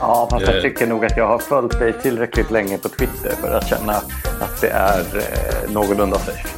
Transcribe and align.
Ja, 0.00 0.28
fast 0.30 0.46
jag 0.46 0.62
tycker 0.62 0.86
nog 0.86 1.04
att 1.04 1.16
jag 1.16 1.26
har 1.28 1.38
följt 1.38 1.78
dig 1.78 1.92
tillräckligt 1.92 2.50
länge 2.50 2.78
på 2.78 2.88
Twitter 2.88 3.32
för 3.40 3.54
att 3.54 3.68
känna 3.68 3.92
att 4.40 4.60
det 4.60 4.68
är 4.68 4.98
eh, 5.16 5.70
någorlunda 5.72 6.18
safe. 6.18 6.48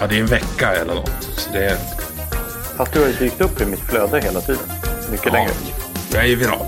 Ja, 0.00 0.06
det 0.06 0.16
är 0.16 0.20
en 0.20 0.26
vecka 0.26 0.72
eller 0.74 0.94
något. 0.94 1.10
Så 1.36 1.50
det 1.52 1.64
är... 1.64 1.76
Fast 2.76 2.92
du 2.92 3.00
har 3.00 3.06
ju 3.06 3.12
dykt 3.12 3.40
upp 3.40 3.60
i 3.60 3.66
mitt 3.66 3.80
flöde 3.80 4.20
hela 4.20 4.40
tiden. 4.40 4.62
Mycket 5.10 5.26
Ja, 5.26 5.32
längre. 5.32 5.50
jag 6.12 6.26
är 6.28 6.36
viral. 6.36 6.66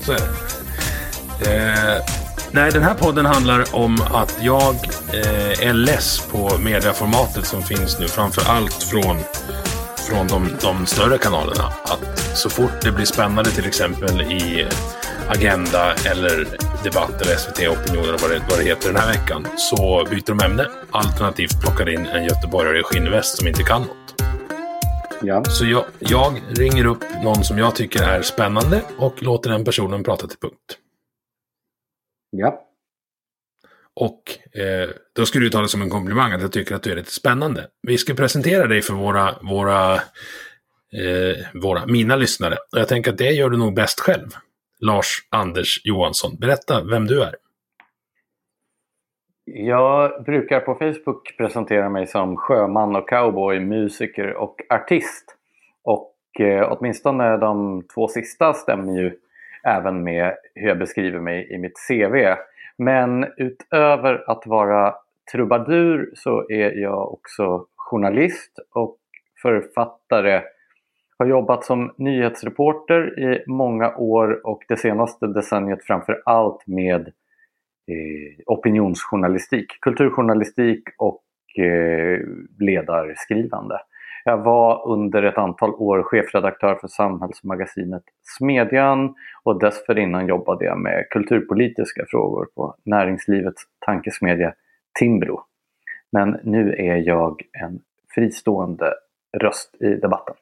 Så 0.00 0.12
är 0.12 0.18
det. 0.18 0.26
Eh, 1.96 2.02
nej, 2.50 2.70
den 2.72 2.82
här 2.82 2.94
podden 2.94 3.26
handlar 3.26 3.64
om 3.74 3.98
att 4.14 4.36
jag 4.40 4.74
eh, 5.12 5.68
är 5.68 5.72
less 5.72 6.20
på 6.32 6.50
medieformatet 6.58 7.46
som 7.46 7.62
finns 7.62 7.98
nu. 7.98 8.08
Framför 8.08 8.50
allt 8.52 8.82
från, 8.82 9.16
från 10.08 10.26
de, 10.26 10.48
de 10.62 10.86
större 10.86 11.18
kanalerna. 11.18 11.72
Att 11.84 12.18
så 12.34 12.50
fort 12.50 12.80
det 12.82 12.92
blir 12.92 13.06
spännande 13.06 13.50
till 13.50 13.66
exempel 13.66 14.20
i 14.20 14.66
Agenda 15.30 15.94
eller 15.94 16.46
Debatt 16.84 17.22
eller 17.22 17.34
SVT 17.36 17.58
Opinion 17.58 18.04
eller 18.04 18.18
vad 18.18 18.30
det, 18.30 18.42
vad 18.50 18.58
det 18.58 18.64
heter 18.64 18.88
den 18.92 18.96
här 18.96 19.12
veckan. 19.12 19.46
Så 19.56 20.06
byter 20.10 20.26
de 20.26 20.44
ämne. 20.44 20.66
Alternativt 20.90 21.60
plockar 21.60 21.88
in 21.88 22.06
en 22.06 22.24
göteborgare 22.24 22.80
i 22.80 22.82
skinnväst 22.82 23.38
som 23.38 23.48
inte 23.48 23.62
kan 23.62 23.82
något. 23.82 24.22
Ja. 25.22 25.44
Så 25.44 25.66
jag, 25.66 25.84
jag 25.98 26.42
ringer 26.58 26.84
upp 26.84 27.04
någon 27.22 27.44
som 27.44 27.58
jag 27.58 27.74
tycker 27.74 28.02
är 28.02 28.22
spännande 28.22 28.82
och 28.98 29.22
låter 29.22 29.50
den 29.50 29.64
personen 29.64 30.04
prata 30.04 30.26
till 30.26 30.38
punkt. 30.38 30.78
ja. 32.30 32.66
Och 33.94 34.22
eh, 34.60 34.88
då 35.14 35.26
skulle 35.26 35.46
du 35.46 35.50
ta 35.50 35.60
det 35.60 35.68
som 35.68 35.82
en 35.82 35.90
komplimang 35.90 36.32
att 36.32 36.42
jag 36.42 36.52
tycker 36.52 36.74
att 36.74 36.82
du 36.82 36.92
är 36.92 36.96
lite 36.96 37.12
spännande. 37.12 37.66
Vi 37.82 37.98
ska 37.98 38.14
presentera 38.14 38.66
dig 38.66 38.82
för 38.82 38.94
våra, 38.94 39.38
våra, 39.42 39.94
eh, 39.94 41.36
våra 41.54 41.86
mina 41.86 42.16
lyssnare. 42.16 42.56
Och 42.72 42.78
jag 42.78 42.88
tänker 42.88 43.12
att 43.12 43.18
det 43.18 43.30
gör 43.30 43.50
du 43.50 43.56
nog 43.56 43.74
bäst 43.74 44.00
själv. 44.00 44.28
Lars 44.80 45.06
Anders 45.30 45.80
Johansson. 45.84 46.30
Berätta 46.40 46.84
vem 46.90 47.06
du 47.06 47.22
är. 47.22 47.34
Jag 49.44 50.24
brukar 50.24 50.60
på 50.60 50.74
Facebook 50.74 51.36
presentera 51.36 51.88
mig 51.88 52.06
som 52.06 52.36
sjöman 52.36 52.96
och 52.96 53.08
cowboy, 53.08 53.60
musiker 53.60 54.34
och 54.34 54.60
artist. 54.68 55.36
Och 55.82 56.40
eh, 56.40 56.72
åtminstone 56.72 57.36
de 57.36 57.82
två 57.94 58.08
sista 58.08 58.52
stämmer 58.54 58.92
ju 59.00 59.16
även 59.64 60.04
med 60.04 60.34
hur 60.54 60.68
jag 60.68 60.78
beskriver 60.78 61.20
mig 61.20 61.52
i 61.52 61.58
mitt 61.58 61.78
CV. 61.88 62.14
Men 62.76 63.26
utöver 63.36 64.30
att 64.30 64.46
vara 64.46 64.94
trubadur 65.32 66.10
så 66.14 66.50
är 66.50 66.72
jag 66.72 67.12
också 67.12 67.66
journalist 67.76 68.58
och 68.74 68.98
författare. 69.42 70.42
Har 71.20 71.26
jobbat 71.26 71.64
som 71.64 71.94
nyhetsreporter 71.96 73.20
i 73.20 73.44
många 73.46 73.96
år 73.96 74.46
och 74.46 74.64
det 74.68 74.76
senaste 74.76 75.26
decenniet 75.26 75.84
framför 75.84 76.22
allt 76.24 76.66
med 76.66 77.00
eh, 77.00 78.42
opinionsjournalistik, 78.46 79.66
kulturjournalistik 79.80 80.82
och 80.98 81.24
eh, 81.64 82.20
ledarskrivande. 82.58 83.80
Jag 84.24 84.44
var 84.44 84.88
under 84.88 85.22
ett 85.22 85.38
antal 85.38 85.74
år 85.74 86.02
chefredaktör 86.02 86.74
för 86.74 86.88
samhällsmagasinet 86.88 88.02
Smedjan 88.38 89.14
och 89.44 89.60
dessförinnan 89.60 90.26
jobbade 90.26 90.64
jag 90.64 90.78
med 90.78 91.08
kulturpolitiska 91.10 92.04
frågor 92.08 92.46
på 92.54 92.74
näringslivets 92.84 93.62
tankesmedja 93.86 94.54
Timbro. 94.98 95.40
Men 96.12 96.40
nu 96.44 96.74
är 96.74 96.96
jag 96.96 97.42
en 97.52 97.80
fristående 98.14 98.94
röst 99.38 99.82
i 99.82 99.94
debatten. 99.94 100.34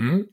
Mm. 0.00 0.24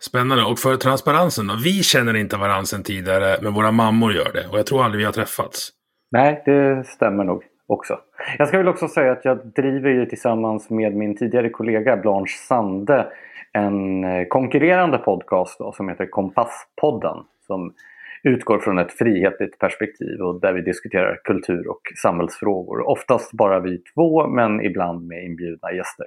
Spännande. 0.00 0.44
Och 0.44 0.58
för 0.58 0.76
transparensen 0.76 1.46
då? 1.46 1.54
Vi 1.64 1.82
känner 1.82 2.16
inte 2.16 2.36
varandra 2.36 2.64
sedan 2.64 2.82
tidigare, 2.82 3.36
men 3.42 3.54
våra 3.54 3.70
mammor 3.70 4.12
gör 4.12 4.32
det. 4.32 4.46
Och 4.50 4.58
jag 4.58 4.66
tror 4.66 4.84
aldrig 4.84 4.98
vi 4.98 5.04
har 5.04 5.12
träffats. 5.12 5.70
Nej, 6.10 6.42
det 6.44 6.84
stämmer 6.86 7.24
nog 7.24 7.42
också. 7.66 7.98
Jag 8.38 8.48
ska 8.48 8.58
väl 8.58 8.68
också 8.68 8.88
säga 8.88 9.12
att 9.12 9.24
jag 9.24 9.52
driver 9.56 9.90
ju 9.90 10.06
tillsammans 10.06 10.70
med 10.70 10.94
min 10.94 11.16
tidigare 11.16 11.50
kollega 11.50 11.96
Blanche 11.96 12.38
Sande 12.48 13.06
en 13.52 14.04
eh, 14.04 14.26
konkurrerande 14.28 14.98
podcast 14.98 15.58
då, 15.58 15.72
som 15.72 15.88
heter 15.88 16.06
Kompasspodden. 16.06 17.16
Som 17.46 17.74
utgår 18.22 18.58
från 18.58 18.78
ett 18.78 18.92
frihetligt 18.92 19.58
perspektiv 19.58 20.20
och 20.20 20.40
där 20.40 20.52
vi 20.52 20.60
diskuterar 20.60 21.20
kultur 21.24 21.68
och 21.68 21.80
samhällsfrågor. 22.02 22.88
Oftast 22.88 23.32
bara 23.32 23.60
vi 23.60 23.78
två 23.78 24.26
men 24.26 24.60
ibland 24.60 25.06
med 25.06 25.24
inbjudna 25.24 25.72
gäster. 25.72 26.06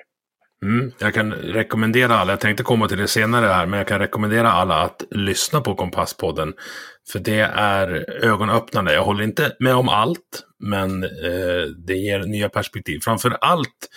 Mm, 0.66 0.92
jag 0.98 1.14
kan 1.14 1.34
rekommendera 1.34 2.16
alla, 2.16 2.32
jag 2.32 2.40
tänkte 2.40 2.64
komma 2.64 2.88
till 2.88 2.98
det 2.98 3.08
senare 3.08 3.46
här, 3.46 3.66
men 3.66 3.78
jag 3.78 3.88
kan 3.88 4.00
rekommendera 4.00 4.52
alla 4.52 4.76
att 4.76 5.04
lyssna 5.12 5.62
på 5.62 5.76
Kompasspodden. 5.76 6.54
För 7.12 7.20
det 7.20 7.40
är 7.56 8.06
ögonöppnande. 8.24 8.94
Jag 8.94 9.04
håller 9.04 9.24
inte 9.24 9.56
med 9.60 9.76
om 9.76 9.90
allt, 9.90 10.44
men 10.60 11.04
eh, 11.04 11.10
det 11.78 11.96
ger 11.96 12.20
nya 12.20 12.50
perspektiv. 12.50 13.00
Framför 13.00 13.38
allt 13.42 13.90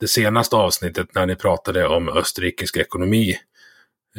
det 0.00 0.08
senaste 0.08 0.56
avsnittet 0.56 1.14
när 1.14 1.26
ni 1.26 1.36
pratade 1.36 1.86
om 1.86 2.08
österrikisk 2.08 2.76
ekonomi. 2.76 3.36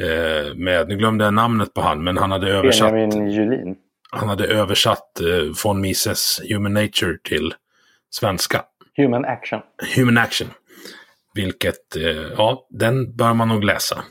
Eh, 0.00 0.54
med, 0.54 0.88
nu 0.88 0.96
glömde 0.96 1.24
jag 1.24 1.34
namnet 1.34 1.74
på 1.74 1.80
han, 1.80 2.04
men 2.04 2.18
han 2.18 2.30
hade 2.30 2.48
översatt, 2.48 2.92
Benjamin 2.92 3.30
Julin. 3.30 3.76
han 4.10 4.28
hade 4.28 4.46
översatt 4.46 5.20
eh, 5.20 5.64
von 5.64 5.80
Mises 5.80 6.40
Human 6.48 6.74
Nature 6.74 7.18
till 7.22 7.54
svenska. 8.10 8.64
Human 8.96 9.24
Action. 9.24 9.60
Human 9.96 10.18
Action. 10.18 10.48
Vilket, 11.34 11.96
eh, 11.96 12.32
ja, 12.36 12.66
den 12.70 13.16
bör 13.16 13.34
man 13.34 13.48
nog 13.48 13.64
läsa. 13.64 14.04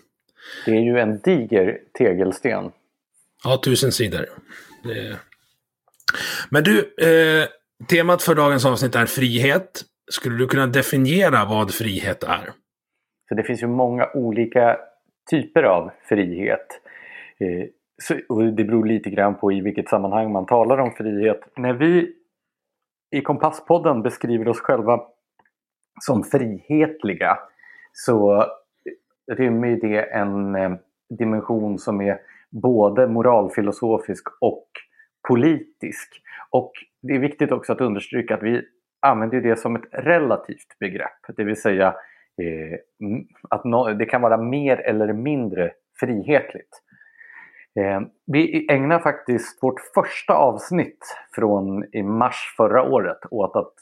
Det 0.65 0.71
är 0.71 0.81
ju 0.81 0.99
en 0.99 1.19
diger 1.19 1.77
tegelsten. 1.97 2.71
Ja, 3.43 3.61
tusen 3.65 3.91
sidor. 3.91 4.25
Men 6.49 6.63
du, 6.63 6.79
eh, 6.79 7.47
temat 7.89 8.23
för 8.23 8.35
dagens 8.35 8.65
avsnitt 8.65 8.95
är 8.95 9.05
frihet. 9.05 9.81
Skulle 10.11 10.37
du 10.37 10.47
kunna 10.47 10.67
definiera 10.67 11.45
vad 11.45 11.73
frihet 11.73 12.23
är? 12.23 12.53
Så 13.29 13.35
det 13.35 13.43
finns 13.43 13.63
ju 13.63 13.67
många 13.67 14.09
olika 14.13 14.77
typer 15.31 15.63
av 15.63 15.91
frihet. 16.09 16.67
Eh, 17.39 17.67
så, 18.03 18.15
och 18.29 18.43
det 18.53 18.63
beror 18.63 18.85
lite 18.85 19.09
grann 19.09 19.35
på 19.35 19.51
i 19.51 19.61
vilket 19.61 19.89
sammanhang 19.89 20.31
man 20.31 20.45
talar 20.45 20.77
om 20.77 20.91
frihet. 20.91 21.39
När 21.57 21.73
vi 21.73 22.13
i 23.11 23.21
Kompasspodden 23.21 24.01
beskriver 24.01 24.47
oss 24.47 24.59
själva 24.59 24.99
som 25.99 26.23
frihetliga 26.23 27.37
så 27.93 28.45
rymmer 29.31 29.75
det 29.81 30.01
en 30.01 30.55
eh, 30.55 30.71
dimension 31.09 31.77
som 31.77 32.01
är 32.01 32.19
både 32.49 33.07
moralfilosofisk 33.07 34.27
och 34.41 34.67
politisk. 35.27 36.21
Och 36.49 36.71
det 37.01 37.13
är 37.13 37.19
viktigt 37.19 37.51
också 37.51 37.73
att 37.73 37.81
understryka 37.81 38.35
att 38.35 38.43
vi 38.43 38.61
använder 38.99 39.41
det 39.41 39.55
som 39.55 39.75
ett 39.75 39.85
relativt 39.91 40.79
begrepp. 40.79 41.37
Det 41.37 41.43
vill 41.43 41.61
säga 41.61 41.87
eh, 42.41 42.79
att 43.49 43.63
no 43.63 43.93
det 43.93 44.05
kan 44.05 44.21
vara 44.21 44.37
mer 44.37 44.77
eller 44.77 45.13
mindre 45.13 45.71
frihetligt. 45.99 46.81
Eh, 47.79 48.01
vi 48.25 48.67
ägnar 48.71 48.99
faktiskt 48.99 49.63
vårt 49.63 49.79
första 49.93 50.33
avsnitt 50.33 51.15
från 51.35 51.85
i 51.95 52.03
mars 52.03 52.53
förra 52.57 52.83
året 52.83 53.19
åt 53.31 53.55
att 53.55 53.73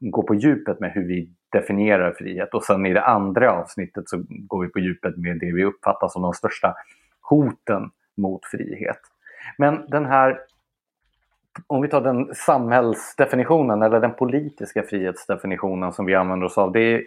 gå 0.00 0.22
på 0.22 0.34
djupet 0.34 0.80
med 0.80 0.92
hur 0.92 1.08
vi 1.08 1.30
definierar 1.52 2.12
frihet 2.12 2.54
och 2.54 2.64
sen 2.64 2.86
i 2.86 2.92
det 2.92 3.04
andra 3.04 3.52
avsnittet 3.52 4.08
så 4.08 4.24
går 4.28 4.62
vi 4.62 4.68
på 4.68 4.78
djupet 4.78 5.16
med 5.16 5.38
det 5.38 5.52
vi 5.52 5.64
uppfattar 5.64 6.08
som 6.08 6.22
de 6.22 6.32
största 6.32 6.74
hoten 7.20 7.90
mot 8.16 8.46
frihet. 8.46 9.00
Men 9.58 9.90
den 9.90 10.06
här 10.06 10.40
om 11.66 11.82
vi 11.82 11.88
tar 11.88 12.00
den 12.00 12.34
samhällsdefinitionen 12.34 13.82
eller 13.82 14.00
den 14.00 14.14
politiska 14.14 14.82
frihetsdefinitionen 14.82 15.92
som 15.92 16.06
vi 16.06 16.14
använder 16.14 16.46
oss 16.46 16.58
av. 16.58 16.72
Det 16.72 16.80
är, 16.80 17.02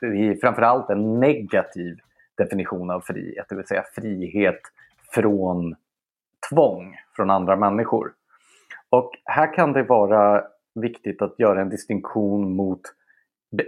det 0.00 0.28
är 0.28 0.40
framförallt 0.40 0.90
en 0.90 1.20
negativ 1.20 1.96
definition 2.36 2.90
av 2.90 3.00
frihet, 3.00 3.46
det 3.48 3.56
vill 3.56 3.66
säga 3.66 3.84
frihet 3.94 4.60
från 5.14 5.74
tvång 6.50 6.96
från 7.16 7.30
andra 7.30 7.56
människor. 7.56 8.12
Och 8.90 9.10
här 9.24 9.54
kan 9.54 9.72
det 9.72 9.82
vara 9.82 10.44
viktigt 10.74 11.22
att 11.22 11.34
göra 11.38 11.60
en 11.60 11.68
distinktion 11.68 12.56
mot 12.56 12.80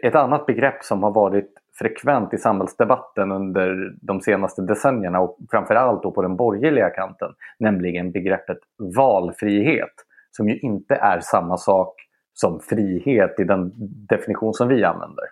ett 0.03 0.15
annat 0.15 0.47
begrepp 0.47 0.85
som 0.85 1.03
har 1.03 1.11
varit 1.11 1.53
frekvent 1.79 2.35
i 2.35 2.39
samhällsdebatten 2.39 3.33
under 3.33 3.97
de 4.03 4.21
senaste 4.21 4.63
decennierna 4.63 5.21
och 5.21 5.39
framförallt 5.51 6.03
då 6.03 6.11
på 6.11 6.23
den 6.23 6.37
borgerliga 6.37 6.91
kanten, 6.91 7.29
nämligen 7.59 8.13
begreppet 8.13 8.59
valfrihet 8.97 9.95
som 10.31 10.49
ju 10.49 10.59
inte 10.59 10.95
är 10.95 11.21
samma 11.21 11.57
sak 11.57 11.95
som 12.33 12.61
frihet 12.61 13.41
i 13.41 13.45
den 13.45 13.73
definition 14.09 14.55
som 14.55 14.69
vi 14.69 14.85
använder. 14.85 15.25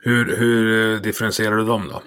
Hur, 0.00 0.36
hur 0.36 0.94
eh, 0.94 1.00
differentierar 1.00 1.56
du 1.56 1.64
dem 1.64 1.82
då? 1.92 2.02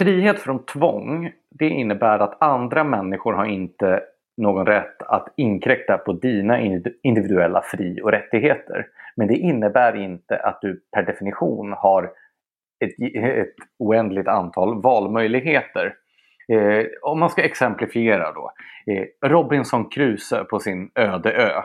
Frihet 0.00 0.40
från 0.40 0.64
tvång, 0.64 1.32
det 1.50 1.68
innebär 1.68 2.18
att 2.18 2.42
andra 2.42 2.84
människor 2.84 3.32
har 3.32 3.44
inte 3.44 4.02
någon 4.36 4.66
rätt 4.66 5.02
att 5.02 5.28
inkräkta 5.36 5.98
på 5.98 6.12
dina 6.12 6.60
individuella 7.02 7.62
fri 7.62 8.00
och 8.02 8.10
rättigheter. 8.10 8.86
Men 9.16 9.28
det 9.28 9.36
innebär 9.36 9.96
inte 9.96 10.36
att 10.36 10.60
du 10.60 10.82
per 10.94 11.02
definition 11.02 11.72
har 11.72 12.10
ett, 12.84 13.14
ett 13.14 13.54
oändligt 13.78 14.28
antal 14.28 14.82
valmöjligheter. 14.82 15.94
Eh, 16.52 16.86
om 17.02 17.20
man 17.20 17.30
ska 17.30 17.42
exemplifiera 17.42 18.32
då. 18.32 18.52
Eh, 18.86 19.28
Robinson 19.28 19.88
Crusoe 19.88 20.44
på 20.44 20.58
sin 20.58 20.90
öde 20.94 21.32
ö. 21.32 21.62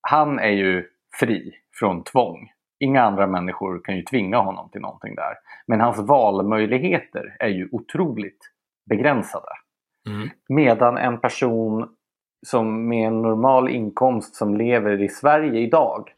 Han 0.00 0.38
är 0.38 0.52
ju 0.52 0.84
fri 1.20 1.52
från 1.80 2.04
tvång. 2.04 2.48
Inga 2.82 3.02
andra 3.02 3.26
människor 3.26 3.80
kan 3.84 3.96
ju 3.96 4.02
tvinga 4.02 4.38
honom 4.38 4.68
till 4.70 4.80
någonting 4.80 5.14
där. 5.14 5.34
Men 5.66 5.80
hans 5.80 5.98
valmöjligheter 5.98 7.36
är 7.38 7.48
ju 7.48 7.68
otroligt 7.72 8.38
begränsade. 8.90 9.46
Mm. 10.08 10.28
Medan 10.48 10.96
en 10.96 11.20
person 11.20 11.88
som 12.46 12.88
med 12.88 13.06
en 13.06 13.22
normal 13.22 13.68
inkomst 13.68 14.34
som 14.34 14.56
lever 14.56 15.02
i 15.02 15.08
Sverige 15.08 15.60
idag 15.60 16.08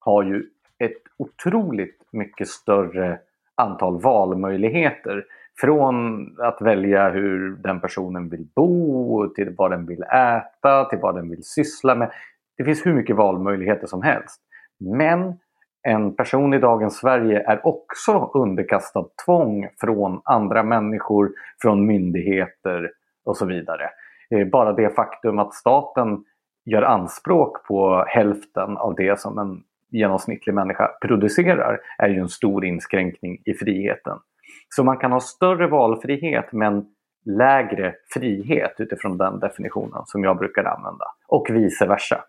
har 0.00 0.22
ju 0.22 0.42
ett 0.78 1.02
otroligt 1.18 2.02
mycket 2.12 2.48
större 2.48 3.18
antal 3.54 4.00
valmöjligheter. 4.00 5.24
Från 5.60 6.26
att 6.40 6.62
välja 6.62 7.10
hur 7.10 7.56
den 7.56 7.80
personen 7.80 8.28
vill 8.28 8.46
bo, 8.54 9.28
till 9.28 9.54
vad 9.58 9.70
den 9.70 9.86
vill 9.86 10.02
äta, 10.02 10.84
till 10.84 10.98
vad 10.98 11.14
den 11.14 11.30
vill 11.30 11.44
syssla 11.44 11.94
med. 11.94 12.10
Det 12.56 12.64
finns 12.64 12.86
hur 12.86 12.94
mycket 12.94 13.16
valmöjligheter 13.16 13.86
som 13.86 14.02
helst. 14.02 14.40
Men 14.80 15.38
en 15.86 16.16
person 16.16 16.54
i 16.54 16.58
dagens 16.58 16.96
Sverige 16.96 17.44
är 17.46 17.66
också 17.66 18.30
underkastad 18.34 19.04
tvång 19.24 19.68
från 19.80 20.20
andra 20.24 20.62
människor, 20.62 21.30
från 21.62 21.86
myndigheter 21.86 22.90
och 23.24 23.36
så 23.36 23.46
vidare. 23.46 23.90
Eh, 24.30 24.46
bara 24.46 24.72
det 24.72 24.94
faktum 24.94 25.38
att 25.38 25.54
staten 25.54 26.24
gör 26.64 26.82
anspråk 26.82 27.66
på 27.66 28.04
hälften 28.08 28.76
av 28.76 28.94
det 28.94 29.20
som 29.20 29.38
en 29.38 29.62
genomsnittlig 29.90 30.54
människa 30.54 30.90
producerar 31.02 31.80
är 31.98 32.08
ju 32.08 32.20
en 32.20 32.28
stor 32.28 32.64
inskränkning 32.64 33.38
i 33.44 33.54
friheten. 33.54 34.18
Så 34.68 34.84
man 34.84 34.98
kan 34.98 35.12
ha 35.12 35.20
större 35.20 35.66
valfrihet 35.66 36.52
men 36.52 36.86
lägre 37.24 37.94
frihet 38.14 38.74
utifrån 38.78 39.18
den 39.18 39.38
definitionen 39.38 40.02
som 40.06 40.24
jag 40.24 40.38
brukar 40.38 40.64
använda. 40.64 41.04
Och 41.28 41.46
vice 41.50 41.86
versa. 41.86 42.24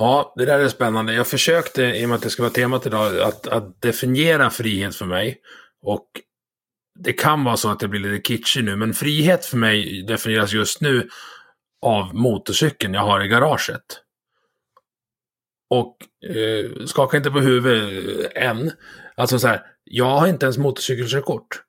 Ja, 0.00 0.32
det 0.36 0.44
där 0.44 0.58
är 0.58 0.68
spännande. 0.68 1.14
Jag 1.14 1.26
försökte, 1.26 1.82
i 1.82 2.04
och 2.04 2.08
med 2.08 2.16
att 2.16 2.22
det 2.22 2.30
ska 2.30 2.42
vara 2.42 2.52
temat 2.52 2.86
idag, 2.86 3.20
att, 3.20 3.46
att 3.46 3.82
definiera 3.82 4.50
frihet 4.50 4.96
för 4.96 5.06
mig. 5.06 5.40
Och 5.82 6.06
det 6.98 7.12
kan 7.12 7.44
vara 7.44 7.56
så 7.56 7.70
att 7.70 7.80
det 7.80 7.88
blir 7.88 8.00
lite 8.00 8.28
kitschig 8.28 8.64
nu, 8.64 8.76
men 8.76 8.94
frihet 8.94 9.44
för 9.44 9.56
mig 9.56 10.02
definieras 10.02 10.52
just 10.52 10.80
nu 10.80 11.08
av 11.82 12.14
motorcykeln 12.14 12.94
jag 12.94 13.00
har 13.00 13.24
i 13.24 13.28
garaget. 13.28 13.82
Och 15.70 15.96
eh, 16.36 16.86
skaka 16.86 17.16
inte 17.16 17.30
på 17.30 17.40
huvudet 17.40 18.32
eh, 18.36 18.48
än. 18.48 18.72
Alltså 19.16 19.38
så 19.38 19.48
här, 19.48 19.62
jag 19.84 20.18
har 20.18 20.26
inte 20.26 20.46
ens 20.46 20.58
motorcykelkörkort. 20.58 21.62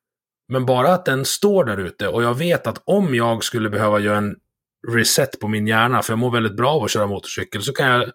Men 0.48 0.66
bara 0.66 0.94
att 0.94 1.06
den 1.06 1.26
står 1.26 1.66
där 1.66 1.78
ute 1.78 2.08
och 2.08 2.24
jag 2.24 2.38
vet 2.38 2.68
att 2.68 2.82
om 2.86 3.16
jag 3.16 3.44
skulle 3.44 3.70
behöva 3.70 4.00
göra 4.00 4.18
en 4.18 4.36
reset 4.88 5.40
på 5.40 5.48
min 5.48 5.68
hjärna, 5.68 6.02
för 6.02 6.12
jag 6.12 6.20
mår 6.20 6.32
väldigt 6.32 6.58
bra 6.58 6.72
av 6.72 6.84
att 6.84 6.92
köra 6.92 7.08
motorcykel, 7.08 7.62
så 7.62 7.74
kan 7.74 7.88
jag 7.88 8.12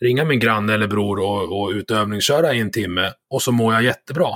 ringa 0.00 0.24
min 0.24 0.40
granne 0.40 0.74
eller 0.74 0.86
bror 0.86 1.18
och, 1.18 1.62
och 1.62 1.70
utövningsköra 1.70 2.54
i 2.54 2.60
en 2.60 2.70
timme 2.70 3.12
och 3.30 3.42
så 3.42 3.52
mår 3.52 3.74
jag 3.74 3.82
jättebra. 3.82 4.30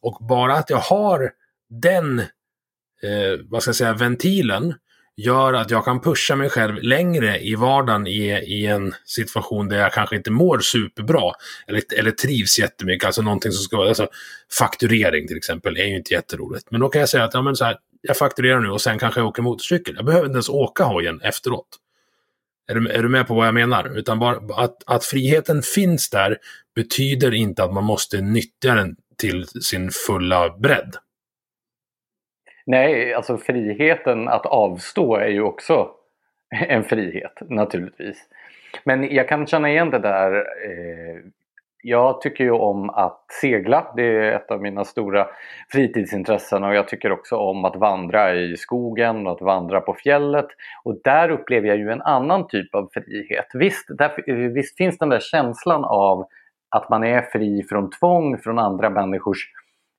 Och 0.00 0.26
bara 0.28 0.54
att 0.54 0.70
jag 0.70 0.78
har 0.78 1.30
den, 1.70 2.18
eh, 2.18 3.40
vad 3.44 3.62
ska 3.62 3.68
jag 3.68 3.76
säga, 3.76 3.92
ventilen 3.92 4.74
gör 5.16 5.52
att 5.52 5.70
jag 5.70 5.84
kan 5.84 6.00
pusha 6.00 6.36
mig 6.36 6.50
själv 6.50 6.82
längre 6.82 7.40
i 7.40 7.54
vardagen 7.54 8.06
i, 8.06 8.28
i 8.28 8.66
en 8.66 8.94
situation 9.04 9.68
där 9.68 9.78
jag 9.78 9.92
kanske 9.92 10.16
inte 10.16 10.30
mår 10.30 10.58
superbra. 10.58 11.32
Eller, 11.66 11.82
eller 11.96 12.10
trivs 12.10 12.58
jättemycket. 12.58 13.06
Alltså 13.06 13.22
någonting 13.22 13.52
som 13.52 13.62
ska 13.62 13.76
vara, 13.76 13.88
alltså 13.88 14.08
fakturering 14.58 15.28
till 15.28 15.36
exempel 15.36 15.76
är 15.76 15.84
ju 15.84 15.96
inte 15.96 16.14
jätteroligt. 16.14 16.70
Men 16.70 16.80
då 16.80 16.88
kan 16.88 17.00
jag 17.00 17.08
säga 17.08 17.24
att 17.24 17.34
ja, 17.34 17.42
men 17.42 17.56
så 17.56 17.64
här, 17.64 17.76
jag 18.00 18.16
fakturerar 18.16 18.60
nu 18.60 18.68
och 18.68 18.80
sen 18.80 18.98
kanske 18.98 19.20
jag 19.20 19.28
åker 19.28 19.42
motorcykel. 19.42 19.94
Jag 19.96 20.04
behöver 20.04 20.26
inte 20.26 20.36
ens 20.36 20.48
åka 20.48 20.84
hojen 20.84 21.20
efteråt. 21.20 21.68
Är 22.70 22.74
du, 22.74 22.90
är 22.90 23.02
du 23.02 23.08
med 23.08 23.26
på 23.26 23.34
vad 23.34 23.46
jag 23.46 23.54
menar? 23.54 23.98
Utan 23.98 24.18
bara 24.18 24.36
att, 24.64 24.76
att 24.86 25.04
friheten 25.04 25.62
finns 25.62 26.10
där 26.10 26.38
betyder 26.74 27.34
inte 27.34 27.64
att 27.64 27.72
man 27.72 27.84
måste 27.84 28.20
nyttja 28.20 28.74
den 28.74 28.96
till 29.16 29.46
sin 29.46 29.90
fulla 29.90 30.50
bredd. 30.58 30.96
Nej, 32.66 33.14
alltså 33.14 33.38
friheten 33.38 34.28
att 34.28 34.46
avstå 34.46 35.16
är 35.16 35.28
ju 35.28 35.42
också 35.42 35.90
en 36.50 36.84
frihet 36.84 37.32
naturligtvis. 37.40 38.18
Men 38.84 39.14
jag 39.14 39.28
kan 39.28 39.46
känna 39.46 39.70
igen 39.70 39.90
det 39.90 39.98
där. 39.98 40.36
Eh, 40.36 41.16
jag 41.82 42.20
tycker 42.20 42.44
ju 42.44 42.50
om 42.50 42.90
att 42.90 43.24
segla. 43.40 43.92
Det 43.96 44.02
är 44.02 44.32
ett 44.32 44.50
av 44.50 44.62
mina 44.62 44.84
stora 44.84 45.26
fritidsintressen 45.72 46.64
och 46.64 46.74
jag 46.74 46.88
tycker 46.88 47.12
också 47.12 47.36
om 47.36 47.64
att 47.64 47.76
vandra 47.76 48.34
i 48.34 48.56
skogen 48.56 49.26
och 49.26 49.32
att 49.32 49.40
vandra 49.40 49.80
på 49.80 49.94
fjället. 49.94 50.46
Och 50.84 51.00
där 51.04 51.30
upplever 51.30 51.68
jag 51.68 51.76
ju 51.76 51.90
en 51.90 52.02
annan 52.02 52.48
typ 52.48 52.74
av 52.74 52.88
frihet. 52.92 53.46
Visst, 53.54 53.86
där, 53.98 54.48
visst 54.48 54.76
finns 54.76 54.98
den 54.98 55.08
där 55.08 55.20
känslan 55.20 55.84
av 55.84 56.26
att 56.76 56.90
man 56.90 57.04
är 57.04 57.22
fri 57.22 57.62
från 57.68 57.90
tvång 57.90 58.38
från 58.38 58.58
andra 58.58 58.90
människors 58.90 59.38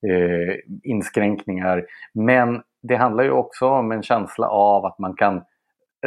eh, 0.08 0.56
inskränkningar. 0.84 1.86
Men 2.14 2.62
det 2.84 2.96
handlar 2.96 3.24
ju 3.24 3.32
också 3.32 3.68
om 3.68 3.92
en 3.92 4.04
känsla 4.04 4.48
av 4.50 4.86
att 4.86 5.00
man 5.00 5.14
kan 5.14 5.42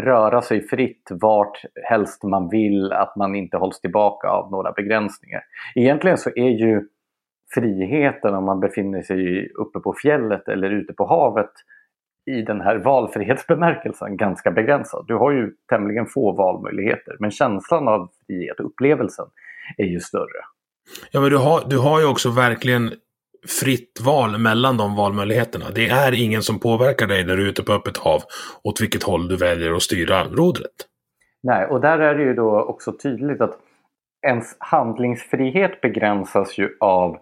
röra 0.01 0.43
sig 0.43 0.69
fritt 0.69 1.09
vart 1.11 1.63
helst 1.85 2.23
man 2.23 2.49
vill, 2.49 2.93
att 2.93 3.17
man 3.17 3.35
inte 3.35 3.57
hålls 3.57 3.81
tillbaka 3.81 4.29
av 4.29 4.51
några 4.51 4.73
begränsningar. 4.73 5.43
Egentligen 5.75 6.19
så 6.19 6.31
är 6.37 6.51
ju 6.51 6.89
friheten 7.55 8.35
om 8.35 8.45
man 8.45 8.61
befinner 8.61 9.03
sig 9.03 9.53
uppe 9.53 9.81
på 9.81 9.95
fjället 10.03 10.49
eller 10.49 10.71
ute 10.71 10.93
på 10.93 11.07
havet 11.07 11.53
i 12.27 12.43
den 12.43 12.61
här 12.61 12.77
valfrihetsbemärkelsen 12.77 14.17
ganska 14.17 14.51
begränsad. 14.51 15.05
Du 15.09 15.15
har 15.15 15.31
ju 15.33 15.53
tämligen 15.69 16.07
få 16.07 16.33
valmöjligheter 16.33 17.17
men 17.21 17.31
känslan 17.31 17.89
av 17.89 18.11
frihet, 18.27 18.61
upplevelsen, 18.61 19.27
är 19.77 19.85
ju 19.85 20.01
större. 20.01 20.43
Ja 21.11 21.21
men 21.21 21.31
du 21.31 21.37
har, 21.37 21.63
du 21.69 21.79
har 21.79 22.01
ju 22.01 22.07
också 22.07 22.31
verkligen 22.31 22.91
fritt 23.47 24.01
val 24.07 24.39
mellan 24.39 24.77
de 24.77 24.97
valmöjligheterna. 24.97 25.65
Det 25.75 25.89
är 25.89 26.25
ingen 26.25 26.43
som 26.43 26.59
påverkar 26.59 27.07
dig 27.07 27.25
där 27.25 27.39
ute 27.39 27.63
på 27.63 27.73
öppet 27.73 27.97
hav 27.97 28.23
åt 28.65 28.81
vilket 28.81 29.03
håll 29.03 29.29
du 29.29 29.37
väljer 29.37 29.73
att 29.73 29.83
styra 29.83 30.25
rodret. 30.25 30.89
Nej, 31.43 31.67
och 31.67 31.81
där 31.81 31.99
är 31.99 32.15
det 32.15 32.23
ju 32.23 32.35
då 32.35 32.61
också 32.61 32.93
tydligt 32.93 33.41
att 33.41 33.59
ens 34.27 34.57
handlingsfrihet 34.59 35.81
begränsas 35.81 36.59
ju 36.59 36.77
av 36.81 37.19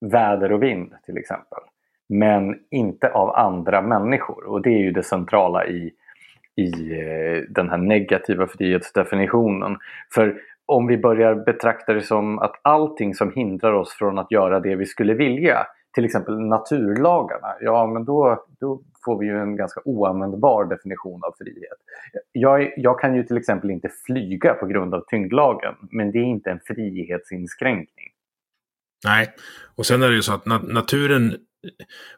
väder 0.00 0.52
och 0.52 0.62
vind 0.62 0.92
till 1.06 1.16
exempel. 1.16 1.58
Men 2.08 2.58
inte 2.70 3.08
av 3.08 3.30
andra 3.30 3.82
människor 3.82 4.44
och 4.44 4.62
det 4.62 4.70
är 4.70 4.78
ju 4.78 4.92
det 4.92 5.02
centrala 5.02 5.66
i, 5.66 5.92
i 6.56 6.92
eh, 6.92 7.42
den 7.48 7.70
här 7.70 7.78
negativa 7.78 8.46
frihetsdefinitionen. 8.46 9.76
För 10.14 10.40
om 10.70 10.86
vi 10.86 10.98
börjar 10.98 11.34
betrakta 11.34 11.92
det 11.92 12.02
som 12.02 12.38
att 12.38 12.60
allting 12.62 13.14
som 13.14 13.32
hindrar 13.32 13.72
oss 13.72 13.92
från 13.92 14.18
att 14.18 14.32
göra 14.32 14.60
det 14.60 14.76
vi 14.76 14.86
skulle 14.86 15.14
vilja, 15.14 15.66
till 15.94 16.04
exempel 16.04 16.40
naturlagarna, 16.40 17.48
ja 17.60 17.86
men 17.86 18.04
då, 18.04 18.44
då 18.60 18.82
får 19.04 19.18
vi 19.18 19.26
ju 19.26 19.38
en 19.38 19.56
ganska 19.56 19.80
oanvändbar 19.84 20.64
definition 20.64 21.20
av 21.24 21.34
frihet. 21.38 21.78
Jag, 22.32 22.72
jag 22.76 23.00
kan 23.00 23.14
ju 23.14 23.22
till 23.22 23.36
exempel 23.36 23.70
inte 23.70 23.88
flyga 24.06 24.54
på 24.54 24.66
grund 24.66 24.94
av 24.94 25.04
tyngdlagen, 25.10 25.74
men 25.90 26.12
det 26.12 26.18
är 26.18 26.24
inte 26.24 26.50
en 26.50 26.60
frihetsinskränkning. 26.66 28.08
Nej, 29.04 29.34
och 29.76 29.86
sen 29.86 30.02
är 30.02 30.08
det 30.08 30.14
ju 30.14 30.22
så 30.22 30.34
att 30.34 30.46
naturen 30.46 31.36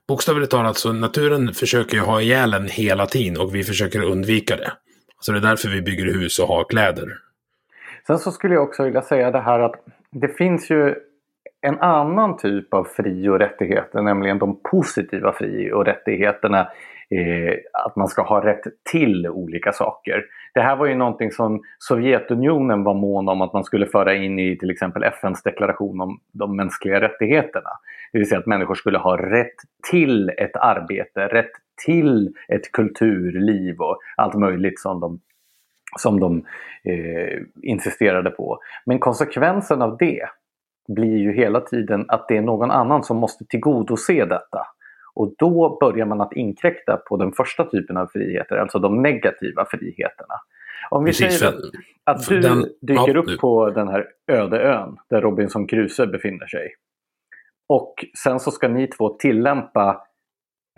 Bokstavligt 0.08 0.50
talat 0.50 0.76
så 0.76 0.92
naturen 0.92 1.54
försöker 1.54 1.96
ju 1.96 2.02
ha 2.02 2.20
ihjäl 2.20 2.54
en 2.54 2.68
hela 2.68 3.06
tiden 3.06 3.40
och 3.40 3.54
vi 3.54 3.64
försöker 3.64 4.02
undvika 4.02 4.56
det. 4.56 4.72
Så 5.20 5.32
det 5.32 5.38
är 5.38 5.42
därför 5.42 5.68
vi 5.68 5.82
bygger 5.82 6.04
hus 6.04 6.38
och 6.38 6.48
har 6.48 6.64
kläder. 6.64 7.08
Sen 8.06 8.18
så 8.18 8.30
skulle 8.30 8.54
jag 8.54 8.62
också 8.62 8.84
vilja 8.84 9.02
säga 9.02 9.30
det 9.30 9.40
här 9.40 9.60
att 9.60 9.74
det 10.10 10.28
finns 10.28 10.70
ju 10.70 10.94
en 11.66 11.80
annan 11.80 12.36
typ 12.36 12.74
av 12.74 12.84
fri 12.84 13.28
och 13.28 13.38
rättigheter, 13.38 14.02
nämligen 14.02 14.38
de 14.38 14.60
positiva 14.70 15.32
fri 15.32 15.72
och 15.72 15.84
rättigheterna. 15.84 16.68
Eh, 17.10 17.54
att 17.72 17.96
man 17.96 18.08
ska 18.08 18.22
ha 18.22 18.44
rätt 18.46 18.62
till 18.92 19.28
olika 19.28 19.72
saker. 19.72 20.24
Det 20.54 20.60
här 20.60 20.76
var 20.76 20.86
ju 20.86 20.94
någonting 20.94 21.30
som 21.30 21.60
Sovjetunionen 21.78 22.84
var 22.84 22.94
mån 22.94 23.28
om 23.28 23.40
att 23.40 23.52
man 23.52 23.64
skulle 23.64 23.86
föra 23.86 24.14
in 24.14 24.38
i 24.38 24.58
till 24.58 24.70
exempel 24.70 25.02
FNs 25.02 25.42
deklaration 25.42 26.00
om 26.00 26.20
de 26.32 26.56
mänskliga 26.56 27.00
rättigheterna. 27.00 27.70
Det 28.12 28.18
vill 28.18 28.28
säga 28.28 28.38
att 28.38 28.46
människor 28.46 28.74
skulle 28.74 28.98
ha 28.98 29.16
rätt 29.16 29.56
till 29.90 30.28
ett 30.28 30.56
arbete, 30.56 31.28
rätt 31.28 31.50
till 31.86 32.34
ett 32.48 32.72
kulturliv 32.72 33.80
och 33.80 33.98
allt 34.16 34.34
möjligt 34.34 34.80
som 34.80 35.00
de, 35.00 35.20
som 35.98 36.20
de 36.20 36.46
eh, 36.84 37.40
insisterade 37.62 38.30
på. 38.30 38.58
Men 38.86 38.98
konsekvensen 38.98 39.82
av 39.82 39.96
det 39.96 40.22
blir 40.88 41.16
ju 41.16 41.32
hela 41.32 41.60
tiden 41.60 42.04
att 42.08 42.28
det 42.28 42.36
är 42.36 42.42
någon 42.42 42.70
annan 42.70 43.04
som 43.04 43.16
måste 43.16 43.44
tillgodose 43.44 44.24
detta. 44.24 44.66
Och 45.14 45.34
då 45.38 45.78
börjar 45.80 46.06
man 46.06 46.20
att 46.20 46.32
inkräkta 46.32 46.96
på 46.96 47.16
den 47.16 47.32
första 47.32 47.64
typen 47.64 47.96
av 47.96 48.06
friheter, 48.06 48.56
alltså 48.56 48.78
de 48.78 49.02
negativa 49.02 49.66
friheterna. 49.70 50.34
Om 50.90 51.04
vi 51.04 51.08
Precis, 51.08 51.38
säger 51.38 51.52
att, 51.52 51.60
att 52.04 52.28
du 52.28 52.40
den, 52.40 52.64
dyker 52.80 53.14
ja, 53.14 53.20
upp 53.20 53.40
på 53.40 53.70
den 53.70 53.88
här 53.88 54.06
öde 54.26 54.62
ön 54.62 54.96
där 55.10 55.20
Robinson 55.20 55.66
Crusoe 55.66 56.06
befinner 56.06 56.46
sig. 56.46 56.74
Och 57.68 57.94
sen 58.22 58.40
så 58.40 58.50
ska 58.50 58.68
ni 58.68 58.86
två 58.86 59.08
tillämpa 59.08 60.02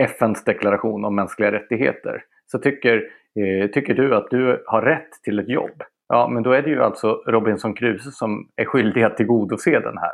FNs 0.02 0.44
deklaration 0.44 1.04
om 1.04 1.14
mänskliga 1.14 1.52
rättigheter. 1.52 2.24
Så 2.46 2.58
tycker, 2.58 3.02
Eh, 3.40 3.70
tycker 3.70 3.94
du 3.94 4.14
att 4.14 4.30
du 4.30 4.64
har 4.66 4.82
rätt 4.82 5.10
till 5.22 5.38
ett 5.38 5.48
jobb. 5.48 5.82
Ja, 6.08 6.28
men 6.28 6.42
då 6.42 6.52
är 6.52 6.62
det 6.62 6.70
ju 6.70 6.82
alltså 6.82 7.22
Robinson 7.26 7.74
Crusoe 7.74 8.12
som 8.12 8.48
är 8.56 8.64
skyldig 8.64 9.02
att 9.02 9.16
tillgodose 9.16 9.70
den 9.70 9.98
här 9.98 10.12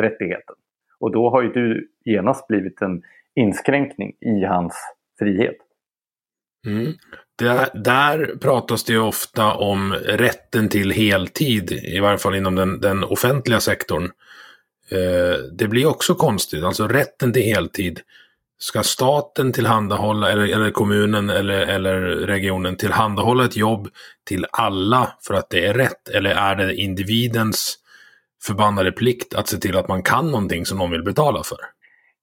rättigheten. 0.00 0.54
Och 1.00 1.12
då 1.12 1.30
har 1.30 1.42
ju 1.42 1.48
du 1.48 1.88
genast 2.04 2.46
blivit 2.46 2.82
en 2.82 3.02
inskränkning 3.34 4.12
i 4.20 4.44
hans 4.44 4.74
frihet. 5.18 5.56
Mm. 6.66 6.92
Där, 7.38 7.68
där 7.74 8.36
pratas 8.40 8.84
det 8.84 8.98
ofta 8.98 9.54
om 9.54 9.92
rätten 9.92 10.68
till 10.68 10.90
heltid, 10.90 11.72
i 11.72 12.00
varje 12.00 12.18
fall 12.18 12.34
inom 12.34 12.54
den, 12.54 12.80
den 12.80 13.04
offentliga 13.04 13.60
sektorn. 13.60 14.04
Eh, 14.90 15.38
det 15.58 15.68
blir 15.68 15.86
också 15.86 16.14
konstigt, 16.14 16.64
alltså 16.64 16.88
rätten 16.88 17.32
till 17.32 17.42
heltid. 17.42 18.00
Ska 18.58 18.82
staten 18.82 19.52
tillhandahålla, 19.52 20.30
eller, 20.32 20.54
eller 20.54 20.70
kommunen 20.70 21.30
eller, 21.30 21.66
eller 21.66 22.00
regionen 22.26 22.76
tillhandahålla 22.76 23.44
ett 23.44 23.56
jobb 23.56 23.88
till 24.28 24.46
alla 24.50 25.08
för 25.26 25.34
att 25.34 25.50
det 25.50 25.66
är 25.66 25.74
rätt? 25.74 26.08
Eller 26.08 26.30
är 26.30 26.54
det 26.54 26.74
individens 26.74 27.78
förbannade 28.46 28.92
plikt 28.92 29.34
att 29.34 29.48
se 29.48 29.56
till 29.56 29.76
att 29.76 29.88
man 29.88 30.02
kan 30.02 30.30
någonting 30.30 30.66
som 30.66 30.78
någon 30.78 30.90
vill 30.90 31.04
betala 31.04 31.42
för? 31.44 31.58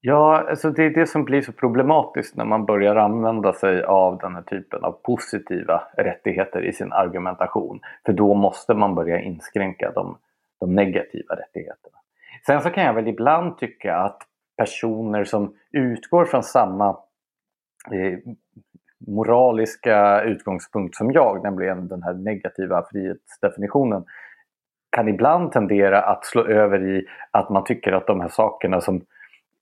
Ja, 0.01 0.45
alltså 0.49 0.69
det 0.69 0.83
är 0.83 0.89
det 0.89 1.07
som 1.07 1.25
blir 1.25 1.41
så 1.41 1.51
problematiskt 1.51 2.35
när 2.35 2.45
man 2.45 2.65
börjar 2.65 2.95
använda 2.95 3.53
sig 3.53 3.83
av 3.83 4.17
den 4.17 4.35
här 4.35 4.41
typen 4.41 4.83
av 4.83 4.91
positiva 4.91 5.83
rättigheter 5.97 6.65
i 6.65 6.73
sin 6.73 6.91
argumentation. 6.91 7.79
För 8.05 8.13
då 8.13 8.33
måste 8.33 8.73
man 8.73 8.95
börja 8.95 9.21
inskränka 9.21 9.91
de, 9.91 10.17
de 10.59 10.75
negativa 10.75 11.35
rättigheterna. 11.35 11.97
Sen 12.45 12.61
så 12.61 12.69
kan 12.69 12.83
jag 12.83 12.93
väl 12.93 13.07
ibland 13.07 13.57
tycka 13.57 13.95
att 13.95 14.21
personer 14.57 15.23
som 15.23 15.55
utgår 15.71 16.25
från 16.25 16.43
samma 16.43 16.89
eh, 17.91 18.19
moraliska 19.07 20.21
utgångspunkt 20.21 20.95
som 20.95 21.11
jag, 21.11 21.43
nämligen 21.43 21.87
den 21.87 22.03
här 22.03 22.13
negativa 22.13 22.85
frihetsdefinitionen, 22.91 24.05
kan 24.89 25.07
ibland 25.07 25.51
tendera 25.51 26.01
att 26.01 26.25
slå 26.25 26.45
över 26.45 26.89
i 26.89 27.05
att 27.31 27.49
man 27.49 27.63
tycker 27.63 27.91
att 27.91 28.07
de 28.07 28.21
här 28.21 28.29
sakerna 28.29 28.81
som 28.81 28.95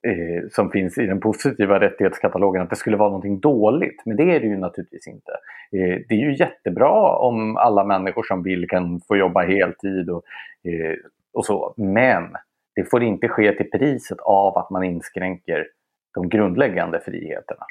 eh, 0.06 0.48
som 0.50 0.70
finns 0.70 0.98
i 0.98 1.06
den 1.06 1.20
positiva 1.20 1.80
rättighetskatalogen, 1.80 2.62
att 2.62 2.70
det 2.70 2.76
skulle 2.76 2.96
vara 2.96 3.08
någonting 3.08 3.40
dåligt. 3.40 4.02
Men 4.04 4.16
det 4.16 4.36
är 4.36 4.40
det 4.40 4.46
ju 4.46 4.56
naturligtvis 4.56 5.06
inte. 5.06 5.32
Eh, 5.72 6.00
det 6.08 6.14
är 6.14 6.30
ju 6.30 6.36
jättebra 6.36 7.16
om 7.16 7.56
alla 7.56 7.84
människor 7.84 8.22
som 8.22 8.42
vill 8.42 8.68
kan 8.68 9.00
få 9.00 9.16
jobba 9.16 9.42
heltid 9.42 10.10
och, 10.10 10.22
eh, 10.64 10.96
och 11.32 11.46
så. 11.46 11.74
Men 11.76 12.36
det 12.74 12.90
får 12.90 13.02
inte 13.02 13.28
ske 13.28 13.52
till 13.52 13.70
priset 13.70 14.18
av 14.20 14.58
att 14.58 14.70
man 14.70 14.84
inskränker 14.84 15.66
de 16.14 16.28
grundläggande 16.28 17.00
friheterna. 17.04 17.66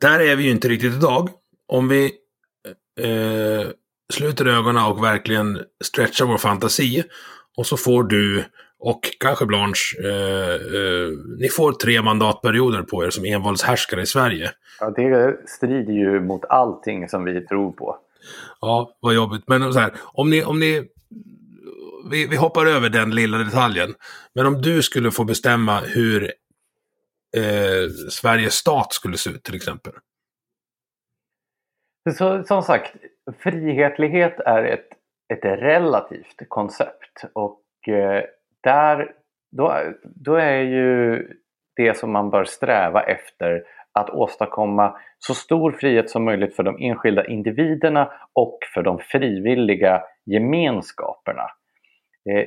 Där 0.00 0.20
är 0.20 0.36
vi 0.36 0.44
ju 0.44 0.50
inte 0.50 0.68
riktigt 0.68 0.94
idag. 0.94 1.28
Om 1.66 1.88
vi 1.88 2.04
eh, 3.00 3.70
sluter 4.12 4.46
ögonen 4.46 4.84
och 4.84 5.04
verkligen 5.04 5.58
stretchar 5.84 6.26
vår 6.26 6.38
fantasi 6.38 7.04
och 7.56 7.66
så 7.66 7.76
får 7.76 8.02
du 8.02 8.44
och 8.78 9.00
kanske 9.20 9.46
Blanche, 9.46 9.96
eh, 10.04 10.54
eh, 10.54 11.08
ni 11.38 11.48
får 11.48 11.72
tre 11.72 12.02
mandatperioder 12.02 12.82
på 12.82 13.04
er 13.04 13.10
som 13.10 13.24
envåldshärskare 13.24 14.02
i 14.02 14.06
Sverige. 14.06 14.50
Ja, 14.80 14.90
det 14.90 15.36
strider 15.46 15.92
ju 15.92 16.20
mot 16.20 16.44
allting 16.44 17.08
som 17.08 17.24
vi 17.24 17.46
tror 17.46 17.72
på. 17.72 17.96
Ja, 18.60 18.96
vad 19.00 19.14
jobbigt. 19.14 19.42
Men 19.46 19.72
så 19.72 19.78
här, 19.78 19.92
om 20.04 20.30
ni, 20.30 20.44
om 20.44 20.60
ni 20.60 20.88
vi, 22.10 22.26
vi 22.26 22.36
hoppar 22.36 22.66
över 22.66 22.88
den 22.88 23.10
lilla 23.10 23.38
detaljen. 23.38 23.94
Men 24.34 24.46
om 24.46 24.62
du 24.62 24.82
skulle 24.82 25.10
få 25.10 25.24
bestämma 25.24 25.80
hur 25.80 26.22
eh, 27.36 27.88
Sveriges 28.10 28.54
stat 28.54 28.92
skulle 28.92 29.16
se 29.16 29.30
ut 29.30 29.42
till 29.42 29.54
exempel. 29.54 29.92
Så, 32.18 32.44
som 32.44 32.62
sagt, 32.62 32.96
frihetlighet 33.38 34.40
är 34.40 34.64
ett, 34.64 34.88
ett 35.34 35.44
relativt 35.44 36.48
koncept. 36.48 37.24
Och 37.32 37.88
eh, 37.88 38.24
där, 38.62 39.12
då, 39.56 39.82
då 40.02 40.34
är 40.34 40.60
ju 40.60 41.26
det 41.76 41.96
som 41.96 42.12
man 42.12 42.30
bör 42.30 42.44
sträva 42.44 43.02
efter 43.02 43.62
att 43.92 44.10
åstadkomma 44.10 44.96
så 45.18 45.34
stor 45.34 45.72
frihet 45.72 46.10
som 46.10 46.24
möjligt 46.24 46.56
för 46.56 46.62
de 46.62 46.76
enskilda 46.80 47.26
individerna 47.26 48.12
och 48.32 48.58
för 48.74 48.82
de 48.82 48.98
frivilliga 48.98 50.02
gemenskaperna. 50.24 51.50
Eh, 52.30 52.46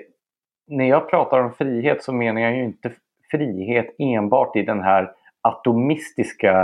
när 0.67 0.85
jag 0.85 1.09
pratar 1.09 1.39
om 1.39 1.53
frihet 1.53 2.03
så 2.03 2.13
menar 2.13 2.41
jag 2.41 2.55
ju 2.55 2.63
inte 2.63 2.91
frihet 3.31 3.95
enbart 3.99 4.55
i 4.55 4.61
den 4.61 4.79
här 4.79 5.11
atomistiska 5.41 6.61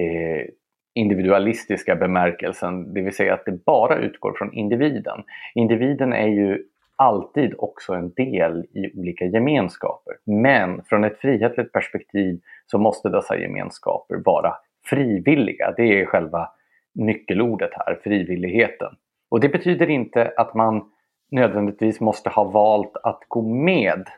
eh, 0.00 0.48
individualistiska 0.94 1.96
bemärkelsen, 1.96 2.94
det 2.94 3.02
vill 3.02 3.14
säga 3.14 3.34
att 3.34 3.44
det 3.44 3.64
bara 3.64 3.96
utgår 3.96 4.34
från 4.38 4.52
individen. 4.52 5.22
Individen 5.54 6.12
är 6.12 6.28
ju 6.28 6.64
alltid 6.96 7.54
också 7.58 7.94
en 7.94 8.12
del 8.12 8.66
i 8.72 9.00
olika 9.00 9.24
gemenskaper. 9.24 10.14
Men 10.24 10.82
från 10.84 11.04
ett 11.04 11.18
frihetligt 11.18 11.72
perspektiv 11.72 12.40
så 12.66 12.78
måste 12.78 13.08
dessa 13.08 13.38
gemenskaper 13.38 14.16
vara 14.24 14.54
frivilliga. 14.84 15.74
Det 15.76 16.00
är 16.00 16.06
själva 16.06 16.48
nyckelordet 16.94 17.70
här, 17.72 17.98
frivilligheten. 18.04 18.94
Och 19.30 19.40
det 19.40 19.48
betyder 19.48 19.90
inte 19.90 20.32
att 20.36 20.54
man 20.54 20.90
nödvändigtvis 21.30 22.00
måste 22.00 22.30
ha 22.30 22.44
valt 22.44 22.96
att 23.02 23.20
gå 23.28 23.42
med 23.42 24.08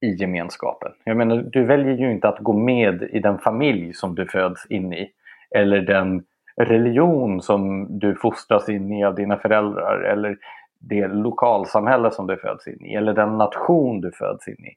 i 0.00 0.14
gemenskapen. 0.14 0.92
Jag 1.04 1.16
menar, 1.16 1.36
du 1.36 1.64
väljer 1.64 1.96
ju 1.96 2.12
inte 2.12 2.28
att 2.28 2.38
gå 2.38 2.52
med 2.52 3.02
i 3.02 3.18
den 3.18 3.38
familj 3.38 3.92
som 3.94 4.14
du 4.14 4.26
föds 4.26 4.66
in 4.70 4.92
i. 4.92 5.10
Eller 5.50 5.80
den 5.80 6.24
religion 6.56 7.42
som 7.42 7.86
du 7.98 8.14
fostras 8.14 8.68
in 8.68 8.92
i 8.92 9.04
av 9.04 9.14
dina 9.14 9.36
föräldrar. 9.36 10.00
Eller 10.00 10.36
det 10.78 11.06
lokalsamhälle 11.06 12.10
som 12.10 12.26
du 12.26 12.36
föds 12.36 12.68
in 12.68 12.86
i. 12.86 12.94
Eller 12.94 13.12
den 13.12 13.38
nation 13.38 14.00
du 14.00 14.12
föds 14.12 14.48
in 14.48 14.64
i. 14.64 14.74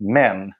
Men 0.00 0.52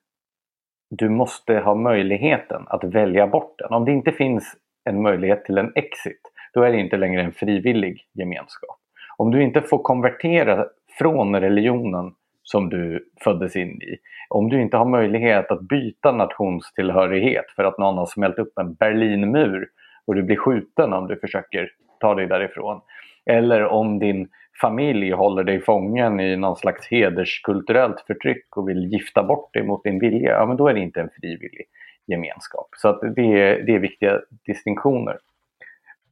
du 0.91 1.09
måste 1.09 1.59
ha 1.59 1.75
möjligheten 1.75 2.65
att 2.67 2.85
välja 2.85 3.27
bort 3.27 3.55
den. 3.59 3.73
Om 3.73 3.85
det 3.85 3.93
inte 3.93 4.13
finns 4.13 4.57
en 4.85 5.03
möjlighet 5.03 5.45
till 5.45 5.59
en 5.59 5.73
exit, 5.75 6.21
då 6.53 6.63
är 6.63 6.73
det 6.73 6.79
inte 6.79 6.97
längre 6.97 7.23
en 7.23 7.33
frivillig 7.33 8.01
gemenskap. 8.15 8.79
Om 9.17 9.31
du 9.31 9.43
inte 9.43 9.63
får 9.63 9.79
konvertera 9.79 10.67
från 10.99 11.41
religionen 11.41 12.15
som 12.43 12.69
du 12.69 13.09
föddes 13.25 13.57
in 13.57 13.83
i, 13.83 13.97
om 14.29 14.49
du 14.49 14.63
inte 14.63 14.77
har 14.77 14.85
möjlighet 14.85 15.51
att 15.51 15.61
byta 15.61 16.13
nationstillhörighet 16.13 17.51
för 17.57 17.65
att 17.65 17.79
någon 17.79 17.99
har 17.99 18.07
smält 18.07 18.39
upp 18.39 18.59
en 18.59 18.75
Berlinmur 18.75 19.69
och 20.07 20.15
du 20.15 20.23
blir 20.23 20.37
skjuten 20.37 20.93
om 20.93 21.07
du 21.07 21.17
försöker 21.17 21.71
ta 22.01 22.15
dig 22.15 22.27
därifrån. 22.27 22.81
Eller 23.27 23.65
om 23.65 23.99
din 23.99 24.29
familj 24.61 25.11
håller 25.11 25.45
dig 25.45 25.61
fången 25.61 26.21
i 26.21 26.37
någon 26.37 26.57
slags 26.57 26.87
hederskulturellt 26.91 28.01
förtryck 28.07 28.57
och 28.57 28.69
vill 28.69 28.93
gifta 28.93 29.23
bort 29.23 29.55
dig 29.55 29.63
mot 29.63 29.85
din 29.85 29.99
vilja, 29.99 30.31
ja 30.31 30.47
men 30.47 30.57
då 30.57 30.69
är 30.69 30.75
det 30.75 30.81
inte 30.81 31.01
en 31.01 31.11
frivillig 31.21 31.67
gemenskap. 32.07 32.69
Så 32.77 32.89
att 32.89 33.01
det, 33.01 33.41
är, 33.41 33.63
det 33.63 33.75
är 33.75 33.79
viktiga 33.79 34.21
distinktioner. 34.47 35.19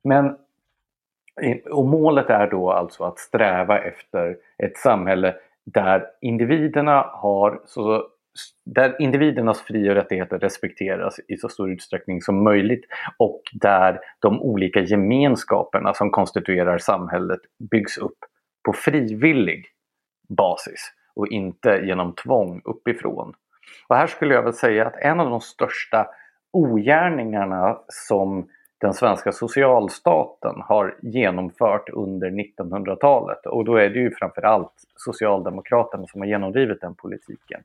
Men 0.04 0.36
Eh, 1.42 1.56
och 1.72 1.84
målet 1.84 2.30
är 2.30 2.50
då 2.50 2.70
alltså 2.70 3.04
att 3.04 3.18
sträva 3.18 3.78
efter 3.78 4.36
ett 4.58 4.76
samhälle 4.76 5.34
där 5.64 6.06
individerna 6.20 7.10
har 7.12 7.60
så 7.64 8.08
där 8.64 8.96
individernas 8.98 9.60
fri 9.60 9.90
och 9.90 9.94
rättigheter 9.94 10.38
respekteras 10.38 11.20
i 11.28 11.36
så 11.36 11.48
stor 11.48 11.70
utsträckning 11.70 12.22
som 12.22 12.44
möjligt 12.44 12.84
och 13.16 13.42
där 13.52 14.00
de 14.18 14.42
olika 14.42 14.80
gemenskaperna 14.80 15.94
som 15.94 16.10
konstituerar 16.10 16.78
samhället 16.78 17.40
byggs 17.70 17.98
upp 17.98 18.18
på 18.64 18.72
frivillig 18.72 19.66
basis 20.28 20.92
och 21.16 21.28
inte 21.28 21.80
genom 21.84 22.14
tvång 22.14 22.62
uppifrån. 22.64 23.34
Och 23.88 23.96
här 23.96 24.06
skulle 24.06 24.34
jag 24.34 24.42
väl 24.42 24.52
säga 24.52 24.86
att 24.86 24.96
en 24.96 25.20
av 25.20 25.30
de 25.30 25.40
största 25.40 26.06
ogärningarna 26.52 27.78
som 27.88 28.48
den 28.84 28.94
svenska 28.94 29.32
socialstaten 29.32 30.60
har 30.60 30.96
genomfört 31.02 31.88
under 31.88 32.30
1900-talet 32.30 33.46
och 33.46 33.64
då 33.64 33.76
är 33.76 33.90
det 33.90 33.98
ju 33.98 34.10
framförallt 34.10 34.72
Socialdemokraterna 34.96 36.06
som 36.06 36.20
har 36.20 36.28
genomdrivit 36.28 36.80
den 36.80 36.94
politiken. 36.94 37.62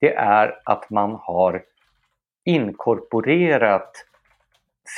Det 0.00 0.14
är 0.14 0.58
att 0.64 0.90
man 0.90 1.18
har 1.20 1.62
inkorporerat 2.44 3.92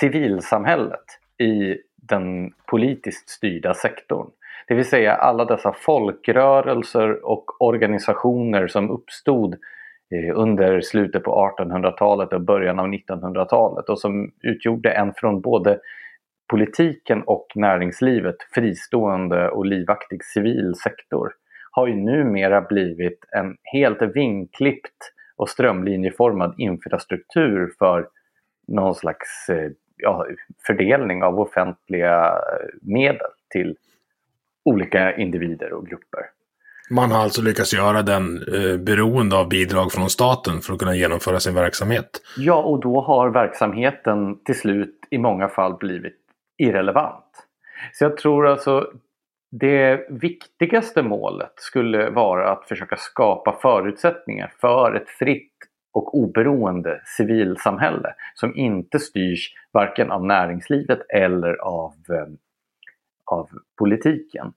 civilsamhället 0.00 1.04
i 1.38 1.76
den 1.96 2.52
politiskt 2.66 3.28
styrda 3.28 3.74
sektorn. 3.74 4.30
Det 4.66 4.74
vill 4.74 4.88
säga 4.88 5.14
alla 5.14 5.44
dessa 5.44 5.72
folkrörelser 5.72 7.26
och 7.26 7.62
organisationer 7.62 8.66
som 8.66 8.90
uppstod 8.90 9.52
eh, 9.52 9.58
Eh, 10.10 10.38
under 10.38 10.80
slutet 10.80 11.22
på 11.22 11.52
1800-talet 11.58 12.32
och 12.32 12.40
början 12.40 12.78
av 12.78 12.86
1900-talet 12.86 13.88
och 13.88 14.00
som 14.00 14.32
utgjorde 14.42 14.90
en 14.90 15.12
från 15.16 15.40
både 15.40 15.80
politiken 16.50 17.22
och 17.22 17.46
näringslivet 17.54 18.36
fristående 18.54 19.48
och 19.48 19.66
livaktig 19.66 20.24
civil 20.24 20.74
sektor 20.74 21.32
har 21.70 21.86
ju 21.86 21.94
numera 21.94 22.60
blivit 22.60 23.24
en 23.36 23.56
helt 23.62 24.02
vinklippt 24.14 25.12
och 25.36 25.48
strömlinjeformad 25.48 26.54
infrastruktur 26.58 27.72
för 27.78 28.08
någon 28.68 28.94
slags 28.94 29.48
eh, 29.48 29.70
ja, 29.96 30.26
fördelning 30.66 31.22
av 31.22 31.40
offentliga 31.40 32.24
eh, 32.26 32.68
medel 32.82 33.30
till 33.50 33.76
olika 34.64 35.16
individer 35.16 35.72
och 35.72 35.86
grupper. 35.86 36.37
Man 36.90 37.10
har 37.10 37.22
alltså 37.22 37.42
lyckats 37.42 37.74
göra 37.74 38.02
den 38.02 38.42
eh, 38.54 38.76
beroende 38.76 39.36
av 39.36 39.48
bidrag 39.48 39.92
från 39.92 40.10
staten 40.10 40.60
för 40.60 40.72
att 40.72 40.78
kunna 40.78 40.96
genomföra 40.96 41.40
sin 41.40 41.54
verksamhet. 41.54 42.10
Ja, 42.36 42.62
och 42.62 42.80
då 42.80 43.00
har 43.00 43.30
verksamheten 43.30 44.44
till 44.44 44.58
slut 44.58 44.98
i 45.10 45.18
många 45.18 45.48
fall 45.48 45.76
blivit 45.76 46.18
irrelevant. 46.58 47.24
Så 47.92 48.04
jag 48.04 48.16
tror 48.16 48.46
alltså 48.46 48.90
det 49.50 50.06
viktigaste 50.10 51.02
målet 51.02 51.52
skulle 51.56 52.10
vara 52.10 52.52
att 52.52 52.68
försöka 52.68 52.96
skapa 52.96 53.58
förutsättningar 53.62 54.52
för 54.60 54.94
ett 54.94 55.08
fritt 55.08 55.52
och 55.92 56.18
oberoende 56.18 57.00
civilsamhälle 57.16 58.14
som 58.34 58.56
inte 58.56 58.98
styrs 58.98 59.54
varken 59.72 60.10
av 60.10 60.24
näringslivet 60.24 61.00
eller 61.08 61.54
av, 61.54 61.94
eh, 62.08 62.26
av 63.24 63.48
politiken. 63.78 64.52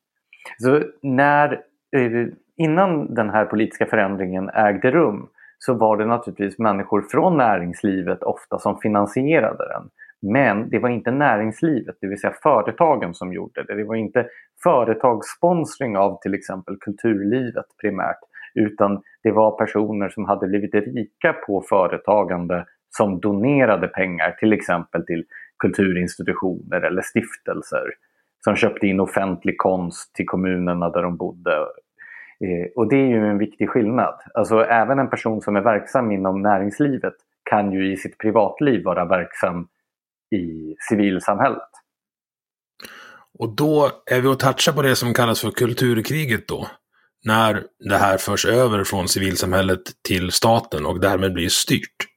Så 0.58 0.84
när, 1.02 1.62
Eh, 1.96 2.28
innan 2.58 3.14
den 3.14 3.30
här 3.30 3.46
politiska 3.46 3.86
förändringen 3.86 4.50
ägde 4.50 4.92
rum 4.92 5.28
så 5.58 5.74
var 5.74 5.98
det 5.98 6.06
naturligtvis 6.06 6.60
människor 6.60 7.02
från 7.02 7.38
näringslivet 7.38 8.24
ofta 8.24 8.60
som 8.60 8.80
finansierade 8.80 9.68
den. 9.68 9.90
Men 10.32 10.70
det 10.70 10.80
var 10.80 10.90
inte 10.90 11.12
näringslivet, 11.12 11.96
det 12.02 12.08
vill 12.08 12.20
säga 12.20 12.34
företagen 12.44 13.14
som 13.14 13.34
gjorde 13.34 13.64
det. 13.64 13.76
Det 13.76 13.84
var 13.84 13.96
inte 13.96 14.28
företagssponsring 14.64 15.98
av 15.98 16.20
till 16.22 16.34
exempel 16.34 16.78
kulturlivet 16.78 17.66
primärt. 17.82 18.20
Utan 18.54 19.02
det 19.24 19.32
var 19.32 19.58
personer 19.58 20.10
som 20.10 20.26
hade 20.26 20.48
blivit 20.48 20.74
rika 20.74 21.34
på 21.34 21.64
företagande 21.70 22.66
som 22.90 23.20
donerade 23.20 23.88
pengar 23.88 24.32
till 24.32 24.54
exempel 24.54 25.06
till 25.06 25.26
kulturinstitutioner 25.60 26.82
eller 26.82 27.02
stiftelser 27.02 27.86
som 28.44 28.56
köpte 28.56 28.88
in 28.88 29.00
offentlig 29.00 29.58
konst 29.58 30.16
till 30.16 30.26
kommunerna 30.26 30.90
där 30.90 31.04
de 31.04 31.18
bodde. 31.18 31.52
Eh, 32.42 32.72
och 32.76 32.90
det 32.90 32.96
är 32.96 33.08
ju 33.08 33.28
en 33.28 33.38
viktig 33.38 33.70
skillnad. 33.70 34.20
Alltså 34.34 34.64
även 34.64 35.00
en 35.00 35.10
person 35.10 35.42
som 35.42 35.56
är 35.56 35.62
verksam 35.62 36.12
inom 36.12 36.42
näringslivet 36.42 37.14
kan 37.44 37.72
ju 37.72 37.94
i 37.94 37.98
sitt 37.98 38.18
privatliv 38.18 38.84
vara 38.84 39.06
verksam 39.06 39.68
i 40.32 40.76
civilsamhället. 40.90 41.70
Och 43.40 43.56
då 43.56 43.90
är 44.06 44.22
vi 44.22 44.28
och 44.28 44.40
touchar 44.40 44.74
på 44.74 44.82
det 44.82 44.96
som 44.96 45.14
kallas 45.14 45.42
för 45.42 45.52
kulturkriget 45.52 46.48
då. 46.48 46.68
När 47.26 47.64
det 47.90 47.98
här 47.98 48.18
förs 48.18 48.46
över 48.46 48.84
från 48.84 49.08
civilsamhället 49.08 49.82
till 50.08 50.32
staten 50.32 50.86
och 50.86 51.00
därmed 51.00 51.34
blir 51.34 51.50
styrt. 51.50 52.08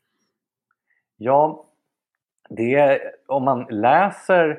Ja, 1.16 1.66
det 2.50 2.74
är, 2.74 3.00
om 3.26 3.44
man 3.44 3.66
läser 3.70 4.58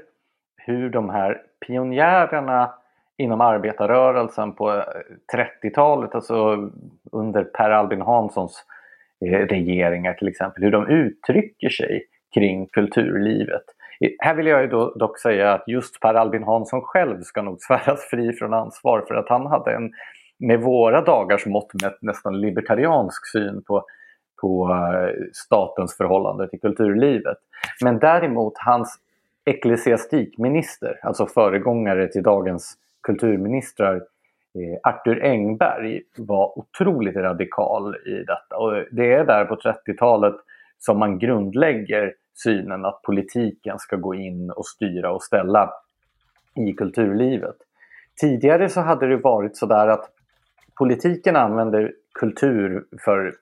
hur 0.58 0.89
de 0.89 1.10
här 1.10 1.41
pionjärerna 1.67 2.73
inom 3.17 3.41
arbetarrörelsen 3.41 4.54
på 4.54 4.71
eh, 4.71 4.84
30-talet, 5.36 6.15
alltså 6.15 6.69
under 7.12 7.43
Per 7.43 7.69
Albin 7.69 8.01
Hanssons 8.01 8.63
eh, 9.25 9.39
regeringar 9.39 10.13
till 10.13 10.28
exempel, 10.28 10.63
hur 10.63 10.71
de 10.71 10.88
uttrycker 10.88 11.69
sig 11.69 12.04
kring 12.34 12.67
kulturlivet. 12.67 13.63
Här 14.19 14.36
vill 14.36 14.47
jag 14.47 14.62
ju 14.62 14.67
dock 14.95 15.19
säga 15.19 15.54
att 15.54 15.67
just 15.67 15.99
Per 15.99 16.13
Albin 16.13 16.43
Hansson 16.43 16.82
själv 16.82 17.21
ska 17.21 17.41
nog 17.41 17.58
sväras 17.62 18.10
fri 18.10 18.34
från 18.34 18.54
ansvar 18.54 19.06
för 19.08 19.15
att 19.15 19.30
han 19.30 19.47
hade 19.47 19.75
en 19.75 19.91
med 20.39 20.62
våra 20.62 21.01
dagars 21.01 21.45
mått 21.45 21.73
mätt 21.84 21.97
nästan 22.01 22.41
libertariansk 22.41 23.32
syn 23.32 23.63
på, 23.67 23.86
på 24.41 24.69
eh, 24.73 25.23
statens 25.34 25.97
förhållande 25.97 26.49
till 26.49 26.60
kulturlivet. 26.60 27.38
Men 27.84 27.99
däremot 27.99 28.54
hans 28.58 28.99
ecklesiastikminister, 29.45 30.99
alltså 31.03 31.27
föregångare 31.27 32.08
till 32.08 32.23
dagens 32.23 32.77
kulturministrar, 33.03 33.95
eh, 33.95 34.91
Arthur 34.91 35.23
Engberg 35.23 36.01
var 36.17 36.60
otroligt 36.60 37.15
radikal 37.15 37.95
i 37.95 38.23
detta. 38.23 38.58
Och 38.58 38.86
det 38.91 39.13
är 39.13 39.25
där 39.25 39.45
på 39.45 39.55
30-talet 39.55 40.36
som 40.79 40.99
man 40.99 41.19
grundlägger 41.19 42.13
synen 42.34 42.86
att 42.86 43.01
politiken 43.01 43.79
ska 43.79 43.95
gå 43.95 44.15
in 44.15 44.51
och 44.51 44.65
styra 44.65 45.12
och 45.12 45.23
ställa 45.23 45.73
i 46.55 46.73
kulturlivet. 46.73 47.55
Tidigare 48.21 48.69
så 48.69 48.81
hade 48.81 49.08
det 49.08 49.17
varit 49.17 49.58
sådär 49.58 49.88
att 49.88 50.10
politiken 50.77 51.36
använder 51.36 51.93
kultur 52.19 52.86
för 53.05 53.34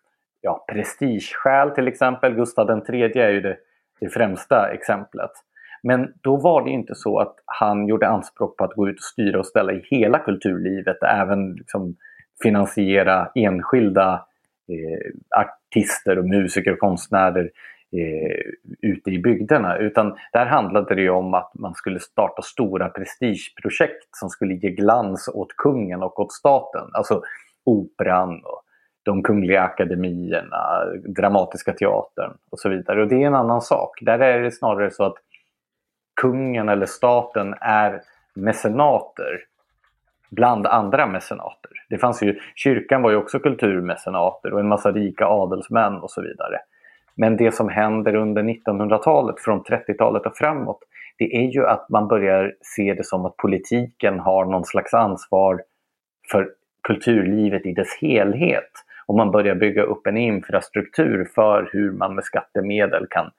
ja, 0.42 0.66
prestigeskäl 0.68 1.72
till 1.72 1.88
exempel. 1.88 2.34
Gustav 2.34 2.84
III 2.90 3.04
är 3.04 3.30
ju 3.30 3.42
det, 3.42 3.58
det 4.00 4.10
främsta 4.10 4.72
exemplet. 4.74 5.32
Men 5.84 6.14
då 6.22 6.36
var 6.38 6.64
det 6.64 6.70
inte 6.70 6.96
så 6.96 7.20
att 7.20 7.36
han 7.46 7.88
gjorde 7.88 8.08
anspråk 8.08 8.58
på 8.58 8.64
att 8.64 8.74
gå 8.74 8.90
ut 8.90 8.96
och 8.96 9.04
styra 9.04 9.40
och 9.40 9.46
ställa 9.46 9.74
i 9.74 9.84
hela 9.90 10.20
kulturlivet, 10.20 10.98
även 11.04 11.54
liksom 11.54 11.96
finansiera 12.44 13.32
enskilda 13.36 14.26
eh, 14.70 15.40
artister 15.40 16.20
och 16.20 16.26
musiker 16.26 16.74
och 16.74 16.80
konstnärer 16.80 17.50
eh, 17.92 18.38
ute 18.82 19.12
i 19.12 19.20
bygderna. 19.20 19.78
Utan 19.78 20.18
där 20.34 20.46
handlade 20.46 20.96
det 20.96 21.10
om 21.10 21.34
att 21.34 21.52
man 21.54 21.74
skulle 21.74 22.00
starta 22.00 22.42
stora 22.42 22.90
prestigeprojekt 22.90 24.08
som 24.12 24.30
skulle 24.30 24.54
ge 24.54 24.70
glans 24.70 25.30
åt 25.34 25.58
kungen 25.58 26.04
och 26.04 26.20
åt 26.20 26.32
staten. 26.32 26.90
Alltså 26.94 27.22
operan 27.66 28.42
och 28.44 28.62
de 29.04 29.24
kungliga 29.24 29.62
akademierna, 29.62 30.86
Dramatiska 31.16 31.74
teatern 31.74 32.32
och 32.52 32.60
så 32.60 32.70
vidare. 32.70 33.02
Och 33.02 33.08
det 33.08 33.24
är 33.24 33.28
en 33.28 33.36
annan 33.36 33.62
sak. 33.62 33.90
Där 34.02 34.20
är 34.20 34.42
det 34.42 34.52
snarare 34.52 34.92
så 34.92 35.04
att 35.04 35.16
kungen 36.22 36.70
eller 36.70 36.86
staten 36.86 37.56
är 37.62 38.02
mecenater 38.34 39.46
bland 40.32 40.68
andra 40.68 41.08
mecenater. 41.08 41.72
Det 41.90 41.98
fanns 41.98 42.24
ju, 42.24 42.40
kyrkan 42.56 43.02
var 43.02 43.12
ju 43.12 43.18
också 43.18 43.40
kulturmecenater 43.40 44.54
och 44.54 44.60
en 44.60 44.68
massa 44.68 44.92
rika 44.92 45.26
adelsmän 45.26 45.96
och 45.96 46.12
så 46.12 46.22
vidare. 46.22 46.60
Men 47.16 47.38
det 47.38 47.52
som 47.52 47.70
händer 47.70 48.16
under 48.16 48.44
1900-talet, 48.44 49.40
från 49.40 49.64
30-talet 49.64 50.26
och 50.26 50.38
framåt, 50.38 50.80
det 51.18 51.36
är 51.36 51.52
ju 51.52 51.66
att 51.66 51.90
man 51.90 52.08
börjar 52.08 52.54
se 52.62 52.94
det 52.94 53.06
som 53.06 53.26
att 53.26 53.38
politiken 53.38 54.20
har 54.20 54.46
någon 54.46 54.66
slags 54.66 54.94
ansvar 54.94 55.62
för 56.32 56.50
kulturlivet 56.88 57.66
i 57.66 57.74
dess 57.74 57.98
helhet. 58.02 58.72
Och 59.06 59.16
man 59.16 59.32
börjar 59.32 59.56
bygga 59.56 59.84
upp 59.84 60.08
en 60.08 60.18
infrastruktur 60.18 61.30
för 61.36 61.70
hur 61.72 61.92
man 61.92 62.16
med 62.16 62.24
skattemedel 62.24 63.08
kan 63.10 63.26
eh, 63.26 63.32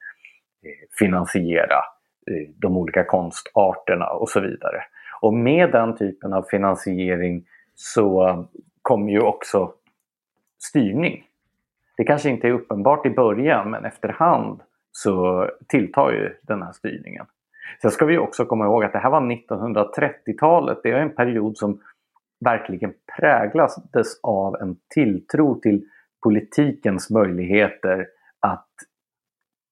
finansiera 0.99 1.94
Eh, 2.31 2.49
de 2.55 2.77
olika 2.77 3.03
konstarterna 3.03 4.09
och 4.09 4.29
så 4.29 4.39
vidare. 4.39 4.83
Och 5.21 5.33
med 5.33 5.71
den 5.71 5.97
typen 5.97 6.33
av 6.33 6.43
finansiering 6.43 7.45
så 7.75 8.45
kommer 8.81 9.11
ju 9.11 9.21
också 9.21 9.73
styrning. 10.63 11.23
Det 11.97 12.03
kanske 12.03 12.29
inte 12.29 12.47
är 12.47 12.51
uppenbart 12.51 13.05
i 13.05 13.09
början 13.09 13.71
men 13.71 13.85
efterhand 13.85 14.61
så 14.91 15.47
tilltar 15.67 16.11
ju 16.11 16.33
den 16.41 16.61
här 16.61 16.71
styrningen. 16.71 17.25
Sen 17.81 17.91
ska 17.91 18.05
vi 18.05 18.17
också 18.17 18.45
komma 18.45 18.65
ihåg 18.65 18.83
att 18.83 18.93
det 18.93 18.99
här 18.99 19.09
var 19.09 19.21
1930-talet. 19.21 20.79
Det 20.83 20.91
är 20.91 20.99
en 20.99 21.15
period 21.15 21.57
som 21.57 21.81
verkligen 22.39 22.93
präglades 23.17 24.19
av 24.23 24.55
en 24.55 24.77
tilltro 24.93 25.59
till 25.59 25.85
politikens 26.23 27.09
möjligheter 27.09 28.07
att 28.39 28.69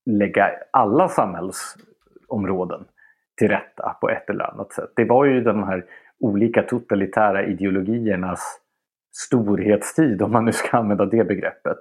lägga 0.06 0.52
alla 0.72 1.08
samhälls 1.08 1.78
områden 2.34 2.86
till 3.38 3.48
rätta 3.48 3.98
på 4.02 4.10
ett 4.10 4.30
eller 4.30 4.52
annat 4.54 4.74
sätt. 4.74 4.90
Det 4.96 5.06
var 5.06 5.26
ju 5.26 5.42
de 5.42 5.64
här 5.64 5.86
olika 6.20 6.64
totalitära 6.64 7.46
ideologiernas 7.46 8.60
storhetstid, 9.16 10.22
om 10.22 10.32
man 10.32 10.46
nu 10.46 10.52
ska 10.52 10.78
använda 10.78 11.06
det 11.06 11.24
begreppet. 11.24 11.78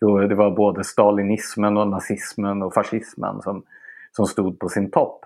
Då 0.00 0.18
det 0.18 0.34
var 0.34 0.50
både 0.50 0.84
stalinismen 0.84 1.76
och 1.76 1.88
nazismen 1.88 2.62
och 2.62 2.74
fascismen 2.74 3.42
som, 3.42 3.62
som 4.12 4.26
stod 4.26 4.58
på 4.58 4.68
sin 4.68 4.90
topp. 4.90 5.24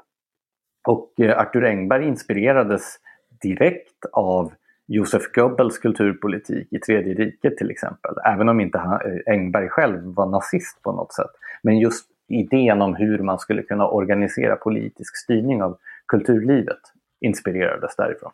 Och 0.89 1.21
eh, 1.21 1.39
Arthur 1.39 1.65
Engberg 1.65 2.09
inspirerades 2.09 2.99
direkt 3.43 4.05
av 4.13 4.53
Josef 4.87 5.33
Goebbels 5.33 5.79
kulturpolitik 5.79 6.73
i 6.73 6.79
Tredje 6.79 7.15
riket 7.15 7.57
till 7.57 7.71
exempel. 7.71 8.15
Även 8.25 8.49
om 8.49 8.61
inte 8.61 8.79
han, 8.79 8.93
eh, 8.93 9.33
Engberg 9.33 9.69
själv 9.69 10.15
var 10.15 10.27
nazist 10.27 10.83
på 10.83 10.93
något 10.93 11.13
sätt. 11.13 11.31
Men 11.63 11.79
just 11.79 12.07
idén 12.29 12.83
om 12.83 12.95
hur 12.95 13.19
man 13.19 13.39
skulle 13.39 13.63
kunna 13.63 13.89
organisera 13.89 14.57
politisk 14.57 15.17
styrning 15.17 15.63
av 15.63 15.79
kulturlivet 16.07 16.81
inspirerades 17.21 17.97
därifrån. 17.97 18.33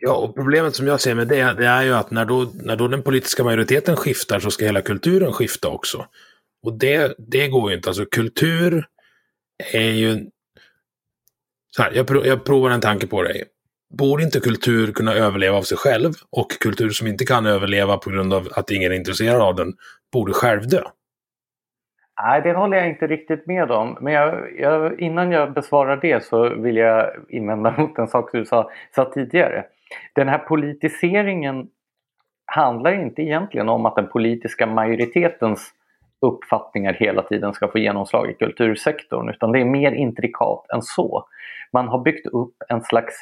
Ja, 0.00 0.14
och 0.14 0.34
problemet 0.34 0.74
som 0.74 0.86
jag 0.86 1.00
ser 1.00 1.14
med 1.14 1.28
det, 1.28 1.52
det 1.52 1.66
är 1.66 1.82
ju 1.82 1.94
att 1.94 2.10
när 2.10 2.24
då, 2.24 2.52
när 2.54 2.76
då 2.76 2.88
den 2.88 3.02
politiska 3.02 3.44
majoriteten 3.44 3.96
skiftar 3.96 4.40
så 4.40 4.50
ska 4.50 4.64
hela 4.64 4.82
kulturen 4.82 5.32
skifta 5.32 5.68
också. 5.68 6.06
Och 6.62 6.78
det, 6.78 7.14
det 7.18 7.48
går 7.48 7.70
ju 7.70 7.76
inte. 7.76 7.88
Alltså 7.88 8.04
kultur 8.04 8.86
är 9.72 9.90
ju... 9.90 10.26
Så 11.76 11.82
här, 11.82 11.92
jag, 11.92 12.06
prov, 12.06 12.26
jag 12.26 12.44
provar 12.44 12.70
en 12.70 12.80
tanke 12.80 13.06
på 13.06 13.22
dig. 13.22 13.44
Borde 13.98 14.22
inte 14.22 14.40
kultur 14.40 14.92
kunna 14.92 15.14
överleva 15.14 15.56
av 15.56 15.62
sig 15.62 15.78
själv? 15.78 16.12
Och 16.30 16.50
kultur 16.60 16.90
som 16.90 17.06
inte 17.06 17.24
kan 17.24 17.46
överleva 17.46 17.96
på 17.96 18.10
grund 18.10 18.34
av 18.34 18.48
att 18.52 18.70
ingen 18.70 18.92
är 18.92 18.96
intresserad 18.96 19.42
av 19.42 19.54
den 19.54 19.74
borde 20.12 20.32
självdö? 20.32 20.82
Nej, 22.22 22.40
det 22.42 22.52
håller 22.52 22.76
jag 22.76 22.88
inte 22.88 23.06
riktigt 23.06 23.46
med 23.46 23.70
om. 23.70 23.96
Men 24.00 24.12
jag, 24.12 24.60
jag, 24.60 25.00
innan 25.00 25.32
jag 25.32 25.52
besvarar 25.52 25.96
det 25.96 26.24
så 26.24 26.48
vill 26.48 26.76
jag 26.76 27.10
invända 27.28 27.74
mot 27.78 27.98
en 27.98 28.08
sak 28.08 28.32
du 28.32 28.44
sa, 28.44 28.70
sa 28.94 29.04
tidigare. 29.04 29.64
Den 30.12 30.28
här 30.28 30.38
politiseringen 30.38 31.68
handlar 32.46 32.92
inte 32.92 33.22
egentligen 33.22 33.68
om 33.68 33.86
att 33.86 33.96
den 33.96 34.08
politiska 34.08 34.66
majoritetens 34.66 35.72
uppfattningar 36.20 36.92
hela 36.92 37.22
tiden 37.22 37.52
ska 37.52 37.68
få 37.68 37.78
genomslag 37.78 38.30
i 38.30 38.34
kultursektorn 38.34 39.28
utan 39.28 39.52
det 39.52 39.60
är 39.60 39.64
mer 39.64 39.92
intrikat 39.92 40.66
än 40.74 40.82
så. 40.82 41.24
Man 41.72 41.88
har 41.88 41.98
byggt 41.98 42.26
upp 42.26 42.54
en 42.68 42.80
slags 42.80 43.14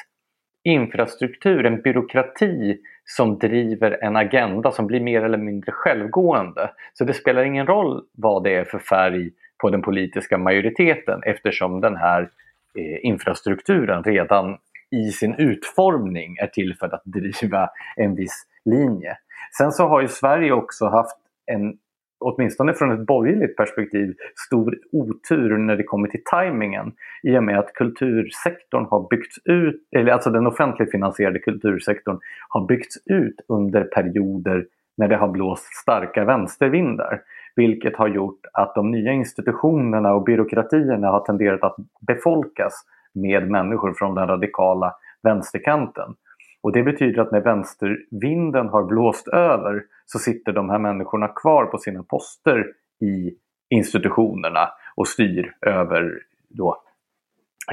infrastruktur, 0.63 1.65
en 1.65 1.81
byråkrati 1.81 2.77
som 3.05 3.37
driver 3.37 4.03
en 4.03 4.15
agenda 4.15 4.71
som 4.71 4.87
blir 4.87 4.99
mer 4.99 5.23
eller 5.23 5.37
mindre 5.37 5.71
självgående. 5.71 6.71
Så 6.93 7.03
det 7.03 7.13
spelar 7.13 7.43
ingen 7.43 7.67
roll 7.67 8.03
vad 8.17 8.43
det 8.43 8.55
är 8.55 8.63
för 8.63 8.79
färg 8.79 9.31
på 9.61 9.69
den 9.69 9.81
politiska 9.81 10.37
majoriteten 10.37 11.21
eftersom 11.25 11.81
den 11.81 11.95
här 11.95 12.21
eh, 12.21 13.05
infrastrukturen 13.05 14.03
redan 14.03 14.57
i 14.91 15.11
sin 15.11 15.35
utformning 15.35 16.37
är 16.37 16.47
till 16.47 16.75
för 16.79 16.95
att 16.95 17.01
driva 17.05 17.69
en 17.95 18.15
viss 18.15 18.47
linje. 18.65 19.17
Sen 19.57 19.71
så 19.71 19.87
har 19.87 20.01
ju 20.01 20.07
Sverige 20.07 20.51
också 20.51 20.85
haft 20.85 21.17
en 21.45 21.77
åtminstone 22.25 22.73
från 22.73 22.91
ett 22.91 23.07
borgerligt 23.07 23.57
perspektiv, 23.57 24.13
stor 24.47 24.77
otur 24.91 25.57
när 25.57 25.75
det 25.75 25.83
kommer 25.83 26.07
till 26.07 26.23
tajmingen. 26.31 26.91
I 27.23 27.37
och 27.37 27.43
med 27.43 27.59
att 27.59 27.73
kultursektorn 27.73 28.85
har 28.89 29.07
byggts 29.09 29.37
ut, 29.45 29.87
eller 29.97 30.11
alltså 30.11 30.29
den 30.29 30.47
offentligt 30.47 30.91
finansierade 30.91 31.39
kultursektorn 31.39 32.19
har 32.49 32.67
byggts 32.67 32.97
ut 33.05 33.35
under 33.49 33.83
perioder 33.83 34.65
när 34.97 35.07
det 35.07 35.15
har 35.15 35.27
blåst 35.27 35.75
starka 35.75 36.25
vänstervindar. 36.25 37.21
Vilket 37.55 37.95
har 37.95 38.07
gjort 38.07 38.39
att 38.53 38.75
de 38.75 38.91
nya 38.91 39.11
institutionerna 39.11 40.13
och 40.13 40.23
byråkratierna 40.23 41.07
har 41.07 41.19
tenderat 41.19 41.63
att 41.63 41.75
befolkas 42.07 42.73
med 43.13 43.49
människor 43.49 43.93
från 43.93 44.15
den 44.15 44.27
radikala 44.27 44.93
vänsterkanten. 45.23 46.15
Och 46.63 46.71
det 46.71 46.83
betyder 46.83 47.21
att 47.21 47.31
när 47.31 47.41
vänstervinden 47.41 48.67
har 48.67 48.83
blåst 48.83 49.27
över 49.27 49.83
så 50.05 50.19
sitter 50.19 50.53
de 50.53 50.69
här 50.69 50.79
människorna 50.79 51.27
kvar 51.27 51.65
på 51.65 51.77
sina 51.77 52.03
poster 52.03 52.65
i 53.01 53.35
institutionerna 53.69 54.69
och 54.95 55.07
styr 55.07 55.53
över 55.61 56.19
då, 56.49 56.83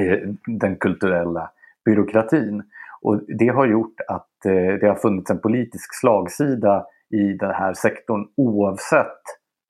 eh, 0.00 0.18
den 0.46 0.76
kulturella 0.76 1.50
byråkratin. 1.84 2.62
Och 3.02 3.20
det 3.38 3.48
har 3.48 3.66
gjort 3.66 4.00
att 4.08 4.46
eh, 4.46 4.78
det 4.80 4.88
har 4.88 4.94
funnits 4.94 5.30
en 5.30 5.40
politisk 5.40 6.00
slagsida 6.00 6.86
i 7.10 7.32
den 7.32 7.54
här 7.54 7.72
sektorn 7.72 8.28
oavsett 8.36 9.22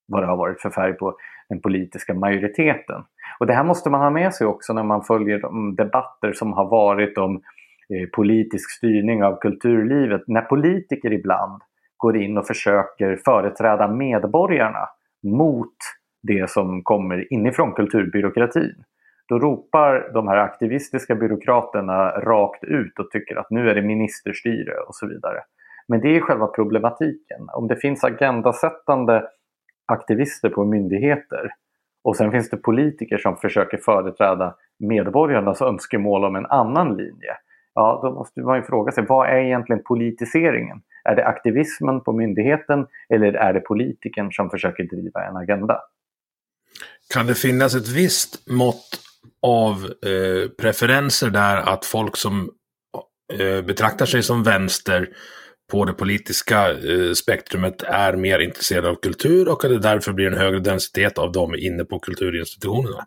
vad 0.09 0.23
det 0.23 0.27
har 0.27 0.37
varit 0.37 0.61
för 0.61 0.71
färg 0.71 0.93
på 0.93 1.17
den 1.49 1.61
politiska 1.61 2.15
majoriteten. 2.15 3.05
Och 3.39 3.47
det 3.47 3.53
här 3.53 3.65
måste 3.65 3.91
man 3.91 4.01
ha 4.01 4.11
med 4.11 4.35
sig 4.35 4.47
också 4.47 4.73
när 4.73 4.83
man 4.83 5.03
följer 5.03 5.39
de 5.39 5.75
debatter 5.75 6.33
som 6.33 6.53
har 6.53 6.69
varit 6.69 7.19
om 7.19 7.35
eh, 7.35 8.09
politisk 8.13 8.71
styrning 8.71 9.25
av 9.25 9.37
kulturlivet. 9.41 10.23
När 10.27 10.43
politiker 10.43 11.13
ibland 11.13 11.63
går 12.03 12.17
in 12.17 12.39
och 12.39 12.47
försöker 12.47 13.17
företräda 13.25 13.89
medborgarna 13.89 14.89
mot 15.23 15.77
det 16.23 16.51
som 16.51 16.83
kommer 16.83 17.33
inifrån 17.33 17.73
kulturbyråkratin. 17.73 18.85
Då 19.29 19.39
ropar 19.39 20.11
de 20.15 20.29
här 20.29 20.37
aktivistiska 20.37 21.15
byråkraterna 21.15 22.11
rakt 22.11 22.65
ut 22.65 22.99
och 22.99 23.11
tycker 23.11 23.37
att 23.37 23.51
nu 23.51 23.71
är 23.71 23.75
det 23.75 23.83
ministerstyre 23.83 24.75
och 24.89 24.95
så 24.95 25.07
vidare. 25.09 25.39
Men 25.89 26.01
det 26.01 26.17
är 26.17 26.21
själva 26.21 26.47
problematiken. 26.47 27.49
Om 27.53 27.69
det 27.69 27.77
finns 27.77 28.05
agendasättande 28.05 29.29
aktivister 29.87 30.49
på 30.49 30.65
myndigheter 30.65 31.51
och 32.05 32.17
sen 32.17 32.31
finns 32.31 32.51
det 32.51 32.57
politiker 32.57 33.19
som 33.19 33.37
försöker 33.37 33.79
företräda 33.79 34.55
medborgarnas 34.79 35.63
önskemål 35.63 36.25
om 36.25 36.37
en 36.37 36.47
annan 36.47 36.97
linje. 36.97 37.37
Ja, 37.75 38.01
då 38.03 38.11
måste 38.11 38.41
man 38.41 38.57
ju 38.57 38.63
fråga 38.63 38.93
sig, 38.93 39.05
vad 39.09 39.29
är 39.29 39.37
egentligen 39.37 39.83
politiseringen? 39.83 40.83
Är 41.05 41.17
det 41.17 41.27
aktivismen 41.27 42.01
på 42.01 42.13
myndigheten 42.13 42.87
eller 43.09 43.33
är 43.33 43.53
det 43.53 43.61
politikern 43.61 44.33
som 44.33 44.51
försöker 44.51 44.85
driva 44.85 45.25
en 45.25 45.37
agenda? 45.37 45.81
Kan 47.15 47.27
det 47.27 47.35
finnas 47.35 47.75
ett 47.75 47.89
visst 47.89 48.51
mått 48.51 49.01
av 49.43 49.75
eh, 49.85 50.51
preferenser 50.51 51.31
där 51.31 51.57
att 51.57 51.85
folk 51.85 52.17
som 52.17 52.51
eh, 53.39 53.65
betraktar 53.65 54.07
sig 54.07 54.23
som 54.23 54.43
vänster 54.43 55.09
på 55.73 55.85
det 55.85 55.93
politiska 55.93 56.71
eh, 56.71 57.13
spektrumet 57.13 57.83
är 57.83 58.17
mer 58.17 58.39
intresserade 58.39 58.89
av 58.89 58.95
kultur 58.95 59.49
och 59.49 59.65
att 59.65 59.71
det 59.71 59.79
därför 59.79 60.13
blir 60.13 60.27
en 60.27 60.39
högre 60.39 60.59
densitet 60.59 61.19
av 61.19 61.33
dem 61.33 61.55
inne 61.55 61.85
på 61.85 61.99
kulturinstitutionerna? 61.99 63.07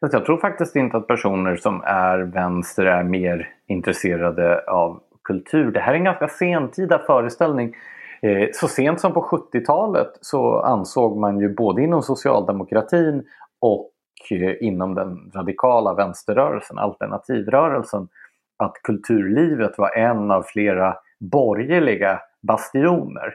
Jag 0.00 0.24
tror 0.24 0.38
faktiskt 0.38 0.76
inte 0.76 0.96
att 0.96 1.06
personer 1.06 1.56
som 1.56 1.82
är 1.84 2.18
vänster 2.18 2.86
är 2.86 3.04
mer 3.04 3.48
intresserade 3.68 4.64
av 4.64 5.02
kultur. 5.24 5.72
Det 5.72 5.80
här 5.80 5.92
är 5.92 5.96
en 5.96 6.04
ganska 6.04 6.28
sentida 6.28 6.98
föreställning. 6.98 7.74
Eh, 8.22 8.48
så 8.52 8.68
sent 8.68 9.00
som 9.00 9.12
på 9.12 9.22
70-talet 9.22 10.18
så 10.20 10.60
ansåg 10.60 11.18
man 11.18 11.40
ju 11.40 11.54
både 11.54 11.82
inom 11.82 12.02
socialdemokratin 12.02 13.24
och 13.60 13.90
eh, 14.30 14.54
inom 14.60 14.94
den 14.94 15.30
radikala 15.34 15.94
vänsterrörelsen, 15.94 16.78
alternativrörelsen, 16.78 18.08
att 18.58 18.74
kulturlivet 18.82 19.78
var 19.78 19.96
en 19.96 20.30
av 20.30 20.42
flera 20.42 20.96
borgerliga 21.20 22.20
bastioner. 22.42 23.34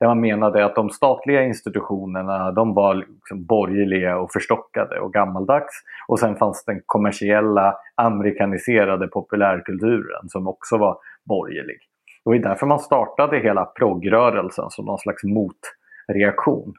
Där 0.00 0.06
man 0.06 0.20
menade 0.20 0.64
att 0.64 0.74
de 0.74 0.90
statliga 0.90 1.42
institutionerna 1.44 2.52
de 2.52 2.74
var 2.74 2.94
liksom 2.94 3.44
borgerliga 3.44 4.18
och 4.18 4.32
förstockade 4.32 5.00
och 5.00 5.12
gammaldags. 5.12 5.82
Och 6.08 6.18
sen 6.18 6.36
fanns 6.36 6.64
den 6.64 6.82
kommersiella 6.86 7.76
amerikaniserade 7.94 9.08
populärkulturen 9.08 10.28
som 10.28 10.48
också 10.48 10.78
var 10.78 10.98
borgerlig. 11.24 11.78
Det 12.24 12.30
var 12.30 12.36
därför 12.36 12.66
man 12.66 12.78
startade 12.78 13.38
hela 13.38 13.64
progrörelsen 13.64 14.70
som 14.70 14.84
någon 14.84 14.98
slags 14.98 15.22
motreaktion. 15.24 16.74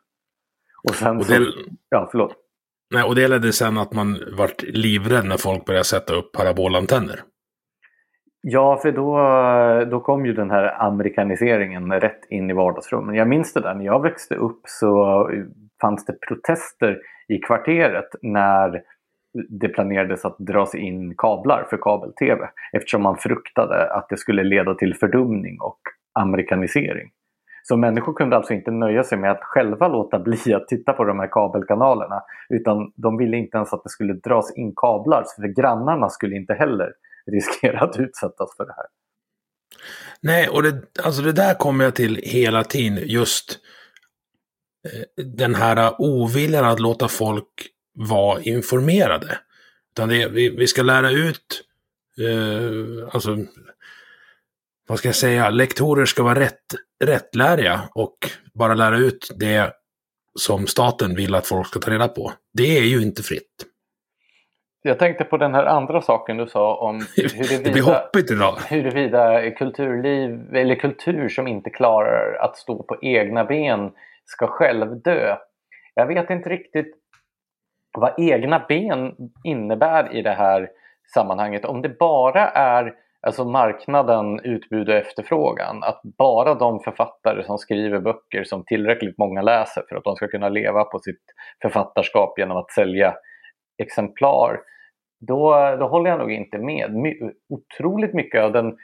Och 0.83 0.95
sen 0.95 1.17
och 1.17 1.25
det, 1.25 1.35
så, 1.35 1.51
ja, 1.89 2.07
förlåt. 2.11 2.35
Nej, 2.93 3.03
och 3.03 3.15
det 3.15 3.27
ledde 3.27 3.53
sen 3.53 3.77
att 3.77 3.93
man 3.93 4.17
vart 4.37 4.63
livrädd 4.63 5.25
när 5.25 5.37
folk 5.37 5.65
började 5.65 5.85
sätta 5.85 6.13
upp 6.13 6.31
parabolantenner. 6.31 7.19
Ja, 8.41 8.79
för 8.81 8.91
då, 8.91 9.15
då 9.91 9.99
kom 9.99 10.25
ju 10.25 10.33
den 10.33 10.51
här 10.51 10.81
amerikaniseringen 10.83 11.91
rätt 11.91 12.25
in 12.29 12.49
i 12.49 12.53
vardagsrummen. 12.53 13.15
Jag 13.15 13.27
minns 13.27 13.53
det 13.53 13.59
där, 13.59 13.73
när 13.73 13.85
jag 13.85 14.01
växte 14.01 14.35
upp 14.35 14.61
så 14.63 15.21
eh, 15.29 15.43
fanns 15.81 16.05
det 16.05 16.19
protester 16.27 16.97
i 17.27 17.37
kvarteret 17.37 18.09
när 18.21 18.81
det 19.49 19.69
planerades 19.69 20.25
att 20.25 20.37
dras 20.37 20.75
in 20.75 21.15
kablar 21.17 21.67
för 21.69 21.77
kabel-tv 21.77 22.49
eftersom 22.73 23.01
man 23.01 23.17
fruktade 23.17 23.93
att 23.93 24.09
det 24.09 24.17
skulle 24.17 24.43
leda 24.43 24.73
till 24.73 24.95
fördumning 24.95 25.57
och 25.61 25.79
amerikanisering. 26.19 27.09
Så 27.63 27.77
människor 27.77 28.13
kunde 28.13 28.35
alltså 28.35 28.53
inte 28.53 28.71
nöja 28.71 29.03
sig 29.03 29.17
med 29.17 29.31
att 29.31 29.43
själva 29.43 29.87
låta 29.87 30.19
bli 30.19 30.53
att 30.53 30.67
titta 30.67 30.93
på 30.93 31.03
de 31.03 31.19
här 31.19 31.29
kabelkanalerna 31.31 32.21
utan 32.49 32.91
de 32.95 33.17
ville 33.17 33.37
inte 33.37 33.57
ens 33.57 33.73
att 33.73 33.83
det 33.83 33.89
skulle 33.89 34.13
dras 34.13 34.57
in 34.57 34.73
kablar 34.75 35.23
för 35.41 35.61
grannarna 35.61 36.09
skulle 36.09 36.35
inte 36.35 36.53
heller 36.53 36.93
riskera 37.35 37.79
att 37.79 37.99
utsättas 37.99 38.55
för 38.57 38.65
det 38.65 38.73
här. 38.77 38.85
Nej, 40.21 40.49
och 40.49 40.63
det, 40.63 40.81
alltså 41.03 41.21
det 41.21 41.31
där 41.31 41.53
kommer 41.53 41.83
jag 41.83 41.95
till 41.95 42.15
hela 42.23 42.63
tiden 42.63 43.03
just 43.05 43.59
eh, 44.87 45.23
den 45.25 45.55
här 45.55 45.95
oviljan 46.01 46.65
att 46.65 46.79
låta 46.79 47.07
folk 47.07 47.67
vara 47.93 48.41
informerade. 48.41 49.39
Utan 49.91 50.09
det, 50.09 50.27
vi, 50.27 50.49
vi 50.49 50.67
ska 50.67 50.81
lära 50.83 51.11
ut, 51.11 51.63
eh, 52.19 53.13
alltså, 53.13 53.37
vad 54.87 54.99
ska 54.99 55.07
jag 55.07 55.15
säga, 55.15 55.49
lektorer 55.49 56.05
ska 56.05 56.23
vara 56.23 56.39
rätt, 56.39 56.65
rättläriga 57.03 57.89
och 57.95 58.17
bara 58.53 58.73
lära 58.73 58.97
ut 58.97 59.31
det 59.35 59.73
som 60.39 60.67
staten 60.67 61.15
vill 61.15 61.35
att 61.35 61.47
folk 61.47 61.67
ska 61.67 61.79
ta 61.79 61.91
reda 61.91 62.07
på. 62.07 62.33
Det 62.53 62.77
är 62.77 62.83
ju 62.83 63.01
inte 63.01 63.23
fritt. 63.23 63.65
Jag 64.81 64.99
tänkte 64.99 65.23
på 65.23 65.37
den 65.37 65.53
här 65.53 65.65
andra 65.65 66.01
saken 66.01 66.37
du 66.37 66.47
sa 66.47 66.75
om 66.75 66.95
huruvida, 67.17 67.63
det 67.63 67.71
blir 67.71 67.83
hoppigt 67.83 68.31
idag. 68.31 68.53
huruvida 68.69 69.51
kulturliv 69.51 70.55
eller 70.55 70.75
kultur 70.75 71.29
som 71.29 71.47
inte 71.47 71.69
klarar 71.69 72.33
att 72.43 72.57
stå 72.57 72.83
på 72.83 72.97
egna 73.01 73.45
ben 73.45 73.91
ska 74.25 74.47
själv 74.47 75.01
dö. 75.01 75.35
Jag 75.93 76.05
vet 76.07 76.29
inte 76.29 76.49
riktigt 76.49 76.95
vad 77.97 78.13
egna 78.19 78.65
ben 78.67 79.15
innebär 79.43 80.15
i 80.15 80.21
det 80.21 80.31
här 80.33 80.69
sammanhanget. 81.13 81.65
Om 81.65 81.81
det 81.81 81.99
bara 81.99 82.49
är 82.49 82.93
alltså 83.21 83.45
marknaden, 83.45 84.39
utbud 84.43 84.89
och 84.89 84.95
efterfrågan. 84.95 85.83
Att 85.83 86.01
bara 86.17 86.53
de 86.55 86.79
författare 86.79 87.43
som 87.43 87.57
skriver 87.57 87.99
böcker 87.99 88.43
som 88.43 88.63
tillräckligt 88.65 89.17
många 89.17 89.41
läser 89.41 89.83
för 89.89 89.95
att 89.95 90.03
de 90.03 90.15
ska 90.15 90.27
kunna 90.27 90.49
leva 90.49 90.83
på 90.83 90.99
sitt 90.99 91.23
författarskap 91.61 92.39
genom 92.39 92.57
att 92.57 92.71
sälja 92.71 93.15
exemplar. 93.79 94.59
Då, 95.27 95.75
då 95.79 95.87
håller 95.87 96.09
jag 96.09 96.19
nog 96.19 96.31
inte 96.31 96.57
med. 96.57 96.95
My, 96.95 97.19
otroligt 97.49 98.13
mycket 98.13 98.43
av 98.43 98.51
den 98.51 98.77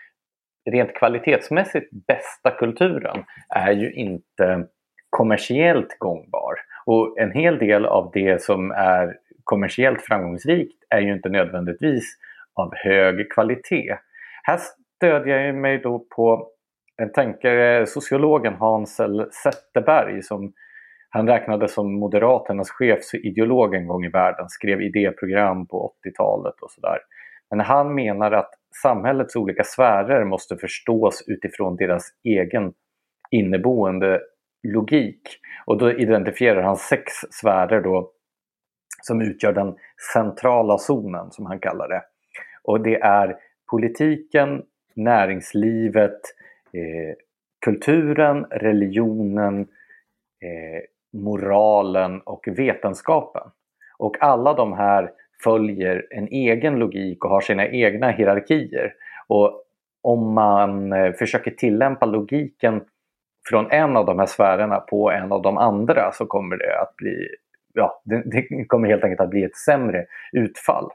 rent 0.71 0.93
kvalitetsmässigt 0.93 1.91
bästa 2.07 2.51
kulturen 2.51 3.23
är 3.49 3.71
ju 3.71 3.93
inte 3.93 4.67
kommersiellt 5.09 5.99
gångbar. 5.99 6.53
Och 6.85 7.19
en 7.19 7.31
hel 7.31 7.59
del 7.59 7.85
av 7.85 8.11
det 8.13 8.41
som 8.41 8.71
är 8.71 9.17
kommersiellt 9.43 10.01
framgångsrikt 10.01 10.83
är 10.89 10.99
ju 10.99 11.13
inte 11.13 11.29
nödvändigtvis 11.29 12.17
av 12.53 12.73
hög 12.75 13.31
kvalitet. 13.31 13.97
Här 14.43 14.59
stödjer 14.97 15.39
jag 15.39 15.55
mig 15.55 15.77
då 15.77 16.05
på 16.15 16.47
en 17.01 17.11
tänkare, 17.11 17.85
sociologen 17.85 18.53
Hans 18.53 18.99
L. 18.99 19.29
Zetterberg 19.31 20.23
som 20.23 20.53
han 21.15 21.27
räknades 21.27 21.73
som 21.73 21.99
Moderaternas 21.99 22.69
chefsideolog 22.69 23.75
en 23.75 23.87
gång 23.87 24.05
i 24.05 24.09
världen, 24.09 24.49
skrev 24.49 24.81
idéprogram 24.81 25.67
på 25.67 25.93
80-talet 26.05 26.53
och 26.61 26.71
sådär. 26.71 26.97
Men 27.49 27.59
han 27.59 27.95
menar 27.95 28.31
att 28.31 28.49
samhällets 28.81 29.35
olika 29.35 29.63
sfärer 29.63 30.25
måste 30.25 30.57
förstås 30.57 31.23
utifrån 31.27 31.75
deras 31.75 32.03
egen 32.23 32.73
inneboende 33.31 34.21
logik. 34.67 35.21
Och 35.65 35.77
då 35.77 35.91
identifierar 35.91 36.61
han 36.61 36.77
sex 36.77 37.03
sfärer 37.31 37.81
då 37.81 38.11
som 39.01 39.21
utgör 39.21 39.53
den 39.53 39.75
centrala 40.13 40.77
zonen 40.77 41.31
som 41.31 41.45
han 41.45 41.59
kallar 41.59 41.87
det. 41.87 42.01
Och 42.63 42.83
det 42.83 42.95
är 42.95 43.35
politiken, 43.71 44.63
näringslivet, 44.95 46.21
eh, 46.73 47.15
kulturen, 47.65 48.45
religionen, 48.45 49.59
eh, 50.41 50.83
moralen 51.15 52.21
och 52.21 52.47
vetenskapen. 52.47 53.43
Och 53.97 54.17
alla 54.23 54.53
de 54.53 54.73
här 54.73 55.11
följer 55.43 56.07
en 56.09 56.27
egen 56.27 56.75
logik 56.75 57.25
och 57.25 57.31
har 57.31 57.41
sina 57.41 57.67
egna 57.67 58.11
hierarkier. 58.11 58.93
Och 59.27 59.63
om 60.01 60.33
man 60.33 60.93
eh, 60.93 61.11
försöker 61.13 61.51
tillämpa 61.51 62.05
logiken 62.05 62.81
från 63.49 63.71
en 63.71 63.97
av 63.97 64.05
de 64.05 64.19
här 64.19 64.25
sfärerna 64.25 64.79
på 64.79 65.11
en 65.11 65.31
av 65.31 65.41
de 65.41 65.57
andra 65.57 66.11
så 66.11 66.25
kommer 66.25 66.57
det 66.57 66.81
att 66.81 66.95
bli 66.95 67.27
ja, 67.73 68.01
det, 68.05 68.65
kommer 68.67 68.87
helt 68.87 69.03
enkelt 69.03 69.21
att 69.21 69.29
bli 69.29 69.43
ett 69.43 69.55
sämre 69.55 70.05
utfall. 70.31 70.89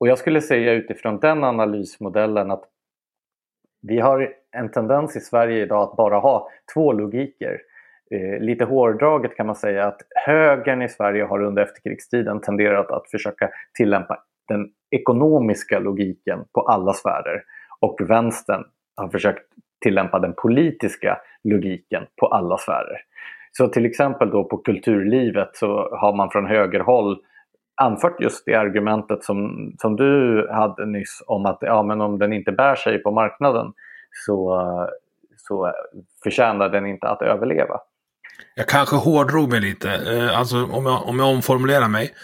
Och 0.00 0.08
jag 0.08 0.18
skulle 0.18 0.40
säga 0.40 0.72
utifrån 0.72 1.20
den 1.20 1.44
analysmodellen 1.44 2.50
att 2.50 2.64
vi 3.82 4.00
har 4.00 4.32
en 4.50 4.70
tendens 4.70 5.16
i 5.16 5.20
Sverige 5.20 5.62
idag 5.62 5.82
att 5.82 5.96
bara 5.96 6.18
ha 6.18 6.50
två 6.74 6.92
logiker. 6.92 7.60
Eh, 8.10 8.40
lite 8.40 8.64
hårdraget 8.64 9.36
kan 9.36 9.46
man 9.46 9.56
säga 9.56 9.86
att 9.86 10.00
högern 10.26 10.82
i 10.82 10.88
Sverige 10.88 11.24
har 11.24 11.42
under 11.42 11.62
efterkrigstiden 11.62 12.40
tenderat 12.40 12.90
att 12.90 13.10
försöka 13.10 13.50
tillämpa 13.78 14.18
den 14.48 14.68
ekonomiska 14.90 15.78
logiken 15.78 16.44
på 16.52 16.60
alla 16.60 16.92
sfärer 16.92 17.42
och 17.80 17.96
vänstern 18.08 18.64
har 18.96 19.08
försökt 19.08 19.44
tillämpa 19.80 20.18
den 20.18 20.34
politiska 20.34 21.20
logiken 21.44 22.06
på 22.20 22.26
alla 22.26 22.56
sfärer. 22.56 23.00
Så 23.52 23.68
till 23.68 23.86
exempel 23.86 24.30
då 24.30 24.44
på 24.44 24.56
kulturlivet 24.56 25.56
så 25.56 25.96
har 25.96 26.16
man 26.16 26.30
från 26.30 26.46
högerhåll 26.46 27.18
anfört 27.80 28.20
just 28.20 28.46
det 28.46 28.54
argumentet 28.54 29.24
som, 29.24 29.72
som 29.78 29.96
du 29.96 30.48
hade 30.50 30.86
nyss 30.86 31.22
om 31.26 31.46
att 31.46 31.58
ja, 31.60 31.82
men 31.82 32.00
om 32.00 32.18
den 32.18 32.32
inte 32.32 32.52
bär 32.52 32.74
sig 32.74 33.02
på 33.02 33.10
marknaden 33.10 33.72
så, 34.10 34.62
så 35.36 35.72
förtjänar 36.22 36.68
den 36.68 36.86
inte 36.86 37.08
att 37.08 37.22
överleva. 37.22 37.80
Jag 38.54 38.68
kanske 38.68 38.96
hårdrog 38.96 39.50
mig 39.50 39.60
lite, 39.60 39.90
eh, 39.90 40.38
alltså 40.38 40.64
om 40.64 40.86
jag, 40.86 41.08
om 41.08 41.18
jag 41.18 41.28
omformulerar 41.28 41.88
mig. 41.88 42.14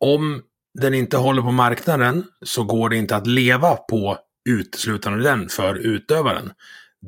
Om 0.00 0.42
den 0.80 0.94
inte 0.94 1.16
håller 1.16 1.42
på 1.42 1.50
marknaden 1.50 2.24
så 2.44 2.64
går 2.64 2.88
det 2.88 2.96
inte 2.96 3.16
att 3.16 3.26
leva 3.26 3.76
på 3.76 4.18
uteslutande 4.48 5.22
den 5.22 5.48
för 5.48 5.74
utövaren. 5.74 6.52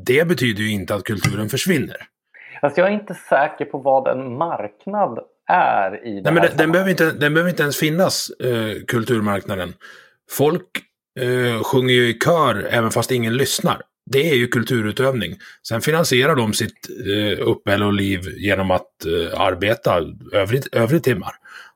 Det 0.07 0.29
betyder 0.29 0.62
ju 0.62 0.70
inte 0.70 0.94
att 0.94 1.05
kulturen 1.05 1.48
försvinner. 1.48 1.96
Fast 2.61 2.77
jag 2.77 2.88
är 2.88 2.92
inte 2.92 3.14
säker 3.14 3.64
på 3.64 3.79
vad 3.79 4.09
en 4.09 4.38
marknad 4.38 5.18
är 5.48 6.07
i 6.07 6.14
det 6.14 6.22
Nej, 6.22 6.33
men 6.33 6.42
den, 6.42 6.57
den, 6.57 6.72
behöver 6.72 6.90
inte, 6.90 7.11
den 7.11 7.35
behöver 7.35 7.51
inte 7.51 7.62
ens 7.62 7.77
finnas, 7.77 8.31
eh, 8.31 8.85
kulturmarknaden. 8.88 9.75
Folk 10.31 10.68
eh, 11.20 11.62
sjunger 11.62 11.94
ju 11.94 12.09
i 12.09 12.18
kör 12.18 12.68
även 12.70 12.90
fast 12.90 13.11
ingen 13.11 13.37
lyssnar. 13.37 13.83
Det 14.11 14.31
är 14.31 14.35
ju 14.35 14.47
kulturutövning. 14.47 15.33
Sen 15.69 15.81
finansierar 15.81 16.37
de 16.37 16.53
sitt 16.53 16.88
eh, 17.07 17.49
uppehälle 17.49 17.85
och 17.85 17.93
liv 17.93 18.21
genom 18.37 18.71
att 18.71 19.05
eh, 19.07 19.41
arbeta 19.41 20.01
övrig, 20.33 20.62
övrig 20.73 21.03
timmar. 21.03 21.33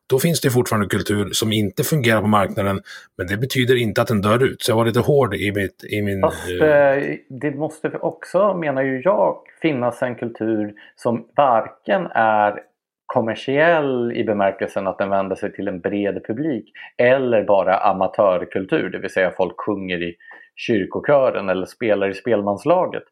Då 0.09 0.19
finns 0.19 0.41
det 0.41 0.51
fortfarande 0.51 0.89
kultur 0.89 1.29
som 1.33 1.53
inte 1.53 1.85
fungerar 1.85 2.21
på 2.21 2.27
marknaden, 2.27 2.81
men 3.19 3.27
det 3.27 3.37
betyder 3.37 3.75
inte 3.75 4.03
att 4.03 4.09
den 4.09 4.21
dör 4.21 4.45
ut. 4.45 4.63
Så 4.63 4.71
jag 4.71 4.77
var 4.77 4.85
lite 4.85 5.01
hård 5.01 5.35
i, 5.35 5.53
mitt, 5.53 5.85
i 5.85 6.03
min... 6.03 6.21
Fast 6.21 6.49
eh, 6.49 7.17
det 7.29 7.51
måste 7.55 7.89
också, 7.89 8.55
menar 8.55 8.83
ju 8.83 9.03
jag, 9.05 9.39
finnas 9.63 10.03
en 10.03 10.15
kultur 10.15 10.75
som 10.97 11.27
varken 11.37 12.07
är 12.15 12.61
kommersiell 13.07 14.13
i 14.13 14.25
bemärkelsen 14.25 14.87
att 14.87 14.99
den 14.99 15.11
vänder 15.11 15.37
sig 15.37 15.53
till 15.53 15.69
en 15.69 15.81
bred 15.81 16.25
publik 16.27 16.73
eller 16.99 17.45
bara 17.45 17.79
amatörkultur, 17.79 18.89
det 18.89 18.99
vill 18.99 19.11
säga 19.11 19.33
folk 19.37 19.61
sjunger 19.67 20.03
i 20.03 20.17
kyrkokören 20.57 21.49
eller 21.49 21.67
spelar 21.67 22.09
i 22.09 22.15
spelmanslaget. 22.15 23.03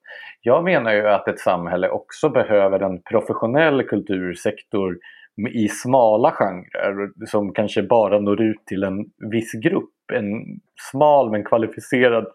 Jag 0.40 0.64
menar 0.64 0.92
ju 0.94 1.08
att 1.08 1.28
ett 1.28 1.40
samhälle 1.40 1.88
också 1.88 2.28
behöver 2.28 2.80
en 2.80 3.02
professionell 3.02 3.82
kultursektor 3.82 4.98
i 5.52 5.68
smala 5.68 6.30
genrer 6.30 7.26
som 7.26 7.52
kanske 7.52 7.82
bara 7.82 8.20
når 8.20 8.42
ut 8.42 8.66
till 8.66 8.84
en 8.84 9.04
viss 9.30 9.52
grupp, 9.52 9.90
en 10.12 10.44
smal 10.90 11.30
men 11.30 11.44
kvalificerad 11.44 12.26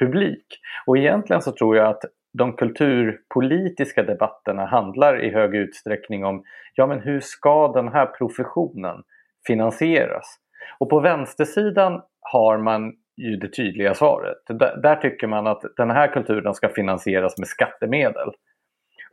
publik. 0.00 0.46
Och 0.86 0.98
egentligen 0.98 1.42
så 1.42 1.52
tror 1.52 1.76
jag 1.76 1.88
att 1.88 2.02
de 2.38 2.52
kulturpolitiska 2.52 4.02
debatterna 4.02 4.66
handlar 4.66 5.24
i 5.24 5.30
hög 5.30 5.54
utsträckning 5.54 6.24
om 6.24 6.42
ja, 6.74 6.86
men 6.86 7.00
hur 7.00 7.20
ska 7.20 7.72
den 7.72 7.88
här 7.88 8.06
professionen 8.06 9.02
finansieras? 9.46 10.36
Och 10.78 10.90
på 10.90 11.00
vänstersidan 11.00 12.02
har 12.20 12.58
man 12.58 12.92
ju 13.18 13.36
det 13.36 13.48
tydliga 13.48 13.94
svaret. 13.94 14.38
Där, 14.48 14.76
där 14.76 14.96
tycker 14.96 15.26
man 15.26 15.46
att 15.46 15.62
den 15.76 15.90
här 15.90 16.12
kulturen 16.12 16.54
ska 16.54 16.68
finansieras 16.68 17.38
med 17.38 17.48
skattemedel. 17.48 18.28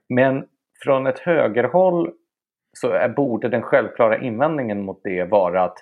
Men 0.09 0.45
från 0.83 1.07
ett 1.07 1.19
högerhåll 1.19 2.11
så 2.73 2.89
är, 2.89 3.09
borde 3.09 3.49
den 3.49 3.61
självklara 3.61 4.17
invändningen 4.17 4.81
mot 4.81 5.01
det 5.03 5.23
vara 5.23 5.63
att 5.63 5.77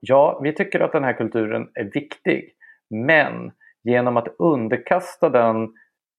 ja, 0.00 0.40
vi 0.42 0.52
tycker 0.52 0.80
att 0.80 0.92
den 0.92 1.04
här 1.04 1.12
kulturen 1.12 1.68
är 1.74 1.84
viktig, 1.84 2.54
men 2.90 3.52
genom 3.84 4.16
att 4.16 4.28
underkasta 4.38 5.28
den 5.28 5.68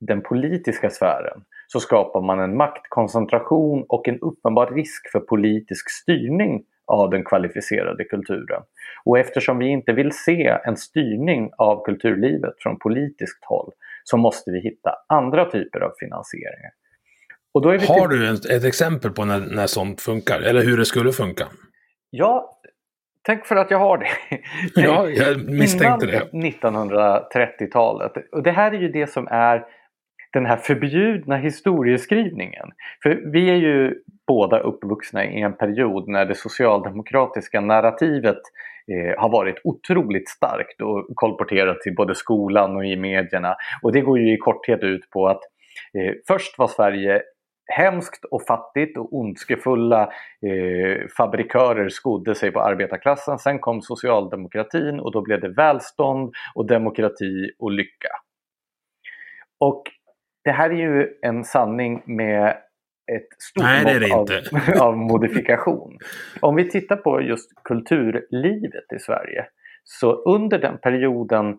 den 0.07 0.21
politiska 0.21 0.89
sfären 0.89 1.43
så 1.67 1.79
skapar 1.79 2.21
man 2.21 2.39
en 2.39 2.57
maktkoncentration 2.57 3.85
och 3.89 4.07
en 4.07 4.19
uppenbar 4.19 4.67
risk 4.67 5.11
för 5.11 5.19
politisk 5.19 5.89
styrning 5.89 6.63
av 6.87 7.09
den 7.09 7.23
kvalificerade 7.23 8.03
kulturen. 8.03 8.61
Och 9.05 9.19
eftersom 9.19 9.59
vi 9.59 9.67
inte 9.67 9.93
vill 9.93 10.11
se 10.11 10.57
en 10.65 10.77
styrning 10.77 11.51
av 11.57 11.85
kulturlivet 11.85 12.53
från 12.59 12.79
politiskt 12.79 13.45
håll 13.45 13.71
så 14.03 14.17
måste 14.17 14.51
vi 14.51 14.59
hitta 14.59 14.95
andra 15.07 15.45
typer 15.45 15.79
av 15.79 15.91
finansieringar. 15.99 16.71
Har 17.53 18.07
du 18.07 18.29
ett, 18.33 18.45
ett, 18.45 18.65
exempel 18.65 19.11
på 19.11 19.25
när, 19.25 19.39
när 19.39 19.67
sånt 19.67 20.01
funkar? 20.01 20.41
Eller 20.41 20.61
hur 20.61 20.77
det 20.77 20.85
skulle 20.85 21.11
funka? 21.11 21.47
Ja, 22.09 22.59
tänk 23.21 23.45
för 23.45 23.55
att 23.55 23.71
jag 23.71 23.79
har 23.79 23.97
det. 23.97 24.07
ja, 24.81 25.09
jag 25.09 25.49
misstänkte 25.49 26.05
det. 26.05 26.29
Innan 26.31 26.91
1930-talet. 26.91 28.11
Och 28.31 28.43
det 28.43 28.51
här 28.51 28.71
är 28.71 28.79
ju 28.79 28.89
det 28.89 29.07
som 29.07 29.27
är 29.27 29.65
den 30.33 30.45
här 30.45 30.57
förbjudna 30.57 31.37
historieskrivningen. 31.37 32.71
För 33.03 33.31
vi 33.31 33.49
är 33.49 33.55
ju 33.55 33.95
båda 34.27 34.59
uppvuxna 34.59 35.25
i 35.25 35.41
en 35.41 35.57
period 35.57 36.07
när 36.07 36.25
det 36.25 36.35
socialdemokratiska 36.35 37.61
narrativet 37.61 38.41
eh, 38.87 39.21
har 39.21 39.29
varit 39.29 39.61
otroligt 39.63 40.29
starkt 40.29 40.81
och 40.81 41.07
kolporterats 41.15 41.87
i 41.87 41.91
både 41.91 42.15
skolan 42.15 42.75
och 42.75 42.85
i 42.85 42.95
medierna. 42.95 43.55
Och 43.81 43.91
det 43.91 44.01
går 44.01 44.19
ju 44.19 44.33
i 44.33 44.37
korthet 44.37 44.83
ut 44.83 45.09
på 45.09 45.27
att 45.27 45.41
eh, 45.97 46.13
först 46.27 46.57
var 46.57 46.67
Sverige 46.67 47.21
hemskt 47.65 48.25
och 48.25 48.43
fattigt 48.47 48.97
och 48.97 49.13
ondskefulla 49.13 50.01
eh, 50.01 51.07
fabrikörer 51.17 51.89
skodde 51.89 52.35
sig 52.35 52.51
på 52.51 52.61
arbetarklassen. 52.61 53.39
Sen 53.39 53.59
kom 53.59 53.81
socialdemokratin 53.81 54.99
och 54.99 55.11
då 55.11 55.21
blev 55.21 55.41
det 55.41 55.49
välstånd 55.49 56.33
och 56.55 56.67
demokrati 56.67 57.51
och 57.59 57.71
lycka. 57.71 58.09
Och 59.59 59.83
det 60.43 60.51
här 60.51 60.69
är 60.69 60.75
ju 60.75 61.09
en 61.21 61.43
sanning 61.43 62.03
med 62.05 62.57
ett 63.11 63.41
stort 63.41 63.63
Nej, 63.63 63.85
det 63.85 63.99
det 63.99 64.13
av, 64.13 64.27
av 64.87 64.97
modifikation. 64.97 65.97
Om 66.39 66.55
vi 66.55 66.69
tittar 66.69 66.95
på 66.95 67.21
just 67.21 67.49
kulturlivet 67.63 68.93
i 68.95 68.99
Sverige 68.99 69.45
så 69.83 70.13
under 70.13 70.59
den 70.59 70.77
perioden 70.77 71.57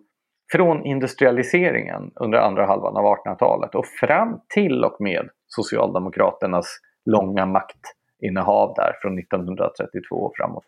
från 0.53 0.85
industrialiseringen 0.85 2.12
under 2.14 2.38
andra 2.38 2.66
halvan 2.66 2.97
av 2.97 3.05
1800-talet 3.05 3.75
och 3.75 3.87
fram 3.87 4.40
till 4.55 4.85
och 4.85 4.97
med 5.01 5.29
Socialdemokraternas 5.47 6.79
långa 7.05 7.47
maktinnehav 7.47 8.75
där 8.77 8.92
från 9.03 9.18
1932 9.18 10.16
och 10.16 10.33
framåt 10.37 10.64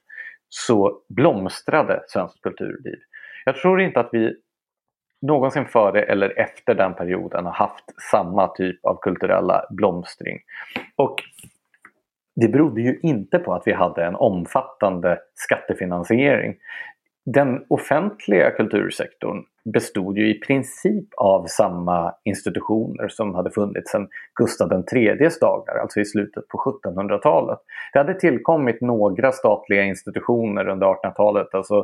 så 0.49 1.01
blomstrade 1.09 2.05
svenskt 2.09 2.43
kulturliv. 2.43 2.99
Jag 3.45 3.57
tror 3.57 3.81
inte 3.81 4.01
att 4.01 4.09
vi 4.13 4.35
någonsin 5.23 5.67
före 5.67 6.03
eller 6.03 6.39
efter 6.39 6.75
den 6.75 6.95
perioden 6.95 7.45
har 7.45 7.53
haft 7.53 7.85
samma 8.11 8.49
typ 8.49 8.85
av 8.85 8.99
kulturella 9.03 9.65
blomstring. 9.71 10.39
Och 10.97 11.23
det 12.37 12.49
berodde 12.49 12.81
ju 12.81 12.99
inte 13.03 13.39
på 13.39 13.55
att 13.55 13.63
vi 13.67 13.73
hade 13.73 14.05
en 14.05 14.15
omfattande 14.15 15.19
skattefinansiering. 15.35 16.55
Den 17.25 17.65
offentliga 17.69 18.51
kultursektorn 18.51 19.45
bestod 19.73 20.19
ju 20.19 20.31
i 20.31 20.41
princip 20.41 21.09
av 21.17 21.47
samma 21.47 22.15
institutioner 22.25 23.09
som 23.09 23.35
hade 23.35 23.51
funnits 23.51 23.91
sedan 23.91 24.09
Gustav 24.35 24.85
IIIs 24.93 25.39
dagar, 25.39 25.77
alltså 25.77 26.01
i 26.01 26.05
slutet 26.05 26.49
på 26.49 26.81
1700-talet. 26.85 27.59
Det 27.93 27.99
hade 27.99 28.21
tillkommit 28.21 28.81
några 28.81 29.33
statliga 29.33 29.83
institutioner 29.83 30.69
under 30.69 30.87
1800-talet, 30.87 31.55
alltså 31.55 31.79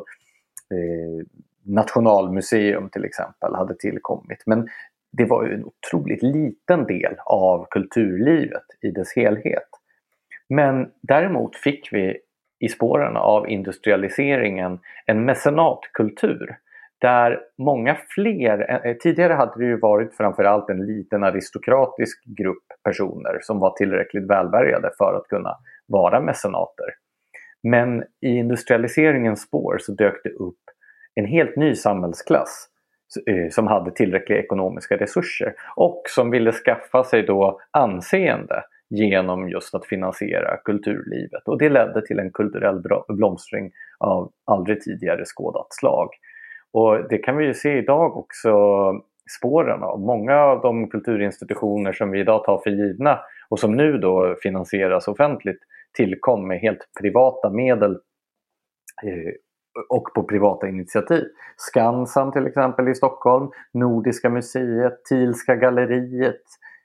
eh, 0.70 1.26
Nationalmuseum 1.66 2.88
till 2.88 3.04
exempel 3.04 3.54
hade 3.54 3.74
tillkommit. 3.74 4.42
Men 4.46 4.68
det 5.12 5.24
var 5.24 5.46
ju 5.46 5.54
en 5.54 5.64
otroligt 5.64 6.22
liten 6.22 6.86
del 6.86 7.14
av 7.24 7.66
kulturlivet 7.70 8.64
i 8.82 8.90
dess 8.90 9.16
helhet. 9.16 9.68
Men 10.48 10.90
däremot 11.02 11.56
fick 11.56 11.92
vi 11.92 12.18
i 12.60 12.68
spåren 12.68 13.16
av 13.16 13.48
industrialiseringen 13.50 14.78
en 15.06 15.24
mecenatkultur 15.24 16.56
där 17.02 17.40
många 17.58 17.96
fler, 18.08 18.86
eh, 18.86 18.96
tidigare 18.96 19.32
hade 19.32 19.58
det 19.58 19.64
ju 19.64 19.78
varit 19.78 20.14
framförallt 20.14 20.70
en 20.70 20.86
liten 20.86 21.24
aristokratisk 21.24 22.24
grupp 22.24 22.64
personer 22.84 23.38
som 23.40 23.58
var 23.58 23.70
tillräckligt 23.70 24.30
välbärgade 24.30 24.90
för 24.98 25.14
att 25.14 25.28
kunna 25.28 25.56
vara 25.86 26.20
mecenater. 26.20 26.86
Men 27.62 28.02
i 28.02 28.28
industrialiseringens 28.28 29.42
spår 29.42 29.76
så 29.80 29.92
dök 29.92 30.20
det 30.24 30.30
upp 30.30 30.61
en 31.14 31.26
helt 31.26 31.56
ny 31.56 31.74
samhällsklass 31.74 32.68
eh, 33.26 33.48
som 33.50 33.66
hade 33.66 33.90
tillräckliga 33.90 34.38
ekonomiska 34.38 34.96
resurser 34.96 35.54
och 35.76 36.02
som 36.08 36.30
ville 36.30 36.52
skaffa 36.52 37.04
sig 37.04 37.22
då 37.22 37.60
anseende 37.70 38.62
genom 38.90 39.48
just 39.48 39.74
att 39.74 39.86
finansiera 39.86 40.56
kulturlivet. 40.56 41.48
Och 41.48 41.58
det 41.58 41.68
ledde 41.68 42.06
till 42.06 42.18
en 42.18 42.30
kulturell 42.30 42.82
blomstring 43.08 43.70
av 43.98 44.32
aldrig 44.46 44.80
tidigare 44.80 45.24
skådat 45.24 45.66
slag. 45.70 46.08
Och 46.72 47.08
det 47.08 47.18
kan 47.18 47.36
vi 47.36 47.44
ju 47.44 47.54
se 47.54 47.78
idag 47.78 48.16
också 48.16 48.50
spåren 49.38 49.82
av. 49.82 50.00
Många 50.00 50.36
av 50.36 50.60
de 50.60 50.90
kulturinstitutioner 50.90 51.92
som 51.92 52.10
vi 52.10 52.20
idag 52.20 52.44
tar 52.44 52.58
för 52.58 52.70
givna 52.70 53.20
och 53.48 53.58
som 53.58 53.76
nu 53.76 53.98
då 53.98 54.36
finansieras 54.42 55.08
offentligt 55.08 55.60
tillkom 55.96 56.48
med 56.48 56.60
helt 56.60 56.88
privata 57.00 57.50
medel 57.50 57.92
eh, 59.04 59.32
och 59.88 60.14
på 60.14 60.22
privata 60.22 60.68
initiativ. 60.68 61.24
Skansen 61.56 62.32
till 62.32 62.46
exempel 62.46 62.88
i 62.88 62.94
Stockholm, 62.94 63.50
Nordiska 63.72 64.30
museet, 64.30 65.04
Thielska 65.04 65.56
galleriet. 65.56 66.42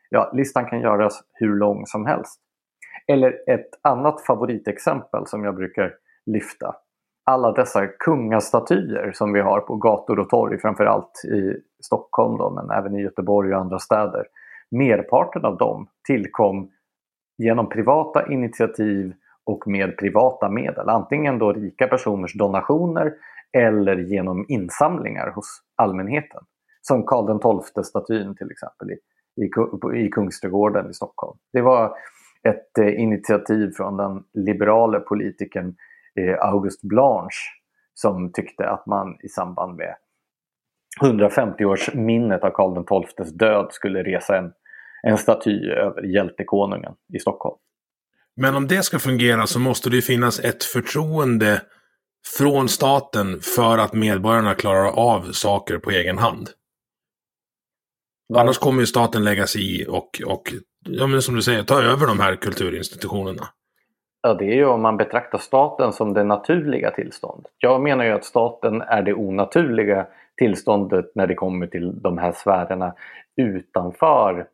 Ja, 0.10 0.32
listan 0.34 0.66
kan 0.66 0.80
göras 0.82 1.24
hur 1.34 1.56
lång 1.56 1.86
som 1.86 2.06
helst. 2.06 2.42
Eller 3.08 3.50
ett 3.50 3.70
annat 3.82 4.22
favoritexempel 4.22 5.28
som 5.28 5.44
jag 5.44 5.56
brukar 5.56 5.94
lyfta. 6.26 6.76
Alla 7.26 7.52
dessa 7.52 7.88
kungastatyer 7.88 9.12
som 9.14 9.34
vi 9.34 9.42
har 9.42 9.60
på 9.60 9.76
gator 9.76 10.20
och 10.20 10.30
torg, 10.30 10.60
framförallt 10.60 11.26
i 11.26 11.54
Stockholm 11.84 12.38
då, 12.38 12.50
men 12.50 12.78
även 12.78 12.96
i 12.96 13.02
Göteborg 13.02 13.54
och 13.54 13.60
andra 13.60 13.80
städer. 13.80 14.26
Merparten 14.72 15.46
av 15.46 15.58
dem 15.58 15.88
tillkom 16.08 16.72
genom 17.38 17.70
privata 17.70 18.32
initiativ 18.32 19.14
och 19.48 19.68
med 19.68 19.98
privata 19.98 20.50
medel. 20.50 20.90
Antingen 20.90 21.40
då 21.40 21.54
rika 21.54 21.88
personers 21.88 22.34
donationer 22.34 23.14
eller 23.58 23.98
genom 23.98 24.46
insamlingar 24.48 25.32
hos 25.32 25.62
allmänheten. 25.76 26.44
Som 26.82 27.06
Karl 27.06 27.62
XII-statyn 27.64 28.36
till 28.36 28.52
exempel 28.52 28.92
i, 28.92 28.98
i, 29.42 30.06
i 30.06 30.10
Kungsträdgården 30.10 30.90
i 30.90 30.94
Stockholm. 30.94 31.38
Det 31.54 31.62
var 31.62 31.96
ett 32.44 32.78
eh, 32.78 33.00
initiativ 33.00 33.72
från 33.78 33.98
den 33.98 34.24
liberale 34.34 35.00
politikern 35.00 35.76
eh, 36.20 36.36
August 36.40 36.82
Blanche 36.82 37.52
som 37.94 38.32
tyckte 38.32 38.70
att 38.70 38.86
man 38.86 39.18
i 39.24 39.30
samband 39.30 39.76
med 39.76 39.96
150-årsminnet 41.02 42.40
av 42.42 42.50
Karl 42.50 43.04
XIIs 43.06 43.34
död 43.34 43.68
skulle 43.72 44.04
resa 44.04 44.38
en, 44.38 44.54
en 45.04 45.18
staty 45.18 45.70
över 45.70 46.04
hjältekonungen 46.04 46.94
i 47.14 47.20
Stockholm. 47.20 47.58
Men 48.38 48.56
om 48.56 48.68
det 48.68 48.84
ska 48.84 49.00
fungera 49.00 49.48
så 49.48 49.60
måste 49.60 49.90
det 49.90 50.02
finnas 50.02 50.40
ett 50.40 50.64
förtroende 50.64 51.62
från 52.38 52.70
staten 52.70 53.40
för 53.40 53.78
att 53.78 53.94
medborgarna 53.94 54.54
klarar 54.54 54.92
av 54.92 55.32
saker 55.32 55.78
på 55.78 55.92
egen 55.92 56.18
hand. 56.18 56.50
Annars 58.36 58.58
kommer 58.58 58.80
ju 58.80 58.86
staten 58.86 59.24
lägga 59.24 59.48
sig 59.48 59.82
i 59.82 59.86
och, 59.88 60.22
och 60.26 60.54
ja, 60.90 61.08
men 61.08 61.22
som 61.22 61.36
du 61.36 61.42
säger, 61.42 61.64
ta 61.64 61.82
över 61.82 62.08
de 62.08 62.20
här 62.20 62.36
kulturinstitutionerna. 62.36 63.48
Ja, 64.22 64.34
det 64.34 64.46
är 64.46 64.56
ju 64.56 64.66
om 64.66 64.82
man 64.82 64.98
betraktar 64.98 65.38
staten 65.38 65.94
som 65.94 66.14
det 66.14 66.24
naturliga 66.24 66.92
tillståndet. 66.92 67.52
Jag 67.58 67.82
menar 67.82 68.06
ju 68.06 68.12
att 68.12 68.26
staten 68.26 68.82
är 68.82 69.02
det 69.02 69.14
onaturliga 69.14 70.08
tillståndet 70.38 71.06
när 71.16 71.28
det 71.28 71.36
kommer 71.36 71.68
till 71.68 72.02
de 72.02 72.18
här 72.18 72.32
sfärerna 72.32 72.94
utanför 73.38 74.48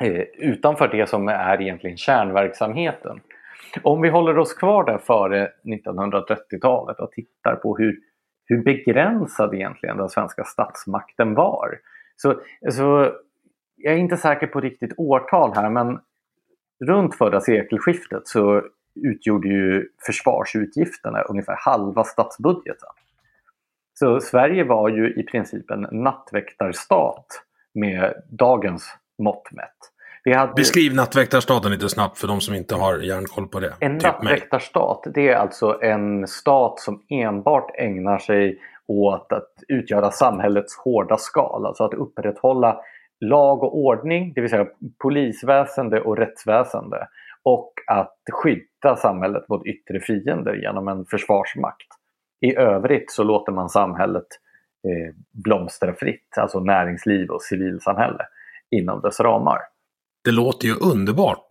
Eh, 0.00 0.24
utanför 0.38 0.88
det 0.88 1.08
som 1.08 1.28
är 1.28 1.62
egentligen 1.62 1.96
kärnverksamheten. 1.96 3.20
Om 3.82 4.02
vi 4.02 4.08
håller 4.08 4.38
oss 4.38 4.54
kvar 4.54 4.84
där 4.84 4.98
före 4.98 5.52
1930-talet 5.64 7.00
och 7.00 7.12
tittar 7.12 7.56
på 7.56 7.76
hur, 7.76 7.98
hur 8.44 8.62
begränsad 8.62 9.54
egentligen 9.54 9.96
den 9.96 10.08
svenska 10.08 10.44
statsmakten 10.44 11.34
var. 11.34 11.78
Så, 12.16 12.40
så 12.70 13.12
jag 13.76 13.94
är 13.94 13.98
inte 13.98 14.16
säker 14.16 14.46
på 14.46 14.60
riktigt 14.60 14.94
årtal 14.96 15.52
här 15.54 15.70
men 15.70 15.98
runt 16.84 17.16
förra 17.16 17.40
sekelskiftet 17.40 18.28
så 18.28 18.62
utgjorde 18.94 19.48
ju 19.48 19.88
försvarsutgifterna 20.06 21.22
ungefär 21.22 21.56
halva 21.58 22.04
statsbudgeten. 22.04 22.88
Så 23.94 24.20
Sverige 24.20 24.64
var 24.64 24.88
ju 24.88 25.14
i 25.14 25.22
princip 25.22 25.70
en 25.70 25.86
nattväktarstat 25.92 27.26
med 27.74 28.14
dagens 28.30 28.96
mått 29.20 29.52
mätt. 29.52 29.76
Hade... 30.36 30.52
Beskriv 30.56 30.94
nattväktarstaten 30.94 31.70
lite 31.70 31.88
snabbt 31.88 32.18
för 32.18 32.28
de 32.28 32.40
som 32.40 32.54
inte 32.54 32.74
har 32.74 32.98
järnkoll 32.98 33.48
på 33.48 33.60
det. 33.60 33.72
En 33.80 33.98
typ 33.98 34.02
nattväktarstat 34.02 35.02
det 35.14 35.28
är 35.28 35.36
alltså 35.36 35.78
en 35.82 36.26
stat 36.26 36.80
som 36.80 37.02
enbart 37.08 37.70
ägnar 37.78 38.18
sig 38.18 38.58
åt 38.86 39.32
att 39.32 39.50
utgöra 39.68 40.10
samhällets 40.10 40.76
hårda 40.76 41.16
skal. 41.16 41.66
Alltså 41.66 41.84
att 41.84 41.94
upprätthålla 41.94 42.80
lag 43.20 43.62
och 43.62 43.78
ordning, 43.78 44.32
det 44.34 44.40
vill 44.40 44.50
säga 44.50 44.66
polisväsende 45.02 46.00
och 46.00 46.16
rättsväsende. 46.16 47.08
Och 47.42 47.72
att 47.86 48.16
skydda 48.32 48.96
samhället 48.96 49.48
mot 49.48 49.66
yttre 49.66 50.00
fiender 50.00 50.54
genom 50.54 50.88
en 50.88 51.04
försvarsmakt. 51.04 51.86
I 52.40 52.56
övrigt 52.56 53.10
så 53.10 53.22
låter 53.22 53.52
man 53.52 53.68
samhället 53.68 54.26
eh, 54.88 55.14
blomstra 55.44 55.94
fritt, 55.94 56.38
alltså 56.38 56.60
näringsliv 56.60 57.30
och 57.30 57.42
civilsamhälle 57.42 58.26
inom 58.70 59.00
dess 59.00 59.20
ramar. 59.20 59.58
Det 60.24 60.32
låter 60.32 60.66
ju 60.66 60.74
underbart! 60.74 61.46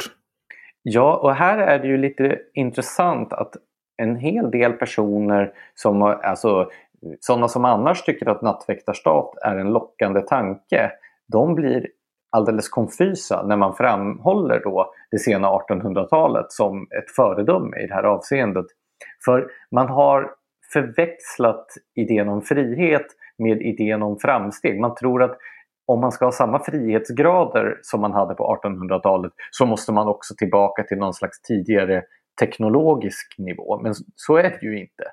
Ja, 0.81 1.17
och 1.17 1.33
här 1.35 1.57
är 1.57 1.79
det 1.79 1.87
ju 1.87 1.97
lite 1.97 2.39
intressant 2.53 3.33
att 3.33 3.53
en 3.97 4.15
hel 4.15 4.51
del 4.51 4.73
personer 4.73 5.53
som 5.75 6.01
alltså 6.01 6.69
sådana 7.19 7.47
som 7.47 7.65
annars 7.65 8.01
tycker 8.01 8.29
att 8.29 8.41
nattväktarstat 8.41 9.37
är 9.45 9.57
en 9.57 9.73
lockande 9.73 10.21
tanke, 10.21 10.91
de 11.31 11.55
blir 11.55 11.87
alldeles 12.31 12.69
konfysa 12.69 13.45
när 13.47 13.57
man 13.57 13.75
framhåller 13.75 14.59
då 14.63 14.93
det 15.11 15.19
sena 15.19 15.47
1800-talet 15.47 16.51
som 16.51 16.81
ett 16.81 17.11
föredöme 17.15 17.77
i 17.77 17.87
det 17.87 17.93
här 17.93 18.03
avseendet. 18.03 18.65
För 19.25 19.47
man 19.71 19.87
har 19.87 20.31
förväxlat 20.73 21.67
idén 21.95 22.29
om 22.29 22.41
frihet 22.41 23.05
med 23.37 23.61
idén 23.61 24.03
om 24.03 24.19
framsteg. 24.19 24.79
Man 24.79 24.95
tror 24.95 25.23
att 25.23 25.37
om 25.89 25.99
man 25.99 26.11
ska 26.11 26.25
ha 26.25 26.31
samma 26.31 26.59
frihetsgrader 26.59 27.79
som 27.81 28.01
man 28.01 28.11
hade 28.11 28.35
på 28.35 28.59
1800-talet 28.63 29.33
så 29.51 29.65
måste 29.65 29.91
man 29.91 30.07
också 30.07 30.35
tillbaka 30.37 30.83
till 30.83 30.97
någon 30.97 31.13
slags 31.13 31.41
tidigare 31.41 32.03
teknologisk 32.39 33.35
nivå. 33.37 33.79
Men 33.83 33.93
så 34.15 34.37
är 34.37 34.43
det 34.43 34.61
ju 34.61 34.79
inte. 34.79 35.03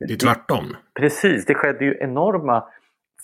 Det 0.00 0.14
är 0.14 0.16
tvärtom. 0.16 0.76
Precis, 1.00 1.46
det 1.46 1.54
skedde 1.54 1.84
ju 1.84 1.98
enorma 2.00 2.64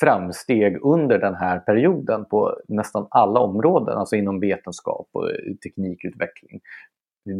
framsteg 0.00 0.78
under 0.82 1.18
den 1.18 1.34
här 1.34 1.58
perioden 1.58 2.24
på 2.24 2.60
nästan 2.68 3.06
alla 3.10 3.40
områden, 3.40 3.98
alltså 3.98 4.16
inom 4.16 4.40
vetenskap 4.40 5.08
och 5.12 5.30
teknikutveckling. 5.62 6.60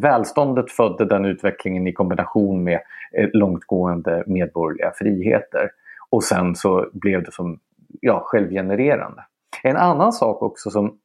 Välståndet 0.03 0.71
födde 0.71 1.05
den 1.05 1.25
utvecklingen 1.25 1.87
i 1.87 1.93
kombination 1.93 2.65
med 2.65 2.81
eh, 3.19 3.29
långtgående 3.33 4.25
medborgerliga 4.27 4.93
friheter. 4.99 5.71
Och 6.11 6.25
sen 6.25 6.55
så 6.55 6.91
blev 6.93 7.23
det 7.23 7.33
som 7.33 7.61
ja, 8.01 8.23
självgenererande. 8.25 9.25
En 9.67 9.77
annan 9.77 10.13
sak 10.13 10.43
också 10.43 10.71
som 10.71 10.99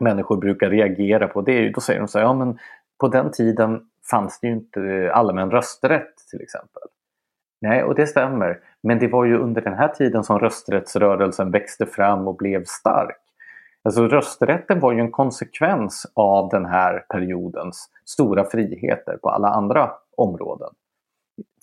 människor 0.00 0.36
brukar 0.36 0.70
reagera 0.70 1.28
på 1.28 1.40
det 1.40 1.52
är 1.52 1.60
ju, 1.60 1.70
då 1.70 1.80
säger 1.80 2.00
de 2.00 2.08
så 2.08 2.18
här, 2.18 2.26
ja 2.26 2.34
men 2.34 2.58
på 3.00 3.08
den 3.08 3.30
tiden 3.30 3.80
fanns 4.10 4.40
det 4.40 4.46
ju 4.46 4.52
inte 4.52 5.10
allmän 5.14 5.50
rösträtt 5.50 6.14
till 6.30 6.40
exempel. 6.40 6.82
Nej, 7.60 7.82
och 7.82 7.94
det 7.94 8.06
stämmer. 8.06 8.60
Men 8.82 8.98
det 8.98 9.08
var 9.08 9.24
ju 9.24 9.38
under 9.38 9.60
den 9.62 9.74
här 9.74 9.88
tiden 9.88 10.24
som 10.24 10.38
rösträttsrörelsen 10.38 11.50
växte 11.50 11.86
fram 11.86 12.28
och 12.28 12.36
blev 12.36 12.64
stark. 12.64 13.20
Alltså 13.82 14.08
rösträtten 14.08 14.80
var 14.80 14.92
ju 14.92 15.00
en 15.00 15.10
konsekvens 15.10 16.12
av 16.14 16.48
den 16.48 16.66
här 16.66 16.98
periodens 17.08 17.90
stora 18.04 18.44
friheter 18.44 19.16
på 19.22 19.28
alla 19.28 19.48
andra 19.48 19.90
områden. 20.16 20.70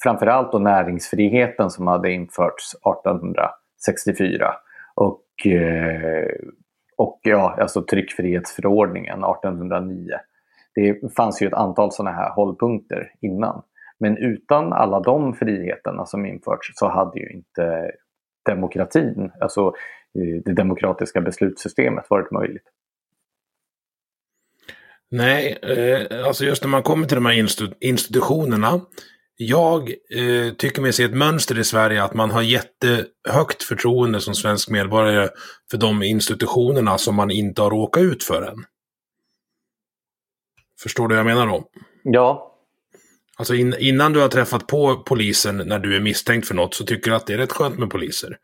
Framförallt 0.03 0.51
då 0.51 0.59
näringsfriheten 0.59 1.69
som 1.69 1.87
hade 1.87 2.11
införts 2.11 2.75
1864 2.75 4.53
och, 4.95 5.21
Eh, 5.45 6.49
och 6.97 7.19
ja, 7.23 7.57
alltså 7.61 7.85
tryckfrihetsförordningen 7.85 9.23
1809. 9.23 10.09
Det 10.75 11.13
fanns 11.15 11.41
ju 11.41 11.47
ett 11.47 11.53
antal 11.53 11.91
sådana 11.91 12.15
här 12.15 12.29
hållpunkter 12.29 13.11
innan. 13.21 13.61
Men 13.99 14.17
utan 14.17 14.73
alla 14.73 14.99
de 14.99 15.33
friheterna 15.33 16.05
som 16.05 16.25
införts 16.25 16.71
så 16.73 16.89
hade 16.89 17.19
ju 17.19 17.29
inte 17.29 17.91
demokratin, 18.45 19.31
alltså 19.41 19.67
eh, 20.19 20.41
det 20.45 20.53
demokratiska 20.53 21.21
beslutssystemet 21.21 22.05
varit 22.09 22.31
möjligt. 22.31 22.69
Nej, 25.11 25.57
eh, 25.61 26.27
alltså 26.27 26.45
just 26.45 26.63
när 26.63 26.69
man 26.69 26.83
kommer 26.83 27.07
till 27.07 27.15
de 27.15 27.25
här 27.25 27.47
institutionerna. 27.79 28.81
Jag 29.37 29.89
eh, 29.89 30.53
tycker 30.53 30.81
mig 30.81 30.93
se 30.93 31.03
ett 31.03 31.13
mönster 31.13 31.59
i 31.59 31.63
Sverige 31.63 32.03
att 32.03 32.13
man 32.13 32.31
har 32.31 32.41
jättehögt 32.41 33.63
förtroende 33.63 34.21
som 34.21 34.35
svensk 34.35 34.69
medborgare 34.69 35.29
för 35.71 35.77
de 35.77 36.03
institutionerna 36.03 36.97
som 36.97 37.15
man 37.15 37.31
inte 37.31 37.61
har 37.61 37.69
råkat 37.69 38.03
ut 38.03 38.23
för 38.23 38.41
än. 38.41 38.65
Förstår 40.81 41.07
du 41.07 41.15
vad 41.15 41.19
jag 41.19 41.25
menar 41.25 41.47
då? 41.47 41.69
Ja, 42.03 42.55
Alltså 43.37 43.55
in, 43.55 43.75
innan 43.79 44.13
du 44.13 44.19
har 44.19 44.27
träffat 44.27 44.67
på 44.67 44.95
polisen 44.95 45.57
när 45.57 45.79
du 45.79 45.95
är 45.95 45.99
misstänkt 45.99 46.47
för 46.47 46.55
något 46.55 46.73
så 46.73 46.85
tycker 46.85 47.11
du 47.11 47.17
att 47.17 47.27
det 47.27 47.33
är 47.33 47.37
rätt 47.37 47.51
skönt 47.51 47.79
med 47.79 47.89
poliser. 47.89 48.37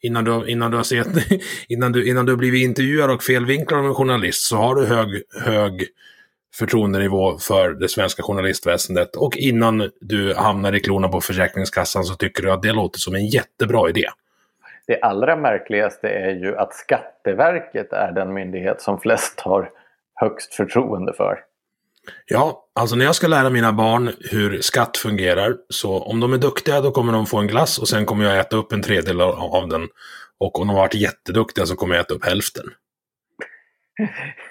Innan 0.00 0.24
du, 0.24 0.44
innan 0.46 0.70
du 0.70 0.76
har 0.76 0.84
sett, 0.84 1.08
innan 1.68 1.92
du, 1.92 2.08
innan 2.08 2.26
du 2.26 2.32
har 2.32 2.36
blivit 2.36 2.64
intervjuad 2.64 3.10
och 3.10 3.22
felvinklad 3.22 3.80
av 3.80 3.86
en 3.86 3.94
journalist 3.94 4.42
så 4.46 4.56
har 4.56 4.74
du 4.74 4.86
hög, 4.86 5.22
hög 5.34 5.86
förtroendenivå 6.54 7.38
för 7.38 7.70
det 7.70 7.88
svenska 7.88 8.22
journalistväsendet. 8.22 9.16
Och 9.16 9.36
innan 9.36 9.90
du 10.00 10.34
hamnar 10.34 10.74
i 10.74 10.80
klorna 10.80 11.08
på 11.08 11.20
Försäkringskassan 11.20 12.04
så 12.04 12.14
tycker 12.14 12.42
du 12.42 12.52
att 12.52 12.62
det 12.62 12.72
låter 12.72 12.98
som 12.98 13.14
en 13.14 13.26
jättebra 13.26 13.88
idé. 13.88 14.08
Det 14.86 15.00
allra 15.00 15.36
märkligaste 15.36 16.08
är 16.08 16.30
ju 16.30 16.56
att 16.56 16.74
Skatteverket 16.74 17.92
är 17.92 18.12
den 18.12 18.34
myndighet 18.34 18.80
som 18.80 19.00
flest 19.00 19.40
har 19.40 19.70
högst 20.14 20.54
förtroende 20.54 21.12
för. 21.12 21.38
Ja, 22.26 22.64
alltså 22.74 22.96
när 22.96 23.04
jag 23.04 23.14
ska 23.14 23.26
lära 23.26 23.50
mina 23.50 23.72
barn 23.72 24.10
hur 24.30 24.60
skatt 24.60 24.96
fungerar, 24.96 25.56
så 25.68 26.02
om 26.02 26.20
de 26.20 26.32
är 26.32 26.38
duktiga 26.38 26.80
då 26.80 26.90
kommer 26.90 27.12
de 27.12 27.26
få 27.26 27.38
en 27.38 27.46
glass 27.46 27.78
och 27.78 27.88
sen 27.88 28.06
kommer 28.06 28.24
jag 28.24 28.38
äta 28.38 28.56
upp 28.56 28.72
en 28.72 28.82
tredjedel 28.82 29.20
av 29.20 29.68
den. 29.68 29.88
Och 30.38 30.60
om 30.60 30.66
de 30.66 30.74
har 30.74 30.82
varit 30.82 30.94
jätteduktiga 30.94 31.66
så 31.66 31.76
kommer 31.76 31.94
jag 31.94 32.02
äta 32.02 32.14
upp 32.14 32.24
hälften. 32.24 32.64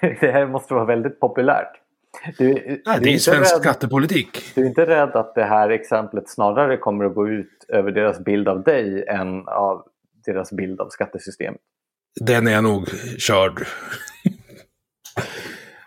Det 0.00 0.32
här 0.32 0.46
måste 0.46 0.74
vara 0.74 0.84
väldigt 0.84 1.20
populärt. 1.20 1.72
Du, 2.38 2.82
Nej, 2.86 2.98
det 3.02 3.14
är 3.14 3.18
svensk 3.18 3.52
rädd, 3.52 3.60
skattepolitik. 3.60 4.42
Du 4.54 4.62
är 4.62 4.66
inte 4.66 4.86
rädd 4.86 5.16
att 5.16 5.34
det 5.34 5.44
här 5.44 5.70
exemplet 5.70 6.30
snarare 6.30 6.76
kommer 6.76 7.04
att 7.04 7.14
gå 7.14 7.28
ut 7.28 7.64
över 7.68 7.92
deras 7.92 8.24
bild 8.24 8.48
av 8.48 8.62
dig 8.62 9.04
än 9.08 9.48
av 9.48 9.82
deras 10.26 10.52
bild 10.52 10.80
av 10.80 10.88
skattesystemet? 10.88 11.60
Den 12.20 12.46
är 12.46 12.62
nog 12.62 12.88
körd. 13.18 13.66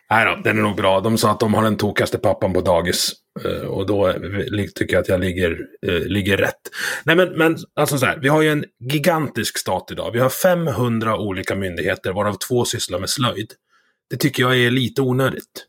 Nej 0.10 0.26
då, 0.26 0.42
den 0.44 0.58
är 0.58 0.62
nog 0.62 0.76
bra. 0.76 1.00
De 1.00 1.18
sa 1.18 1.32
att 1.32 1.40
de 1.40 1.54
har 1.54 1.64
den 1.64 1.78
tokaste 1.78 2.18
pappan 2.18 2.54
på 2.54 2.62
dagis. 2.62 3.14
Eh, 3.46 3.68
och 3.68 3.86
då 3.86 4.14
tycker 4.76 4.94
jag 4.94 5.02
att 5.02 5.10
jag 5.10 5.20
ligger, 5.20 5.58
eh, 5.88 6.00
ligger 6.00 6.38
rätt. 6.38 6.62
Nej 7.06 7.16
men, 7.16 7.30
men 7.30 7.58
alltså 7.74 7.98
så 7.98 8.06
här, 8.06 8.20
vi 8.22 8.28
har 8.28 8.42
ju 8.42 8.50
en 8.50 8.66
gigantisk 8.80 9.58
stat 9.58 9.90
idag. 9.92 10.12
Vi 10.12 10.20
har 10.20 10.30
500 10.30 11.18
olika 11.18 11.56
myndigheter 11.56 12.12
varav 12.14 12.34
två 12.34 12.66
sysslar 12.66 13.00
med 13.00 13.10
slöjd. 13.10 13.54
Det 14.10 14.18
tycker 14.18 14.44
jag 14.44 14.58
är 14.58 14.72
lite 14.72 15.02
onödigt. 15.02 15.68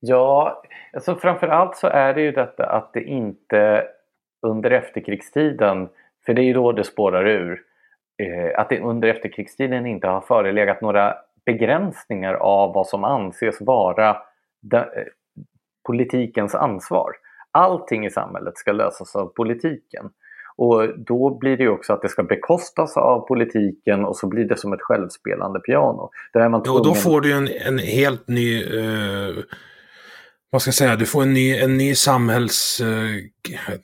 Ja, 0.00 0.62
alltså 0.92 1.14
framförallt 1.14 1.76
så 1.76 1.86
är 1.86 2.14
det 2.14 2.20
ju 2.20 2.32
detta 2.32 2.66
att 2.66 2.92
det 2.92 3.02
inte 3.02 3.84
under 4.46 4.70
efterkrigstiden, 4.70 5.88
för 6.26 6.34
det 6.34 6.42
är 6.42 6.44
ju 6.44 6.52
då 6.52 6.72
det 6.72 6.84
spårar 6.84 7.26
ur, 7.26 7.60
eh, 8.22 8.60
att 8.60 8.68
det 8.68 8.80
under 8.80 9.08
efterkrigstiden 9.08 9.86
inte 9.86 10.06
har 10.06 10.20
förelegat 10.20 10.80
några 10.80 11.14
begränsningar 11.46 12.34
av 12.34 12.74
vad 12.74 12.86
som 12.86 13.04
anses 13.04 13.60
vara 13.60 14.10
eh, 14.74 14.82
politikens 15.86 16.54
ansvar. 16.54 17.10
Allting 17.50 18.06
i 18.06 18.10
samhället 18.10 18.58
ska 18.58 18.72
lösas 18.72 19.16
av 19.16 19.26
politiken. 19.26 20.10
Och 20.56 20.98
då 20.98 21.38
blir 21.38 21.56
det 21.56 21.62
ju 21.62 21.70
också 21.70 21.92
att 21.92 22.02
det 22.02 22.08
ska 22.08 22.22
bekostas 22.22 22.96
av 22.96 23.20
politiken 23.20 24.04
och 24.04 24.16
så 24.16 24.26
blir 24.26 24.44
det 24.44 24.56
som 24.56 24.72
ett 24.72 24.82
självspelande 24.82 25.60
piano. 25.60 26.10
Där 26.32 26.40
är 26.40 26.48
man 26.48 26.62
tvungen... 26.62 26.82
då 26.82 26.94
får 26.94 27.20
du 27.20 27.32
en, 27.32 27.48
en 27.66 27.78
helt 27.78 28.28
ny 28.28 28.64
uh 28.64 29.44
vad 30.50 30.62
ska 30.62 30.68
jag 30.68 30.74
säga, 30.74 30.96
du 30.96 31.06
får 31.06 31.22
en 31.22 31.34
ny, 31.34 31.56
en 31.56 31.76
ny 31.76 31.94
samhälls... 31.94 32.80
Eh, 32.80 33.16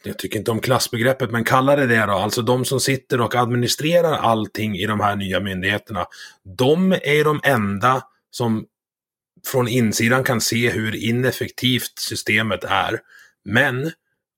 jag 0.03 0.19
tycker 0.19 0.39
inte 0.39 0.51
om 0.51 0.61
klassbegreppet, 0.61 1.31
men 1.31 1.45
kalla 1.45 1.77
det 1.77 1.87
det 1.87 2.07
då. 2.07 2.13
Alltså 2.13 2.43
de 2.43 2.65
som 2.65 2.81
sitter 2.81 3.21
och 3.21 3.35
administrerar 3.35 4.13
allting 4.13 4.77
i 4.77 4.87
de 4.87 5.01
här 5.01 5.17
nya 5.17 5.41
myndigheterna. 5.41 6.07
De 6.59 6.93
är 6.93 7.25
de 7.25 7.41
enda 7.45 8.03
som 8.31 8.65
från 9.47 9.69
insidan 9.69 10.25
kan 10.25 10.41
se 10.41 10.71
hur 10.71 10.97
ineffektivt 11.09 11.99
systemet 11.99 12.65
är. 12.65 13.01
Men 13.45 13.91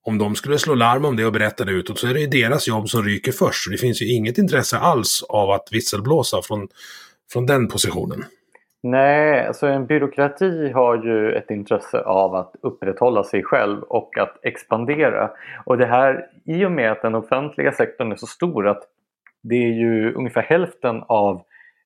om 0.05 0.19
de 0.19 0.37
skulle 0.37 0.59
slå 0.59 0.75
larm 0.75 1.05
om 1.05 1.17
det 1.17 1.25
och 1.25 1.33
berätta 1.33 1.65
det 1.65 1.73
utåt 1.73 1.99
så 1.99 2.07
är 2.07 2.15
det 2.15 2.21
ju 2.21 2.27
deras 2.27 2.69
jobb 2.69 2.89
som 2.89 3.05
ryker 3.05 3.33
först. 3.33 3.65
Så 3.65 3.71
det 3.71 3.79
finns 3.79 4.03
ju 4.03 4.13
inget 4.13 4.39
intresse 4.39 4.79
alls 4.79 5.23
av 5.29 5.51
att 5.51 5.69
visselblåsa 5.71 6.43
från, 6.43 6.69
från 7.33 7.47
den 7.47 7.69
positionen. 7.69 8.25
Nej, 8.91 9.47
alltså 9.47 9.67
en 9.67 9.87
byråkrati 9.87 10.71
har 10.71 11.05
ju 11.05 11.33
ett 11.33 11.51
intresse 11.51 12.01
av 12.01 12.35
att 12.35 12.57
upprätthålla 12.63 13.25
sig 13.25 13.43
själv 13.43 13.83
och 13.83 14.19
att 14.19 14.39
expandera. 14.43 15.31
Och 15.65 15.79
det 15.79 15.87
här, 15.87 16.27
i 16.45 16.65
och 16.65 16.73
med 16.73 16.93
att 16.93 17.03
den 17.03 17.15
offentliga 17.15 17.73
sektorn 17.73 18.13
är 18.13 18.17
så 18.17 18.27
stor 18.27 18.69
att 18.69 18.83
det 19.43 19.55
är 19.55 19.73
ju 19.73 20.15
ungefär 20.15 20.43
hälften 20.43 21.03
av 21.07 21.43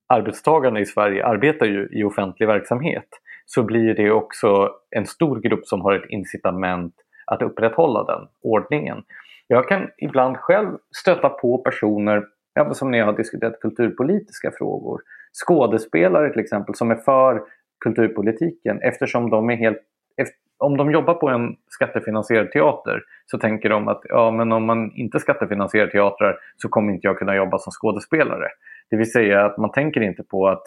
arbetstagarna 0.07 0.81
i 0.81 0.87
Sverige 0.87 1.27
arbetar 1.27 1.67
ju 1.67 1.89
i 1.93 2.05
offentlig 2.05 2.47
verksamhet 2.47 3.09
så 3.47 3.63
blir 3.63 3.95
det 3.95 4.11
också 4.11 4.71
en 4.91 5.07
stor 5.07 5.41
grupp 5.41 5.67
som 5.67 5.81
har 5.81 5.95
ett 5.95 6.11
incitament 6.11 6.95
att 7.27 7.43
upprätthålla 7.43 8.05
den 8.05 8.29
ordningen. 8.43 9.03
Jag 9.47 9.69
kan 9.69 9.89
ibland 9.99 10.37
själv 10.37 10.69
stöta 10.97 11.29
på 11.29 11.59
personer, 11.59 12.25
som 12.73 12.91
när 12.91 12.99
jag 12.99 13.07
har 13.07 13.17
diskuterat 13.17 13.61
kulturpolitiska 13.61 14.51
frågor, 14.59 15.01
skådespelare 15.33 16.31
till 16.31 16.41
exempel 16.41 16.75
som 16.75 16.91
är 16.91 16.97
för 16.97 17.43
kulturpolitiken 17.85 18.83
eftersom 18.83 19.31
de 19.31 19.51
är 19.51 19.57
helt 19.57 19.79
om 20.61 20.77
de 20.77 20.91
jobbar 20.91 21.15
på 21.15 21.29
en 21.29 21.57
skattefinansierad 21.69 22.53
teater 22.53 23.03
så 23.27 23.39
tänker 23.39 23.69
de 23.69 23.89
att 23.89 24.01
ja, 24.05 24.31
men 24.31 24.53
om 24.53 24.65
man 24.65 24.93
inte 24.93 25.21
skattefinansierar 25.21 25.87
teatrar 25.87 26.39
så 26.57 26.69
kommer 26.69 26.93
inte 26.93 27.07
jag 27.07 27.19
kunna 27.19 27.37
jobba 27.37 27.59
som 27.59 27.71
skådespelare. 27.71 28.49
Det 28.91 28.97
vill 28.97 29.13
säga 29.13 29.47
att 29.47 29.59
man 29.59 29.73
tänker 29.73 30.01
inte 30.01 30.23
på 30.23 30.49
att 30.49 30.63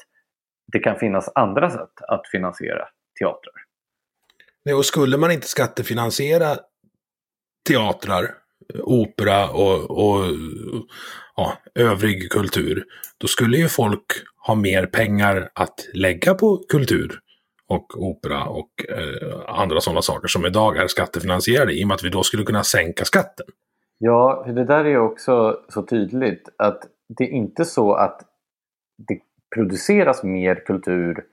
det 0.71 0.79
kan 0.79 0.95
finnas 0.95 1.31
andra 1.35 1.69
sätt 1.69 2.01
att 2.07 2.27
finansiera 2.27 2.87
teatrar. 3.19 3.53
Nej, 4.65 4.75
och 4.75 4.85
skulle 4.85 5.17
man 5.17 5.31
inte 5.31 5.47
skattefinansiera 5.47 6.55
teatrar 7.69 8.23
opera 8.83 9.49
och, 9.49 9.91
och 9.91 10.25
ja, 11.35 11.53
övrig 11.75 12.31
kultur, 12.31 12.83
då 13.17 13.27
skulle 13.27 13.57
ju 13.57 13.67
folk 13.67 14.05
ha 14.47 14.55
mer 14.55 14.85
pengar 14.85 15.49
att 15.53 15.79
lägga 15.93 16.33
på 16.33 16.57
kultur 16.69 17.19
och 17.67 18.03
opera 18.03 18.45
och 18.45 18.69
eh, 18.89 19.59
andra 19.59 19.81
sådana 19.81 20.01
saker 20.01 20.27
som 20.27 20.45
idag 20.45 20.77
är 20.77 20.87
skattefinansierade 20.87 21.73
i 21.73 21.83
och 21.83 21.87
med 21.87 21.95
att 21.95 22.03
vi 22.03 22.09
då 22.09 22.23
skulle 22.23 22.43
kunna 22.43 22.63
sänka 22.63 23.05
skatten. 23.05 23.45
Ja, 23.97 24.45
det 24.55 24.65
där 24.65 24.85
är 24.85 24.97
också 24.97 25.59
så 25.69 25.83
tydligt 25.83 26.49
att 26.57 26.83
det 27.17 27.23
är 27.23 27.29
inte 27.29 27.65
så 27.65 27.93
att 27.93 28.21
det 29.07 29.19
produceras 29.55 30.23
mer 30.23 30.65
kultur 30.65 31.23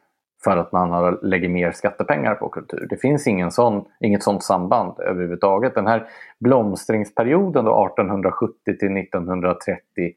för 0.45 0.57
att 0.57 0.73
man 0.73 0.91
har, 0.91 1.19
lägger 1.23 1.49
mer 1.49 1.73
skattepengar 1.73 2.35
på 2.35 2.49
kultur. 2.49 2.87
Det 2.91 2.97
finns 2.97 3.27
ingen 3.27 3.51
sån, 3.51 3.85
inget 4.01 4.23
sånt 4.23 4.43
samband 4.43 5.01
överhuvudtaget. 5.01 5.75
Den 5.75 5.87
här 5.87 6.07
blomstringsperioden 6.41 7.65
då 7.65 7.87
1870 7.87 8.55
till 8.65 8.97
1930 8.97 10.15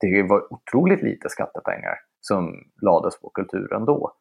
det 0.00 0.22
var 0.22 0.52
otroligt 0.52 1.02
lite 1.02 1.28
skattepengar 1.28 1.94
som 2.20 2.64
lades 2.82 3.20
på 3.20 3.30
kulturen 3.30 3.84
då. 3.84 4.12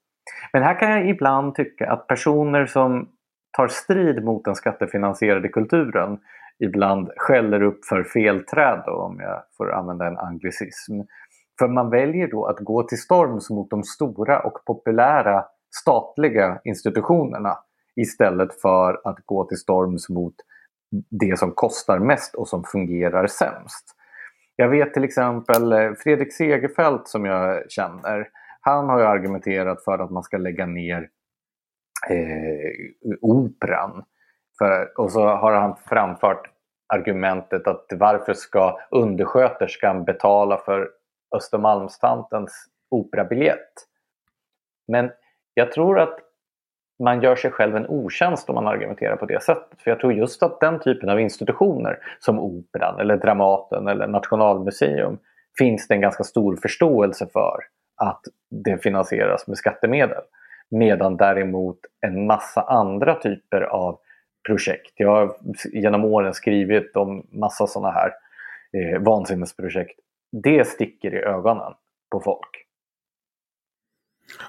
Men 0.53 0.63
här 0.63 0.79
kan 0.79 0.91
jag 0.91 1.09
ibland 1.09 1.55
tycka 1.55 1.91
att 1.91 2.07
personer 2.07 2.65
som 2.65 3.09
tar 3.57 3.67
strid 3.67 4.23
mot 4.23 4.45
den 4.45 4.55
skattefinansierade 4.55 5.49
kulturen 5.49 6.19
ibland 6.59 7.11
skäller 7.17 7.61
upp 7.61 7.85
för 7.85 8.03
felträd, 8.03 8.83
då, 8.85 8.91
om 8.91 9.19
jag 9.19 9.43
får 9.57 9.73
använda 9.73 10.07
en 10.07 10.17
anglicism. 10.17 10.93
För 11.61 11.67
man 11.67 11.89
väljer 11.89 12.27
då 12.27 12.45
att 12.45 12.59
gå 12.59 12.83
till 12.83 12.97
storms 12.97 13.49
mot 13.49 13.69
de 13.69 13.83
stora 13.83 14.39
och 14.39 14.65
populära 14.65 15.45
statliga 15.81 16.61
institutionerna 16.63 17.57
istället 17.95 18.61
för 18.61 19.01
att 19.03 19.25
gå 19.25 19.45
till 19.45 19.57
storms 19.57 20.09
mot 20.09 20.33
det 21.09 21.39
som 21.39 21.51
kostar 21.51 21.99
mest 21.99 22.35
och 22.35 22.47
som 22.47 22.63
fungerar 22.63 23.27
sämst. 23.27 23.85
Jag 24.55 24.69
vet 24.69 24.93
till 24.93 25.03
exempel 25.03 25.73
eh, 25.73 25.91
Fredrik 25.93 26.33
Segerfeldt 26.33 27.07
som 27.07 27.25
jag 27.25 27.71
känner. 27.71 28.27
Han 28.61 28.89
har 28.89 28.99
ju 28.99 29.05
argumenterat 29.05 29.83
för 29.83 29.99
att 29.99 30.11
man 30.11 30.23
ska 30.23 30.37
lägga 30.37 30.65
ner 30.65 31.09
eh, 32.09 33.15
operan. 33.21 34.03
För, 34.57 34.99
och 34.99 35.11
så 35.11 35.27
har 35.27 35.53
han 35.53 35.75
framfört 35.89 36.51
argumentet 36.93 37.67
att 37.67 37.85
varför 37.91 38.33
ska 38.33 38.77
undersköterskan 38.91 40.03
betala 40.03 40.57
för 40.57 40.89
Östermalmstantens 41.35 42.65
operabiljett? 42.89 43.73
Men 44.87 45.11
jag 45.53 45.71
tror 45.71 45.99
att 45.99 46.19
man 47.03 47.21
gör 47.21 47.35
sig 47.35 47.51
själv 47.51 47.75
en 47.75 47.87
otjänst 47.87 48.49
om 48.49 48.55
man 48.55 48.67
argumenterar 48.67 49.15
på 49.15 49.25
det 49.25 49.43
sättet. 49.43 49.81
För 49.81 49.91
jag 49.91 49.99
tror 49.99 50.13
just 50.13 50.43
att 50.43 50.59
den 50.59 50.79
typen 50.79 51.09
av 51.09 51.19
institutioner 51.19 51.99
som 52.19 52.39
Operan 52.39 52.99
eller 52.99 53.17
Dramaten 53.17 53.87
eller 53.87 54.07
Nationalmuseum 54.07 55.17
finns 55.57 55.87
det 55.87 55.93
en 55.93 56.01
ganska 56.01 56.23
stor 56.23 56.55
förståelse 56.55 57.27
för 57.33 57.59
att 57.95 58.21
det 58.49 58.77
finansieras 58.77 59.47
med 59.47 59.57
skattemedel. 59.57 60.21
Medan 60.69 61.17
däremot 61.17 61.79
en 62.01 62.25
massa 62.25 62.61
andra 62.61 63.15
typer 63.15 63.61
av 63.61 63.99
projekt. 64.47 64.93
Jag 64.95 65.09
har 65.09 65.35
genom 65.73 66.05
åren 66.05 66.33
skrivit 66.33 66.95
om 66.95 67.27
massa 67.31 67.67
sådana 67.67 67.91
här 67.91 68.11
eh, 68.73 69.01
vansinnesprojekt. 69.01 69.99
Det 70.31 70.67
sticker 70.67 71.13
i 71.13 71.17
ögonen 71.17 71.73
på 72.11 72.21
folk. 72.21 72.49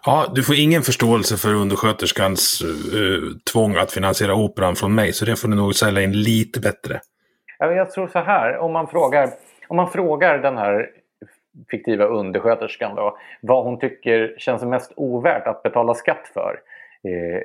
Ja, 0.05 0.33
du 0.35 0.43
får 0.43 0.55
ingen 0.59 0.83
förståelse 0.83 1.37
för 1.37 1.55
undersköterskans 1.55 2.63
uh, 2.65 3.37
tvång 3.53 3.77
att 3.77 3.93
finansiera 3.93 4.35
operan 4.35 4.77
från 4.77 4.95
mig, 4.95 5.13
så 5.13 5.25
det 5.25 5.37
får 5.37 5.49
du 5.49 5.55
nog 5.55 5.75
sälja 5.75 6.03
in 6.03 6.13
lite 6.13 6.61
bättre. 6.61 7.01
Jag 7.59 7.91
tror 7.91 8.09
så 8.09 8.19
här, 8.19 8.59
om 8.59 8.73
man 8.73 8.89
frågar, 8.89 9.31
om 9.69 9.77
man 9.77 9.91
frågar 9.91 10.39
den 10.39 10.59
här 10.59 10.91
fiktiva 11.71 12.05
undersköterskan 12.05 12.95
då, 12.97 13.19
vad 13.43 13.65
hon 13.65 13.79
tycker 13.79 14.35
känns 14.39 14.63
mest 14.63 14.93
ovärt 14.97 15.47
att 15.47 15.63
betala 15.63 15.95
skatt 15.95 16.31
för. 16.35 16.61
Eh, 17.05 17.43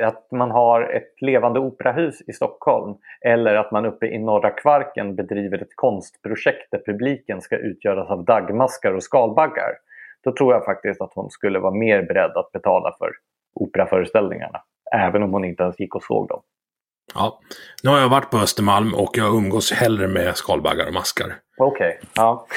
att 0.00 0.30
man 0.30 0.50
har 0.50 0.82
ett 0.82 1.14
levande 1.20 1.60
operahus 1.60 2.22
i 2.26 2.32
Stockholm 2.32 2.94
eller 3.20 3.54
att 3.54 3.72
man 3.72 3.86
uppe 3.86 4.06
i 4.06 4.18
norra 4.18 4.50
Kvarken 4.50 5.16
bedriver 5.16 5.62
ett 5.62 5.76
konstprojekt 5.76 6.70
där 6.70 6.82
publiken 6.86 7.40
ska 7.40 7.56
utgöras 7.56 8.10
av 8.10 8.24
dagmaskar 8.24 8.92
och 8.94 9.02
skalbaggar. 9.02 9.70
Då 10.24 10.32
tror 10.32 10.54
jag 10.54 10.64
faktiskt 10.64 11.00
att 11.00 11.12
hon 11.14 11.30
skulle 11.30 11.58
vara 11.58 11.74
mer 11.74 12.02
beredd 12.02 12.36
att 12.36 12.52
betala 12.52 12.96
för 12.98 13.10
operaföreställningarna. 13.54 14.62
Även 14.94 15.22
om 15.22 15.32
hon 15.32 15.44
inte 15.44 15.62
ens 15.62 15.80
gick 15.80 15.94
och 15.94 16.02
såg 16.02 16.28
dem. 16.28 16.42
Ja, 17.14 17.40
nu 17.82 17.90
har 17.90 17.98
jag 17.98 18.08
varit 18.08 18.30
på 18.30 18.38
Östermalm 18.38 18.94
och 18.94 19.10
jag 19.14 19.34
umgås 19.34 19.72
hellre 19.72 20.08
med 20.08 20.36
skalbaggar 20.36 20.86
och 20.86 20.94
maskar. 20.94 21.34
Okej, 21.58 21.98
okay. 22.00 22.08
ja. 22.14 22.46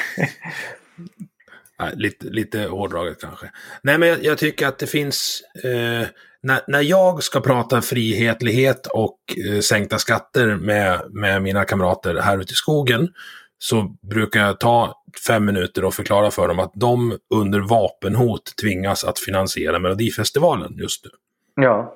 Lite, 1.93 2.25
lite 2.25 2.59
hårdraget 2.59 3.21
kanske. 3.21 3.51
Nej, 3.81 3.97
men 3.97 4.09
jag, 4.09 4.23
jag 4.23 4.37
tycker 4.37 4.67
att 4.67 4.79
det 4.79 4.87
finns... 4.87 5.41
Eh, 5.63 6.07
när, 6.45 6.61
när 6.67 6.81
jag 6.81 7.23
ska 7.23 7.39
prata 7.39 7.81
frihetlighet 7.81 8.87
och 8.87 9.17
eh, 9.49 9.59
sänkta 9.59 9.97
skatter 9.97 10.55
med, 10.55 11.01
med 11.09 11.41
mina 11.41 11.65
kamrater 11.65 12.15
här 12.15 12.37
ute 12.37 12.51
i 12.51 12.55
skogen 12.55 13.09
så 13.57 13.95
brukar 14.01 14.39
jag 14.39 14.59
ta 14.59 15.03
fem 15.27 15.45
minuter 15.45 15.85
och 15.85 15.93
förklara 15.93 16.31
för 16.31 16.47
dem 16.47 16.59
att 16.59 16.71
de 16.75 17.17
under 17.33 17.59
vapenhot 17.59 18.55
tvingas 18.61 19.03
att 19.03 19.19
finansiera 19.19 19.79
Melodifestivalen 19.79 20.73
just 20.77 21.05
nu. 21.05 21.11
Ja. 21.63 21.95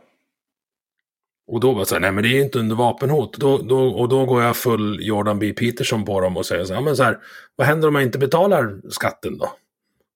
Och 1.48 1.60
då 1.60 1.76
bara 1.76 1.86
så 1.86 1.96
här, 1.96 2.02
nej 2.02 2.12
men 2.12 2.24
det 2.24 2.30
är 2.30 2.44
inte 2.44 2.60
under 2.60 2.76
vapenhot. 2.76 3.38
Då, 3.38 3.58
då, 3.58 3.88
och 3.88 4.10
då 4.10 4.26
går 4.26 4.44
jag 4.44 4.56
full 4.56 5.00
Jordan 5.02 5.40
B. 5.40 5.54
Peterson 5.54 6.06
på 6.06 6.22
dem 6.22 6.38
och 6.38 6.46
säger 6.46 6.66
så 6.66 6.74
här, 6.74 6.82
men 6.82 6.96
så 6.96 7.04
här, 7.04 7.18
vad 7.56 7.68
händer 7.68 7.88
om 7.88 7.96
jag 7.96 8.04
inte 8.04 8.20
betalar 8.20 8.90
skatten 8.90 9.38
då? 9.38 9.52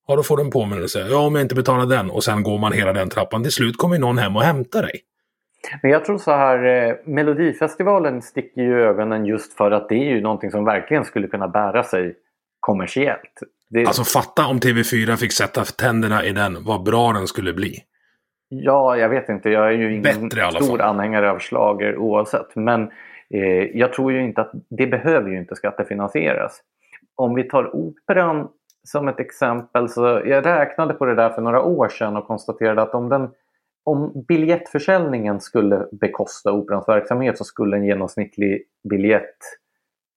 Ja, 0.08 0.16
då 0.16 0.24
får 0.24 0.38
du 0.38 0.44
en 0.44 0.52
påminnelse. 0.52 1.08
Ja, 1.10 1.26
om 1.26 1.36
jag 1.36 1.42
inte 1.42 1.56
betalar 1.56 1.86
den. 1.86 2.12
Och 2.12 2.24
sen 2.24 2.44
går 2.44 2.58
man 2.58 2.72
hela 2.72 2.94
den 2.94 3.10
trappan. 3.10 3.44
Till 3.44 3.52
slut 3.52 3.78
kommer 3.78 4.00
någon 4.00 4.18
hem 4.18 4.36
och 4.36 4.44
hämtar 4.44 4.82
dig. 4.82 5.02
Men 5.82 5.92
jag 5.92 6.06
tror 6.06 6.18
så 6.18 6.32
här, 6.32 6.88
eh, 6.88 6.96
Melodifestivalen 7.06 8.22
sticker 8.22 8.62
ju 8.62 8.82
ögonen 8.82 9.26
just 9.26 9.54
för 9.54 9.72
att 9.72 9.90
det 9.90 9.96
är 9.96 10.16
ju 10.16 10.22
någonting 10.22 10.52
som 10.52 10.66
verkligen 10.66 11.06
skulle 11.06 11.28
kunna 11.28 11.48
bära 11.48 11.84
sig 11.84 12.16
kommersiellt. 12.60 13.40
Det... 13.70 13.86
Alltså 13.86 14.04
fatta 14.04 14.48
om 14.48 14.60
TV4 14.60 15.16
fick 15.16 15.32
sätta 15.32 15.64
tänderna 15.64 16.26
i 16.26 16.32
den, 16.32 16.64
vad 16.64 16.84
bra 16.84 17.14
den 17.14 17.28
skulle 17.28 17.54
bli. 17.54 17.80
Ja, 18.50 18.98
jag 18.98 19.10
vet 19.10 19.30
inte. 19.30 19.50
Jag 19.50 19.68
är 19.68 19.72
ju 19.72 19.96
ingen 19.96 20.30
stor 20.52 20.82
anhängare 20.82 21.32
av 21.32 21.40
slager 21.40 21.98
oavsett. 21.98 22.56
Men 22.56 22.92
eh, 23.30 23.64
jag 23.74 23.94
tror 23.94 24.12
ju 24.12 24.24
inte 24.24 24.42
att 24.42 24.52
det 24.70 24.88
behöver 24.88 25.30
ju 25.30 25.38
inte 25.38 25.56
skattefinansieras. 25.56 26.62
Om 27.16 27.36
vi 27.36 27.44
tar 27.44 27.76
operan 27.76 28.48
som 28.88 29.08
ett 29.08 29.20
exempel 29.20 29.90
så 29.90 30.22
jag 30.26 30.46
räknade 30.46 30.94
på 30.94 31.06
det 31.06 31.16
där 31.16 31.30
för 31.30 31.42
några 31.42 31.62
år 31.62 31.90
sedan 31.90 32.18
och 32.18 32.28
konstaterade 32.28 32.82
att 32.82 32.94
om, 32.94 33.10
den, 33.10 33.30
om 33.84 34.26
biljettförsäljningen 34.28 35.40
skulle 35.40 35.88
bekosta 35.92 36.52
Operans 36.52 36.88
verksamhet 36.88 37.38
så 37.38 37.44
skulle 37.44 37.78
en 37.78 37.86
genomsnittlig 37.86 38.64
biljett 38.90 39.38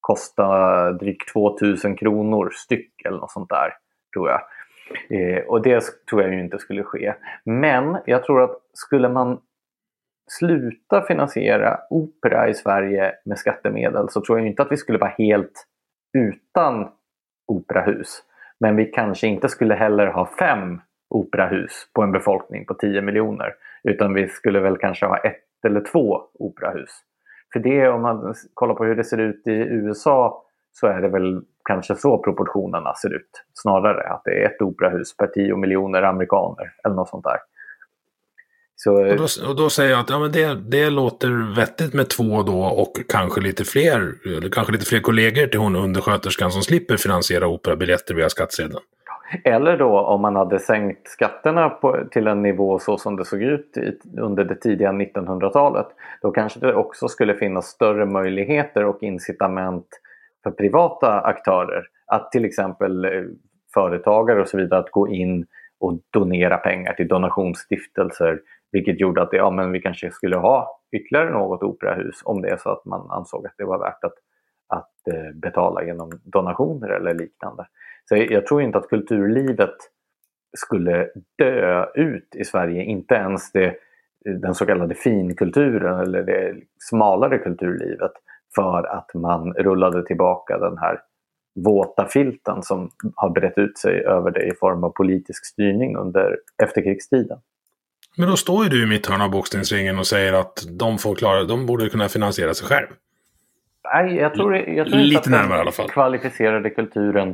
kosta 0.01 0.93
drygt 0.93 1.33
2000 1.33 1.97
kronor 1.97 2.51
styck 2.53 3.03
eller 3.05 3.19
något 3.19 3.33
sånt 3.33 3.49
där, 3.49 3.73
tror 4.15 4.31
jag. 4.31 4.41
Eh, 5.11 5.45
och 5.45 5.63
det 5.63 5.85
tror 6.11 6.23
jag 6.23 6.35
ju 6.35 6.41
inte 6.41 6.59
skulle 6.59 6.83
ske. 6.83 7.15
Men 7.45 7.99
jag 8.07 8.25
tror 8.25 8.43
att 8.43 8.61
skulle 8.73 9.09
man 9.09 9.41
sluta 10.31 11.03
finansiera 11.03 11.79
opera 11.91 12.49
i 12.49 12.55
Sverige 12.55 13.15
med 13.25 13.39
skattemedel 13.39 14.09
så 14.09 14.21
tror 14.21 14.39
jag 14.39 14.47
inte 14.47 14.63
att 14.63 14.73
vi 14.73 14.77
skulle 14.77 14.99
vara 14.99 15.15
helt 15.19 15.67
utan 16.19 16.89
operahus. 17.47 18.23
Men 18.61 18.77
vi 18.77 18.85
kanske 18.85 19.27
inte 19.27 19.49
skulle 19.49 19.75
heller 19.75 20.07
ha 20.07 20.27
fem 20.39 20.81
operahus 21.11 21.91
på 21.95 22.03
en 22.03 22.13
befolkning 22.13 22.67
på 22.67 22.75
10 22.75 23.03
miljoner. 23.03 23.55
Utan 23.85 24.15
vi 24.15 24.29
skulle 24.29 24.61
väl 24.61 24.77
kanske 24.77 25.07
ha 25.07 25.17
ett 25.17 25.65
eller 25.67 25.81
två 25.81 26.21
operahus. 26.35 26.91
För 27.53 27.61
det 27.61 27.89
om 27.89 28.03
man 28.03 28.35
kollar 28.55 28.75
på 28.75 28.85
hur 28.85 28.97
det 28.97 29.05
ser 29.05 29.19
ut 29.19 29.47
i 29.47 29.53
USA 29.53 30.43
så 30.73 30.87
är 30.87 31.01
det 31.01 31.09
väl 31.09 31.43
kanske 31.65 31.95
så 31.95 32.23
proportionerna 32.23 32.95
ser 32.95 33.15
ut. 33.15 33.45
Snarare 33.55 34.09
att 34.09 34.23
det 34.25 34.43
är 34.43 34.47
ett 34.47 34.63
operahus 34.63 35.17
per 35.17 35.27
10 35.27 35.57
miljoner 35.57 36.03
amerikaner 36.03 36.73
eller 36.85 36.95
något 36.95 37.09
sånt 37.09 37.25
där. 37.25 37.39
Så, 38.79 38.95
och, 38.95 39.17
då, 39.17 39.27
och, 39.49 39.57
då, 39.57 39.71
säger 39.71 39.91
jag 39.91 40.01
att 40.01 40.11
ja, 40.11 40.19
men 40.19 40.33
det, 40.33 40.55
det 40.55 40.91
låter 40.91 41.55
vettigt 41.57 41.95
med 41.95 42.09
två 42.09 42.43
då 42.43 42.61
och 42.61 42.93
kanske 43.09 43.41
lite 43.41 43.65
fler, 43.65 44.15
eller 44.27 44.49
kanske 44.49 44.73
lite 44.73 44.85
fler 44.85 45.01
kollegor 45.01 45.47
till 45.47 45.61
hon 45.61 45.77
undersköterskan 45.77 46.51
som 46.51 46.63
slipper 46.63 46.97
finansiera 46.97 47.49
operabiljetter 47.49 48.15
via 48.15 48.29
skattsedeln. 48.29 48.81
Eller 49.45 49.79
då 49.79 50.01
om 50.01 50.21
man 50.21 50.37
hade 50.37 50.59
sänkt 50.59 51.09
skatterna 51.09 51.69
på, 51.69 51.99
till 52.11 52.27
en 52.27 52.43
nivå 52.43 52.79
så 52.79 52.99
som 52.99 53.17
det 53.17 53.25
såg 53.25 53.43
ut 53.43 53.77
i, 53.77 54.19
under 54.21 54.45
det 54.45 54.55
tidiga 54.55 54.93
1900-talet. 54.93 55.87
Då 56.23 56.31
kanske 56.31 56.61
det 56.61 56.75
också 56.75 57.09
skulle 57.09 57.35
finnas 57.35 57.67
större 57.67 58.07
möjligheter 58.07 58.85
och 58.85 59.03
incitament 59.03 59.87
för 60.43 60.51
privata 60.51 61.21
aktörer 61.21 61.83
att 62.07 62.33
till 62.33 62.45
exempel 62.45 63.05
eh, 63.05 63.11
företagare 63.75 64.41
och 64.41 64.49
så 64.49 64.57
vidare 64.57 64.81
att 64.81 64.91
gå 64.91 65.09
in 65.09 65.47
och 65.81 66.01
donera 66.13 66.57
pengar 66.57 66.93
till 66.93 67.09
donationsstiftelser 67.09 68.41
vilket 68.77 69.01
gjorde 69.01 69.23
att 69.23 69.33
ja, 69.33 69.51
men 69.51 69.73
vi 69.73 69.81
kanske 69.81 70.11
skulle 70.11 70.37
ha 70.37 70.81
ytterligare 70.93 71.31
något 71.31 71.63
operahus 71.63 72.21
om 72.25 72.43
det 72.43 72.49
är 72.49 72.57
så 72.57 72.71
att 72.71 72.85
man 72.85 73.11
ansåg 73.11 73.47
att 73.47 73.55
det 73.59 73.65
var 73.65 73.79
värt 73.79 74.05
att, 74.05 74.15
att 74.69 75.15
eh, 75.15 75.35
betala 75.35 75.85
genom 75.85 76.11
donationer 76.25 76.89
eller 76.89 77.15
liknande. 77.15 77.67
Så 78.09 78.17
jag 78.17 78.47
tror 78.47 78.63
inte 78.63 78.79
att 78.79 78.89
kulturlivet 78.89 79.77
skulle 80.57 81.09
dö 81.39 81.87
ut 81.95 82.35
i 82.35 82.45
Sverige. 82.45 82.83
Inte 82.83 83.15
ens 83.15 83.53
det, 83.53 83.67
eh, 84.27 84.35
den 84.35 84.55
så 84.55 84.67
kallade 84.67 84.95
finkulturen 84.95 86.01
eller 86.01 86.23
det 86.23 86.55
smalare 86.79 87.39
kulturlivet 87.39 88.13
för 88.55 88.87
att 88.87 89.15
man 89.15 89.53
rullade 89.53 90.07
tillbaka 90.07 90.59
den 90.59 90.79
här 90.79 91.01
våta 91.65 92.07
filten 92.07 92.63
som 92.63 92.91
har 93.15 93.31
brett 93.31 93.59
ut 93.59 93.79
sig 93.79 94.05
över 94.05 94.31
det 94.31 94.47
i 94.47 94.55
form 94.55 94.85
av 94.85 94.91
politisk 94.91 95.47
styrning 95.47 95.97
under 95.97 96.39
efterkrigstiden. 96.63 97.39
Men 98.19 98.29
då 98.29 98.37
står 98.37 98.65
ju 98.65 98.71
du 98.71 98.83
i 98.83 98.87
mitt 98.87 99.07
hörn 99.07 99.21
av 99.21 99.31
boxningsringen 99.31 99.99
och 99.99 100.07
säger 100.07 100.33
att 100.33 100.65
de 100.79 100.99
får 100.99 101.15
klara, 101.15 101.45
de 101.45 101.67
borde 101.67 101.89
kunna 101.89 102.09
finansiera 102.09 102.55
sig 102.55 102.67
själv. 102.69 102.87
Nej, 103.95 104.17
jag 104.17 104.35
tror, 104.35 104.57
jag 104.57 104.87
tror 104.87 104.99
Lite 104.99 105.17
inte 105.17 105.31
närmare 105.31 105.69
att 105.69 105.77
den 105.77 105.89
kvalificerade 105.89 106.71
kulturen 106.71 107.29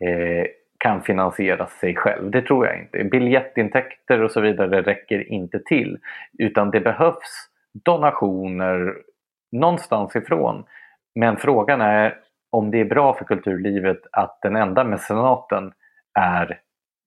eh, 0.00 0.46
kan 0.78 1.02
finansiera 1.02 1.66
sig 1.66 1.94
själv. 1.94 2.30
Det 2.30 2.42
tror 2.42 2.66
jag 2.66 2.78
inte. 2.78 3.04
Biljettintäkter 3.04 4.22
och 4.22 4.30
så 4.30 4.40
vidare 4.40 4.82
räcker 4.82 5.32
inte 5.32 5.58
till. 5.58 5.98
Utan 6.38 6.70
det 6.70 6.80
behövs 6.80 7.48
donationer 7.84 8.94
någonstans 9.52 10.16
ifrån. 10.16 10.64
Men 11.14 11.36
frågan 11.36 11.80
är 11.80 12.18
om 12.50 12.70
det 12.70 12.80
är 12.80 12.84
bra 12.84 13.14
för 13.14 13.24
kulturlivet 13.24 14.00
att 14.12 14.38
den 14.42 14.56
enda 14.56 14.84
mecenaten 14.84 15.72
är 16.18 16.60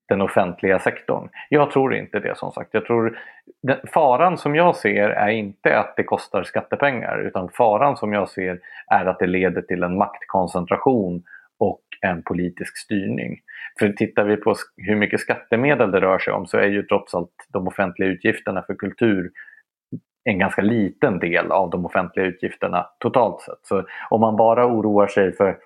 den 0.08 0.22
offentliga 0.22 0.80
sektorn. 0.80 1.30
Jag 1.49 1.72
tror 1.72 1.95
inte 1.95 2.20
det 2.20 2.38
som 2.38 2.51
sagt. 2.51 2.70
Jag 2.74 2.86
tror, 2.86 3.20
den, 3.64 3.78
faran 3.93 4.38
som 4.38 4.56
jag 4.56 4.76
ser 4.76 5.10
är 5.10 5.30
inte 5.30 5.80
att 5.80 5.93
det 5.95 6.03
kostar 6.03 6.43
skattepengar 6.43 7.22
utan 7.28 7.49
faran 7.49 7.97
som 7.97 8.14
jag 8.14 8.30
ser 8.30 8.60
är 8.88 9.06
att 9.06 9.20
det 9.20 9.28
leder 9.28 9.62
till 9.62 9.84
en 9.84 9.97
maktkoncentration 9.97 11.24
och 11.60 11.82
en 12.01 12.24
politisk 12.24 12.78
styrning. 12.78 13.39
För 13.80 13.89
tittar 13.89 14.24
vi 14.24 14.38
på 14.38 14.56
hur 14.78 14.95
mycket 14.95 15.20
skattemedel 15.20 15.91
det 15.91 16.01
rör 16.01 16.20
sig 16.20 16.34
om 16.34 16.45
så 16.45 16.58
är 16.58 16.68
ju 16.68 16.84
trots 16.84 17.16
allt 17.16 17.47
de 17.53 17.68
offentliga 17.68 18.10
utgifterna 18.10 18.62
för 18.62 18.76
kultur 18.76 19.32
en 20.30 20.39
ganska 20.39 20.62
liten 20.62 21.20
del 21.20 21.51
av 21.51 21.70
de 21.70 21.86
offentliga 21.86 22.26
utgifterna 22.26 22.88
totalt 22.99 23.41
sett. 23.41 23.60
Så 23.62 23.84
om 24.10 24.22
man 24.22 24.36
bara 24.36 24.66
oroar 24.68 25.08
sig 25.08 25.36
för, 25.36 25.58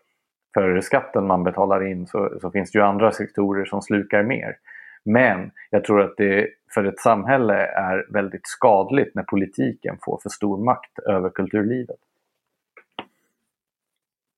för 0.54 0.82
skatten 0.82 1.28
man 1.28 1.44
betalar 1.44 1.88
in 1.88 2.08
så, 2.08 2.38
så 2.42 2.52
finns 2.52 2.72
det 2.72 2.80
ju 2.80 2.86
andra 2.86 3.12
sektorer 3.12 3.66
som 3.66 3.82
slukar 3.82 4.24
mer. 4.24 4.56
Men 5.04 5.52
jag 5.70 5.84
tror 5.84 6.02
att 6.02 6.18
det 6.18 6.48
för 6.74 6.84
ett 6.84 7.00
samhälle 7.00 7.54
är 7.66 8.14
väldigt 8.14 8.48
skadligt 8.48 9.16
när 9.16 9.24
politiken 9.24 9.98
får 10.02 10.20
för 10.24 10.30
stor 10.30 10.64
makt 10.64 11.00
över 11.00 11.30
kulturlivet. 11.30 11.98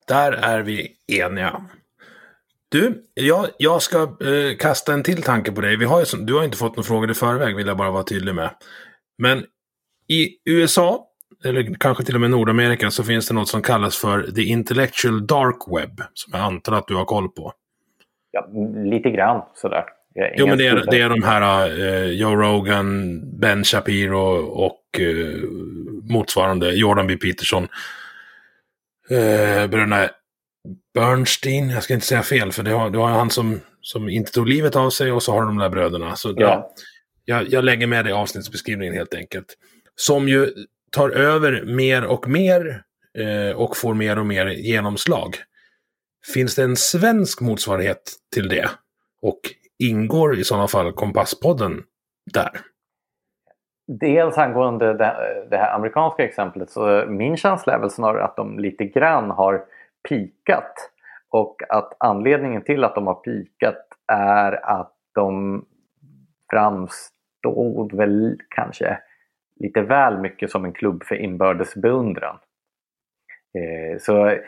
Där 0.08 0.32
är 0.32 0.62
vi 0.62 0.96
eniga. 1.06 1.62
Du, 2.68 3.04
jag, 3.14 3.46
jag 3.58 3.82
ska 3.82 4.02
eh, 4.02 4.56
kasta 4.58 4.92
en 4.92 5.02
till 5.02 5.22
tanke 5.22 5.52
på 5.52 5.60
dig. 5.60 5.76
Vi 5.76 5.84
har 5.84 6.00
ju, 6.00 6.24
du 6.24 6.34
har 6.34 6.44
inte 6.44 6.56
fått 6.56 6.76
några 6.76 6.86
frågor 6.86 7.10
i 7.10 7.14
förväg, 7.14 7.56
vill 7.56 7.66
jag 7.66 7.76
bara 7.76 7.90
vara 7.90 8.02
tydlig 8.02 8.34
med. 8.34 8.50
Men 9.18 9.38
i 10.08 10.28
USA, 10.44 11.06
eller 11.44 11.74
kanske 11.74 12.04
till 12.04 12.14
och 12.14 12.20
med 12.20 12.30
Nordamerika, 12.30 12.90
så 12.90 13.04
finns 13.04 13.28
det 13.28 13.34
något 13.34 13.48
som 13.48 13.62
kallas 13.62 13.96
för 13.96 14.22
the 14.22 14.42
intellectual 14.42 15.26
dark 15.26 15.56
web. 15.66 16.00
Som 16.14 16.30
jag 16.32 16.42
antar 16.42 16.72
att 16.72 16.88
du 16.88 16.94
har 16.94 17.04
koll 17.04 17.28
på. 17.28 17.52
Ja, 18.30 18.48
lite 18.84 19.10
grann 19.10 19.42
sådär. 19.54 19.84
Jo, 20.36 20.46
men 20.46 20.58
det 20.58 20.66
är, 20.66 20.84
det 20.90 21.00
är 21.00 21.08
de 21.08 21.22
här 21.22 21.70
uh, 21.70 22.12
Joe 22.12 22.36
Rogan, 22.36 23.20
Ben 23.40 23.64
Shapiro 23.64 24.18
och 24.46 25.00
uh, 25.00 25.44
motsvarande 26.02 26.72
Jordan 26.72 27.06
B. 27.06 27.16
Peterson. 27.16 27.68
Uh, 29.10 29.66
bröderna 29.66 30.08
Bernstein, 30.94 31.70
jag 31.70 31.82
ska 31.82 31.94
inte 31.94 32.06
säga 32.06 32.22
fel, 32.22 32.52
för 32.52 32.62
det 32.62 32.70
har, 32.70 32.90
det 32.90 32.98
har 32.98 33.08
han 33.08 33.30
som, 33.30 33.60
som 33.80 34.08
inte 34.08 34.32
tog 34.32 34.48
livet 34.48 34.76
av 34.76 34.90
sig 34.90 35.12
och 35.12 35.22
så 35.22 35.32
har 35.32 35.42
de 35.42 35.58
där 35.58 35.68
bröderna. 35.68 36.16
Så 36.16 36.28
ja. 36.28 36.34
ja 36.36 36.72
jag, 37.24 37.48
jag 37.48 37.64
lägger 37.64 37.86
med 37.86 38.04
det 38.04 38.10
i 38.10 38.12
avsnittsbeskrivningen 38.12 38.94
helt 38.94 39.14
enkelt. 39.14 39.46
Som 39.94 40.28
ju 40.28 40.48
tar 40.96 41.10
över 41.10 41.64
mer 41.76 42.06
och 42.06 42.28
mer 42.28 42.82
eh, 43.18 43.56
och 43.56 43.76
får 43.76 43.94
mer 43.94 44.18
och 44.18 44.26
mer 44.26 44.46
genomslag. 44.46 45.36
Finns 46.34 46.54
det 46.54 46.62
en 46.62 46.76
svensk 46.76 47.40
motsvarighet 47.40 48.12
till 48.34 48.48
det? 48.48 48.68
Och 49.22 49.40
ingår 49.78 50.38
i 50.38 50.44
sådana 50.44 50.68
fall 50.68 50.92
Kompasspodden 50.92 51.82
där? 52.32 52.50
Dels 53.86 54.38
angående 54.38 54.86
det, 54.86 55.46
det 55.50 55.56
här 55.56 55.74
amerikanska 55.74 56.24
exemplet 56.24 56.70
så 56.70 57.04
min 57.08 57.36
känsla 57.36 57.72
är 57.72 57.78
väl 57.78 57.90
snarare 57.90 58.24
att 58.24 58.36
de 58.36 58.58
lite 58.58 58.84
grann 58.84 59.30
har 59.30 59.64
pikat. 60.08 60.74
Och 61.30 61.56
att 61.68 61.96
anledningen 61.98 62.62
till 62.62 62.84
att 62.84 62.94
de 62.94 63.06
har 63.06 63.14
pikat 63.14 63.86
är 64.12 64.80
att 64.80 64.94
de 65.14 65.64
framstod 66.50 67.92
väl 67.92 68.38
kanske 68.48 68.98
lite 69.60 69.82
väl 69.82 70.18
mycket 70.20 70.50
som 70.50 70.64
en 70.64 70.72
klubb 70.72 71.04
för 71.04 71.14
inbördes 71.14 71.74
beundran. 71.74 72.38
Eh, 73.58 73.98
så 73.98 74.38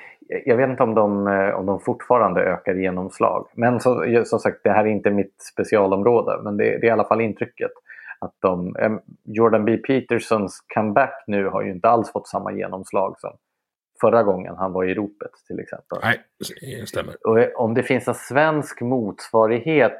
jag 0.44 0.56
vet 0.56 0.70
inte 0.70 0.82
om 0.82 0.94
de, 0.94 1.26
eh, 1.26 1.54
om 1.54 1.66
de 1.66 1.80
fortfarande 1.80 2.40
ökar 2.40 2.74
genomslag. 2.74 3.48
Men 3.54 3.80
så, 3.80 4.24
som 4.24 4.38
sagt, 4.38 4.60
det 4.64 4.70
här 4.70 4.84
är 4.84 4.88
inte 4.88 5.10
mitt 5.10 5.42
specialområde 5.52 6.42
men 6.42 6.56
det, 6.56 6.64
det 6.64 6.76
är 6.76 6.84
i 6.84 6.90
alla 6.90 7.08
fall 7.08 7.20
intrycket. 7.20 7.70
Att 8.18 8.34
de, 8.38 8.76
eh, 8.76 8.92
Jordan 9.24 9.64
B. 9.64 9.76
Petersons 9.76 10.60
comeback 10.74 11.24
nu 11.26 11.46
har 11.46 11.62
ju 11.62 11.70
inte 11.70 11.88
alls 11.88 12.12
fått 12.12 12.28
samma 12.28 12.52
genomslag 12.52 13.14
som 13.18 13.36
förra 14.00 14.22
gången 14.22 14.54
han 14.56 14.72
var 14.72 14.84
i 14.84 14.94
ropet 14.94 15.30
till 15.46 15.60
exempel. 15.60 15.98
Nej, 16.02 16.20
det 16.80 16.86
stämmer. 16.86 17.26
Och 17.26 17.64
om 17.64 17.74
det 17.74 17.82
finns 17.82 18.08
en 18.08 18.14
svensk 18.14 18.80
motsvarighet 18.80 19.98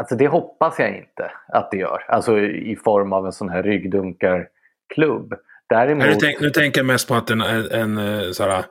Alltså 0.00 0.16
det 0.16 0.28
hoppas 0.28 0.78
jag 0.78 0.96
inte 0.96 1.30
att 1.48 1.70
det 1.70 1.76
gör. 1.76 2.04
Alltså 2.08 2.38
i 2.40 2.76
form 2.84 3.12
av 3.12 3.26
en 3.26 3.32
sån 3.32 3.48
här 3.48 3.62
ryggdunkarklubb. 3.62 5.34
Däremot... 5.68 6.06
Nu, 6.06 6.14
tänk, 6.14 6.40
nu 6.40 6.50
tänker 6.50 6.78
jag 6.78 6.86
mest 6.86 7.08
på 7.08 7.14
att 7.14 7.30
en, 7.30 7.40
en, 7.40 7.98
eh, 7.98 8.22
en 8.22 8.34
såhär, 8.34 8.64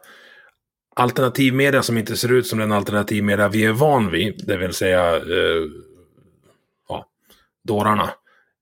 alternativmedia 0.96 1.82
som 1.82 1.98
inte 1.98 2.18
ser 2.18 2.32
ut 2.32 2.48
som 2.48 2.60
den 2.60 2.72
alternativmedia 2.72 3.48
vi 3.48 3.66
är 3.66 3.72
van 3.72 4.12
vid, 4.12 4.44
det 4.48 4.58
vill 4.58 4.74
säga 4.74 5.16
eh, 5.16 5.64
ja, 6.90 7.06
dårarna, 7.68 8.10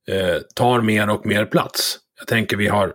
eh, 0.08 0.42
tar 0.56 0.82
mer 0.82 1.10
och 1.10 1.26
mer 1.26 1.46
plats. 1.46 2.00
Jag 2.20 2.28
tänker 2.28 2.58
vi 2.58 2.68
har, 2.68 2.94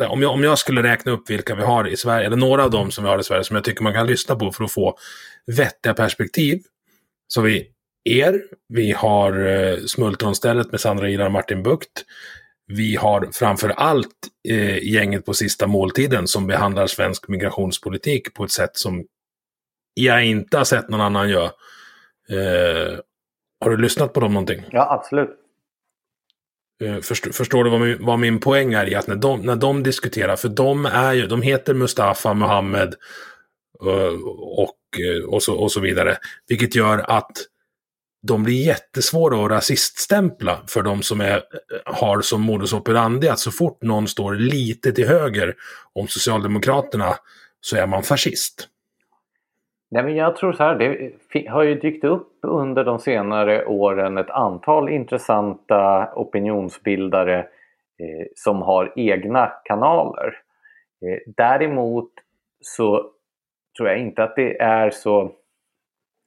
här, 0.00 0.08
om, 0.08 0.22
jag, 0.22 0.32
om 0.32 0.44
jag 0.44 0.58
skulle 0.58 0.82
räkna 0.82 1.12
upp 1.12 1.30
vilka 1.30 1.54
vi 1.54 1.62
har 1.62 1.88
i 1.88 1.96
Sverige, 1.96 2.26
eller 2.26 2.36
några 2.36 2.64
av 2.64 2.70
dem 2.70 2.90
som 2.90 3.04
vi 3.04 3.10
har 3.10 3.18
i 3.18 3.24
Sverige 3.24 3.44
som 3.44 3.56
jag 3.56 3.64
tycker 3.64 3.82
man 3.82 3.94
kan 3.94 4.06
lyssna 4.06 4.36
på 4.36 4.52
för 4.52 4.64
att 4.64 4.72
få 4.72 4.98
vettiga 5.46 5.94
perspektiv. 5.94 6.62
Så 7.28 7.40
vi 7.40 7.70
er. 8.06 8.42
Vi 8.68 8.92
har 8.92 9.46
eh, 9.46 9.78
Smultronstället 9.78 10.70
med 10.70 10.80
Sandra 10.80 11.10
Ilar 11.10 11.26
och 11.26 11.32
Martin 11.32 11.62
Bukt. 11.62 12.04
Vi 12.66 12.96
har 12.96 13.28
framför 13.32 13.68
allt 13.68 14.16
eh, 14.48 14.78
gänget 14.92 15.24
på 15.24 15.34
sista 15.34 15.66
måltiden 15.66 16.28
som 16.28 16.46
behandlar 16.46 16.86
svensk 16.86 17.28
migrationspolitik 17.28 18.34
på 18.34 18.44
ett 18.44 18.50
sätt 18.50 18.76
som 18.76 19.04
jag 19.94 20.24
inte 20.24 20.58
har 20.58 20.64
sett 20.64 20.88
någon 20.88 21.00
annan 21.00 21.30
göra. 21.30 21.50
Eh, 22.30 22.98
har 23.60 23.70
du 23.70 23.76
lyssnat 23.76 24.12
på 24.12 24.20
dem 24.20 24.32
någonting? 24.32 24.64
Ja, 24.70 24.92
absolut. 24.92 25.30
Eh, 26.82 27.00
förstår, 27.00 27.30
förstår 27.30 27.64
du 27.64 27.70
vad 27.70 27.80
min, 27.80 27.96
vad 28.00 28.18
min 28.18 28.40
poäng 28.40 28.72
är 28.72 28.88
i 28.88 28.94
att 28.94 29.06
när 29.06 29.16
de, 29.16 29.40
när 29.40 29.56
de 29.56 29.82
diskuterar, 29.82 30.36
för 30.36 30.48
de 30.48 30.86
är 30.86 31.12
ju, 31.12 31.26
de 31.26 31.42
heter 31.42 31.74
Mustafa 31.74 32.34
Mohammed 32.34 32.94
och, 33.78 35.00
eh, 35.00 35.24
och, 35.24 35.42
så, 35.42 35.54
och 35.54 35.72
så 35.72 35.80
vidare. 35.80 36.16
Vilket 36.48 36.74
gör 36.74 36.98
att 36.98 37.32
de 38.26 38.42
blir 38.42 38.66
jättesvåra 38.66 39.44
att 39.44 39.50
rasiststämpla 39.50 40.58
för 40.68 40.82
de 40.82 41.02
som 41.02 41.20
är, 41.20 41.42
har 41.84 42.20
som 42.20 42.42
modus 42.42 42.72
operandi 42.72 43.28
att 43.28 43.38
så 43.38 43.50
fort 43.50 43.82
någon 43.82 44.08
står 44.08 44.34
lite 44.34 44.92
till 44.92 45.08
höger 45.08 45.54
om 45.92 46.06
Socialdemokraterna 46.06 47.14
så 47.60 47.76
är 47.76 47.86
man 47.86 48.02
fascist. 48.02 48.68
Nej, 49.90 50.02
men 50.02 50.16
jag 50.16 50.36
tror 50.36 50.52
så 50.52 50.62
här, 50.62 50.74
det 51.32 51.48
har 51.48 51.62
ju 51.62 51.74
dykt 51.74 52.04
upp 52.04 52.32
under 52.42 52.84
de 52.84 52.98
senare 52.98 53.66
åren 53.66 54.18
ett 54.18 54.30
antal 54.30 54.88
intressanta 54.88 56.12
opinionsbildare 56.14 57.38
eh, 57.38 58.26
som 58.34 58.62
har 58.62 58.92
egna 58.96 59.52
kanaler. 59.64 60.26
Eh, 61.02 61.32
däremot 61.36 62.10
så 62.60 63.10
tror 63.76 63.88
jag 63.88 63.98
inte 63.98 64.22
att 64.22 64.36
det 64.36 64.60
är 64.60 64.90
så 64.90 65.32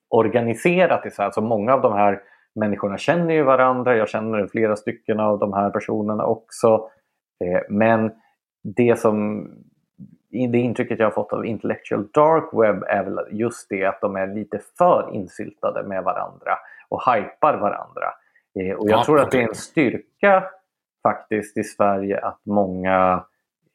organiserat 0.10 1.05
i 1.05 1.10
så 1.10 1.24
Alltså 1.24 1.41
många 1.41 1.74
av 1.74 1.82
de 1.82 1.93
här 1.93 2.22
människorna 2.55 2.97
känner 2.97 3.34
ju 3.34 3.43
varandra. 3.43 3.95
Jag 3.95 4.10
känner 4.10 4.47
flera 4.47 4.76
stycken 4.76 5.20
av 5.20 5.39
de 5.39 5.53
här 5.53 5.70
personerna 5.70 6.26
också. 6.26 6.89
Eh, 7.45 7.62
men 7.70 8.12
det 8.64 8.99
som 8.99 9.47
det 10.32 10.57
intrycket 10.57 10.99
jag 10.99 11.05
har 11.05 11.12
fått 11.12 11.34
av 11.34 11.45
intellectual 11.45 12.07
dark 12.14 12.49
web 12.53 12.84
är 12.84 13.03
väl 13.03 13.20
just 13.32 13.70
det 13.70 13.86
att 13.86 14.01
de 14.01 14.16
är 14.16 14.28
lite 14.28 14.60
för 14.78 15.10
insyltade 15.14 15.84
med 15.84 16.03
varandra 16.03 16.57
och 16.89 17.01
hypar 17.14 17.57
varandra. 17.57 18.14
Eh, 18.60 18.76
och 18.76 18.89
jag 18.89 18.99
ja, 18.99 19.03
tror 19.03 19.20
att 19.20 19.32
det 19.32 19.38
är 19.38 19.47
en 19.47 19.55
styrka 19.55 20.43
faktiskt 21.03 21.57
i 21.57 21.64
Sverige 21.64 22.20
att 22.20 22.39
många 22.45 23.24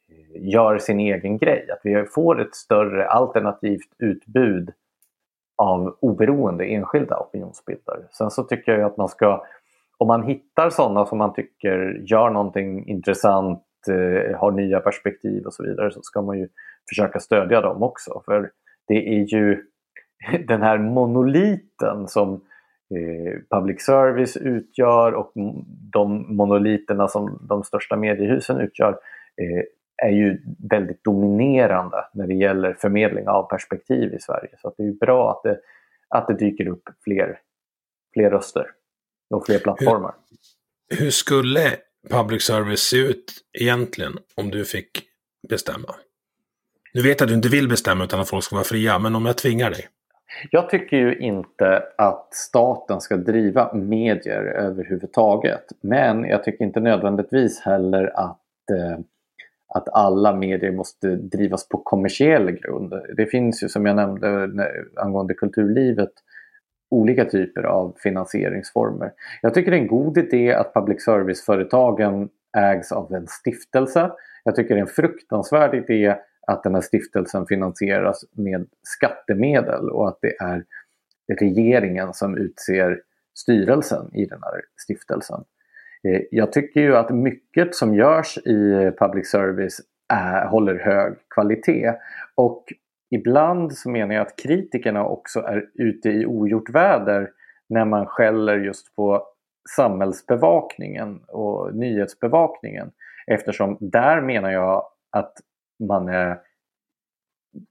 eh, 0.09 0.49
gör 0.53 0.78
sin 0.78 1.01
egen 1.01 1.39
grej. 1.39 1.70
Att 1.70 1.80
vi 1.82 2.05
får 2.05 2.41
ett 2.41 2.55
större 2.55 3.09
alternativt 3.09 3.89
utbud 3.99 4.72
av 5.57 5.96
oberoende 6.00 6.64
enskilda 6.64 7.18
opinionsbildare. 7.18 8.00
Sen 8.11 8.30
så 8.30 8.42
tycker 8.42 8.72
jag 8.72 8.82
att 8.82 8.96
man 8.96 9.09
ska, 9.09 9.44
om 9.98 10.09
man 10.09 10.22
hittar 10.22 10.70
sådana 10.70 11.07
som 11.07 11.18
man 11.18 11.34
tycker 11.34 12.02
gör 12.05 12.30
någonting 12.30 12.86
intressant, 12.88 13.62
eh, 13.88 14.38
har 14.38 14.50
nya 14.50 14.80
perspektiv 14.80 15.46
och 15.46 15.55
så 15.55 15.62
vidare, 15.62 15.90
så 15.90 16.02
ska 16.02 16.22
man 16.22 16.38
ju 16.38 16.48
försöka 16.88 17.20
stödja 17.20 17.61
dem 17.61 17.82
också. 17.82 18.22
För 18.24 18.50
det 18.88 19.09
är 19.18 19.34
ju 19.34 19.64
den 20.46 20.62
här 20.62 20.78
monoliten 20.78 22.09
som 22.09 22.32
eh, 22.94 23.59
public 23.59 23.84
service 23.84 24.36
utgör 24.36 25.12
och 25.12 25.32
de 25.92 26.36
monoliterna 26.36 27.09
som 27.09 27.38
de 27.48 27.62
största 27.62 27.96
mediehusen 27.96 28.61
utgör 28.61 28.90
eh, 29.36 29.64
är 30.05 30.11
ju 30.11 30.42
väldigt 30.70 31.05
dominerande 31.05 32.05
när 32.12 32.26
det 32.26 32.34
gäller 32.34 32.74
förmedling 32.74 33.28
av 33.28 33.48
perspektiv 33.48 34.14
i 34.14 34.18
Sverige. 34.18 34.50
Så 34.62 34.74
det 34.76 34.82
är 34.82 34.92
bra 34.92 35.30
att 35.30 35.42
det, 35.42 35.61
att 36.09 36.28
det 36.28 36.34
dyker 36.34 36.68
upp 36.68 36.82
fler, 37.05 37.38
fler 38.12 38.30
röster 38.30 38.66
och 39.30 39.46
fler 39.46 39.59
plattformar. 39.59 40.14
Hur, 40.88 41.05
hur 41.05 41.11
skulle 41.11 41.70
public 42.11 42.42
service 42.42 42.80
se 42.80 42.96
ut 42.96 43.32
egentligen 43.61 44.12
om 44.34 44.50
du 44.50 44.64
fick 44.64 45.02
bestämma? 45.48 45.94
Nu 46.94 47.02
vet 47.02 47.20
jag 47.20 47.26
att 47.26 47.28
du 47.28 47.34
inte 47.34 47.48
vill 47.48 47.68
bestämma 47.68 48.05
utan 48.05 48.20
att 48.20 48.28
folk 48.28 48.44
ska 48.44 48.57
vara 48.57 48.64
fria, 48.64 48.98
men 48.98 49.16
om 49.16 49.26
jag 49.26 49.36
tvingar 49.36 49.70
dig? 49.70 49.88
Jag 50.50 50.70
tycker 50.70 50.96
ju 50.96 51.18
inte 51.18 51.82
att 51.98 52.34
staten 52.34 53.00
ska 53.00 53.16
driva 53.16 53.74
medier 53.74 54.42
överhuvudtaget. 54.42 55.64
Men 55.80 56.24
jag 56.24 56.44
tycker 56.44 56.64
inte 56.64 56.80
nödvändigtvis 56.80 57.61
heller 57.61 58.18
att 58.18 58.40
eh, 58.70 58.98
att 59.74 59.88
alla 59.88 60.36
medier 60.36 60.72
måste 60.72 61.16
drivas 61.16 61.68
på 61.68 61.78
kommersiell 61.78 62.50
grund. 62.50 62.94
Det 63.16 63.26
finns 63.26 63.62
ju 63.62 63.68
som 63.68 63.86
jag 63.86 63.96
nämnde 63.96 64.48
angående 64.96 65.34
kulturlivet 65.34 66.12
olika 66.90 67.24
typer 67.24 67.62
av 67.62 67.96
finansieringsformer. 68.02 69.12
Jag 69.42 69.54
tycker 69.54 69.70
det 69.70 69.76
är 69.76 69.80
en 69.80 69.86
god 69.86 70.18
idé 70.18 70.52
att 70.52 70.74
public 70.74 71.04
service-företagen 71.04 72.28
ägs 72.56 72.92
av 72.92 73.14
en 73.14 73.26
stiftelse. 73.26 74.10
Jag 74.44 74.56
tycker 74.56 74.74
det 74.74 74.78
är 74.78 74.82
en 74.82 74.86
fruktansvärd 74.86 75.74
idé 75.74 76.16
att 76.46 76.62
den 76.62 76.74
här 76.74 76.82
stiftelsen 76.82 77.46
finansieras 77.46 78.24
med 78.32 78.66
skattemedel 78.82 79.90
och 79.90 80.08
att 80.08 80.18
det 80.20 80.36
är 80.40 80.64
regeringen 81.40 82.14
som 82.14 82.36
utser 82.36 83.00
styrelsen 83.34 84.14
i 84.14 84.26
den 84.26 84.40
här 84.42 84.60
stiftelsen. 84.76 85.44
Eh, 86.09 86.20
jag 86.30 86.52
tycker 86.52 86.80
ju 86.80 86.96
att 86.96 87.11
mycket 87.11 87.74
som 87.74 87.94
görs 87.94 88.38
i 88.38 88.92
public 88.98 89.30
service 89.30 89.80
är, 90.09 90.46
håller 90.46 90.74
hög 90.74 91.14
kvalitet. 91.34 91.92
Och 92.34 92.64
ibland 93.11 93.72
så 93.72 93.90
menar 93.90 94.14
jag 94.14 94.26
att 94.26 94.36
kritikerna 94.36 95.07
också 95.07 95.40
är 95.40 95.64
ute 95.74 96.09
i 96.09 96.26
ogjort 96.26 96.70
väder 96.70 97.30
när 97.68 97.84
man 97.84 98.07
skäller 98.07 98.57
just 98.57 98.96
på 98.96 99.26
samhällsbevakningen 99.76 101.20
och 101.28 101.74
nyhetsbevakningen. 101.74 102.90
Eftersom 103.26 103.78
där 103.80 104.20
menar 104.20 104.50
jag 104.50 104.86
att 105.11 105.32
man 105.88 106.09
är 106.09 106.38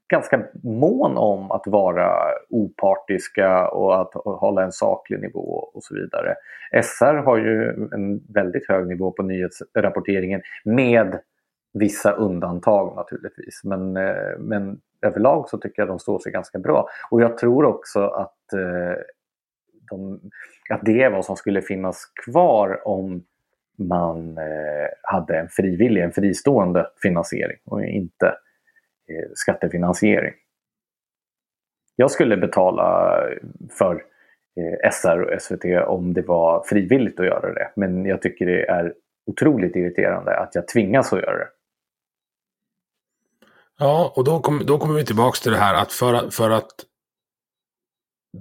ganska 0.08 0.46
mån 0.62 1.16
om 1.16 1.50
att 1.50 1.66
vara 1.66 2.12
opartiska 2.50 3.68
och 3.68 4.00
att 4.00 4.14
hålla 4.14 4.62
en 4.62 4.72
saklig 4.72 5.20
nivå 5.20 5.70
och 5.74 5.82
så 5.82 5.94
vidare. 5.94 6.34
SR 6.82 7.14
har 7.14 7.36
ju 7.36 7.68
en 7.92 8.32
väldigt 8.34 8.68
hög 8.68 8.86
nivå 8.86 9.10
på 9.10 9.22
nyhetsrapporteringen 9.22 10.42
med 10.64 11.18
vissa 11.74 12.12
undantag 12.12 12.96
naturligtvis. 12.96 13.60
Men, 13.64 13.96
eh, 13.96 14.38
men 14.38 14.80
överlag 15.02 15.48
så 15.48 15.58
tycker 15.58 15.82
jag 15.82 15.88
de 15.88 15.98
står 15.98 16.18
sig 16.18 16.32
ganska 16.32 16.58
bra. 16.58 16.88
Och 17.10 17.22
jag 17.22 17.38
tror 17.38 17.64
också 17.64 18.00
att, 18.00 18.52
eh, 18.52 19.02
de, 19.90 20.20
att 20.70 20.80
det 20.84 21.02
är 21.02 21.10
vad 21.10 21.24
som 21.24 21.36
skulle 21.36 21.62
finnas 21.62 22.12
kvar 22.24 22.88
om 22.88 23.24
man 23.78 24.38
eh, 24.38 24.88
hade 25.02 25.38
en 25.38 25.48
frivillig, 25.48 26.02
en 26.02 26.12
fristående 26.12 26.86
finansiering 27.02 27.58
och 27.64 27.84
inte 27.84 28.34
Eh, 29.10 29.30
skattefinansiering. 29.34 30.34
Jag 31.96 32.10
skulle 32.10 32.36
betala 32.36 33.18
för 33.78 33.94
eh, 34.60 34.90
SR 34.92 35.20
och 35.20 35.42
SVT 35.42 35.64
om 35.86 36.14
det 36.14 36.22
var 36.22 36.64
frivilligt 36.64 37.20
att 37.20 37.26
göra 37.26 37.54
det. 37.54 37.72
Men 37.76 38.04
jag 38.04 38.22
tycker 38.22 38.46
det 38.46 38.64
är 38.64 38.94
otroligt 39.26 39.76
irriterande 39.76 40.36
att 40.36 40.54
jag 40.54 40.68
tvingas 40.68 41.12
att 41.12 41.20
göra 41.20 41.38
det. 41.38 41.48
Ja, 43.78 44.12
och 44.16 44.24
då, 44.24 44.40
kom, 44.40 44.66
då 44.66 44.78
kommer 44.78 44.94
vi 44.94 45.04
tillbaka 45.04 45.36
till 45.42 45.52
det 45.52 45.58
här 45.58 45.82
att 45.82 45.92
för, 45.92 46.30
för 46.30 46.50
att 46.50 46.72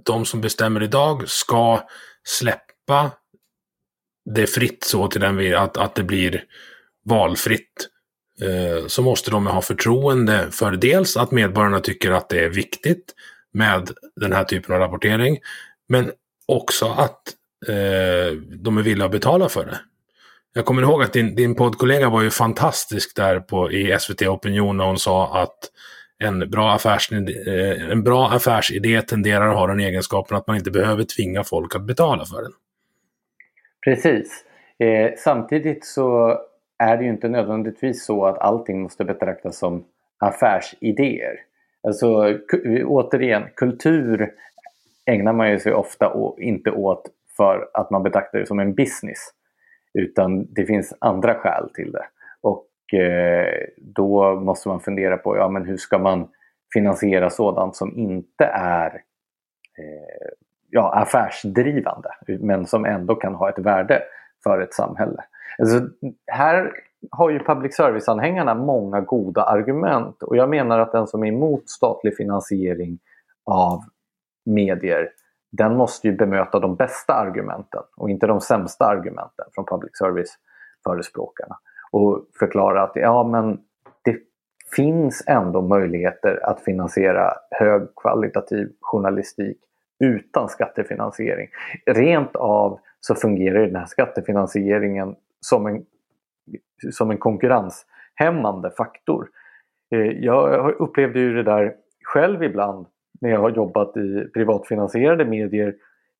de 0.05 0.25
som 0.25 0.41
bestämmer 0.41 0.83
idag 0.83 1.29
ska 1.29 1.79
släppa 2.23 3.11
det 4.25 4.47
fritt 4.47 4.83
så 4.83 5.07
till 5.07 5.21
den 5.21 5.55
att, 5.55 5.77
att 5.77 5.95
det 5.95 6.03
blir 6.03 6.43
valfritt 7.05 7.89
Eh, 8.41 8.87
så 8.87 9.01
måste 9.01 9.31
de 9.31 9.47
ha 9.47 9.61
förtroende 9.61 10.47
för 10.51 10.71
dels 10.71 11.17
att 11.17 11.31
medborgarna 11.31 11.79
tycker 11.79 12.11
att 12.11 12.29
det 12.29 12.43
är 12.45 12.49
viktigt 12.49 13.13
med 13.53 13.89
den 14.15 14.33
här 14.33 14.43
typen 14.43 14.75
av 14.75 14.81
rapportering, 14.81 15.39
men 15.89 16.11
också 16.45 16.85
att 16.85 17.21
eh, 17.67 18.37
de 18.37 18.77
är 18.77 18.81
villiga 18.81 19.05
att 19.05 19.11
betala 19.11 19.49
för 19.49 19.65
det. 19.65 19.79
Jag 20.53 20.65
kommer 20.65 20.81
ihåg 20.81 21.03
att 21.03 21.13
din, 21.13 21.35
din 21.35 21.55
poddkollega 21.55 22.09
var 22.09 22.21
ju 22.21 22.29
fantastisk 22.29 23.15
där 23.15 23.39
på, 23.39 23.71
i 23.71 23.97
SVT 23.99 24.21
Opinion 24.21 24.77
när 24.77 24.85
hon 24.85 24.99
sa 24.99 25.41
att 25.41 25.57
en 26.19 26.49
bra, 26.49 26.71
affärsidé, 26.71 27.33
eh, 27.47 27.91
en 27.91 28.03
bra 28.03 28.29
affärsidé 28.29 29.01
tenderar 29.01 29.49
att 29.49 29.55
ha 29.55 29.67
den 29.67 29.79
egenskapen 29.79 30.37
att 30.37 30.47
man 30.47 30.55
inte 30.55 30.71
behöver 30.71 31.03
tvinga 31.03 31.43
folk 31.43 31.75
att 31.75 31.85
betala 31.85 32.25
för 32.25 32.41
den. 32.41 32.51
Precis. 33.85 34.45
Eh, 34.79 35.11
samtidigt 35.17 35.85
så 35.85 36.37
är 36.83 36.97
det 36.97 37.03
ju 37.03 37.09
inte 37.09 37.29
nödvändigtvis 37.29 38.05
så 38.05 38.25
att 38.25 38.37
allting 38.37 38.81
måste 38.81 39.05
betraktas 39.05 39.57
som 39.57 39.85
affärsidéer. 40.17 41.39
Alltså 41.83 42.37
återigen, 42.85 43.43
kultur 43.55 44.31
ägnar 45.05 45.33
man 45.33 45.51
ju 45.51 45.59
sig 45.59 45.73
ofta 45.73 46.13
inte 46.37 46.71
åt 46.71 47.09
för 47.37 47.69
att 47.73 47.89
man 47.89 48.03
betraktar 48.03 48.39
det 48.39 48.45
som 48.45 48.59
en 48.59 48.73
business. 48.73 49.19
Utan 49.93 50.53
det 50.53 50.65
finns 50.65 50.93
andra 50.99 51.35
skäl 51.35 51.69
till 51.73 51.91
det. 51.91 52.05
Och 52.41 52.99
eh, 52.99 53.67
då 53.77 54.39
måste 54.39 54.69
man 54.69 54.79
fundera 54.79 55.17
på 55.17 55.37
ja, 55.37 55.49
men 55.49 55.65
hur 55.65 55.77
ska 55.77 55.97
man 55.97 56.29
finansiera 56.73 57.29
sådant 57.29 57.75
som 57.75 57.97
inte 57.97 58.45
är 58.55 58.93
eh, 59.77 60.29
ja, 60.69 60.93
affärsdrivande 60.93 62.09
men 62.27 62.65
som 62.65 62.85
ändå 62.85 63.15
kan 63.15 63.35
ha 63.35 63.49
ett 63.49 63.59
värde 63.59 64.03
för 64.43 64.61
ett 64.61 64.73
samhälle. 64.73 65.23
Alltså, 65.57 65.87
här 66.27 66.71
har 67.11 67.29
ju 67.29 67.39
public 67.39 67.75
service-anhängarna 67.75 68.55
många 68.55 69.01
goda 69.01 69.43
argument 69.43 70.23
och 70.23 70.37
jag 70.37 70.49
menar 70.49 70.79
att 70.79 70.91
den 70.91 71.07
som 71.07 71.23
är 71.23 71.27
emot 71.27 71.69
statlig 71.69 72.17
finansiering 72.17 72.99
av 73.45 73.79
medier 74.45 75.09
den 75.51 75.77
måste 75.77 76.07
ju 76.07 76.15
bemöta 76.15 76.59
de 76.59 76.75
bästa 76.75 77.13
argumenten 77.13 77.81
och 77.97 78.09
inte 78.09 78.27
de 78.27 78.41
sämsta 78.41 78.85
argumenten 78.85 79.45
från 79.55 79.65
public 79.65 79.91
service-förespråkarna. 79.93 81.57
Och 81.91 82.25
förklara 82.39 82.83
att 82.83 82.91
ja, 82.95 83.23
men 83.23 83.59
det 84.03 84.17
finns 84.75 85.23
ändå 85.27 85.61
möjligheter 85.61 86.45
att 86.45 86.61
finansiera 86.61 87.33
högkvalitativ 87.51 88.71
journalistik 88.81 89.57
utan 89.99 90.49
skattefinansiering. 90.49 91.47
Rent 91.85 92.35
av 92.35 92.79
så 92.99 93.15
fungerar 93.15 93.65
den 93.65 93.75
här 93.75 93.85
skattefinansieringen 93.85 95.15
som 95.43 95.67
en, 95.67 95.85
som 96.91 97.11
en 97.11 97.17
konkurrenshämmande 97.17 98.71
faktor. 98.77 99.27
Eh, 99.95 99.99
jag 99.99 100.75
upplevde 100.79 101.19
ju 101.19 101.33
det 101.33 101.43
där 101.43 101.75
själv 102.03 102.43
ibland 102.43 102.87
när 103.21 103.29
jag 103.29 103.39
har 103.39 103.49
jobbat 103.49 103.97
i 103.97 104.27
privatfinansierade 104.33 105.25
medier 105.25 105.75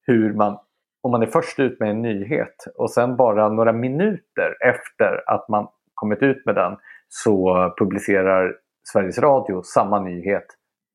hur 0.08 0.34
man, 0.34 0.58
om 1.02 1.12
man 1.12 1.22
är 1.22 1.28
först 1.28 1.60
ut 1.60 1.80
med 1.80 1.90
en 1.90 2.02
nyhet 2.02 2.56
och 2.76 2.92
sen 2.92 3.16
bara 3.16 3.50
några 3.50 3.74
minuter 3.74 4.56
efter 4.66 5.30
att 5.30 5.50
man 5.50 5.68
kommit 5.94 6.22
ut 6.22 6.46
med 6.46 6.56
den 6.56 6.78
så 7.10 7.54
publicerar 7.78 8.56
Sveriges 8.84 9.20
Radio 9.20 9.62
samma 9.62 10.00
nyhet 10.00 10.46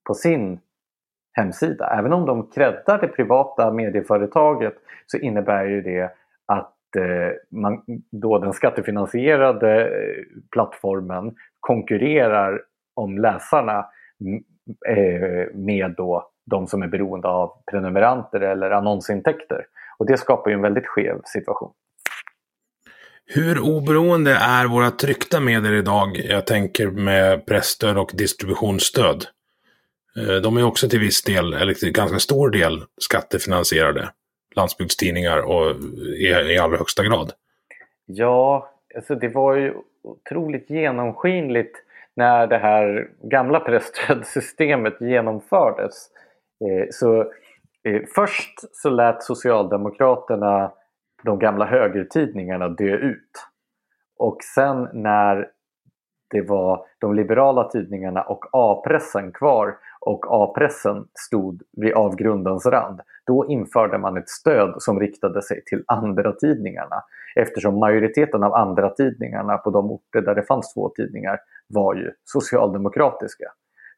på 0.07 0.15
sin 0.15 0.61
hemsida. 1.33 1.99
Även 1.99 2.13
om 2.13 2.27
de 2.27 2.51
creddar 2.51 3.01
det 3.01 3.09
privata 3.09 3.73
medieföretaget 3.73 4.75
så 5.07 5.19
innebär 5.19 5.65
ju 5.65 5.83
det 5.83 6.13
att 6.47 6.75
Eh, 6.97 7.59
man, 7.59 7.83
då 8.13 8.39
den 8.39 8.53
skattefinansierade 8.53 9.83
eh, 9.83 10.25
plattformen 10.53 11.35
konkurrerar 11.61 12.61
om 12.95 13.19
läsarna 13.19 13.87
eh, 14.89 15.55
med 15.55 15.95
då 15.97 16.31
de 16.51 16.67
som 16.67 16.83
är 16.83 16.89
beroende 16.89 17.29
av 17.29 17.53
prenumeranter 17.71 18.41
eller 18.41 18.71
annonsintäkter. 18.71 19.67
Och 19.99 20.07
det 20.07 20.17
skapar 20.17 20.51
ju 20.51 20.55
en 20.55 20.63
väldigt 20.63 20.87
skev 20.87 21.21
situation. 21.25 21.73
Hur 23.27 23.61
oberoende 23.61 24.35
är 24.35 24.67
våra 24.67 24.91
tryckta 24.91 25.41
medier 25.41 25.73
idag? 25.73 26.17
Jag 26.17 26.47
tänker 26.47 26.91
med 26.91 27.47
pressstöd 27.47 27.99
och 27.99 28.11
distributionsstöd. 28.15 29.25
Eh, 30.17 30.35
de 30.35 30.57
är 30.57 30.63
också 30.63 30.89
till 30.89 31.01
viss 31.01 31.23
del, 31.23 31.55
eller 31.55 31.75
till 31.75 31.93
ganska 31.93 32.19
stor 32.19 32.51
del, 32.51 32.85
skattefinansierade. 33.01 34.09
Landsbygdstidningar 34.57 35.39
och 35.39 35.77
i, 36.17 36.27
i 36.27 36.59
allra 36.59 36.77
högsta 36.77 37.05
grad. 37.05 37.33
Ja, 38.07 38.71
alltså 38.97 39.15
det 39.15 39.29
var 39.29 39.55
ju 39.55 39.75
otroligt 40.03 40.71
genomskinligt 40.71 41.77
när 42.15 42.47
det 42.47 42.59
här 42.59 43.11
gamla 43.23 43.61
presstödssystemet 43.61 45.01
genomfördes. 45.01 46.11
Eh, 46.65 46.87
så 46.91 47.21
eh, 47.85 48.03
först 48.15 48.55
så 48.73 48.91
lät 48.91 49.23
Socialdemokraterna 49.23 50.73
de 51.23 51.39
gamla 51.39 51.67
högertidningarna 51.67 52.69
dö 52.69 52.97
ut. 52.97 53.31
Och 54.19 54.39
sen 54.55 54.89
när 54.93 55.49
det 56.31 56.41
var 56.41 56.87
de 56.99 57.15
liberala 57.15 57.69
tidningarna 57.69 58.23
och 58.23 58.45
A-pressen 58.53 59.33
kvar 59.33 59.77
och 60.01 60.27
A-pressen 60.29 61.07
stod 61.15 61.63
vid 61.77 61.93
avgrundens 61.93 62.67
rand. 62.67 63.01
Då 63.27 63.47
införde 63.47 63.99
man 63.99 64.17
ett 64.17 64.29
stöd 64.29 64.75
som 64.79 65.01
riktade 65.01 65.43
sig 65.43 65.65
till 65.65 65.85
andra 65.87 66.33
tidningarna 66.33 67.03
eftersom 67.37 67.79
majoriteten 67.79 68.43
av 68.43 68.55
andra 68.55 68.91
tidningarna 68.91 69.59
på 69.59 69.71
de 69.71 69.91
orter 69.91 70.21
där 70.21 70.35
det 70.35 70.43
fanns 70.43 70.75
två 70.75 70.89
tidningar 70.89 71.39
var 71.69 71.95
ju 71.95 72.13
socialdemokratiska. 72.25 73.53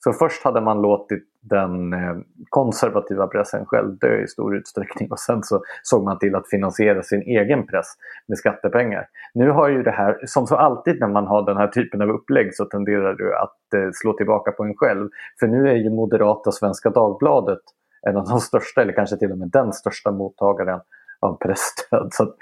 Så 0.04 0.12
först 0.12 0.44
hade 0.44 0.60
man 0.60 0.82
låtit 0.82 1.24
den 1.42 1.92
eh, 1.92 2.16
konservativa 2.48 3.26
pressen 3.26 3.66
själv 3.66 3.98
dö 3.98 4.22
i 4.22 4.26
stor 4.26 4.56
utsträckning 4.56 5.10
och 5.10 5.18
sen 5.18 5.42
så 5.42 5.62
såg 5.82 6.04
man 6.04 6.18
till 6.18 6.34
att 6.34 6.48
finansiera 6.48 7.02
sin 7.02 7.22
egen 7.22 7.66
press 7.66 7.86
med 8.28 8.38
skattepengar. 8.38 9.06
Nu 9.34 9.50
har 9.50 9.68
ju 9.68 9.82
det 9.82 9.90
här, 9.90 10.18
som 10.26 10.46
så 10.46 10.56
alltid 10.56 11.00
när 11.00 11.08
man 11.08 11.26
har 11.26 11.46
den 11.46 11.56
här 11.56 11.68
typen 11.68 12.02
av 12.02 12.08
upplägg 12.08 12.54
så 12.54 12.64
tenderar 12.64 13.14
du 13.14 13.36
att 13.36 13.74
eh, 13.74 13.90
slå 13.92 14.12
tillbaka 14.12 14.52
på 14.52 14.62
en 14.64 14.74
själv. 14.74 15.08
För 15.40 15.46
nu 15.46 15.68
är 15.68 15.74
ju 15.74 15.90
moderata 15.90 16.52
Svenska 16.52 16.90
Dagbladet 16.90 17.62
en 18.02 18.16
av 18.16 18.28
de 18.28 18.40
största, 18.40 18.82
eller 18.82 18.92
kanske 18.92 19.16
till 19.16 19.32
och 19.32 19.38
med 19.38 19.48
den 19.48 19.72
största 19.72 20.10
mottagaren 20.10 20.80
av 21.20 21.38
pressstöd. 21.38 22.08
Så 22.12 22.22
att, 22.22 22.36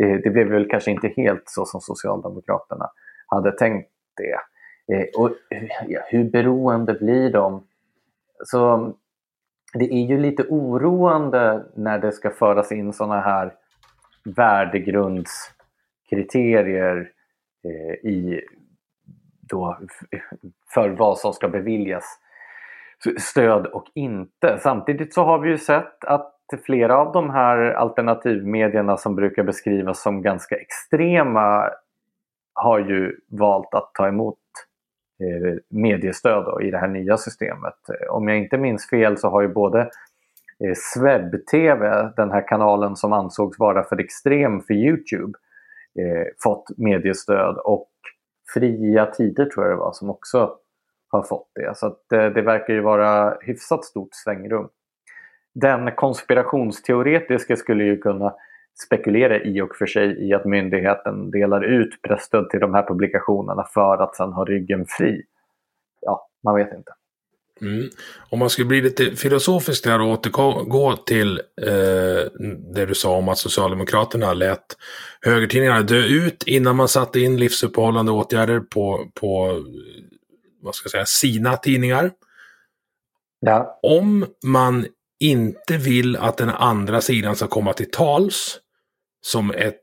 eh, 0.00 0.18
det 0.24 0.30
blev 0.30 0.48
väl 0.48 0.70
kanske 0.70 0.90
inte 0.90 1.08
helt 1.08 1.44
så 1.46 1.64
som 1.64 1.80
Socialdemokraterna 1.80 2.90
hade 3.26 3.52
tänkt 3.52 3.90
det. 4.16 4.38
Eh, 4.92 5.20
och 5.20 5.30
ja, 5.86 6.00
hur 6.06 6.24
beroende 6.24 6.94
blir 6.94 7.30
de? 7.30 7.66
Så 8.44 8.92
det 9.74 9.94
är 9.94 10.06
ju 10.06 10.18
lite 10.18 10.42
oroande 10.42 11.64
när 11.74 11.98
det 11.98 12.12
ska 12.12 12.30
föras 12.30 12.72
in 12.72 12.92
sådana 12.92 13.20
här 13.20 13.54
värdegrundskriterier 14.24 17.10
eh, 17.64 17.94
i, 18.10 18.40
då, 19.40 19.78
för 20.74 20.88
vad 20.88 21.18
som 21.18 21.32
ska 21.32 21.48
beviljas 21.48 22.18
stöd 23.18 23.66
och 23.66 23.86
inte. 23.94 24.58
Samtidigt 24.62 25.14
så 25.14 25.24
har 25.24 25.38
vi 25.38 25.50
ju 25.50 25.58
sett 25.58 26.04
att 26.04 26.30
flera 26.64 26.98
av 26.98 27.12
de 27.12 27.30
här 27.30 27.58
alternativmedierna 27.58 28.96
som 28.96 29.14
brukar 29.14 29.42
beskrivas 29.42 30.02
som 30.02 30.22
ganska 30.22 30.56
extrema 30.56 31.70
har 32.54 32.78
ju 32.78 33.20
valt 33.28 33.74
att 33.74 33.90
ta 33.94 34.08
emot 34.08 34.38
Eh, 35.20 35.54
mediestöd 35.68 36.44
då, 36.44 36.62
i 36.62 36.70
det 36.70 36.78
här 36.78 36.88
nya 36.88 37.16
systemet. 37.16 37.74
Eh, 37.88 38.14
om 38.14 38.28
jag 38.28 38.38
inte 38.38 38.58
minns 38.58 38.90
fel 38.90 39.18
så 39.18 39.28
har 39.28 39.42
ju 39.42 39.48
både 39.48 39.80
eh, 39.80 40.74
Swebb-TV, 40.94 42.12
den 42.16 42.30
här 42.30 42.48
kanalen 42.48 42.96
som 42.96 43.12
ansågs 43.12 43.58
vara 43.58 43.84
för 43.84 44.00
extrem 44.00 44.60
för 44.60 44.74
Youtube, 44.74 45.38
eh, 45.98 46.26
fått 46.42 46.78
mediestöd 46.78 47.56
och 47.56 47.90
Fria 48.54 49.06
Tider 49.06 49.44
tror 49.44 49.66
jag 49.66 49.72
det 49.72 49.80
var 49.80 49.92
som 49.92 50.10
också 50.10 50.56
har 51.08 51.22
fått 51.22 51.50
det. 51.54 51.76
Så 51.76 51.96
det, 52.10 52.24
eh, 52.24 52.32
det 52.32 52.42
verkar 52.42 52.74
ju 52.74 52.80
vara 52.80 53.36
hyfsat 53.40 53.84
stort 53.84 54.08
svängrum. 54.12 54.68
Den 55.54 55.92
konspirationsteoretiska 55.92 57.56
skulle 57.56 57.84
ju 57.84 57.98
kunna 57.98 58.34
spekulera 58.74 59.42
i 59.42 59.60
och 59.60 59.76
för 59.76 59.86
sig 59.86 60.28
i 60.28 60.34
att 60.34 60.44
myndigheten 60.44 61.30
delar 61.30 61.64
ut 61.64 62.02
pressstöd 62.02 62.50
till 62.50 62.60
de 62.60 62.74
här 62.74 62.86
publikationerna 62.88 63.64
för 63.74 64.02
att 64.02 64.16
sen 64.16 64.32
ha 64.32 64.44
ryggen 64.44 64.86
fri. 64.88 65.22
Ja, 66.00 66.28
man 66.44 66.54
vet 66.54 66.72
inte. 66.72 66.92
Mm. 67.60 67.88
Om 68.30 68.38
man 68.38 68.50
skulle 68.50 68.68
bli 68.68 68.82
lite 68.82 69.16
filosofisk 69.16 69.84
där 69.84 70.00
och 70.00 70.08
återgå 70.08 70.96
till 70.96 71.38
eh, 71.62 72.30
det 72.74 72.86
du 72.86 72.94
sa 72.94 73.16
om 73.16 73.28
att 73.28 73.38
Socialdemokraterna 73.38 74.34
lät 74.34 74.76
högertidningarna 75.20 75.82
dö 75.82 76.04
ut 76.04 76.42
innan 76.46 76.76
man 76.76 76.88
satte 76.88 77.20
in 77.20 77.36
livsuppehållande 77.36 78.12
åtgärder 78.12 78.60
på, 78.60 79.10
på 79.14 79.62
vad 80.60 80.74
ska 80.74 80.86
jag 80.86 80.90
säga, 80.90 81.06
sina 81.06 81.56
tidningar. 81.56 82.10
Ja. 83.40 83.80
Om 83.82 84.26
man 84.46 84.86
inte 85.20 85.76
vill 85.76 86.16
att 86.16 86.36
den 86.36 86.50
andra 86.50 87.00
sidan 87.00 87.36
ska 87.36 87.46
komma 87.46 87.72
till 87.72 87.90
tals 87.90 88.60
som 89.24 89.50
ett, 89.50 89.82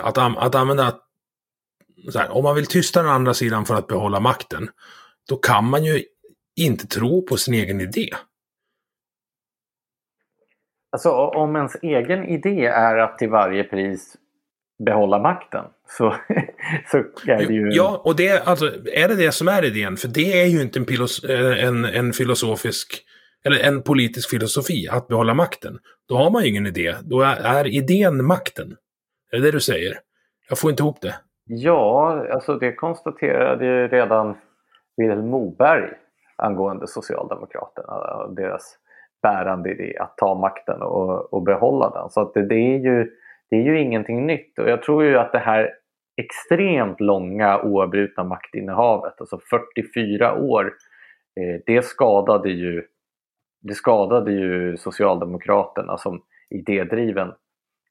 att, 0.00 0.18
att 0.18 0.54
använda, 0.54 0.98
här, 2.14 2.30
om 2.30 2.44
man 2.44 2.54
vill 2.54 2.66
tysta 2.66 3.02
den 3.02 3.10
andra 3.10 3.34
sidan 3.34 3.64
för 3.64 3.74
att 3.74 3.86
behålla 3.86 4.20
makten, 4.20 4.68
då 5.28 5.36
kan 5.36 5.70
man 5.70 5.84
ju 5.84 6.02
inte 6.56 6.86
tro 6.86 7.26
på 7.26 7.36
sin 7.36 7.54
egen 7.54 7.80
idé. 7.80 8.10
Alltså 10.92 11.10
om 11.10 11.56
ens 11.56 11.76
egen 11.82 12.24
idé 12.24 12.66
är 12.66 12.96
att 12.96 13.18
till 13.18 13.30
varje 13.30 13.64
pris 13.64 14.16
behålla 14.84 15.18
makten 15.18 15.64
så, 15.88 16.16
så 16.90 16.96
är 17.26 17.46
det 17.46 17.54
ju... 17.54 17.68
Ja, 17.72 18.02
och 18.04 18.16
det, 18.16 18.46
alltså, 18.46 18.66
är 18.92 19.08
det 19.08 19.16
det 19.16 19.32
som 19.32 19.48
är 19.48 19.64
idén? 19.64 19.96
För 19.96 20.08
det 20.08 20.42
är 20.42 20.46
ju 20.46 20.62
inte 20.62 20.78
en, 20.78 21.52
en, 21.52 21.84
en 21.84 22.12
filosofisk 22.12 23.04
eller 23.44 23.68
en 23.68 23.82
politisk 23.82 24.30
filosofi, 24.30 24.88
att 24.90 25.08
behålla 25.08 25.34
makten, 25.34 25.78
då 26.08 26.14
har 26.14 26.30
man 26.30 26.42
ju 26.42 26.48
ingen 26.48 26.66
idé. 26.66 26.94
Då 27.02 27.20
är, 27.22 27.36
är 27.36 27.66
idén 27.66 28.24
makten. 28.24 28.76
Är 29.32 29.36
det 29.36 29.44
det 29.44 29.50
du 29.50 29.60
säger? 29.60 29.98
Jag 30.48 30.58
får 30.58 30.70
inte 30.70 30.82
ihop 30.82 31.00
det. 31.00 31.14
Ja, 31.44 32.26
alltså 32.32 32.54
det 32.54 32.72
konstaterade 32.72 33.64
ju 33.64 33.88
redan 33.88 34.36
Vilhelm 34.96 35.28
Moberg 35.28 35.90
angående 36.36 36.86
Socialdemokraterna. 36.86 38.26
Deras 38.36 38.76
bärande 39.22 39.70
idé 39.70 39.98
att 39.98 40.16
ta 40.16 40.34
makten 40.34 40.82
och, 40.82 41.32
och 41.32 41.42
behålla 41.42 41.90
den. 41.90 42.10
Så 42.10 42.20
att 42.20 42.34
det, 42.34 42.46
det, 42.46 42.54
är 42.54 42.78
ju, 42.78 43.10
det 43.50 43.56
är 43.56 43.62
ju 43.62 43.80
ingenting 43.80 44.26
nytt. 44.26 44.58
Och 44.58 44.70
jag 44.70 44.82
tror 44.82 45.04
ju 45.04 45.18
att 45.18 45.32
det 45.32 45.38
här 45.38 45.70
extremt 46.16 47.00
långa 47.00 47.62
oavbrutna 47.62 48.24
maktinnehavet, 48.24 49.14
alltså 49.20 49.38
44 49.74 50.34
år, 50.34 50.72
eh, 51.40 51.60
det 51.66 51.84
skadade 51.84 52.50
ju 52.50 52.82
det 53.60 53.74
skadade 53.74 54.32
ju 54.32 54.76
Socialdemokraterna 54.76 55.96
som 55.96 56.22
idédriven 56.50 57.32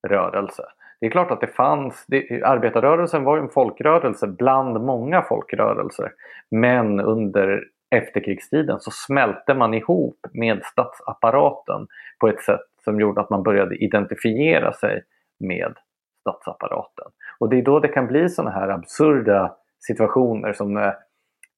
rörelse. 0.08 0.64
Det 1.00 1.06
är 1.06 1.12
klart 1.12 1.32
att 1.32 1.42
det 1.42 1.48
fanns, 1.48 2.06
det, 2.08 2.44
arbetarrörelsen 2.44 3.24
var 3.24 3.38
ju 3.38 3.44
en 3.44 3.50
folkrörelse 3.50 4.28
bland 4.28 4.82
många 4.82 5.22
folkrörelser. 5.22 6.12
Men 6.52 7.00
under 7.00 7.64
efterkrigstiden 7.96 8.80
så 8.80 8.92
smälte 8.92 9.54
man 9.54 9.74
ihop 9.74 10.20
med 10.34 10.64
statsapparaten 10.64 11.88
på 12.20 12.28
ett 12.28 12.42
sätt 12.42 12.66
som 12.84 13.00
gjorde 13.00 13.22
att 13.22 13.30
man 13.30 13.44
började 13.44 13.76
identifiera 13.76 14.74
sig 14.74 15.04
med 15.40 15.74
statsapparaten. 16.22 17.06
Och 17.40 17.50
det 17.50 17.58
är 17.58 17.62
då 17.62 17.80
det 17.80 17.88
kan 17.88 18.08
bli 18.08 18.30
sådana 18.30 18.52
här 18.52 18.70
absurda 18.70 19.56
situationer 19.80 20.54
som 20.54 20.74
när 20.74 20.96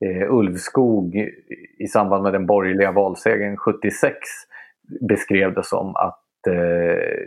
eh, 0.05 0.33
Ulvskog 0.33 1.15
i 1.77 1.87
samband 1.87 2.23
med 2.23 2.33
den 2.33 2.45
borgerliga 2.45 2.91
valsegern 2.91 3.57
76 3.57 4.17
beskrev 5.01 5.53
det 5.53 5.63
som 5.63 5.95
att 5.95 6.47
eh, 6.47 6.53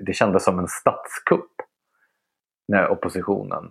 det 0.02 0.12
kändes 0.12 0.44
som 0.44 0.58
en 0.58 0.68
statskupp 0.68 1.52
när 2.68 2.88
oppositionen 2.88 3.70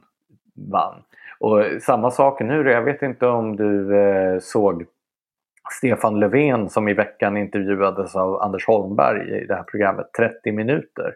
vann. 0.71 1.03
Och 1.39 1.63
samma 1.81 2.11
sak 2.11 2.39
nu, 2.39 2.71
jag 2.71 2.81
vet 2.81 3.01
inte 3.01 3.27
om 3.27 3.55
du 3.55 3.97
eh, 3.97 4.39
såg 4.39 4.85
Stefan 5.71 6.19
Löfven 6.19 6.69
som 6.69 6.87
i 6.87 6.93
veckan 6.93 7.37
intervjuades 7.37 8.15
av 8.15 8.41
Anders 8.41 8.67
Holmberg 8.67 9.43
i 9.43 9.45
det 9.45 9.55
här 9.55 9.63
programmet 9.63 10.13
30 10.17 10.51
minuter. 10.51 11.15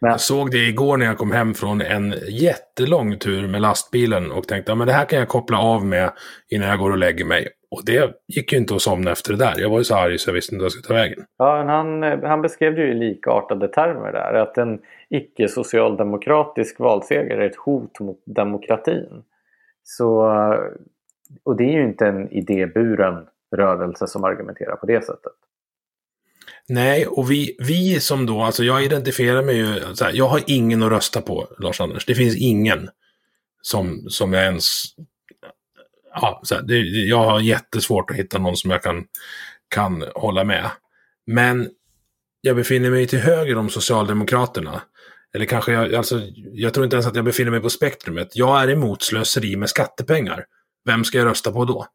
Men... 0.00 0.10
Jag 0.10 0.20
såg 0.20 0.50
det 0.50 0.68
igår 0.68 0.96
när 0.96 1.06
jag 1.06 1.18
kom 1.18 1.32
hem 1.32 1.54
från 1.54 1.80
en 1.80 2.14
jättelång 2.28 3.18
tur 3.18 3.48
med 3.48 3.60
lastbilen 3.62 4.32
och 4.32 4.48
tänkte 4.48 4.72
att 4.72 4.86
det 4.86 4.92
här 4.92 5.04
kan 5.04 5.18
jag 5.18 5.28
koppla 5.28 5.58
av 5.58 5.86
med 5.86 6.12
innan 6.48 6.68
jag 6.68 6.78
går 6.78 6.90
och 6.90 6.98
lägger 6.98 7.24
mig. 7.24 7.48
Och 7.70 7.84
det 7.86 8.14
gick 8.28 8.52
ju 8.52 8.58
inte 8.58 8.74
att 8.74 8.82
somna 8.82 9.10
efter 9.10 9.32
det 9.32 9.38
där. 9.38 9.54
Jag 9.56 9.70
var 9.70 9.78
ju 9.78 9.84
så 9.84 9.96
arg 9.96 10.18
så 10.18 10.30
jag 10.30 10.34
visste 10.34 10.54
inte 10.54 10.62
vad 10.62 10.64
jag 10.64 10.72
skulle 10.72 10.88
ta 10.88 10.94
vägen. 10.94 11.24
Ja, 11.38 11.64
han, 11.64 12.02
han 12.02 12.42
beskrev 12.42 12.74
det 12.74 12.82
ju 12.82 12.90
i 12.90 12.94
likartade 12.94 13.68
termer 13.68 14.12
där. 14.12 14.34
Att 14.34 14.58
en 14.58 14.78
icke-socialdemokratisk 15.10 16.80
valseger 16.80 17.36
är 17.36 17.46
ett 17.46 17.56
hot 17.56 18.00
mot 18.00 18.22
demokratin. 18.26 19.22
Så, 19.82 20.24
och 21.44 21.56
det 21.56 21.64
är 21.64 21.72
ju 21.72 21.84
inte 21.84 22.06
en 22.06 22.28
idéburen 22.28 23.26
rörelse 23.56 24.06
som 24.06 24.24
argumenterar 24.24 24.76
på 24.76 24.86
det 24.86 25.04
sättet. 25.04 25.32
Nej, 26.68 27.06
och 27.06 27.30
vi, 27.30 27.56
vi 27.58 28.00
som 28.00 28.26
då, 28.26 28.42
alltså 28.42 28.64
jag 28.64 28.84
identifierar 28.84 29.42
mig 29.42 29.56
ju, 29.56 29.94
så 29.94 30.04
här, 30.04 30.12
jag 30.12 30.28
har 30.28 30.42
ingen 30.46 30.82
att 30.82 30.90
rösta 30.90 31.20
på, 31.20 31.48
Lars-Anders. 31.58 32.06
Det 32.06 32.14
finns 32.14 32.36
ingen 32.36 32.88
som, 33.62 34.06
som 34.08 34.32
jag 34.32 34.44
ens... 34.44 34.82
Ja, 36.14 36.40
så 36.44 36.54
här, 36.54 36.62
det, 36.62 36.78
jag 36.80 37.24
har 37.24 37.40
jättesvårt 37.40 38.10
att 38.10 38.16
hitta 38.16 38.38
någon 38.38 38.56
som 38.56 38.70
jag 38.70 38.82
kan, 38.82 39.04
kan 39.68 40.04
hålla 40.14 40.44
med. 40.44 40.70
Men 41.26 41.70
jag 42.40 42.56
befinner 42.56 42.90
mig 42.90 43.06
till 43.06 43.18
höger 43.18 43.56
om 43.56 43.70
Socialdemokraterna. 43.70 44.82
Eller 45.34 45.46
kanske 45.46 45.72
jag, 45.72 45.94
alltså, 45.94 46.22
jag 46.52 46.74
tror 46.74 46.84
inte 46.84 46.96
ens 46.96 47.06
att 47.06 47.16
jag 47.16 47.24
befinner 47.24 47.50
mig 47.50 47.60
på 47.60 47.70
spektrumet. 47.70 48.36
Jag 48.36 48.62
är 48.62 48.70
emot 48.70 49.02
slöseri 49.02 49.56
med 49.56 49.70
skattepengar. 49.70 50.44
Vem 50.84 51.04
ska 51.04 51.18
jag 51.18 51.26
rösta 51.26 51.52
på 51.52 51.64
då? 51.64 51.86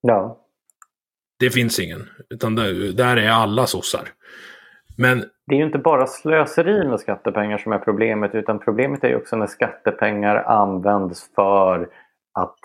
Ja. 0.00 0.43
Det 1.38 1.50
finns 1.50 1.80
ingen. 1.80 2.08
Utan 2.30 2.54
där, 2.54 2.92
där 2.96 3.16
är 3.16 3.30
alla 3.30 3.66
sossar. 3.66 4.08
Men 4.98 5.24
det 5.46 5.54
är 5.54 5.58
ju 5.58 5.64
inte 5.64 5.78
bara 5.78 6.06
slöseri 6.06 6.88
med 6.88 7.00
skattepengar 7.00 7.58
som 7.58 7.72
är 7.72 7.78
problemet 7.78 8.34
utan 8.34 8.58
problemet 8.58 9.04
är 9.04 9.08
ju 9.08 9.16
också 9.16 9.36
när 9.36 9.46
skattepengar 9.46 10.36
används 10.36 11.30
för 11.34 11.88
att 12.32 12.58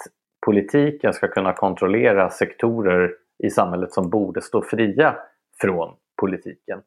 politiken 0.45 1.13
ska 1.13 1.27
kunna 1.27 1.53
kontrollera 1.53 2.29
sektorer 2.29 3.11
i 3.43 3.49
samhället 3.49 3.93
som 3.93 4.09
borde 4.09 4.41
stå 4.41 4.61
fria 4.61 5.15
från 5.61 5.95
politiken. 6.21 6.81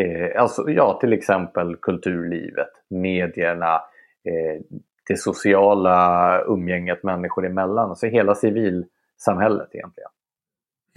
Eh, 0.00 0.40
alltså, 0.42 0.70
ja, 0.70 0.98
till 1.00 1.12
exempel 1.12 1.76
kulturlivet, 1.76 2.70
medierna, 2.90 3.74
eh, 4.24 4.60
det 5.08 5.16
sociala 5.16 6.40
umgänget 6.46 7.02
människor 7.02 7.46
emellan, 7.46 7.90
alltså 7.90 8.06
hela 8.06 8.34
civilsamhället 8.34 9.68
egentligen. 9.74 10.10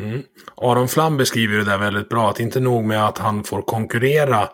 Mm. 0.01 0.21
Aron 0.55 0.87
Flam 0.87 1.17
beskriver 1.17 1.57
det 1.57 1.65
där 1.65 1.77
väldigt 1.77 2.09
bra, 2.09 2.29
att 2.29 2.39
inte 2.39 2.59
nog 2.59 2.85
med 2.85 3.05
att 3.05 3.17
han 3.17 3.43
får 3.43 3.61
konkurrera 3.61 4.49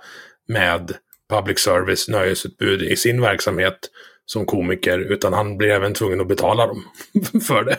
med 0.47 0.91
public 1.29 1.59
service 1.59 2.09
nöjesutbud 2.09 2.81
i 2.81 2.95
sin 2.95 3.21
verksamhet 3.21 3.79
som 4.25 4.45
komiker, 4.45 4.99
utan 4.99 5.33
han 5.33 5.57
blir 5.57 5.69
även 5.69 5.93
tvungen 5.93 6.21
att 6.21 6.27
betala 6.27 6.67
dem 6.67 6.83
för 7.47 7.63
det. 7.63 7.77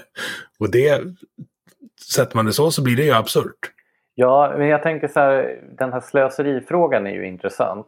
Och 0.58 0.70
det, 0.70 1.02
sätter 2.14 2.36
man 2.36 2.46
det 2.46 2.52
så, 2.52 2.70
så 2.70 2.84
blir 2.84 2.96
det 2.96 3.02
ju 3.02 3.12
absurt. 3.12 3.70
Ja, 4.14 4.54
men 4.58 4.68
jag 4.68 4.82
tänker 4.82 5.08
så 5.08 5.20
här, 5.20 5.60
den 5.78 5.92
här 5.92 6.00
slöserifrågan 6.00 7.06
är 7.06 7.10
ju 7.10 7.26
intressant. 7.26 7.86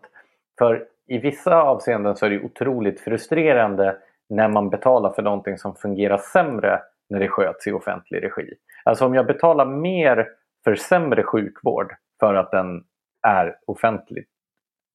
För 0.58 0.84
i 1.08 1.18
vissa 1.18 1.62
avseenden 1.62 2.16
så 2.16 2.26
är 2.26 2.30
det 2.30 2.40
otroligt 2.40 3.00
frustrerande 3.00 3.96
när 4.28 4.48
man 4.48 4.70
betalar 4.70 5.10
för 5.12 5.22
någonting 5.22 5.58
som 5.58 5.74
fungerar 5.74 6.18
sämre 6.18 6.80
när 7.10 7.20
det 7.20 7.28
sköts 7.28 7.66
i 7.66 7.72
offentlig 7.72 8.22
regi. 8.22 8.54
Alltså 8.86 9.06
om 9.06 9.14
jag 9.14 9.26
betalar 9.26 9.66
mer 9.66 10.28
för 10.64 10.74
sämre 10.74 11.22
sjukvård 11.22 11.94
för 12.20 12.34
att 12.34 12.50
den 12.50 12.84
är 13.26 13.56
offentligt 13.66 14.28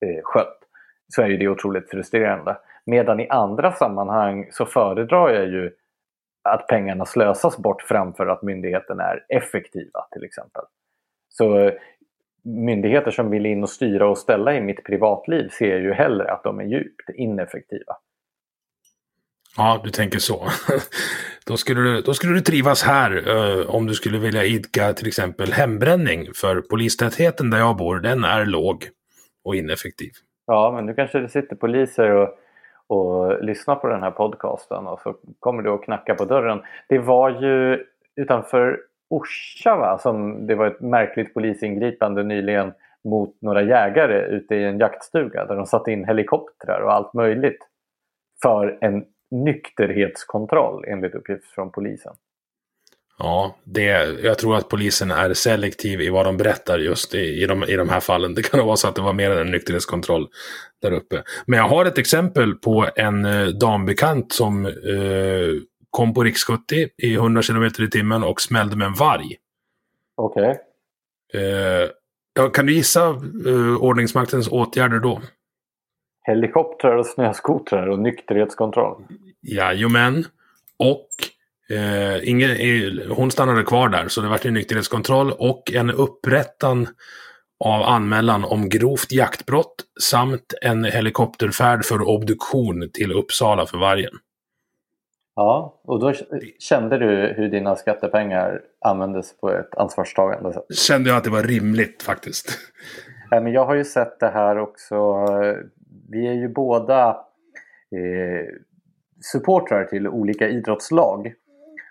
eh, 0.05 0.21
skött 0.23 0.57
så 1.07 1.21
är 1.21 1.27
ju 1.27 1.37
det 1.37 1.47
otroligt 1.47 1.89
frustrerande. 1.89 2.57
Medan 2.85 3.19
i 3.19 3.29
andra 3.29 3.71
sammanhang 3.71 4.47
så 4.51 4.65
föredrar 4.65 5.29
jag 5.29 5.47
ju 5.47 5.71
att 6.49 6.67
pengarna 6.67 7.05
slösas 7.05 7.57
bort 7.57 7.81
framför 7.81 8.27
att 8.27 8.41
myndigheten 8.41 8.99
är 8.99 9.25
effektiva 9.29 10.07
till 10.11 10.23
exempel. 10.23 10.63
Så 11.29 11.59
eh, 11.59 11.73
myndigheter 12.43 13.11
som 13.11 13.29
vill 13.29 13.45
in 13.45 13.63
och 13.63 13.69
styra 13.69 14.09
och 14.09 14.17
ställa 14.17 14.55
i 14.55 14.61
mitt 14.61 14.83
privatliv 14.83 15.49
ser 15.49 15.77
ju 15.77 15.93
hellre 15.93 16.31
att 16.31 16.43
de 16.43 16.59
är 16.59 16.63
djupt 16.63 17.09
ineffektiva. 17.15 17.97
Ja, 19.57 19.81
du 19.83 19.89
tänker 19.89 20.19
så. 20.19 20.47
då, 21.47 21.57
skulle 21.57 21.81
du, 21.81 22.01
då 22.01 22.13
skulle 22.13 22.33
du 22.33 22.41
trivas 22.41 22.83
här 22.83 23.23
eh, 23.27 23.75
om 23.75 23.87
du 23.87 23.93
skulle 23.93 24.17
vilja 24.17 24.43
idka 24.43 24.93
till 24.93 25.07
exempel 25.07 25.51
hembränning. 25.51 26.27
För 26.35 26.61
polistätheten 26.61 27.49
där 27.49 27.57
jag 27.57 27.77
bor, 27.77 27.99
den 27.99 28.23
är 28.23 28.45
låg 28.45 28.85
och 29.43 29.55
ineffektiv. 29.55 30.11
Ja, 30.47 30.71
men 30.75 30.85
nu 30.85 30.93
kanske 30.93 31.19
det 31.19 31.29
sitter 31.29 31.55
poliser 31.55 32.11
och, 32.11 32.29
och 32.87 33.43
lyssnar 33.43 33.75
på 33.75 33.87
den 33.87 34.03
här 34.03 34.11
podcasten 34.11 34.87
och 34.87 34.99
så 34.99 35.15
kommer 35.39 35.63
du 35.63 35.69
och 35.69 35.83
knacka 35.83 36.15
på 36.15 36.25
dörren. 36.25 36.61
Det 36.89 36.99
var 36.99 37.29
ju 37.29 37.85
utanför 38.15 38.79
Orsa 39.09 39.75
va? 39.75 39.97
som 39.97 40.47
det 40.47 40.55
var 40.55 40.67
ett 40.67 40.81
märkligt 40.81 41.33
polisingripande 41.33 42.23
nyligen 42.23 42.73
mot 43.03 43.41
några 43.41 43.61
jägare 43.61 44.35
ute 44.35 44.55
i 44.55 44.63
en 44.63 44.79
jaktstuga 44.79 45.45
där 45.45 45.55
de 45.55 45.65
satte 45.65 45.91
in 45.91 46.05
helikoptrar 46.05 46.81
och 46.81 46.93
allt 46.93 47.13
möjligt 47.13 47.67
för 48.41 48.77
en 48.81 49.05
nykterhetskontroll 49.31 50.85
enligt 50.87 51.15
uppgift 51.15 51.45
från 51.45 51.71
polisen. 51.71 52.13
Ja, 53.23 53.55
det, 53.63 53.83
jag 54.23 54.37
tror 54.37 54.55
att 54.55 54.69
polisen 54.69 55.11
är 55.11 55.33
selektiv 55.33 56.01
i 56.01 56.09
vad 56.09 56.25
de 56.25 56.37
berättar 56.37 56.79
just 56.79 57.15
i, 57.15 57.43
i, 57.43 57.45
de, 57.45 57.63
i 57.63 57.75
de 57.75 57.89
här 57.89 57.99
fallen. 57.99 58.35
Det 58.35 58.43
kan 58.43 58.65
vara 58.65 58.77
så 58.77 58.87
att 58.87 58.95
det 58.95 59.01
var 59.01 59.13
mer 59.13 59.31
än 59.31 59.37
en 59.37 59.51
nykterhetskontroll 59.51 60.27
där 60.81 60.91
uppe. 60.91 61.23
Men 61.45 61.59
jag 61.59 61.67
har 61.67 61.85
ett 61.85 61.97
exempel 61.97 62.55
på 62.55 62.89
en 62.95 63.25
eh, 63.25 63.47
dambekant 63.47 64.33
som 64.33 64.65
eh, 64.65 64.71
kom 65.89 66.13
på 66.13 66.23
riks 66.23 66.43
70 66.43 66.89
i 66.97 67.13
100 67.13 67.41
km 67.41 67.63
i 67.63 67.89
timmen 67.89 68.23
och 68.23 68.41
smällde 68.41 68.75
med 68.75 68.85
en 68.85 68.93
varg. 68.93 69.35
Okej. 70.15 70.59
Okay. 71.33 71.43
Eh, 71.43 71.89
kan 72.53 72.65
du 72.65 72.73
gissa 72.73 73.07
eh, 73.47 73.75
ordningsmaktens 73.79 74.47
åtgärder 74.47 74.99
då? 74.99 75.21
Helikoptrar 76.23 76.95
och 76.95 77.05
snöskotrar 77.05 77.87
och 77.87 77.99
nykterhetskontroll. 77.99 79.03
Jajamän. 79.41 80.25
Och 80.77 81.07
eh, 81.69 82.29
ingen, 82.29 82.57
hon 83.09 83.31
stannade 83.31 83.63
kvar 83.63 83.89
där, 83.89 84.07
så 84.07 84.21
det 84.21 84.27
var 84.27 84.47
en 84.47 84.53
nykterhetskontroll 84.53 85.31
och 85.31 85.71
en 85.73 85.89
upprättan 85.89 86.87
av 87.65 87.83
anmälan 87.83 88.43
om 88.43 88.69
grovt 88.69 89.11
jaktbrott 89.11 89.75
samt 90.01 90.53
en 90.61 90.85
helikopterfärd 90.85 91.85
för 91.85 92.01
obduktion 92.01 92.89
till 92.93 93.11
Uppsala 93.11 93.65
för 93.65 93.77
vargen. 93.77 94.13
Ja, 95.35 95.81
och 95.83 95.99
då 95.99 96.13
kände 96.59 96.97
du 96.97 97.33
hur 97.37 97.49
dina 97.49 97.75
skattepengar 97.75 98.61
användes 98.85 99.37
på 99.37 99.49
ett 99.49 99.75
ansvarstagande 99.77 100.53
sätt? 100.53 100.77
Kände 100.77 101.09
jag 101.09 101.17
att 101.17 101.23
det 101.23 101.29
var 101.29 101.43
rimligt 101.43 102.03
faktiskt. 102.03 102.57
men 103.31 103.51
jag 103.51 103.65
har 103.65 103.75
ju 103.75 103.83
sett 103.83 104.19
det 104.19 104.29
här 104.29 104.57
också 104.57 105.25
vi 106.11 106.27
är 106.27 106.33
ju 106.33 106.47
båda 106.47 107.09
eh, 107.95 108.45
supportrar 109.21 109.85
till 109.85 110.07
olika 110.07 110.49
idrottslag. 110.49 111.33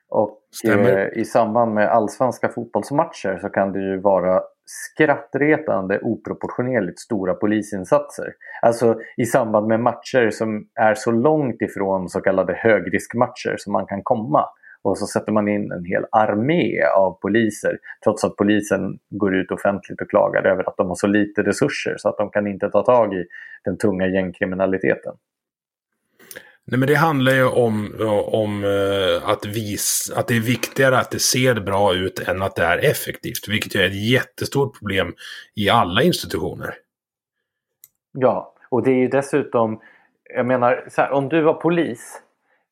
Och 0.08 0.40
eh, 0.64 1.08
i 1.12 1.24
samband 1.24 1.74
med 1.74 1.88
allsvenska 1.88 2.48
fotbollsmatcher 2.48 3.38
så 3.40 3.48
kan 3.48 3.72
det 3.72 3.80
ju 3.80 4.00
vara 4.00 4.42
skrattretande 4.64 6.00
oproportionerligt 6.00 6.98
stora 6.98 7.34
polisinsatser. 7.34 8.34
Alltså 8.62 9.00
i 9.16 9.26
samband 9.26 9.66
med 9.66 9.80
matcher 9.80 10.30
som 10.30 10.66
är 10.74 10.94
så 10.94 11.10
långt 11.10 11.62
ifrån 11.62 12.08
så 12.08 12.20
kallade 12.20 12.54
högriskmatcher 12.54 13.54
som 13.58 13.72
man 13.72 13.86
kan 13.86 14.02
komma. 14.02 14.44
Och 14.82 14.98
så 14.98 15.06
sätter 15.06 15.32
man 15.32 15.48
in 15.48 15.72
en 15.72 15.84
hel 15.84 16.04
armé 16.10 16.82
av 16.82 17.20
poliser 17.20 17.78
trots 18.04 18.24
att 18.24 18.36
polisen 18.36 18.98
går 19.10 19.34
ut 19.34 19.50
offentligt 19.50 20.00
och 20.00 20.10
klagar 20.10 20.44
över 20.46 20.68
att 20.68 20.76
de 20.76 20.88
har 20.88 20.94
så 20.94 21.06
lite 21.06 21.42
resurser 21.42 21.94
så 21.98 22.08
att 22.08 22.18
de 22.18 22.30
kan 22.30 22.46
inte 22.46 22.70
ta 22.70 22.82
tag 22.82 23.14
i 23.14 23.24
den 23.64 23.78
tunga 23.78 24.06
gängkriminaliteten. 24.06 25.14
Nej, 26.64 26.78
men 26.78 26.88
det 26.88 26.94
handlar 26.94 27.32
ju 27.32 27.46
om, 27.46 27.94
om 28.26 28.64
uh, 28.64 29.28
att, 29.28 29.46
vis, 29.46 30.12
att 30.16 30.28
det 30.28 30.36
är 30.36 30.40
viktigare 30.40 30.98
att 30.98 31.10
det 31.10 31.18
ser 31.18 31.54
bra 31.54 31.94
ut 31.94 32.28
än 32.28 32.42
att 32.42 32.56
det 32.56 32.62
är 32.62 32.78
effektivt. 32.78 33.48
Vilket 33.48 33.74
är 33.74 33.86
ett 33.86 34.10
jättestort 34.10 34.78
problem 34.78 35.14
i 35.56 35.70
alla 35.70 36.02
institutioner. 36.02 36.74
Ja, 38.12 38.54
och 38.68 38.82
det 38.82 38.90
är 38.90 38.96
ju 38.96 39.08
dessutom, 39.08 39.80
jag 40.34 40.46
menar, 40.46 40.88
här, 40.96 41.10
om 41.10 41.28
du 41.28 41.42
var 41.42 41.54
polis 41.54 42.22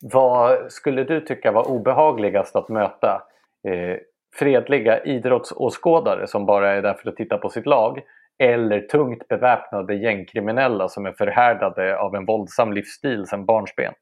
vad 0.01 0.71
skulle 0.71 1.03
du 1.03 1.21
tycka 1.21 1.51
var 1.51 1.67
obehagligast 1.67 2.55
att 2.55 2.69
möta? 2.69 3.21
Eh, 3.67 3.97
fredliga 4.35 5.03
idrottsåskådare 5.03 6.27
som 6.27 6.45
bara 6.45 6.73
är 6.73 6.81
där 6.81 6.93
för 6.93 7.09
att 7.09 7.15
titta 7.15 7.37
på 7.37 7.49
sitt 7.49 7.65
lag 7.65 8.01
eller 8.43 8.81
tungt 8.81 9.27
beväpnade 9.27 9.95
gängkriminella 9.95 10.89
som 10.89 11.05
är 11.05 11.11
förhärdade 11.11 11.99
av 11.99 12.15
en 12.15 12.25
våldsam 12.25 12.73
livsstil 12.73 13.27
sedan 13.27 13.45
barnsben? 13.45 13.93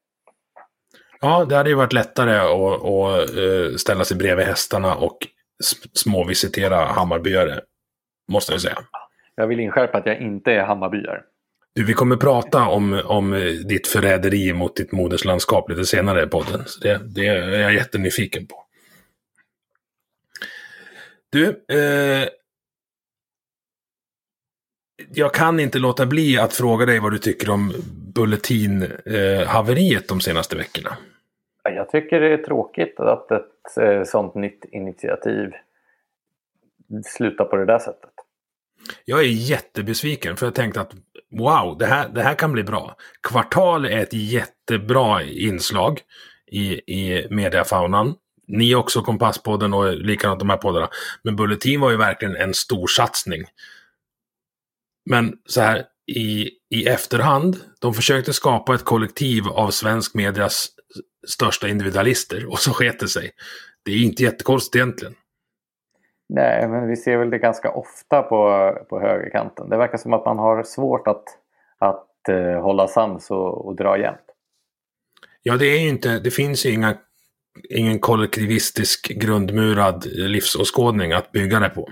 Ja, 1.21 1.45
det 1.45 1.55
hade 1.55 1.69
ju 1.69 1.75
varit 1.75 1.93
lättare 1.93 2.37
att, 2.37 2.83
att 2.83 3.37
eh, 3.37 3.75
ställa 3.77 4.03
sig 4.03 4.17
bredvid 4.17 4.45
hästarna 4.45 4.95
och 4.95 5.17
småvisitera 5.93 6.75
Hammarbyare, 6.75 7.61
måste 8.31 8.51
jag 8.51 8.61
säga. 8.61 8.77
Jag 9.35 9.47
vill 9.47 9.59
inskärpa 9.59 9.97
att 9.97 10.05
jag 10.05 10.21
inte 10.21 10.51
är 10.51 10.63
Hammarbyare. 10.63 11.21
Du, 11.77 11.83
vi 11.83 11.93
kommer 11.93 12.15
prata 12.15 12.67
om, 12.67 13.01
om 13.05 13.31
ditt 13.67 13.87
förräderi 13.87 14.53
mot 14.53 14.75
ditt 14.75 14.91
moderslandskap 14.91 15.69
lite 15.69 15.85
senare 15.85 16.23
i 16.23 16.27
podden. 16.27 16.63
Så 16.65 16.79
det, 16.79 17.01
det 17.15 17.27
är 17.27 17.59
jag 17.59 17.73
jättenyfiken 17.73 18.47
på. 18.47 18.63
Du, 21.29 21.65
eh, 21.67 22.27
jag 25.13 25.33
kan 25.33 25.59
inte 25.59 25.79
låta 25.79 26.05
bli 26.05 26.39
att 26.39 26.53
fråga 26.53 26.85
dig 26.85 26.99
vad 26.99 27.11
du 27.11 27.17
tycker 27.17 27.49
om 27.49 27.73
Bulletin-haveriet 28.13 30.01
eh, 30.01 30.07
de 30.07 30.19
senaste 30.19 30.55
veckorna. 30.55 30.97
Jag 31.63 31.89
tycker 31.89 32.19
det 32.19 32.33
är 32.33 32.37
tråkigt 32.37 32.99
att 32.99 33.31
ett 33.31 33.77
eh, 33.81 34.03
sånt 34.03 34.35
nytt 34.35 34.65
initiativ 34.71 35.51
slutar 37.05 37.45
på 37.45 37.55
det 37.55 37.65
där 37.65 37.79
sättet. 37.79 38.11
Jag 39.05 39.19
är 39.19 39.23
jättebesviken 39.23 40.37
för 40.37 40.45
jag 40.45 40.55
tänkte 40.55 40.81
att 40.81 40.93
wow, 41.31 41.77
det 41.77 41.85
här, 41.85 42.09
det 42.09 42.23
här 42.23 42.35
kan 42.35 42.51
bli 42.51 42.63
bra. 42.63 42.95
Kvartal 43.23 43.85
är 43.85 43.97
ett 43.97 44.13
jättebra 44.13 45.23
inslag 45.23 46.01
i, 46.51 46.73
i 46.73 47.27
mediafaunan. 47.29 48.15
ni 48.47 48.75
också, 48.75 49.01
Kompasspodden 49.01 49.73
och 49.73 49.93
likadant 49.93 50.39
de 50.39 50.49
här 50.49 50.57
poddarna. 50.57 50.89
Men 51.23 51.35
Bulletin 51.35 51.79
var 51.79 51.91
ju 51.91 51.97
verkligen 51.97 52.35
en 52.35 52.53
stor 52.53 52.87
satsning. 52.87 53.45
Men 55.09 55.33
så 55.45 55.61
här 55.61 55.85
i, 56.11 56.49
i 56.69 56.87
efterhand, 56.87 57.57
de 57.79 57.93
försökte 57.93 58.33
skapa 58.33 58.75
ett 58.75 58.85
kollektiv 58.85 59.47
av 59.47 59.71
svensk 59.71 60.13
medias 60.13 60.67
största 61.27 61.67
individualister 61.67 62.45
och 62.45 62.59
så 62.59 62.73
sket 62.73 62.99
det 62.99 63.07
sig. 63.07 63.31
Det 63.85 63.91
är 63.91 63.97
inte 63.97 64.23
jättekonstigt 64.23 64.75
egentligen. 64.75 65.15
Nej, 66.29 66.67
men 66.67 66.87
vi 66.87 66.95
ser 66.95 67.17
väl 67.17 67.29
det 67.29 67.37
ganska 67.37 67.71
ofta 67.71 68.21
på, 68.21 68.71
på 68.89 68.99
högerkanten. 68.99 69.69
Det 69.69 69.77
verkar 69.77 69.97
som 69.97 70.13
att 70.13 70.25
man 70.25 70.39
har 70.39 70.63
svårt 70.63 71.07
att, 71.07 71.23
att 71.77 72.07
uh, 72.29 72.59
hålla 72.59 72.87
sams 72.87 73.31
och, 73.31 73.65
och 73.65 73.75
dra 73.75 73.97
jämnt. 73.97 74.19
Ja, 75.43 75.57
det 75.57 75.65
är 75.65 75.79
ju 75.79 75.89
inte, 75.89 76.19
det 76.19 76.31
finns 76.31 76.65
ju 76.65 76.73
inga, 76.73 76.97
ingen 77.69 77.99
kollektivistisk 77.99 79.07
grundmurad 79.07 80.05
livsåskådning 80.05 81.11
att 81.11 81.31
bygga 81.31 81.59
det 81.59 81.69
på. 81.69 81.89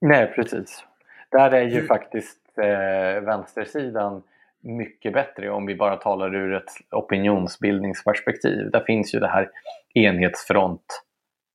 Nej, 0.00 0.32
precis. 0.34 0.84
Där 1.30 1.50
är 1.50 1.62
ju 1.62 1.86
faktiskt 1.86 2.58
eh, 2.58 3.22
vänstersidan 3.22 4.22
mycket 4.60 5.12
bättre 5.12 5.50
om 5.50 5.66
vi 5.66 5.74
bara 5.74 5.96
talar 5.96 6.34
ur 6.34 6.54
ett 6.54 6.70
opinionsbildningsperspektiv. 6.90 8.70
Där 8.70 8.84
finns 8.84 9.14
ju 9.14 9.20
det 9.20 9.28
här 9.28 9.50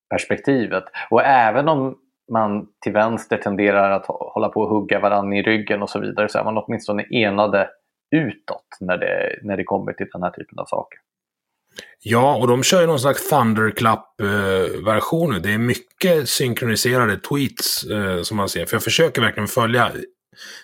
perspektivet. 0.09 0.83
Och 1.09 1.23
även 1.23 1.69
om 1.69 1.97
man 2.31 2.67
till 2.83 2.93
vänster 2.93 3.37
tenderar 3.37 3.91
att 3.91 4.05
hålla 4.07 4.49
på 4.49 4.61
och 4.61 4.69
hugga 4.69 4.99
varandra 4.99 5.37
i 5.37 5.41
ryggen 5.41 5.81
och 5.81 5.89
så 5.89 5.99
vidare 5.99 6.29
så 6.29 6.39
är 6.39 6.43
man 6.43 6.57
åtminstone 6.57 7.03
enade 7.03 7.69
utåt 8.15 8.77
när 8.79 8.97
det, 8.97 9.39
när 9.43 9.57
det 9.57 9.63
kommer 9.63 9.93
till 9.93 10.07
den 10.11 10.23
här 10.23 10.31
typen 10.31 10.59
av 10.59 10.65
saker. 10.65 10.99
Ja, 12.03 12.37
och 12.37 12.47
de 12.47 12.63
kör 12.63 12.81
ju 12.81 12.87
någon 12.87 12.99
slags 12.99 13.29
Thunderclap-version. 13.29 15.35
Eh, 15.35 15.41
det 15.41 15.53
är 15.53 15.57
mycket 15.57 16.29
synkroniserade 16.29 17.17
tweets 17.17 17.83
eh, 17.83 18.21
som 18.21 18.37
man 18.37 18.49
ser. 18.49 18.65
För 18.65 18.75
jag 18.75 18.83
försöker 18.83 19.21
verkligen 19.21 19.47
följa. 19.47 19.91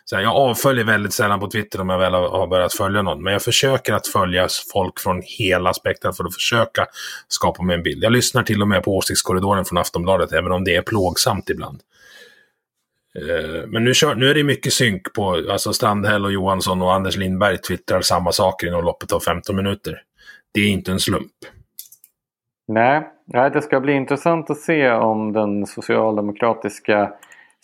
Så 0.06 0.16
här, 0.16 0.24
jag 0.24 0.36
avföljer 0.36 0.84
väldigt 0.86 1.14
sällan 1.14 1.40
på 1.40 1.48
Twitter 1.48 1.82
om 1.82 1.90
jag 1.90 2.00
väl 2.00 2.14
har 2.14 2.48
börjat 2.48 2.74
följa 2.74 3.02
någon. 3.02 3.24
Men 3.24 3.34
jag 3.34 3.42
försöker 3.42 3.94
att 3.94 4.08
följa 4.08 4.48
folk 4.74 5.00
från 5.00 5.22
hela 5.26 5.74
spektrat 5.74 6.18
för 6.18 6.24
att 6.24 6.34
försöka 6.34 6.86
skapa 7.28 7.64
mig 7.64 7.76
en 7.76 7.84
bild. 7.84 8.04
Jag 8.04 8.12
lyssnar 8.12 8.44
till 8.44 8.62
och 8.62 8.68
med 8.68 8.84
på 8.84 8.98
åsiktskorridoren 8.98 9.66
från 9.66 9.78
Aftonbladet, 9.78 10.32
även 10.32 10.52
om 10.52 10.64
det 10.64 10.76
är 10.76 10.82
plågsamt 10.82 11.50
ibland. 11.50 11.82
Eh, 13.20 13.68
men 13.68 13.84
nu, 13.84 13.94
kör, 13.94 14.16
nu 14.16 14.30
är 14.30 14.34
det 14.34 14.44
mycket 14.44 14.74
synk 14.74 15.14
på, 15.14 15.44
alltså 15.52 15.74
Strandhäll 15.74 16.26
och 16.26 16.32
Johansson 16.32 16.82
och 16.82 16.94
Anders 16.94 17.18
Lindberg 17.18 17.58
twittrar 17.58 18.02
samma 18.02 18.32
saker 18.32 18.68
inom 18.68 18.84
loppet 18.84 19.12
av 19.12 19.20
15 19.20 19.56
minuter. 19.56 20.02
Det 20.54 20.62
är 20.62 20.70
inte 20.70 20.92
en 20.92 21.00
slump. 21.00 21.32
Nej, 22.68 23.10
det 23.54 23.62
ska 23.62 23.80
bli 23.80 23.94
intressant 23.94 24.50
att 24.50 24.58
se 24.58 24.92
om 24.92 25.34
den 25.34 25.66
socialdemokratiska 25.66 27.12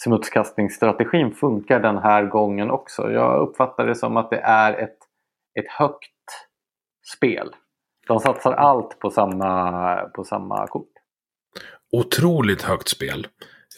smutskastningsstrategin 0.03 1.35
funkar 1.35 1.79
den 1.79 1.97
här 1.97 2.25
gången 2.25 2.71
också. 2.71 3.11
Jag 3.11 3.49
uppfattar 3.49 3.87
det 3.87 3.95
som 3.95 4.17
att 4.17 4.29
det 4.29 4.39
är 4.39 4.73
ett, 4.73 4.97
ett 5.59 5.69
högt 5.77 6.11
spel. 7.17 7.49
De 8.07 8.19
satsar 8.19 8.53
allt 8.53 8.99
på 8.99 9.11
samma, 9.11 9.95
på 9.95 10.23
samma 10.23 10.67
kort. 10.67 10.91
Otroligt 11.91 12.61
högt 12.61 12.87
spel. 12.87 13.27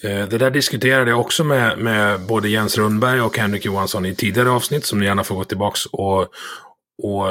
Eh, 0.04 0.28
det 0.28 0.38
där 0.38 0.52
diskuterade 0.52 1.10
jag 1.10 1.20
också 1.20 1.44
med, 1.44 1.78
med 1.78 2.28
både 2.28 2.50
Jens 2.50 2.78
Rundberg 2.78 3.22
och 3.22 3.38
Henrik 3.38 3.66
Johansson 3.66 4.06
i 4.06 4.16
tidigare 4.16 4.50
avsnitt 4.50 4.86
som 4.86 5.00
ni 5.00 5.06
gärna 5.06 5.24
får 5.24 5.36
gå 5.36 5.44
tillbaka 5.44 5.78
och, 5.92 6.22
och 7.04 7.26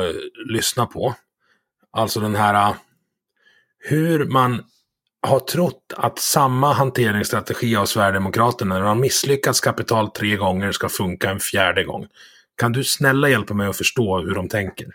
lyssna 0.52 0.86
på. 0.86 1.14
Alltså 1.92 2.20
den 2.20 2.34
här 2.34 2.74
hur 3.78 4.24
man 4.24 4.64
har 5.22 5.40
trott 5.40 5.94
att 5.96 6.18
samma 6.18 6.72
hanteringsstrategi 6.72 7.76
av 7.76 7.84
Sverigedemokraterna 7.84 8.78
när 8.78 8.84
de 8.84 9.00
misslyckats 9.00 9.60
kapitalt 9.60 10.14
tre 10.14 10.36
gånger 10.36 10.72
ska 10.72 10.88
funka 10.88 11.30
en 11.30 11.40
fjärde 11.40 11.84
gång. 11.84 12.06
Kan 12.56 12.72
du 12.72 12.84
snälla 12.84 13.28
hjälpa 13.28 13.54
mig 13.54 13.68
att 13.68 13.76
förstå 13.76 14.18
hur 14.18 14.34
de 14.34 14.48
tänker? 14.48 14.86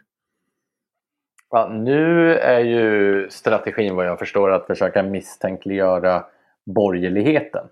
Ja, 1.52 1.70
nu 1.74 2.36
är 2.38 2.60
ju 2.60 3.28
strategin 3.30 3.96
vad 3.96 4.08
jag 4.08 4.20
förstår 4.20 4.52
att 4.52 4.68
försöka 4.68 5.04
misstänkliggöra 5.04 6.26
borgerligheten. 6.76 7.68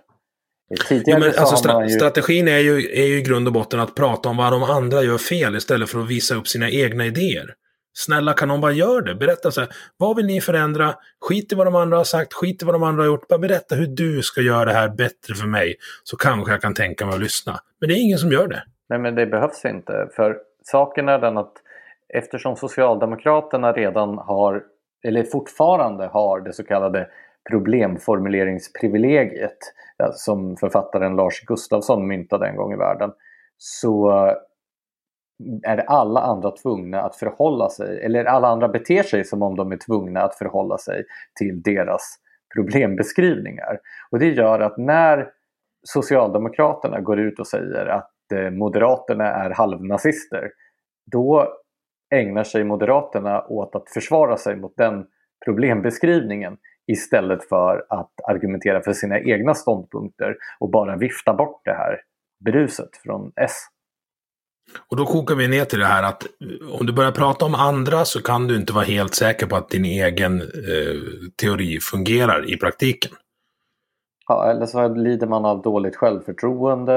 jo, 0.90 1.20
men 1.20 1.24
alltså, 1.24 1.56
stra 1.56 1.84
ju... 1.84 1.90
Strategin 1.90 2.48
är 2.48 2.60
ju, 2.60 2.92
är 2.92 3.06
ju 3.06 3.18
i 3.18 3.22
grund 3.22 3.48
och 3.48 3.54
botten 3.54 3.80
att 3.80 3.96
prata 3.96 4.30
om 4.30 4.38
vad 4.38 4.52
de 4.52 4.64
andra 4.64 5.04
gör 5.04 5.18
fel 5.18 5.56
istället 5.56 5.90
för 5.90 6.00
att 6.00 6.08
visa 6.08 6.36
upp 6.36 6.48
sina 6.48 6.70
egna 6.70 7.06
idéer. 7.06 7.56
Snälla, 7.94 8.34
kan 8.34 8.48
någon 8.48 8.62
bara 8.62 8.72
göra 8.72 9.02
det? 9.02 9.16
Berätta 9.16 9.52
så 9.52 9.62
här, 9.62 9.70
vad 9.98 10.16
vill 10.16 10.26
ni 10.26 10.42
förändra? 10.42 10.94
Skit 11.22 11.52
i 11.52 11.56
vad 11.56 11.68
de 11.68 11.76
andra 11.76 11.98
har 11.98 12.04
sagt, 12.04 12.34
skit 12.34 12.64
i 12.64 12.66
vad 12.66 12.76
de 12.76 12.84
andra 12.84 13.04
har 13.04 13.08
gjort. 13.08 13.28
Bara 13.28 13.40
berätta 13.40 13.76
hur 13.76 13.88
du 13.88 14.22
ska 14.22 14.42
göra 14.42 14.66
det 14.66 14.74
här 14.74 14.90
bättre 14.90 15.36
för 15.36 15.48
mig. 15.48 15.76
Så 16.04 16.18
kanske 16.18 16.52
jag 16.52 16.62
kan 16.62 16.74
tänka 16.74 17.06
mig 17.06 17.16
att 17.16 17.22
lyssna. 17.22 17.60
Men 17.80 17.90
det 17.90 17.96
är 17.96 18.04
ingen 18.04 18.18
som 18.18 18.32
gör 18.32 18.48
det. 18.48 18.64
Nej, 18.90 19.00
men 19.00 19.16
det 19.16 19.26
behövs 19.26 19.66
inte. 19.66 20.10
För 20.16 20.38
saken 20.64 21.10
är 21.10 21.20
den 21.20 21.38
att 21.38 21.54
eftersom 22.10 22.56
Socialdemokraterna 22.56 23.74
redan 23.74 24.18
har, 24.18 24.64
eller 25.04 25.24
fortfarande 25.24 26.08
har 26.08 26.40
det 26.40 26.54
så 26.54 26.64
kallade 26.64 27.08
problemformuleringsprivilegiet 27.50 29.58
som 30.14 30.58
författaren 30.58 31.16
Lars 31.16 31.42
Gustafsson 31.42 32.08
myntade 32.08 32.48
en 32.48 32.56
gång 32.56 32.74
i 32.74 32.78
världen 32.78 33.12
så 33.58 34.12
är 35.64 35.78
alla 35.78 36.22
andra 36.22 36.52
tvungna 36.52 37.02
att 37.02 37.16
förhålla 37.16 37.70
sig, 37.70 38.06
eller 38.06 38.26
alla 38.26 38.48
andra 38.48 38.68
beter 38.68 39.04
sig 39.04 39.26
som 39.26 39.42
om 39.42 39.56
de 39.56 39.72
är 39.72 39.78
tvungna 39.78 40.22
att 40.22 40.36
förhålla 40.36 40.78
sig 40.78 41.04
till 41.40 41.62
deras 41.62 42.16
problembeskrivningar. 42.56 43.80
Och 44.12 44.20
det 44.20 44.30
gör 44.30 44.60
att 44.60 44.78
när 44.78 45.30
Socialdemokraterna 45.84 47.02
går 47.02 47.20
ut 47.20 47.40
och 47.40 47.48
säger 47.48 47.86
att 47.86 48.32
eh, 48.34 48.50
Moderaterna 48.50 49.26
är 49.26 49.50
halvnazister, 49.50 50.52
då 51.12 51.48
ägnar 52.16 52.44
sig 52.44 52.64
Moderaterna 52.64 53.46
åt 53.48 53.76
att 53.76 53.90
försvara 53.90 54.38
sig 54.38 54.56
mot 54.56 54.74
den 54.78 55.06
problembeskrivningen 55.46 56.58
istället 56.88 57.44
för 57.50 57.86
att 57.90 58.12
argumentera 58.28 58.82
för 58.82 58.94
sina 58.94 59.20
egna 59.20 59.54
ståndpunkter 59.54 60.36
och 60.60 60.72
bara 60.72 60.98
vifta 60.98 61.34
bort 61.34 61.62
det 61.66 61.74
här 61.74 62.02
bruset 62.46 62.90
från 63.04 63.32
S. 63.36 63.52
Och 64.90 64.98
då 64.98 65.06
kokar 65.06 65.36
vi 65.36 65.48
ner 65.48 65.66
till 65.66 65.80
det 65.80 65.86
här 65.86 66.04
att 66.04 66.24
eh, 66.24 66.80
om 66.80 66.86
du 66.86 66.94
börjar 66.94 67.12
prata 67.12 67.46
om 67.46 67.56
andra 67.56 68.06
så 68.06 68.22
kan 68.22 68.48
du 68.48 68.56
inte 68.56 68.74
vara 68.74 68.86
helt 68.86 69.16
säker 69.16 69.46
på 69.46 69.56
att 69.56 69.70
din 69.70 69.86
egen 69.86 70.42
eh, 70.42 71.02
teori 71.42 71.80
fungerar 71.80 72.54
i 72.54 72.58
praktiken. 72.58 73.12
Ja, 74.28 74.52
eller 74.52 74.66
så 74.66 74.88
lider 74.88 75.28
man 75.28 75.46
av 75.46 75.62
dåligt 75.62 75.96
självförtroende 75.96 76.96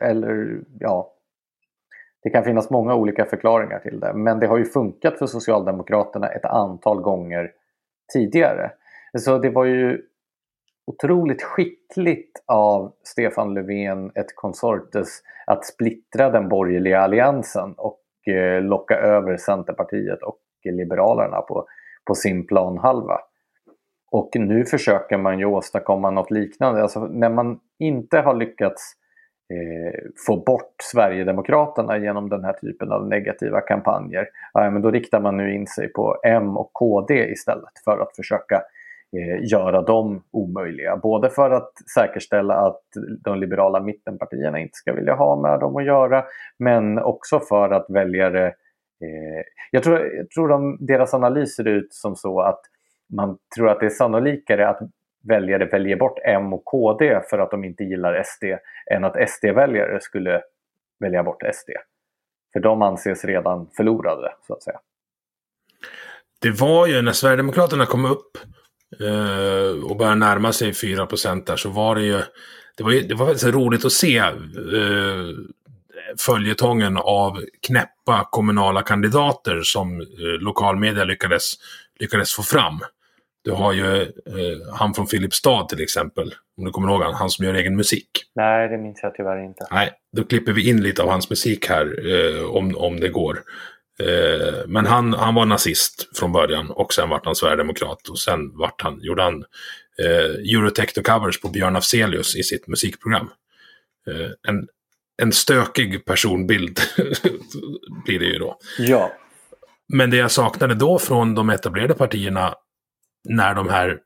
eller 0.00 0.60
ja, 0.80 1.12
det 2.22 2.30
kan 2.30 2.44
finnas 2.44 2.70
många 2.70 2.94
olika 2.94 3.24
förklaringar 3.24 3.78
till 3.78 4.00
det. 4.00 4.12
Men 4.14 4.40
det 4.40 4.46
har 4.46 4.58
ju 4.58 4.64
funkat 4.64 5.18
för 5.18 5.26
Socialdemokraterna 5.26 6.28
ett 6.28 6.44
antal 6.44 7.00
gånger 7.00 7.50
tidigare. 8.12 8.70
Så 9.18 9.38
det 9.38 9.50
var 9.50 9.64
ju 9.64 10.02
otroligt 10.86 11.42
skickligt 11.42 12.44
av 12.46 12.92
Stefan 13.02 13.54
Löfven, 13.54 14.12
ett 14.14 14.36
konsortes, 14.36 15.08
att 15.46 15.64
splittra 15.64 16.30
den 16.30 16.48
borgerliga 16.48 17.00
alliansen 17.00 17.74
och 17.76 18.00
eh, 18.32 18.62
locka 18.62 18.94
över 18.94 19.36
Centerpartiet 19.36 20.22
och 20.22 20.38
Liberalerna 20.64 21.40
på, 21.40 21.66
på 22.04 22.14
sin 22.14 22.46
planhalva. 22.46 23.18
Och 24.10 24.30
nu 24.34 24.64
försöker 24.64 25.18
man 25.18 25.38
ju 25.38 25.44
åstadkomma 25.44 26.10
något 26.10 26.30
liknande. 26.30 26.82
Alltså 26.82 27.00
när 27.00 27.30
man 27.30 27.58
inte 27.78 28.18
har 28.18 28.34
lyckats 28.34 28.92
eh, 29.52 30.00
få 30.26 30.36
bort 30.36 30.74
Sverigedemokraterna 30.82 31.98
genom 31.98 32.28
den 32.28 32.44
här 32.44 32.52
typen 32.52 32.92
av 32.92 33.08
negativa 33.08 33.60
kampanjer, 33.60 34.28
ja, 34.52 34.70
men 34.70 34.82
då 34.82 34.90
riktar 34.90 35.20
man 35.20 35.36
nu 35.36 35.54
in 35.54 35.66
sig 35.66 35.88
på 35.88 36.16
M 36.24 36.56
och 36.56 36.72
KD 36.72 37.30
istället 37.30 37.78
för 37.84 37.98
att 37.98 38.16
försöka 38.16 38.54
eh, 38.54 38.60
Eh, 39.12 39.44
göra 39.50 39.82
dem 39.82 40.22
omöjliga. 40.30 40.96
Både 40.96 41.30
för 41.30 41.50
att 41.50 41.72
säkerställa 41.94 42.54
att 42.54 42.82
de 43.24 43.38
liberala 43.38 43.80
mittenpartierna 43.80 44.58
inte 44.58 44.74
ska 44.74 44.92
vilja 44.92 45.14
ha 45.14 45.40
med 45.40 45.60
dem 45.60 45.76
att 45.76 45.84
göra 45.84 46.24
men 46.58 46.98
också 46.98 47.40
för 47.40 47.70
att 47.70 47.86
väljare... 47.88 48.46
Eh, 48.46 49.44
jag 49.70 49.82
tror, 49.82 49.98
jag 49.98 50.30
tror 50.30 50.48
de, 50.48 50.76
deras 50.80 51.14
analys 51.14 51.56
ser 51.56 51.68
ut 51.68 51.94
som 51.94 52.16
så 52.16 52.40
att 52.40 52.60
man 53.14 53.38
tror 53.56 53.68
att 53.68 53.80
det 53.80 53.86
är 53.86 53.90
sannolikare 53.90 54.68
att 54.68 54.78
väljare 55.28 55.64
väljer 55.64 55.96
bort 55.96 56.18
M 56.24 56.52
och 56.52 56.64
KD 56.64 57.20
för 57.30 57.38
att 57.38 57.50
de 57.50 57.64
inte 57.64 57.84
gillar 57.84 58.22
SD 58.22 58.44
än 58.90 59.04
att 59.04 59.30
SD-väljare 59.30 60.00
skulle 60.00 60.42
välja 61.00 61.22
bort 61.22 61.42
SD. 61.54 61.70
För 62.52 62.60
de 62.60 62.82
anses 62.82 63.24
redan 63.24 63.70
förlorade, 63.76 64.32
så 64.46 64.54
att 64.54 64.62
säga. 64.62 64.78
Det 66.42 66.50
var 66.60 66.86
ju 66.86 67.02
när 67.02 67.12
Sverigedemokraterna 67.12 67.86
kom 67.86 68.04
upp 68.04 68.38
och 69.84 69.96
börjar 69.96 70.14
närma 70.14 70.52
sig 70.52 70.74
4 70.74 71.06
där 71.46 71.56
så 71.56 71.68
var 71.68 71.94
det 71.94 72.02
ju... 72.02 72.22
Det 72.76 72.84
var, 72.84 72.90
ju, 72.90 73.00
det 73.00 73.14
var 73.14 73.26
väldigt 73.26 73.54
roligt 73.54 73.84
att 73.84 73.92
se 73.92 74.20
uh, 74.20 75.32
följetongen 76.18 76.96
av 76.96 77.44
knäppa 77.66 78.28
kommunala 78.30 78.82
kandidater 78.82 79.60
som 79.62 80.00
eh, 80.00 80.06
lokalmedia 80.40 81.04
lyckades, 81.04 81.52
lyckades 82.00 82.34
få 82.34 82.42
fram. 82.42 82.80
Du 83.44 83.52
har 83.52 83.72
ju 83.72 84.02
eh, 84.02 84.74
han 84.74 84.94
från 84.94 85.06
Filipstad 85.06 85.64
till 85.68 85.82
exempel, 85.82 86.34
om 86.58 86.64
du 86.64 86.70
kommer 86.70 86.88
ihåg 86.88 87.02
han, 87.02 87.14
han 87.14 87.30
som 87.30 87.44
gör 87.44 87.54
egen 87.54 87.76
musik. 87.76 88.10
Nej, 88.34 88.68
det 88.68 88.78
minns 88.78 89.00
jag 89.02 89.14
tyvärr 89.14 89.44
inte. 89.44 89.66
Nej, 89.70 89.92
då 90.16 90.24
klipper 90.24 90.52
vi 90.52 90.68
in 90.68 90.82
lite 90.82 91.02
av 91.02 91.08
hans 91.08 91.30
musik 91.30 91.68
här 91.68 92.10
eh, 92.10 92.44
om, 92.44 92.76
om 92.76 93.00
det 93.00 93.08
går. 93.08 93.42
Eh, 94.00 94.66
men 94.66 94.86
han, 94.86 95.12
han 95.12 95.34
var 95.34 95.46
nazist 95.46 96.18
från 96.18 96.32
början 96.32 96.70
och 96.70 96.92
sen 96.92 97.08
vart 97.08 97.24
han 97.24 97.36
sverigedemokrat 97.36 98.08
och 98.08 98.18
sen 98.18 98.56
vart 98.56 98.82
han, 98.82 98.98
gjorde 99.02 99.22
han 99.22 99.44
eh, 99.98 100.54
Eurotechno-covers 100.54 101.40
på 101.42 101.48
Björn 101.48 101.76
Afzelius 101.76 102.36
i 102.36 102.42
sitt 102.42 102.66
musikprogram. 102.66 103.30
Eh, 104.10 104.30
en, 104.48 104.68
en 105.22 105.32
stökig 105.32 106.04
personbild 106.04 106.80
blir 108.04 108.18
det 108.18 108.26
ju 108.26 108.38
då. 108.38 108.58
Ja. 108.78 109.12
Men 109.88 110.10
det 110.10 110.16
jag 110.16 110.30
saknade 110.30 110.74
då 110.74 110.98
från 110.98 111.34
de 111.34 111.50
etablerade 111.50 111.94
partierna 111.94 112.54
när 113.28 113.54
de 113.54 113.68
här 113.68 113.98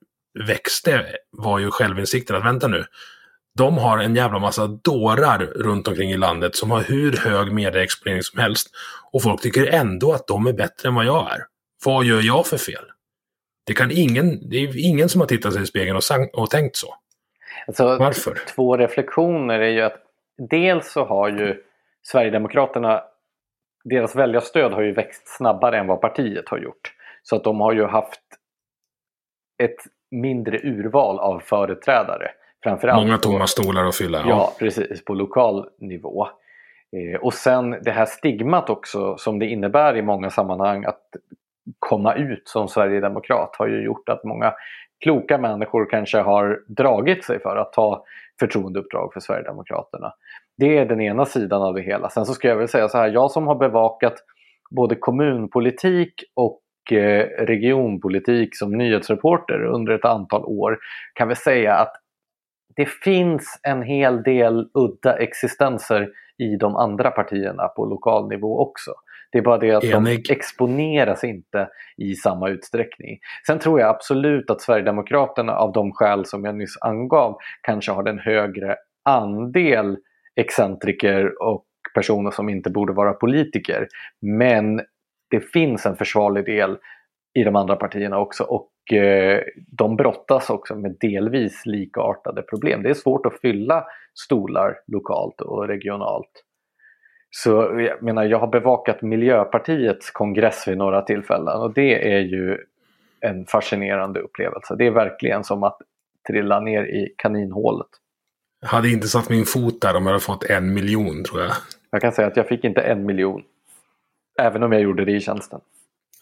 växte 0.47 1.07
var 1.31 1.59
ju 1.59 1.71
självinsikten 1.71 2.37
att 2.37 2.45
vänta 2.45 2.69
nu. 2.69 2.85
De 3.55 3.79
har 3.79 3.99
en 3.99 4.17
jävla 4.17 4.39
massa 4.39 4.67
dårar 4.67 5.39
runt 5.39 5.89
omkring 5.89 6.11
i 6.11 6.17
landet 6.17 6.57
som 6.57 6.71
har 6.71 6.81
hur 6.81 7.17
hög 7.17 7.53
medieexponering 7.53 8.23
som 8.23 8.41
helst. 8.41 8.71
Och 9.13 9.23
folk 9.23 9.41
tycker 9.41 9.67
ändå 9.67 10.13
att 10.13 10.27
de 10.27 10.47
är 10.47 10.53
bättre 10.53 10.89
än 10.89 10.95
vad 10.95 11.05
jag 11.05 11.33
är. 11.33 11.41
Vad 11.85 12.05
gör 12.05 12.21
jag 12.23 12.47
för 12.47 12.57
fel? 12.57 12.85
Det, 13.67 13.75
kan 13.75 13.91
ingen, 13.91 14.49
det 14.51 14.57
är 14.57 14.89
ingen 14.89 15.09
som 15.09 15.21
har 15.21 15.29
tittat 15.29 15.53
sig 15.53 15.63
i 15.63 15.67
spegeln 15.67 15.97
och, 15.97 16.05
sang, 16.05 16.29
och 16.33 16.51
tänkt 16.51 16.77
så. 16.77 16.95
Alltså, 17.67 17.97
Varför? 17.97 18.39
Två 18.55 18.77
reflektioner 18.77 19.61
är 19.61 19.71
ju 19.71 19.81
att 19.81 19.97
dels 20.51 20.93
så 20.93 21.05
har 21.05 21.29
ju 21.29 21.63
Sverigedemokraterna, 22.03 23.03
deras 23.85 24.17
väljarstöd 24.17 24.73
har 24.73 24.83
ju 24.83 24.93
växt 24.93 25.29
snabbare 25.29 25.79
än 25.79 25.87
vad 25.87 26.01
partiet 26.01 26.49
har 26.49 26.59
gjort. 26.59 26.93
Så 27.23 27.37
att 27.37 27.45
de 27.45 27.61
har 27.61 27.73
ju 27.73 27.85
haft 27.85 28.21
ett 29.63 29.77
mindre 30.11 30.59
urval 30.59 31.19
av 31.19 31.41
företrädare. 31.41 32.31
Framförallt 32.63 33.07
Många 33.07 33.19
tomma 33.19 33.47
stolar 33.47 33.85
att 33.85 33.97
fylla. 33.97 34.25
Ja, 34.27 34.55
precis. 34.59 35.05
På 35.05 35.15
lokal 35.15 35.69
nivå. 35.79 36.29
Eh, 36.97 37.21
och 37.21 37.35
sen 37.35 37.71
det 37.71 37.91
här 37.91 38.07
stigmat 38.07 38.71
också 38.71 39.17
som 39.17 39.39
det 39.39 39.47
innebär 39.47 39.97
i 39.97 40.03
många 40.03 40.31
sammanhang 40.31 40.85
att 40.85 41.03
komma 41.79 42.15
ut 42.15 42.49
som 42.49 42.69
Sverigedemokrat 42.69 43.57
har 43.59 43.67
ju 43.67 43.85
gjort 43.85 44.09
att 44.09 44.25
många 44.25 44.55
kloka 45.05 45.39
människor 45.39 45.91
kanske 45.91 46.19
har 46.19 46.61
dragit 46.69 47.25
sig 47.25 47.41
för 47.41 47.57
att 47.57 47.73
ta 47.73 48.05
förtroendeuppdrag 48.41 49.13
för 49.13 49.21
Sverigedemokraterna. 49.21 50.13
Det 50.59 50.79
är 50.79 50.87
den 50.87 51.01
ena 51.01 51.25
sidan 51.25 51.63
av 51.63 51.75
det 51.75 51.83
hela. 51.83 52.11
Sen 52.11 52.27
så 52.27 52.33
ska 52.33 52.49
jag 52.49 52.57
väl 52.57 52.69
säga 52.69 52.89
så 52.89 52.99
här, 52.99 53.09
jag 53.09 53.31
som 53.31 53.47
har 53.47 53.55
bevakat 53.55 54.15
både 54.71 54.95
kommunpolitik 54.95 56.15
och 56.35 56.93
eh, 56.93 57.27
regionpolitik 57.39 58.57
som 58.57 58.73
nyhetsreporter 58.79 59.65
under 59.65 59.93
ett 59.93 60.05
antal 60.05 60.45
år 60.45 60.79
kan 61.15 61.29
väl 61.29 61.37
säga 61.37 61.75
att 61.75 61.93
det 62.77 62.89
finns 62.89 63.61
en 63.63 63.83
hel 63.83 64.23
del 64.23 64.69
udda 64.75 65.17
existenser 65.17 66.09
i 66.41 66.57
de 66.57 66.77
andra 66.77 67.11
partierna 67.11 67.69
på 67.69 67.85
lokal 67.85 68.29
nivå 68.29 68.59
också. 68.61 68.91
Det 69.33 69.39
är 69.39 69.43
bara 69.43 69.59
det 69.59 69.73
att 69.73 69.85
Enig. 69.85 70.25
de 70.27 70.33
exponeras 70.33 71.25
inte 71.25 71.69
i 71.97 72.15
samma 72.15 72.49
utsträckning. 72.49 73.19
Sen 73.47 73.59
tror 73.59 73.81
jag 73.81 73.89
absolut 73.89 74.51
att 74.51 74.61
Sverigedemokraterna 74.61 75.53
av 75.53 75.73
de 75.73 75.93
skäl 75.93 76.25
som 76.25 76.45
jag 76.45 76.55
nyss 76.55 76.79
angav 76.81 77.37
kanske 77.63 77.93
har 77.93 78.09
en 78.09 78.19
högre 78.19 78.77
andel 79.05 79.97
excentriker 80.37 81.43
och 81.43 81.65
personer 81.95 82.31
som 82.31 82.49
inte 82.49 82.71
borde 82.71 82.93
vara 82.93 83.13
politiker. 83.13 83.89
Men 84.21 84.81
det 85.31 85.41
finns 85.41 85.87
en 85.87 85.97
försvarlig 85.97 86.45
del 86.45 86.79
i 87.35 87.45
de 87.45 87.57
andra 87.57 87.77
partierna 87.77 88.19
också 88.19 88.45
och 88.45 88.93
eh, 88.93 89.41
de 89.57 89.97
brottas 89.97 90.51
också 90.51 90.75
med 90.75 90.97
delvis 91.01 91.67
likartade 91.67 92.43
problem. 92.43 92.83
Det 92.83 92.91
är 92.91 92.95
svårt 92.95 93.27
att 93.27 93.41
fylla 93.41 93.85
stolar 94.25 94.79
lokalt 94.87 95.41
och 95.41 95.69
regionalt. 95.69 96.45
Så 97.31 97.51
jag 97.51 98.03
menar, 98.03 98.25
jag 98.25 98.39
har 98.39 98.47
bevakat 98.47 99.03
Miljöpartiets 99.03 100.11
kongress 100.11 100.69
vid 100.69 100.79
några 100.79 101.03
tillfällen 101.03 101.61
och 101.61 101.75
det 101.75 102.15
är 102.15 102.21
ju 102.21 102.59
en 103.21 103.47
fascinerande 103.47 104.21
upplevelse. 104.21 104.75
Det 104.79 104.87
är 104.87 104.91
verkligen 104.91 105.45
som 105.45 105.63
att 105.63 105.79
trilla 106.29 106.61
ner 106.61 106.83
i 106.83 107.15
kaninhålet. 107.17 107.89
Jag 108.61 108.69
hade 108.69 108.89
inte 108.89 109.09
satt 109.09 109.31
min 109.31 109.45
fot 109.45 109.81
där 109.81 109.97
om 109.97 110.03
jag 110.03 110.13
hade 110.13 110.25
fått 110.25 110.45
en 110.45 110.75
miljon 110.75 111.25
tror 111.25 111.43
jag. 111.43 111.53
Jag 111.91 112.01
kan 112.01 112.13
säga 112.13 112.29
att 112.29 112.37
jag 112.37 112.49
fick 112.49 112.65
inte 112.65 112.81
en 112.81 113.07
miljon. 113.07 113.43
Även 114.41 114.63
om 114.63 114.73
jag 114.73 114.83
gjorde 114.83 115.05
det 115.05 115.13
i 115.13 115.21
tjänsten. 115.21 115.61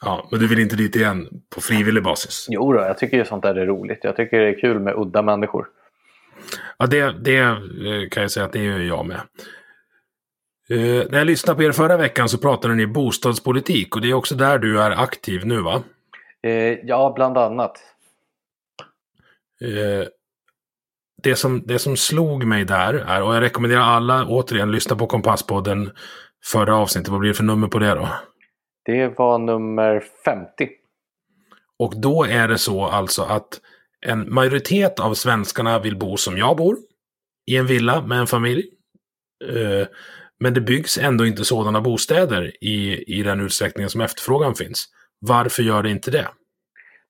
Ja, 0.01 0.29
men 0.31 0.41
du 0.41 0.47
vill 0.47 0.59
inte 0.59 0.77
dit 0.77 0.97
igen 0.97 1.29
på 1.55 1.61
frivillig 1.61 2.03
basis? 2.03 2.47
Jo 2.51 2.73
då, 2.73 2.81
jag 2.81 2.99
tycker 2.99 3.16
ju 3.16 3.25
sånt 3.25 3.43
där 3.43 3.55
är 3.55 3.66
roligt. 3.66 3.99
Jag 4.03 4.16
tycker 4.16 4.41
det 4.41 4.49
är 4.49 4.61
kul 4.61 4.81
med 4.81 4.95
udda 4.97 5.23
människor. 5.23 5.66
Ja, 6.79 6.87
det, 6.87 7.25
det 7.25 7.39
eh, 7.39 8.09
kan 8.11 8.23
jag 8.23 8.31
säga 8.31 8.47
att 8.47 8.53
det 8.53 8.62
gör 8.62 8.79
jag 8.79 9.07
med. 9.07 9.20
Eh, 10.70 11.11
när 11.11 11.19
jag 11.19 11.27
lyssnade 11.27 11.57
på 11.57 11.62
er 11.62 11.73
förra 11.73 11.97
veckan 11.97 12.29
så 12.29 12.39
pratade 12.39 12.75
ni 12.75 12.87
bostadspolitik 12.87 13.97
och 13.97 14.03
det 14.03 14.11
är 14.11 14.15
också 14.15 14.35
där 14.35 14.59
du 14.59 14.81
är 14.81 14.91
aktiv 14.91 15.47
nu 15.47 15.61
va? 15.61 15.83
Eh, 16.43 16.53
ja, 16.85 17.12
bland 17.16 17.39
annat. 17.39 17.79
Eh, 19.61 20.09
det, 21.23 21.37
som, 21.37 21.62
det 21.66 21.79
som 21.79 21.97
slog 21.97 22.45
mig 22.45 22.65
där 22.65 22.95
är, 22.95 23.23
och 23.23 23.35
jag 23.35 23.43
rekommenderar 23.43 23.83
alla 23.83 24.27
återigen 24.27 24.73
lyssna 24.73 24.97
på 24.97 25.07
Kompasspodden 25.07 25.91
förra 26.45 26.77
avsnittet. 26.77 27.09
Vad 27.09 27.20
blir 27.20 27.31
det 27.31 27.35
för 27.35 27.45
nummer 27.45 27.69
på 27.69 27.79
det 27.79 27.95
då? 27.95 28.09
Det 28.89 29.19
var 29.19 29.39
nummer 29.39 30.02
50. 30.24 30.69
Och 31.78 32.01
då 32.01 32.24
är 32.24 32.48
det 32.48 32.59
så 32.59 32.85
alltså 32.85 33.23
att 33.23 33.60
en 34.06 34.35
majoritet 34.35 35.01
av 35.01 35.15
svenskarna 35.15 35.78
vill 35.78 35.97
bo 35.97 36.16
som 36.16 36.39
jag 36.39 36.56
bor. 36.56 36.77
I 37.47 37.56
en 37.56 37.66
villa 37.66 38.02
med 38.02 38.19
en 38.19 38.27
familj. 38.27 38.62
Eh, 39.44 39.86
men 40.40 40.55
det 40.55 40.60
byggs 40.60 40.98
ändå 40.98 41.27
inte 41.27 41.44
sådana 41.44 41.81
bostäder 41.81 42.65
i, 42.65 43.05
i 43.19 43.23
den 43.23 43.40
utsträckningen 43.40 43.90
som 43.90 44.01
efterfrågan 44.01 44.55
finns. 44.55 44.89
Varför 45.19 45.62
gör 45.62 45.82
det 45.82 45.90
inte 45.90 46.10
det? 46.10 46.28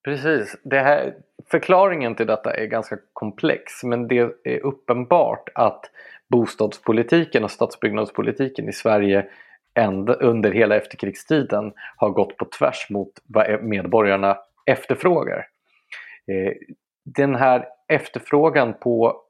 Precis. 0.05 0.57
Det 0.65 0.79
här, 0.79 1.15
förklaringen 1.51 2.15
till 2.15 2.27
detta 2.27 2.55
är 2.55 2.67
ganska 2.67 2.97
komplex 3.13 3.85
men 3.85 4.09
det 4.09 4.19
är 4.45 4.61
uppenbart 4.67 5.49
att 5.55 5.91
bostadspolitiken 6.31 7.45
och 7.45 7.51
stadsbyggnadspolitiken 7.51 8.69
i 8.69 8.73
Sverige 8.73 9.27
ända, 9.75 10.15
under 10.15 10.53
hela 10.53 10.77
efterkrigstiden 10.77 11.73
har 11.97 12.11
gått 12.11 12.37
på 12.37 12.45
tvärs 12.59 12.91
mot 12.91 13.13
vad 13.27 13.47
e- 13.47 13.59
medborgarna 13.63 14.39
efterfrågar. 14.67 15.47
Eh, 16.33 16.53
den 17.05 17.35
här 17.35 17.67
efterfrågan 17.89 18.75
på 18.75 19.23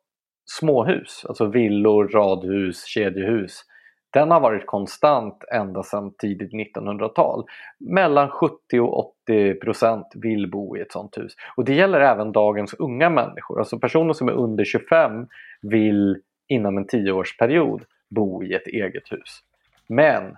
småhus, 0.44 1.24
alltså 1.28 1.46
villor, 1.46 2.08
radhus, 2.08 2.84
kedjehus, 2.84 3.64
den 4.12 4.30
har 4.30 4.40
varit 4.40 4.66
konstant 4.66 5.44
ända 5.52 5.82
sedan 5.82 6.14
tidigt 6.18 6.52
1900-tal. 6.52 7.44
Mellan 7.80 8.30
70 8.30 8.80
och 8.80 8.98
80 8.98 9.54
procent 9.54 10.06
vill 10.14 10.50
bo 10.50 10.76
i 10.76 10.80
ett 10.80 10.92
sånt 10.92 11.18
hus. 11.18 11.32
Och 11.56 11.64
det 11.64 11.74
gäller 11.74 12.00
även 12.00 12.32
dagens 12.32 12.74
unga 12.74 13.10
människor. 13.10 13.58
Alltså 13.58 13.78
personer 13.78 14.12
som 14.12 14.28
är 14.28 14.32
under 14.32 14.64
25 14.64 15.26
vill 15.62 16.22
inom 16.48 16.78
en 16.78 16.86
tioårsperiod 16.86 17.84
bo 18.10 18.44
i 18.44 18.54
ett 18.54 18.66
eget 18.66 19.12
hus. 19.12 19.42
Men 19.88 20.36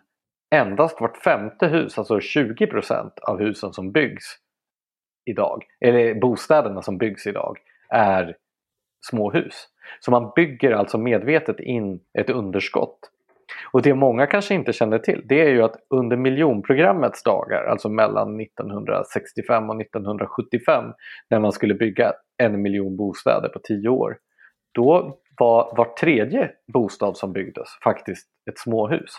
endast 0.55 1.01
vart 1.01 1.17
femte 1.17 1.67
hus, 1.67 1.99
alltså 1.99 2.19
20% 2.19 3.11
av 3.23 3.39
husen 3.39 3.73
som 3.73 3.93
byggs 3.93 4.25
idag, 5.31 5.65
eller 5.81 6.15
bostäderna 6.15 6.83
som 6.83 6.99
byggs 6.99 7.27
idag, 7.27 7.59
är 7.89 8.37
småhus. 9.11 9.69
Så 10.01 10.11
man 10.11 10.33
bygger 10.37 10.71
alltså 10.71 10.99
medvetet 10.99 11.61
in 11.61 12.01
ett 12.19 12.31
underskott. 12.31 12.99
Och 13.73 13.83
det 13.83 13.95
många 13.95 14.27
kanske 14.27 14.55
inte 14.55 14.73
känner 14.73 14.99
till 14.99 15.23
det 15.25 15.41
är 15.41 15.51
ju 15.51 15.63
att 15.63 15.77
under 15.91 16.17
miljonprogrammets 16.17 17.23
dagar, 17.23 17.65
alltså 17.65 17.89
mellan 17.89 18.41
1965 18.41 19.71
och 19.71 19.81
1975, 19.81 20.85
när 21.31 21.41
man 21.41 21.53
skulle 21.53 21.75
bygga 21.75 22.13
en 22.43 22.63
miljon 22.63 22.97
bostäder 22.97 23.49
på 23.49 23.59
tio 23.59 23.89
år, 23.89 24.19
då 24.75 25.19
var 25.39 25.77
var 25.77 25.95
tredje 25.95 26.51
bostad 26.73 27.17
som 27.17 27.33
byggdes 27.33 27.69
faktiskt 27.85 28.29
ett 28.51 28.59
småhus. 28.59 29.11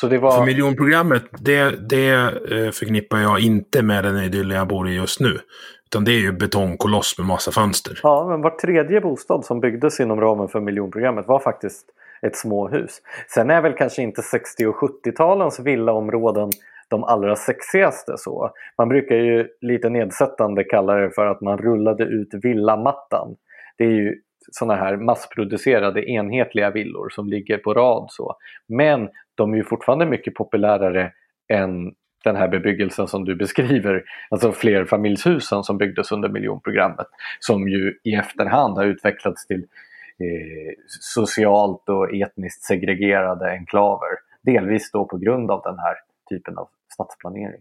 Så 0.00 0.08
det 0.08 0.18
var... 0.18 0.30
För 0.30 0.44
miljonprogrammet, 0.44 1.22
det, 1.30 1.88
det 1.90 2.10
eh, 2.10 2.70
förknippar 2.70 3.18
jag 3.18 3.40
inte 3.40 3.82
med 3.82 4.04
den 4.04 4.16
idyllen 4.16 4.56
jag 4.56 4.68
bor 4.68 4.88
i 4.88 4.94
just 4.94 5.20
nu. 5.20 5.38
Utan 5.84 6.04
det 6.04 6.12
är 6.12 6.20
ju 6.20 6.32
betongkoloss 6.32 7.18
med 7.18 7.26
massa 7.26 7.50
fönster. 7.50 8.00
Ja, 8.02 8.26
men 8.28 8.42
var 8.42 8.50
tredje 8.50 9.00
bostad 9.00 9.44
som 9.44 9.60
byggdes 9.60 10.00
inom 10.00 10.20
ramen 10.20 10.48
för 10.48 10.60
miljonprogrammet 10.60 11.26
var 11.28 11.38
faktiskt 11.38 11.86
ett 12.22 12.36
småhus. 12.36 13.02
Sen 13.34 13.50
är 13.50 13.62
väl 13.62 13.72
kanske 13.72 14.02
inte 14.02 14.22
60 14.22 14.66
och 14.66 14.76
70-talens 14.76 15.62
villaområden 15.62 16.50
de 16.88 17.04
allra 17.04 17.36
sexigaste 17.36 18.12
så. 18.18 18.50
Man 18.78 18.88
brukar 18.88 19.16
ju 19.16 19.48
lite 19.60 19.88
nedsättande 19.88 20.64
kalla 20.64 20.94
det 20.94 21.10
för 21.10 21.26
att 21.26 21.40
man 21.40 21.58
rullade 21.58 22.04
ut 22.04 22.28
villamattan. 22.42 23.36
Det 23.78 23.84
är 23.84 23.90
ju 23.90 24.14
sådana 24.52 24.74
här 24.74 24.96
massproducerade 24.96 26.10
enhetliga 26.10 26.70
villor 26.70 27.08
som 27.08 27.28
ligger 27.28 27.58
på 27.58 27.74
rad. 27.74 28.06
Så. 28.08 28.36
Men 28.68 29.08
de 29.36 29.52
är 29.52 29.56
ju 29.56 29.64
fortfarande 29.64 30.06
mycket 30.06 30.34
populärare 30.34 31.12
än 31.48 31.94
den 32.24 32.36
här 32.36 32.48
bebyggelsen 32.48 33.08
som 33.08 33.24
du 33.24 33.34
beskriver, 33.34 34.04
alltså 34.30 34.52
flerfamiljshusen 34.52 35.62
som 35.62 35.78
byggdes 35.78 36.12
under 36.12 36.28
miljonprogrammet, 36.28 37.06
som 37.40 37.68
ju 37.68 37.98
i 38.04 38.14
efterhand 38.14 38.78
har 38.78 38.84
utvecklats 38.84 39.46
till 39.46 39.66
eh, 40.20 40.74
socialt 40.88 41.88
och 41.88 42.14
etniskt 42.14 42.62
segregerade 42.62 43.50
enklaver. 43.50 44.08
Delvis 44.42 44.90
då 44.92 45.04
på 45.04 45.16
grund 45.16 45.50
av 45.50 45.62
den 45.62 45.78
här 45.78 45.94
typen 46.30 46.58
av 46.58 46.68
stadsplanering. 46.92 47.60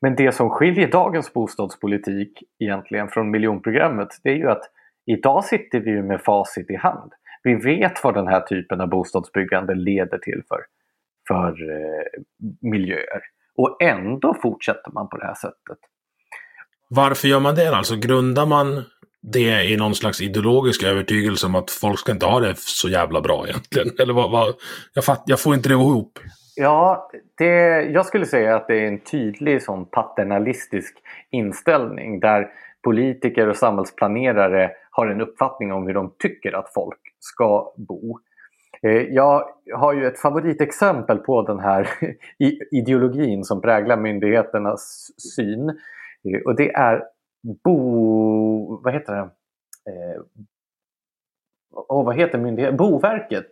Men 0.00 0.16
det 0.16 0.32
som 0.32 0.50
skiljer 0.50 0.88
dagens 0.88 1.32
bostadspolitik 1.32 2.42
egentligen 2.58 3.08
från 3.08 3.30
miljonprogrammet 3.30 4.08
det 4.22 4.30
är 4.30 4.36
ju 4.36 4.50
att 4.50 4.70
idag 5.06 5.44
sitter 5.44 5.80
vi 5.80 6.02
med 6.02 6.20
facit 6.20 6.70
i 6.70 6.76
hand. 6.76 7.12
Vi 7.42 7.54
vet 7.54 8.04
vad 8.04 8.14
den 8.14 8.26
här 8.26 8.40
typen 8.40 8.80
av 8.80 8.88
bostadsbyggande 8.88 9.74
leder 9.74 10.18
till 10.18 10.42
för, 10.48 10.60
för 11.28 11.48
eh, 11.48 12.22
miljöer. 12.70 13.20
Och 13.56 13.82
ändå 13.82 14.34
fortsätter 14.42 14.92
man 14.92 15.08
på 15.08 15.16
det 15.16 15.26
här 15.26 15.34
sättet. 15.34 15.78
Varför 16.88 17.28
gör 17.28 17.40
man 17.40 17.54
det 17.54 17.76
alltså? 17.76 17.96
Grundar 17.96 18.46
man 18.46 18.84
det 19.22 19.64
i 19.64 19.76
någon 19.76 19.94
slags 19.94 20.20
ideologisk 20.20 20.82
övertygelse 20.82 21.46
om 21.46 21.54
att 21.54 21.70
folk 21.70 21.98
ska 21.98 22.12
inte 22.12 22.26
ha 22.26 22.40
det 22.40 22.58
så 22.58 22.88
jävla 22.88 23.20
bra 23.20 23.46
egentligen? 23.48 23.88
Eller 23.98 24.14
vad, 24.14 24.30
vad 24.30 24.54
jag, 24.94 25.04
fatt, 25.04 25.22
jag 25.26 25.40
får 25.40 25.54
inte 25.54 25.68
det 25.68 25.72
ihop. 25.72 26.18
Ja, 26.56 27.10
det, 27.38 27.82
jag 27.82 28.06
skulle 28.06 28.26
säga 28.26 28.56
att 28.56 28.66
det 28.68 28.80
är 28.80 28.86
en 28.86 29.00
tydlig 29.00 29.62
sån 29.62 29.86
paternalistisk 29.90 30.96
inställning 31.30 32.20
där 32.20 32.48
politiker 32.84 33.48
och 33.48 33.56
samhällsplanerare 33.56 34.70
har 34.90 35.06
en 35.06 35.20
uppfattning 35.20 35.72
om 35.72 35.86
hur 35.86 35.94
de 35.94 36.14
tycker 36.18 36.52
att 36.52 36.72
folk 36.74 37.00
ska 37.18 37.72
bo. 37.76 38.18
Eh, 38.82 39.02
jag 39.02 39.48
har 39.74 39.92
ju 39.92 40.06
ett 40.06 40.18
favoritexempel 40.18 41.18
på 41.18 41.42
den 41.42 41.60
här 41.60 41.88
ideologin 42.70 43.44
som 43.44 43.60
präglar 43.60 43.96
myndigheternas 43.96 45.10
syn. 45.34 45.68
Eh, 45.68 46.40
och 46.44 46.56
det 46.56 46.72
är 46.72 47.04
Bo... 47.64 48.80
Vad 48.82 48.92
heter 48.92 49.12
det? 49.12 49.30
Oh, 51.70 52.04
vad 52.04 52.16
heter 52.16 52.38
myndigheten? 52.38 52.76
Boverket 52.76 53.48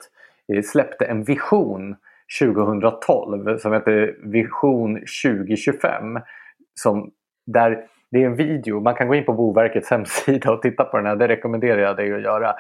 släppte 0.65 1.05
en 1.05 1.25
vision 1.25 1.97
2012 2.41 3.59
som 3.59 3.73
heter 3.73 4.17
Vision 4.23 4.95
2025. 4.95 6.21
Som, 6.75 7.11
där 7.47 7.87
det 8.11 8.23
är 8.23 8.27
en 8.27 8.37
video, 8.37 8.81
man 8.81 8.95
kan 8.95 9.09
gå 9.09 9.15
in 9.15 9.25
på 9.25 9.33
Boverkets 9.33 9.91
hemsida 9.91 10.53
och 10.53 10.63
titta 10.63 10.85
på 10.85 10.97
den 10.97 11.07
här. 11.07 11.17
Det 11.17 11.29
rekommenderar 11.29 11.81
jag 11.81 11.97
dig 11.97 12.15
att 12.15 12.23
göra. 12.23 12.55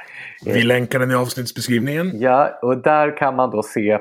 Vi 0.46 0.62
länkar 0.62 0.98
den 0.98 1.10
i 1.10 1.14
avsnittsbeskrivningen. 1.14 2.10
Ja, 2.14 2.58
och 2.62 2.78
där 2.78 3.16
kan 3.16 3.36
man 3.36 3.50
då 3.50 3.62
se 3.62 3.98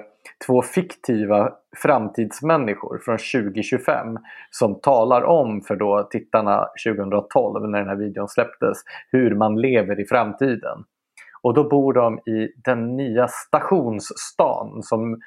två 0.48 0.62
fiktiva 0.62 1.52
framtidsmänniskor 1.78 3.00
från 3.06 3.18
2025 3.18 4.18
som 4.52 4.80
talar 4.82 5.24
om 5.24 5.62
för 5.62 5.76
då 5.76 6.08
tittarna 6.12 6.68
2012 6.88 7.70
när 7.70 7.80
den 7.80 7.88
här 7.88 7.96
videon 7.96 8.28
släpptes 8.28 8.78
hur 9.12 9.36
man 9.36 9.62
lever 9.62 10.00
i 10.00 10.06
framtiden. 10.06 10.84
Och 11.42 11.54
då 11.54 11.70
bor 11.70 11.94
de 11.94 12.20
i 12.20 12.54
den 12.64 12.98
nya 12.98 13.28
stationsstan 13.28 14.84
som 14.84 15.20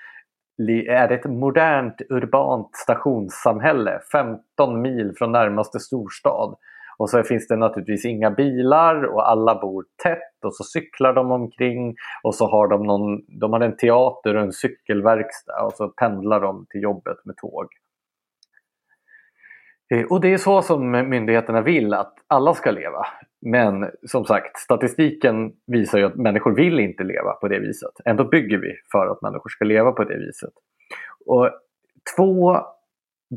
är 0.89 1.13
ett 1.13 1.25
modernt 1.25 2.03
urbant 2.09 2.77
stationssamhälle 2.77 4.01
15 4.13 4.83
mil 4.83 5.13
från 5.19 5.33
närmaste 5.33 5.81
storstad. 5.81 6.57
Och 6.99 7.11
så 7.11 7.23
finns 7.23 7.49
det 7.49 7.57
naturligtvis 7.57 8.05
inga 8.05 8.31
bilar 8.31 9.03
och 9.03 9.31
alla 9.31 9.61
bor 9.61 9.85
tätt 10.03 10.45
och 10.45 10.55
så 10.55 10.65
cyklar 10.65 11.13
de 11.13 11.31
omkring 11.31 11.95
och 12.23 12.35
så 12.35 12.47
har 12.47 12.69
de, 12.69 12.83
någon, 12.83 13.23
de 13.41 13.53
har 13.53 13.61
en 13.61 13.77
teater 13.77 14.37
och 14.37 14.43
en 14.43 14.53
cykelverkstad 14.53 15.63
och 15.63 15.73
så 15.73 15.89
pendlar 15.89 16.41
de 16.41 16.67
till 16.71 16.83
jobbet 16.83 17.17
med 17.25 17.37
tåg. 17.37 17.67
Eh, 19.91 20.05
och 20.05 20.21
det 20.21 20.33
är 20.33 20.39
så 20.39 20.63
som 20.63 20.91
myndigheterna 20.91 21.61
vill 21.61 21.95
att 21.95 22.15
alla 22.27 22.55
ska 22.55 22.71
leva. 22.71 23.07
Men 23.43 23.91
som 24.03 24.25
sagt, 24.25 24.59
statistiken 24.59 25.53
visar 25.67 25.99
ju 25.99 26.05
att 26.05 26.17
människor 26.17 26.55
vill 26.55 26.81
inte 26.81 27.05
leva 27.05 27.33
på 27.33 27.49
det 27.49 27.59
viset. 27.59 27.93
Ändå 28.05 28.25
bygger 28.25 28.59
vi 28.59 28.73
för 28.93 29.07
att 29.07 29.23
människor 29.23 29.49
ska 29.49 29.65
leva 29.65 29.93
på 29.93 30.05
det 30.05 30.19
viset. 30.19 30.53
Och 31.27 31.51
två 32.17 32.57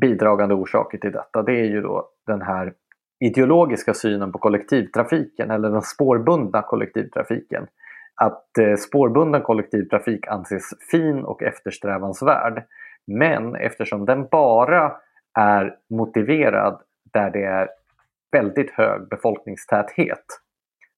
bidragande 0.00 0.54
orsaker 0.54 0.98
till 0.98 1.12
detta 1.12 1.42
det 1.42 1.52
är 1.52 1.64
ju 1.64 1.80
då 1.80 2.08
den 2.26 2.42
här 2.42 2.72
ideologiska 3.24 3.94
synen 3.94 4.32
på 4.32 4.38
kollektivtrafiken 4.38 5.50
eller 5.50 5.70
den 5.70 5.82
spårbundna 5.82 6.62
kollektivtrafiken. 6.62 7.66
Att 8.14 8.58
eh, 8.58 8.74
spårbunden 8.76 9.42
kollektivtrafik 9.42 10.26
anses 10.26 10.64
fin 10.90 11.24
och 11.24 11.42
eftersträvansvärd. 11.42 12.62
Men 13.06 13.56
eftersom 13.56 14.04
den 14.04 14.26
bara 14.30 14.92
är 15.38 15.76
motiverad 15.90 16.80
där 17.12 17.30
det 17.30 17.44
är 17.44 17.68
väldigt 18.32 18.70
hög 18.70 19.08
befolkningstäthet 19.08 20.24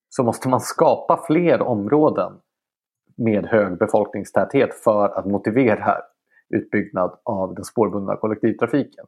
så 0.08 0.24
måste 0.24 0.48
man 0.48 0.60
skapa 0.60 1.24
fler 1.26 1.62
områden 1.62 2.32
med 3.16 3.46
hög 3.46 3.78
befolkningstäthet 3.78 4.74
för 4.74 5.18
att 5.18 5.26
motivera 5.26 5.96
utbyggnad 6.48 7.18
av 7.22 7.54
den 7.54 7.64
spårbundna 7.64 8.16
kollektivtrafiken. 8.16 9.04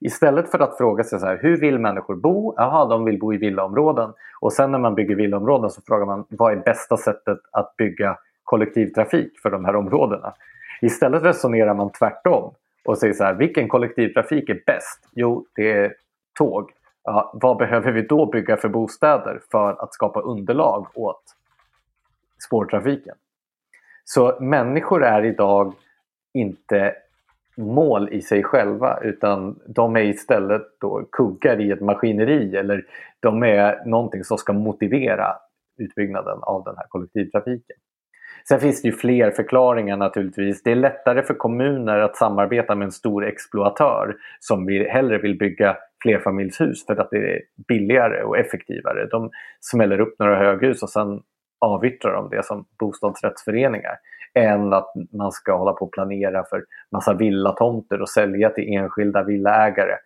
Istället 0.00 0.50
för 0.50 0.58
att 0.58 0.76
fråga 0.76 1.04
sig 1.04 1.20
så 1.20 1.26
här, 1.26 1.38
hur 1.42 1.60
vill 1.60 1.78
människor 1.78 2.16
bo? 2.16 2.54
Jaha, 2.56 2.88
de 2.88 3.04
vill 3.04 3.18
bo 3.18 3.34
i 3.34 3.36
villaområden. 3.36 4.12
Och 4.40 4.52
sen 4.52 4.72
när 4.72 4.78
man 4.78 4.94
bygger 4.94 5.14
villaområden 5.14 5.70
så 5.70 5.82
frågar 5.86 6.06
man 6.06 6.24
vad 6.28 6.52
är 6.52 6.56
bästa 6.56 6.96
sättet 6.96 7.38
att 7.52 7.76
bygga 7.76 8.18
kollektivtrafik 8.44 9.38
för 9.42 9.50
de 9.50 9.64
här 9.64 9.76
områdena? 9.76 10.34
Istället 10.80 11.22
resonerar 11.22 11.74
man 11.74 11.92
tvärtom 11.92 12.54
och 12.84 12.98
säger 12.98 13.14
så 13.14 13.24
här, 13.24 13.34
vilken 13.34 13.68
kollektivtrafik 13.68 14.48
är 14.48 14.62
bäst? 14.66 15.08
Jo, 15.12 15.46
det 15.54 15.72
är 15.72 15.94
tåg. 16.38 16.70
Ja, 17.10 17.30
vad 17.34 17.56
behöver 17.56 17.92
vi 17.92 18.02
då 18.02 18.26
bygga 18.26 18.56
för 18.56 18.68
bostäder 18.68 19.40
för 19.50 19.82
att 19.82 19.94
skapa 19.94 20.20
underlag 20.20 20.86
åt 20.94 21.22
spårtrafiken? 22.46 23.14
Så 24.04 24.36
människor 24.40 25.04
är 25.04 25.24
idag 25.24 25.74
inte 26.34 26.94
mål 27.56 28.08
i 28.12 28.22
sig 28.22 28.42
själva 28.42 28.98
utan 29.02 29.60
de 29.66 29.96
är 29.96 30.00
istället 30.00 30.62
då 30.80 31.04
kuggar 31.12 31.60
i 31.60 31.70
ett 31.70 31.80
maskineri 31.80 32.56
eller 32.56 32.84
de 33.20 33.42
är 33.42 33.84
någonting 33.86 34.24
som 34.24 34.38
ska 34.38 34.52
motivera 34.52 35.36
utbyggnaden 35.78 36.38
av 36.42 36.64
den 36.64 36.76
här 36.76 36.86
kollektivtrafiken. 36.88 37.76
Sen 38.48 38.60
finns 38.60 38.82
det 38.82 38.88
ju 38.88 38.94
fler 38.94 39.30
förklaringar 39.30 39.96
naturligtvis. 39.96 40.62
Det 40.62 40.70
är 40.70 40.76
lättare 40.76 41.22
för 41.22 41.34
kommuner 41.34 41.98
att 41.98 42.16
samarbeta 42.16 42.74
med 42.74 42.86
en 42.86 42.92
stor 42.92 43.24
exploatör 43.24 44.16
som 44.40 44.66
vi 44.66 44.88
hellre 44.88 45.18
vill 45.18 45.38
bygga 45.38 45.76
flerfamiljshus 46.02 46.86
för 46.86 46.96
att 46.96 47.10
det 47.10 47.16
är 47.16 47.40
billigare 47.68 48.22
och 48.22 48.38
effektivare. 48.38 49.06
De 49.06 49.30
smäller 49.60 50.00
upp 50.00 50.18
några 50.18 50.36
höghus 50.36 50.82
och 50.82 50.90
sen 50.90 51.20
avyttrar 51.60 52.12
de 52.12 52.28
det 52.30 52.44
som 52.44 52.66
bostadsrättsföreningar 52.78 53.98
än 54.34 54.72
att 54.72 54.92
man 55.12 55.32
ska 55.32 55.56
hålla 55.56 55.72
på 55.72 55.84
och 55.84 55.92
planera 55.92 56.44
för 56.44 56.64
massa 56.92 57.14
villatomter 57.14 58.02
och 58.02 58.08
sälja 58.08 58.50
till 58.50 58.74
enskilda 58.74 59.22
villaägare. 59.22 59.96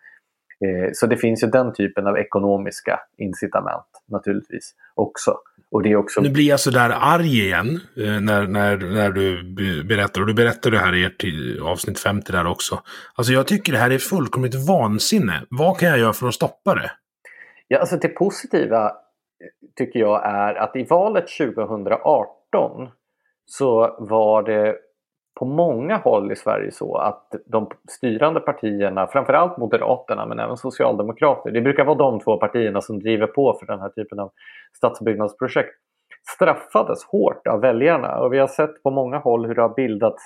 Eh, 0.65 0.89
så 0.93 1.07
det 1.07 1.17
finns 1.17 1.43
ju 1.43 1.47
den 1.47 1.73
typen 1.73 2.07
av 2.07 2.17
ekonomiska 2.17 2.99
incitament 3.17 4.03
naturligtvis 4.07 4.73
också. 4.95 5.37
Och 5.71 5.83
det 5.83 5.91
är 5.91 5.95
också... 5.95 6.21
Nu 6.21 6.29
blir 6.29 6.47
jag 6.47 6.59
sådär 6.59 6.89
arg 6.99 7.39
igen 7.39 7.79
eh, 7.97 8.21
när, 8.21 8.47
när, 8.47 8.77
när 8.77 9.09
du 9.09 9.83
berättar. 9.83 10.21
Och 10.21 10.27
du 10.27 10.33
berättade 10.33 10.77
här 10.77 10.95
i 10.95 11.05
ert 11.05 11.23
avsnitt 11.63 11.99
50 11.99 12.31
där 12.31 12.47
också. 12.47 12.81
Alltså 13.15 13.33
jag 13.33 13.47
tycker 13.47 13.71
det 13.71 13.79
här 13.79 13.91
är 13.91 13.97
fullkomligt 13.97 14.67
vansinne. 14.67 15.45
Vad 15.49 15.77
kan 15.77 15.89
jag 15.89 15.99
göra 15.99 16.13
för 16.13 16.27
att 16.27 16.33
stoppa 16.33 16.75
det? 16.75 16.91
Ja, 17.67 17.79
alltså 17.79 17.97
det 17.97 18.07
positiva 18.07 18.91
tycker 19.75 19.99
jag 19.99 20.25
är 20.25 20.55
att 20.55 20.75
i 20.75 20.83
valet 20.83 21.27
2018 21.27 22.89
så 23.45 23.97
var 23.99 24.43
det 24.43 24.75
på 25.35 25.45
många 25.45 25.97
håll 25.97 26.31
i 26.31 26.35
Sverige 26.35 26.71
så 26.71 26.95
att 26.97 27.35
de 27.45 27.69
styrande 27.89 28.39
partierna, 28.39 29.07
framförallt 29.07 29.57
Moderaterna 29.57 30.25
men 30.25 30.39
även 30.39 30.57
Socialdemokrater, 30.57 31.51
det 31.51 31.61
brukar 31.61 31.85
vara 31.85 31.97
de 31.97 32.19
två 32.19 32.37
partierna 32.37 32.81
som 32.81 32.99
driver 32.99 33.27
på 33.27 33.57
för 33.59 33.65
den 33.65 33.79
här 33.79 33.89
typen 33.89 34.19
av 34.19 34.31
stadsbyggnadsprojekt, 34.77 35.75
straffades 36.35 37.03
hårt 37.03 37.47
av 37.47 37.61
väljarna. 37.61 38.19
Och 38.19 38.33
vi 38.33 38.39
har 38.39 38.47
sett 38.47 38.83
på 38.83 38.91
många 38.91 39.17
håll 39.17 39.45
hur 39.45 39.55
det 39.55 39.61
har 39.61 39.75
bildats 39.75 40.23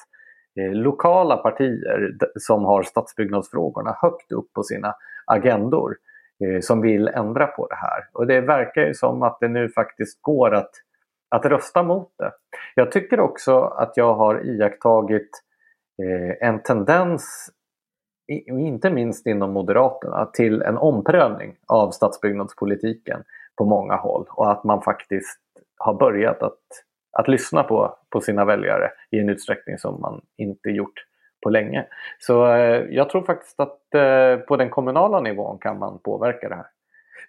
eh, 0.60 0.72
lokala 0.72 1.38
partier 1.38 2.12
som 2.36 2.66
har 2.66 2.84
stadsbyggnadsfrågorna 2.84 3.98
högt 4.02 4.32
upp 4.32 4.54
på 4.54 4.64
sina 4.64 4.96
agendor 5.26 5.96
eh, 6.44 6.60
som 6.62 6.82
vill 6.82 7.08
ändra 7.08 7.48
på 7.48 7.68
det 7.68 7.76
här. 7.76 8.04
Och 8.14 8.28
det 8.28 8.42
verkar 8.42 8.82
ju 8.82 8.94
som 8.94 9.24
att 9.24 9.38
det 9.40 9.48
nu 9.48 9.70
faktiskt 9.70 10.22
går 10.22 10.56
att 10.56 10.72
att 11.30 11.45
rösta 11.45 11.84
mot 11.84 12.14
det. 12.18 12.32
Jag 12.76 12.91
tycker 12.91 13.20
också 13.20 13.60
att 13.62 13.98
jag 13.98 14.16
har 14.16 14.45
iakttagit 14.45 15.30
eh, 16.04 16.48
en 16.49 16.64
tendens, 16.64 17.49
inte 18.48 18.90
minst 18.90 19.28
inom 19.28 19.54
Moderaterna, 19.54 20.26
till 20.26 20.62
en 20.62 20.78
omprövning 20.78 21.56
av 21.68 21.91
stadsbyggnadspolitiken 21.91 23.24
på 23.56 23.66
många 23.66 23.95
håll 23.95 24.26
och 24.30 24.52
att 24.52 24.64
man 24.64 24.82
faktiskt 24.82 25.40
har 25.78 25.94
börjat 25.94 26.44
att, 26.44 26.60
att 27.12 27.28
lyssna 27.28 27.64
på, 27.64 27.98
på 28.10 28.22
sina 28.22 28.45
väljare 28.45 28.91
i 29.12 29.20
en 29.20 29.30
utsträckning 29.30 29.78
som 29.78 30.02
man 30.02 30.22
inte 30.38 30.70
gjort 30.70 31.06
på 31.44 31.49
länge. 31.49 31.86
Så 32.20 32.48
eh, 32.48 32.86
jag 32.90 33.10
tror 33.10 33.22
faktiskt 33.22 33.60
att 33.60 33.95
eh, 33.95 34.38
på 34.38 34.58
den 34.58 34.70
kommunala 34.70 35.20
nivån 35.20 35.58
kan 35.60 35.80
man 35.80 35.99
påverka 35.99 36.49
det 36.49 36.56
här. 36.56 36.66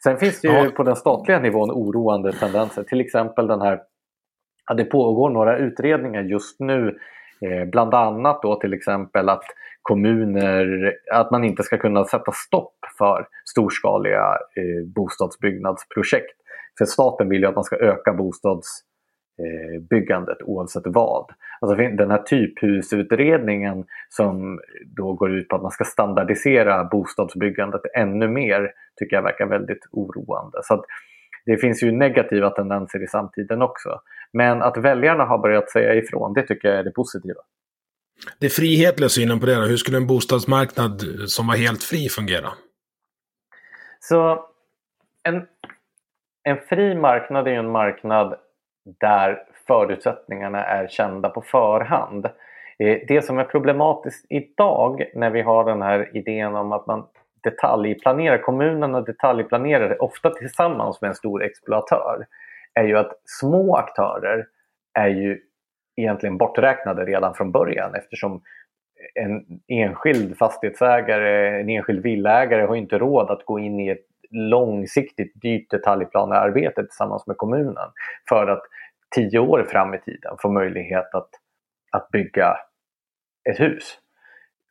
Sen 0.03 0.19
finns 0.19 0.41
det 0.41 0.49
ju 0.49 0.55
ja. 0.55 0.71
på 0.77 0.83
den 0.83 0.97
statliga 0.97 1.39
nivån 1.39 1.71
oroande 1.71 2.33
tendenser. 2.33 2.83
Till 2.83 3.01
exempel 3.01 3.47
den 3.47 3.61
här, 3.61 3.81
ja, 4.69 4.75
det 4.75 4.85
pågår 4.85 5.31
några 5.31 5.59
utredningar 5.59 6.23
just 6.23 6.61
nu. 6.61 6.99
Eh, 7.41 7.65
bland 7.65 7.95
annat 7.95 8.43
då 8.43 8.61
till 8.61 8.75
exempel 8.75 9.29
att 9.29 9.45
kommuner, 9.83 10.95
att 11.13 11.31
man 11.31 11.45
inte 11.45 11.63
ska 11.63 11.79
kunna 11.79 12.05
sätta 12.05 12.33
stopp 12.33 12.75
för 12.99 13.27
storskaliga 13.51 14.39
eh, 14.57 14.87
bostadsbyggnadsprojekt. 14.95 16.37
För 16.79 16.85
staten 16.85 17.29
vill 17.29 17.41
ju 17.41 17.47
att 17.47 17.55
man 17.55 17.65
ska 17.65 17.77
öka 17.77 18.13
bostadsbyggandet 18.13 18.88
eh, 19.39 20.47
oavsett 20.47 20.83
vad. 20.87 21.27
Alltså 21.61 21.77
den 21.77 22.11
här 22.11 22.23
typhusutredningen 22.23 23.85
som 24.09 24.61
då 24.97 25.13
går 25.13 25.31
ut 25.39 25.49
på 25.49 25.57
att 25.57 25.63
man 25.63 25.71
ska 25.71 25.85
standardisera 25.85 26.85
bostadsbyggandet 26.85 27.81
ännu 27.97 28.29
mer 28.29 28.73
tycker 28.97 29.17
jag 29.17 29.23
verkar 29.23 29.47
väldigt 29.47 29.87
oroande. 29.93 30.59
Så 30.63 30.85
det 31.47 31.57
finns 31.57 31.83
ju 31.83 31.93
negativa 31.93 32.51
tendenser 32.51 33.03
i 33.03 33.07
samtiden 33.07 33.63
också. 33.63 34.01
Men 34.33 34.63
att 34.63 34.77
väljarna 34.77 35.25
har 35.25 35.39
börjat 35.39 35.71
säga 35.71 35.95
ifrån, 35.95 36.33
det 36.35 36.43
tycker 36.43 36.69
jag 36.69 36.79
är 36.79 36.85
det 36.85 36.91
positiva. 36.91 37.41
Det 38.41 38.49
frihetliga 38.49 39.09
synen 39.09 39.41
på 39.41 39.47
det? 39.47 39.55
Hur 39.55 39.77
skulle 39.77 39.97
en 39.97 40.07
bostadsmarknad 40.07 41.03
som 41.27 41.47
var 41.47 41.57
helt 41.57 41.83
fri 41.83 42.09
fungera? 42.09 42.49
Så 44.01 44.45
en, 45.23 45.47
en 46.43 46.59
fri 46.69 46.95
marknad 46.95 47.47
är 47.47 47.51
ju 47.51 47.57
en 47.57 47.71
marknad 47.71 48.35
där 48.99 49.43
förutsättningarna 49.67 50.65
är 50.65 50.89
kända 50.89 51.29
på 51.29 51.41
förhand. 51.41 52.27
Eh, 52.79 52.99
det 53.09 53.25
som 53.25 53.39
är 53.39 53.45
problematiskt 53.45 54.27
idag 54.29 55.05
när 55.15 55.31
vi 55.31 55.43
har 55.43 55.65
den 55.65 55.83
här 55.83 56.17
idén 56.17 56.57
om 56.57 56.73
att 56.73 56.87
man 56.87 57.07
detaljplanerar, 57.43 58.39
kommunerna 58.39 59.01
detaljplanerar 59.01 60.03
ofta 60.03 60.31
tillsammans 60.31 61.01
med 61.01 61.09
en 61.09 61.15
stor 61.15 61.43
exploatör, 61.45 62.27
är 62.75 62.85
ju 62.85 62.99
att 62.99 63.13
små 63.25 63.77
aktörer 63.77 64.47
är 64.95 65.09
ju 65.09 65.41
egentligen 65.97 66.39
borträknade 66.39 67.05
redan 67.05 67.35
från 67.35 67.53
början 67.53 67.95
eftersom 67.95 68.43
en 69.15 69.45
enskild 69.69 70.39
fastighetsägare, 70.39 71.61
en 71.61 71.69
enskild 71.69 72.03
villägare 72.03 72.67
har 72.67 72.77
inte 72.77 72.99
råd 72.99 73.31
att 73.31 73.45
gå 73.45 73.59
in 73.59 73.81
i 73.81 73.89
ett 73.89 74.07
långsiktigt 74.31 75.33
dyrt 75.43 75.71
detaljplanearbete 75.71 76.83
tillsammans 76.83 77.27
med 77.27 77.37
kommunen 77.37 77.91
för 78.29 78.47
att 78.47 78.63
tio 79.15 79.39
år 79.39 79.67
fram 79.69 79.95
i 79.95 79.99
tiden 79.99 80.37
få 80.39 80.49
möjlighet 80.49 81.15
att, 81.15 81.31
att 81.93 82.09
bygga 82.11 82.57
ett 83.51 83.61
hus. 83.61 83.99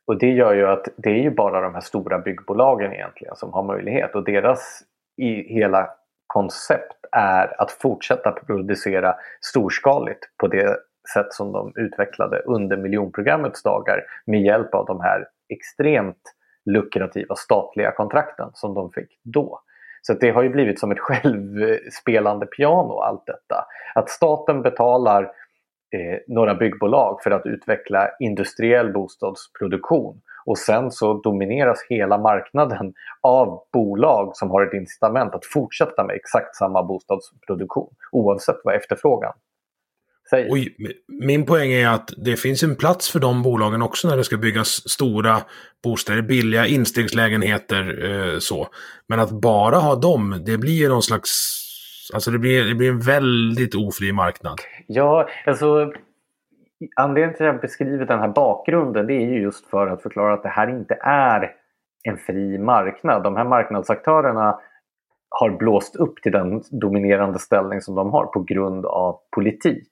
Och 0.06 0.18
det 0.18 0.30
gör 0.30 0.54
ju 0.54 0.66
att 0.66 0.88
det 0.96 1.10
är 1.10 1.22
ju 1.22 1.30
bara 1.30 1.60
de 1.60 1.74
här 1.74 1.80
stora 1.80 2.18
byggbolagen 2.18 2.92
egentligen 2.92 3.36
som 3.36 3.52
har 3.52 3.62
möjlighet 3.62 4.14
och 4.14 4.24
deras 4.24 4.82
i 5.16 5.54
hela 5.54 5.90
koncept 6.26 6.96
är 7.12 7.62
att 7.62 7.70
fortsätta 7.70 8.32
producera 8.32 9.14
storskaligt 9.40 10.24
på 10.36 10.46
det 10.46 10.76
sätt 11.14 11.32
som 11.32 11.52
de 11.52 11.72
utvecklade 11.76 12.38
under 12.38 12.76
miljonprogrammets 12.76 13.62
dagar 13.62 14.04
med 14.26 14.42
hjälp 14.42 14.74
av 14.74 14.86
de 14.86 15.00
här 15.00 15.28
extremt 15.48 16.34
lukrativa 16.72 17.34
statliga 17.36 17.92
kontrakten 17.92 18.50
som 18.54 18.74
de 18.74 18.92
fick 18.92 19.20
då. 19.22 19.60
Så 20.02 20.14
det 20.14 20.30
har 20.30 20.42
ju 20.42 20.48
blivit 20.48 20.80
som 20.80 20.90
ett 20.90 20.98
självspelande 21.00 22.46
piano 22.46 22.98
allt 22.98 23.26
detta. 23.26 23.64
Att 23.94 24.10
staten 24.10 24.62
betalar 24.62 25.22
eh, 25.22 26.18
några 26.26 26.54
byggbolag 26.54 27.22
för 27.22 27.30
att 27.30 27.46
utveckla 27.46 28.08
industriell 28.20 28.92
bostadsproduktion 28.92 30.20
och 30.46 30.58
sen 30.58 30.90
så 30.90 31.14
domineras 31.14 31.86
hela 31.88 32.18
marknaden 32.18 32.94
av 33.20 33.62
bolag 33.72 34.36
som 34.36 34.50
har 34.50 34.66
ett 34.66 34.74
incitament 34.74 35.34
att 35.34 35.44
fortsätta 35.44 36.04
med 36.04 36.16
exakt 36.16 36.56
samma 36.56 36.82
bostadsproduktion 36.82 37.94
oavsett 38.12 38.60
vad 38.64 38.74
efterfrågan 38.74 39.32
Säg. 40.30 40.48
Oj, 40.50 40.76
min 41.08 41.46
poäng 41.46 41.70
är 41.72 41.88
att 41.88 42.10
det 42.16 42.36
finns 42.36 42.62
en 42.62 42.76
plats 42.76 43.12
för 43.12 43.20
de 43.20 43.42
bolagen 43.42 43.82
också 43.82 44.08
när 44.08 44.16
det 44.16 44.24
ska 44.24 44.36
byggas 44.36 44.68
stora 44.68 45.36
bostäder, 45.84 46.22
billiga 46.22 46.66
instegslägenheter 46.66 48.10
eh, 48.10 48.38
så. 48.38 48.68
Men 49.08 49.20
att 49.20 49.30
bara 49.30 49.76
ha 49.76 49.96
dem, 49.96 50.42
det 50.46 50.58
blir 50.58 50.72
ju 50.72 50.88
någon 50.88 51.02
slags... 51.02 51.30
Alltså 52.14 52.30
det 52.30 52.38
blir, 52.38 52.64
det 52.64 52.74
blir 52.74 52.88
en 52.88 53.00
väldigt 53.00 53.74
ofri 53.74 54.12
marknad. 54.12 54.60
Ja, 54.86 55.28
alltså 55.46 55.92
anledningen 56.96 57.36
till 57.36 57.46
att 57.46 57.52
jag 57.52 57.60
beskriver 57.60 58.06
den 58.06 58.18
här 58.18 58.28
bakgrunden 58.28 59.06
det 59.06 59.14
är 59.14 59.26
ju 59.26 59.40
just 59.42 59.66
för 59.66 59.86
att 59.86 60.02
förklara 60.02 60.34
att 60.34 60.42
det 60.42 60.48
här 60.48 60.70
inte 60.70 60.98
är 61.02 61.52
en 62.02 62.18
fri 62.18 62.58
marknad. 62.58 63.22
De 63.22 63.36
här 63.36 63.44
marknadsaktörerna 63.44 64.58
har 65.28 65.50
blåst 65.50 65.96
upp 65.96 66.22
till 66.22 66.32
den 66.32 66.62
dominerande 66.70 67.38
ställning 67.38 67.80
som 67.80 67.94
de 67.94 68.10
har 68.10 68.26
på 68.26 68.40
grund 68.40 68.86
av 68.86 69.18
politik. 69.30 69.88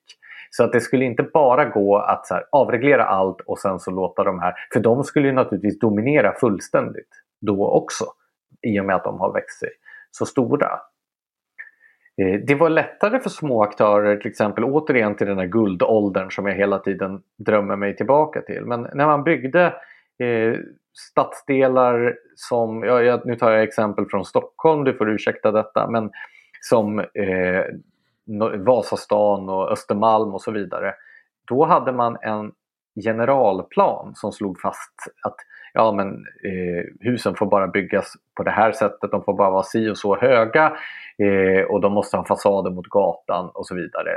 Så 0.51 0.65
att 0.65 0.73
det 0.73 0.81
skulle 0.81 1.05
inte 1.05 1.23
bara 1.23 1.65
gå 1.65 1.97
att 1.97 2.27
så 2.27 2.35
här, 2.35 2.45
avreglera 2.53 3.05
allt 3.05 3.41
och 3.41 3.59
sen 3.59 3.79
så 3.79 3.91
låta 3.91 4.25
de 4.25 4.41
här, 4.41 4.55
för 4.73 4.81
de 4.81 5.05
skulle 5.05 5.27
ju 5.27 5.33
naturligtvis 5.33 5.79
dominera 5.79 6.35
fullständigt 6.41 7.23
då 7.41 7.71
också 7.71 8.05
i 8.63 8.81
och 8.81 8.85
med 8.85 8.97
att 8.97 9.05
de 9.05 9.21
har 9.21 9.33
växt 9.33 9.59
sig 9.59 9.71
så 10.11 10.27
stora. 10.27 10.69
Eh, 12.23 12.41
det 12.47 12.55
var 12.55 12.71
lättare 12.71 13.21
för 13.21 13.31
små 13.31 13.63
aktörer, 13.63 14.17
till 14.17 14.31
exempel 14.31 14.65
återigen 14.65 15.17
till 15.17 15.27
den 15.27 15.39
här 15.39 15.47
guldåldern 15.47 16.31
som 16.31 16.47
jag 16.47 16.55
hela 16.55 16.79
tiden 16.79 17.23
drömmer 17.39 17.77
mig 17.77 17.97
tillbaka 17.97 18.41
till. 18.41 18.65
Men 18.65 18.89
när 18.95 19.07
man 19.07 19.25
byggde 19.25 19.65
eh, 20.19 20.59
stadsdelar 21.11 22.15
som, 22.35 22.83
ja, 22.83 23.23
nu 23.25 23.37
tar 23.37 23.51
jag 23.51 23.63
exempel 23.63 24.07
från 24.07 24.25
Stockholm, 24.25 24.85
du 24.85 24.95
får 24.95 25.11
ursäkta 25.11 25.53
detta, 25.53 25.91
men 25.91 26.11
som 26.61 26.99
eh, 26.99 27.65
Vasastan 28.67 29.49
och 29.49 29.73
Östermalm 29.73 30.35
och 30.35 30.43
så 30.43 30.51
vidare. 30.51 30.95
Då 31.49 31.65
hade 31.65 31.93
man 31.93 32.17
en 32.23 32.53
generalplan 33.05 34.15
som 34.15 34.33
slog 34.33 34.61
fast 34.61 34.95
att 35.23 35.37
ja, 35.75 35.93
men, 35.93 36.09
eh, 36.45 36.85
husen 37.01 37.35
får 37.35 37.47
bara 37.47 37.67
byggas 37.67 38.13
på 38.37 38.43
det 38.43 38.51
här 38.51 38.73
sättet, 38.73 39.11
de 39.11 39.25
får 39.25 39.35
bara 39.35 39.51
vara 39.51 39.63
si 39.63 39.91
och 39.91 39.99
så 39.99 40.17
höga 40.17 40.77
eh, 41.19 41.65
och 41.65 41.81
de 41.81 41.93
måste 41.93 42.17
ha 42.17 42.25
fasader 42.25 42.71
mot 42.71 42.89
gatan 42.89 43.51
och 43.55 43.67
så 43.67 43.75
vidare. 43.75 44.11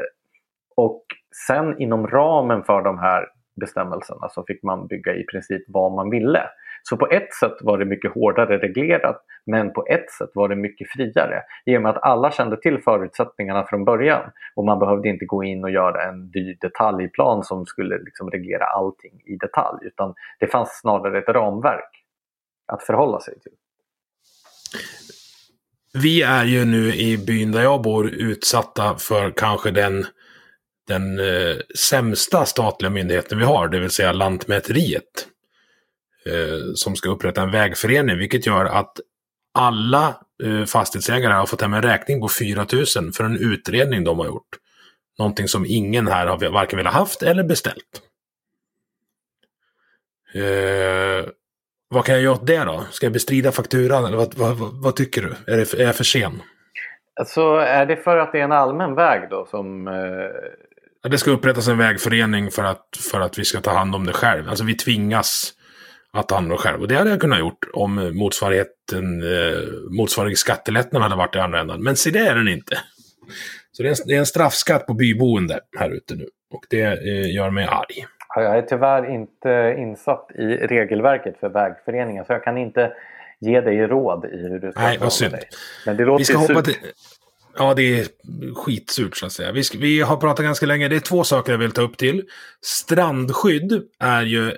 Och 0.75 1.03
sen 1.47 1.81
inom 1.81 2.07
ramen 2.07 2.63
för 2.63 2.81
de 2.81 2.99
här 2.99 3.27
bestämmelserna 3.59 4.29
så 4.29 4.43
fick 4.43 4.63
man 4.63 4.87
bygga 4.87 5.15
i 5.15 5.23
princip 5.23 5.63
vad 5.67 5.91
man 5.91 6.09
ville. 6.09 6.43
Så 6.83 6.97
på 6.97 7.07
ett 7.09 7.33
sätt 7.33 7.57
var 7.61 7.77
det 7.77 7.85
mycket 7.85 8.13
hårdare 8.13 8.57
reglerat 8.57 9.25
men 9.45 9.73
på 9.73 9.85
ett 9.89 10.11
sätt 10.11 10.29
var 10.33 10.49
det 10.49 10.55
mycket 10.55 10.89
friare 10.89 11.43
i 11.65 11.77
och 11.77 11.81
med 11.81 11.89
att 11.89 12.03
alla 12.03 12.31
kände 12.31 12.61
till 12.61 12.79
förutsättningarna 12.79 13.65
från 13.65 13.85
början 13.85 14.31
och 14.55 14.65
man 14.65 14.79
behövde 14.79 15.09
inte 15.09 15.25
gå 15.25 15.43
in 15.43 15.63
och 15.63 15.71
göra 15.71 16.09
en 16.09 16.31
dyr 16.31 16.57
detaljplan 16.61 17.43
som 17.43 17.65
skulle 17.65 17.97
liksom 17.97 18.31
reglera 18.31 18.65
allting 18.65 19.21
i 19.25 19.35
detalj 19.35 19.87
utan 19.87 20.13
det 20.39 20.47
fanns 20.47 20.79
snarare 20.81 21.17
ett 21.17 21.29
ramverk 21.29 22.03
att 22.73 22.83
förhålla 22.83 23.19
sig 23.19 23.39
till. 23.39 23.51
Vi 26.03 26.21
är 26.21 26.45
ju 26.45 26.65
nu 26.65 26.95
i 26.95 27.17
byn 27.27 27.51
där 27.51 27.61
jag 27.61 27.81
bor 27.81 28.09
utsatta 28.09 28.95
för 28.95 29.31
kanske 29.31 29.71
den 29.71 30.05
den 30.89 31.19
eh, 31.19 31.57
sämsta 31.89 32.45
statliga 32.45 32.89
myndigheten 32.89 33.37
vi 33.37 33.45
har, 33.45 33.67
det 33.67 33.79
vill 33.79 33.89
säga 33.89 34.11
Lantmäteriet. 34.11 35.27
Eh, 36.25 36.73
som 36.75 36.95
ska 36.95 37.09
upprätta 37.09 37.41
en 37.41 37.51
vägförening, 37.51 38.17
vilket 38.17 38.45
gör 38.45 38.65
att 38.65 38.99
alla 39.53 40.15
eh, 40.43 40.65
fastighetsägare 40.65 41.33
har 41.33 41.45
fått 41.45 41.61
hem 41.61 41.73
en 41.73 41.81
räkning 41.81 42.21
på 42.21 42.29
4 42.39 42.65
000 42.73 43.11
för 43.13 43.23
en 43.23 43.37
utredning 43.53 44.03
de 44.03 44.19
har 44.19 44.25
gjort. 44.25 44.57
Någonting 45.19 45.47
som 45.47 45.65
ingen 45.67 46.07
här 46.07 46.27
har 46.27 46.49
varken 46.49 46.77
velat 46.77 46.93
haft 46.93 47.23
eller 47.23 47.43
beställt. 47.43 48.01
Eh, 50.33 51.29
vad 51.89 52.05
kan 52.05 52.15
jag 52.15 52.23
göra 52.23 52.33
åt 52.33 52.47
det 52.47 52.63
då? 52.63 52.83
Ska 52.91 53.05
jag 53.05 53.13
bestrida 53.13 53.51
fakturan 53.51 54.05
eller 54.05 54.17
vad, 54.17 54.33
vad, 54.33 54.57
vad, 54.57 54.95
tycker 54.95 55.21
du? 55.21 55.53
Är, 55.53 55.57
det, 55.57 55.73
är 55.73 55.85
jag 55.85 55.95
för 55.95 56.03
sen? 56.03 56.41
Alltså 57.15 57.41
är 57.55 57.85
det 57.85 57.95
för 57.95 58.17
att 58.17 58.31
det 58.31 58.39
är 58.39 58.43
en 58.43 58.51
allmän 58.51 58.95
väg 58.95 59.29
då 59.29 59.45
som... 59.45 59.87
Eh... 59.87 61.09
Det 61.09 61.17
ska 61.17 61.31
upprättas 61.31 61.67
en 61.67 61.77
vägförening 61.77 62.51
för 62.51 62.63
att, 62.63 62.87
för 63.11 63.19
att 63.19 63.39
vi 63.39 63.45
ska 63.45 63.61
ta 63.61 63.71
hand 63.71 63.95
om 63.95 64.05
det 64.05 64.13
själv. 64.13 64.49
Alltså 64.49 64.63
vi 64.63 64.73
tvingas 64.73 65.53
att 66.13 66.27
ta 66.27 66.35
hand 66.35 66.51
om 66.51 66.57
själv. 66.57 66.81
Och 66.81 66.87
det 66.87 66.95
hade 66.95 67.09
jag 67.09 67.21
kunnat 67.21 67.39
gjort 67.39 67.65
om 67.73 68.11
motsvarigheten, 68.17 69.21
eh, 69.21 69.57
motsvarig 69.97 70.37
skattelättnad 70.37 71.01
hade 71.01 71.15
varit 71.15 71.35
i 71.35 71.39
andra 71.39 71.59
änden. 71.59 71.83
Men 71.83 71.95
se 71.95 72.09
det 72.09 72.19
är 72.19 72.35
den 72.35 72.47
inte. 72.47 72.77
Så 73.71 73.83
det 73.83 73.89
är, 73.89 73.91
en, 73.91 73.97
det 74.05 74.15
är 74.15 74.19
en 74.19 74.25
straffskatt 74.25 74.87
på 74.87 74.93
byboende 74.93 75.59
här 75.77 75.89
ute 75.89 76.15
nu. 76.15 76.25
Och 76.53 76.65
det 76.69 76.81
eh, 76.81 77.35
gör 77.35 77.49
mig 77.49 77.65
arg. 77.65 78.05
Jag 78.35 78.57
är 78.57 78.61
tyvärr 78.61 79.13
inte 79.13 79.75
insatt 79.77 80.31
i 80.35 80.45
regelverket 80.45 81.39
för 81.39 81.49
vägföreningen 81.49 82.25
så 82.25 82.33
jag 82.33 82.43
kan 82.43 82.57
inte 82.57 82.93
ge 83.39 83.61
dig 83.61 83.87
råd 83.87 84.25
i 84.25 84.37
hur 84.37 84.59
du 84.59 84.71
ska 84.71 84.81
Nej, 84.81 84.97
vad 84.97 85.13
synd. 85.13 85.31
Dig. 85.31 85.49
Men 85.85 85.97
det 85.97 86.05
låter 86.05 86.17
Vi 86.17 86.25
ska 86.25 86.37
hoppa 86.37 86.61
till... 86.61 86.75
Ja, 87.57 87.73
det 87.73 87.99
är 87.99 88.05
skitsurt 88.55 89.17
så 89.17 89.25
att 89.25 89.31
säga. 89.31 89.51
Vi, 89.51 89.61
vi 89.79 90.01
har 90.01 90.17
pratat 90.17 90.45
ganska 90.45 90.65
länge. 90.65 90.87
Det 90.87 90.95
är 90.95 90.99
två 90.99 91.23
saker 91.23 91.51
jag 91.51 91.59
vill 91.59 91.71
ta 91.71 91.81
upp 91.81 91.97
till. 91.97 92.23
Strandskydd 92.61 93.83
är 93.99 94.21
ju 94.21 94.51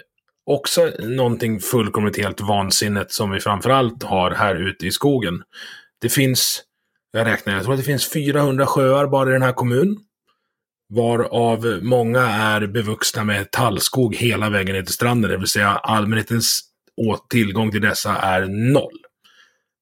också 0.52 0.92
någonting 1.00 1.60
fullkomligt 1.60 2.18
helt 2.18 2.42
vansinnigt 2.42 3.12
som 3.12 3.32
vi 3.32 3.40
framförallt 3.40 4.04
har 4.04 4.32
här 4.32 4.56
ute 4.56 4.88
i 4.88 4.92
skogen. 4.92 5.44
Det 6.02 6.10
finns, 6.10 6.64
jag 7.12 7.28
räknar, 7.28 7.54
jag 7.54 7.64
tror 7.64 7.74
att 7.74 7.80
det 7.80 7.86
finns 7.86 8.10
400 8.10 8.66
sjöar 8.66 9.08
bara 9.08 9.30
i 9.30 9.34
den 9.34 9.42
här 9.42 9.54
kommunen. 9.54 9.98
Varav 10.90 11.80
många 11.82 12.22
är 12.22 12.68
bevuxna 12.68 13.24
med 13.24 13.52
tallskog 13.52 14.16
hela 14.16 14.50
vägen 14.50 14.76
ner 14.76 14.84
till 14.84 14.94
stranden, 14.94 15.32
det 15.32 15.38
vill 15.38 15.48
säga 15.48 15.70
allmänhetens 15.70 16.60
tillgång 17.30 17.72
till 17.72 17.82
dessa 17.82 18.18
är 18.18 18.46
noll. 18.72 19.00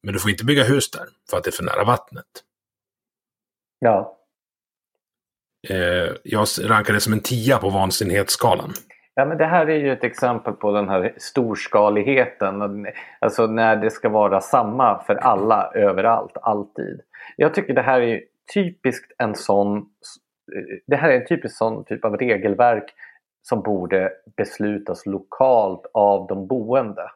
Men 0.03 0.13
du 0.13 0.19
får 0.19 0.31
inte 0.31 0.45
bygga 0.45 0.63
hus 0.63 0.91
där, 0.91 1.05
för 1.29 1.37
att 1.37 1.43
det 1.43 1.49
är 1.49 1.51
för 1.51 1.63
nära 1.63 1.83
vattnet. 1.83 2.25
Ja. 3.79 4.17
Eh, 5.67 6.15
jag 6.23 6.47
rankar 6.59 6.93
det 6.93 7.01
som 7.01 7.13
en 7.13 7.19
tia 7.19 7.57
på 7.57 7.69
vansinnhetsskalan. 7.69 8.73
Ja, 9.19 9.25
men 9.25 9.37
det 9.37 9.45
här 9.45 9.69
är 9.69 9.77
ju 9.77 9.91
ett 9.91 10.03
exempel 10.03 10.53
på 10.53 10.71
den 10.71 10.89
här 10.89 11.13
storskaligheten. 11.17 12.85
Alltså 13.19 13.47
när 13.47 13.75
det 13.75 13.89
ska 13.89 14.09
vara 14.09 14.41
samma 14.41 15.03
för 15.03 15.15
alla 15.15 15.71
överallt, 15.75 16.37
alltid. 16.41 17.01
Jag 17.35 17.53
tycker 17.53 17.73
det 17.73 17.81
här 17.81 18.01
är 18.01 18.21
typiskt 18.53 19.11
en 19.17 19.35
sån 19.35 19.85
det 20.87 20.95
här 20.95 21.09
är 21.09 21.21
en 21.21 21.27
typisk 21.27 21.57
sån 21.57 21.85
typ 21.85 22.05
av 22.05 22.17
regelverk 22.17 22.93
som 23.41 23.61
borde 23.61 24.11
beslutas 24.37 25.05
lokalt 25.05 25.91
av 25.93 26.27
de 26.27 26.47
boende. 26.47 27.11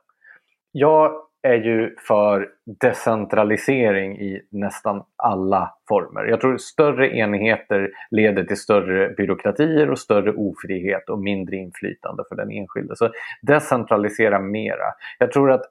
Jag 0.71 1.11
är 1.43 1.55
ju 1.55 1.95
för 2.07 2.49
decentralisering 2.81 4.19
i 4.19 4.41
nästan 4.49 5.03
alla 5.15 5.73
former. 5.87 6.23
Jag 6.23 6.41
tror 6.41 6.57
större 6.57 7.15
enheter 7.15 7.91
leder 8.11 8.43
till 8.43 8.57
större 8.57 9.09
byråkratier 9.09 9.91
och 9.91 9.99
större 9.99 10.33
ofrihet 10.33 11.09
och 11.09 11.19
mindre 11.19 11.55
inflytande 11.55 12.23
för 12.29 12.35
den 12.35 12.51
enskilde. 12.51 12.95
Så 12.95 13.09
decentralisera 13.41 14.39
mera. 14.39 14.93
Jag 15.19 15.31
tror 15.31 15.51
att 15.51 15.61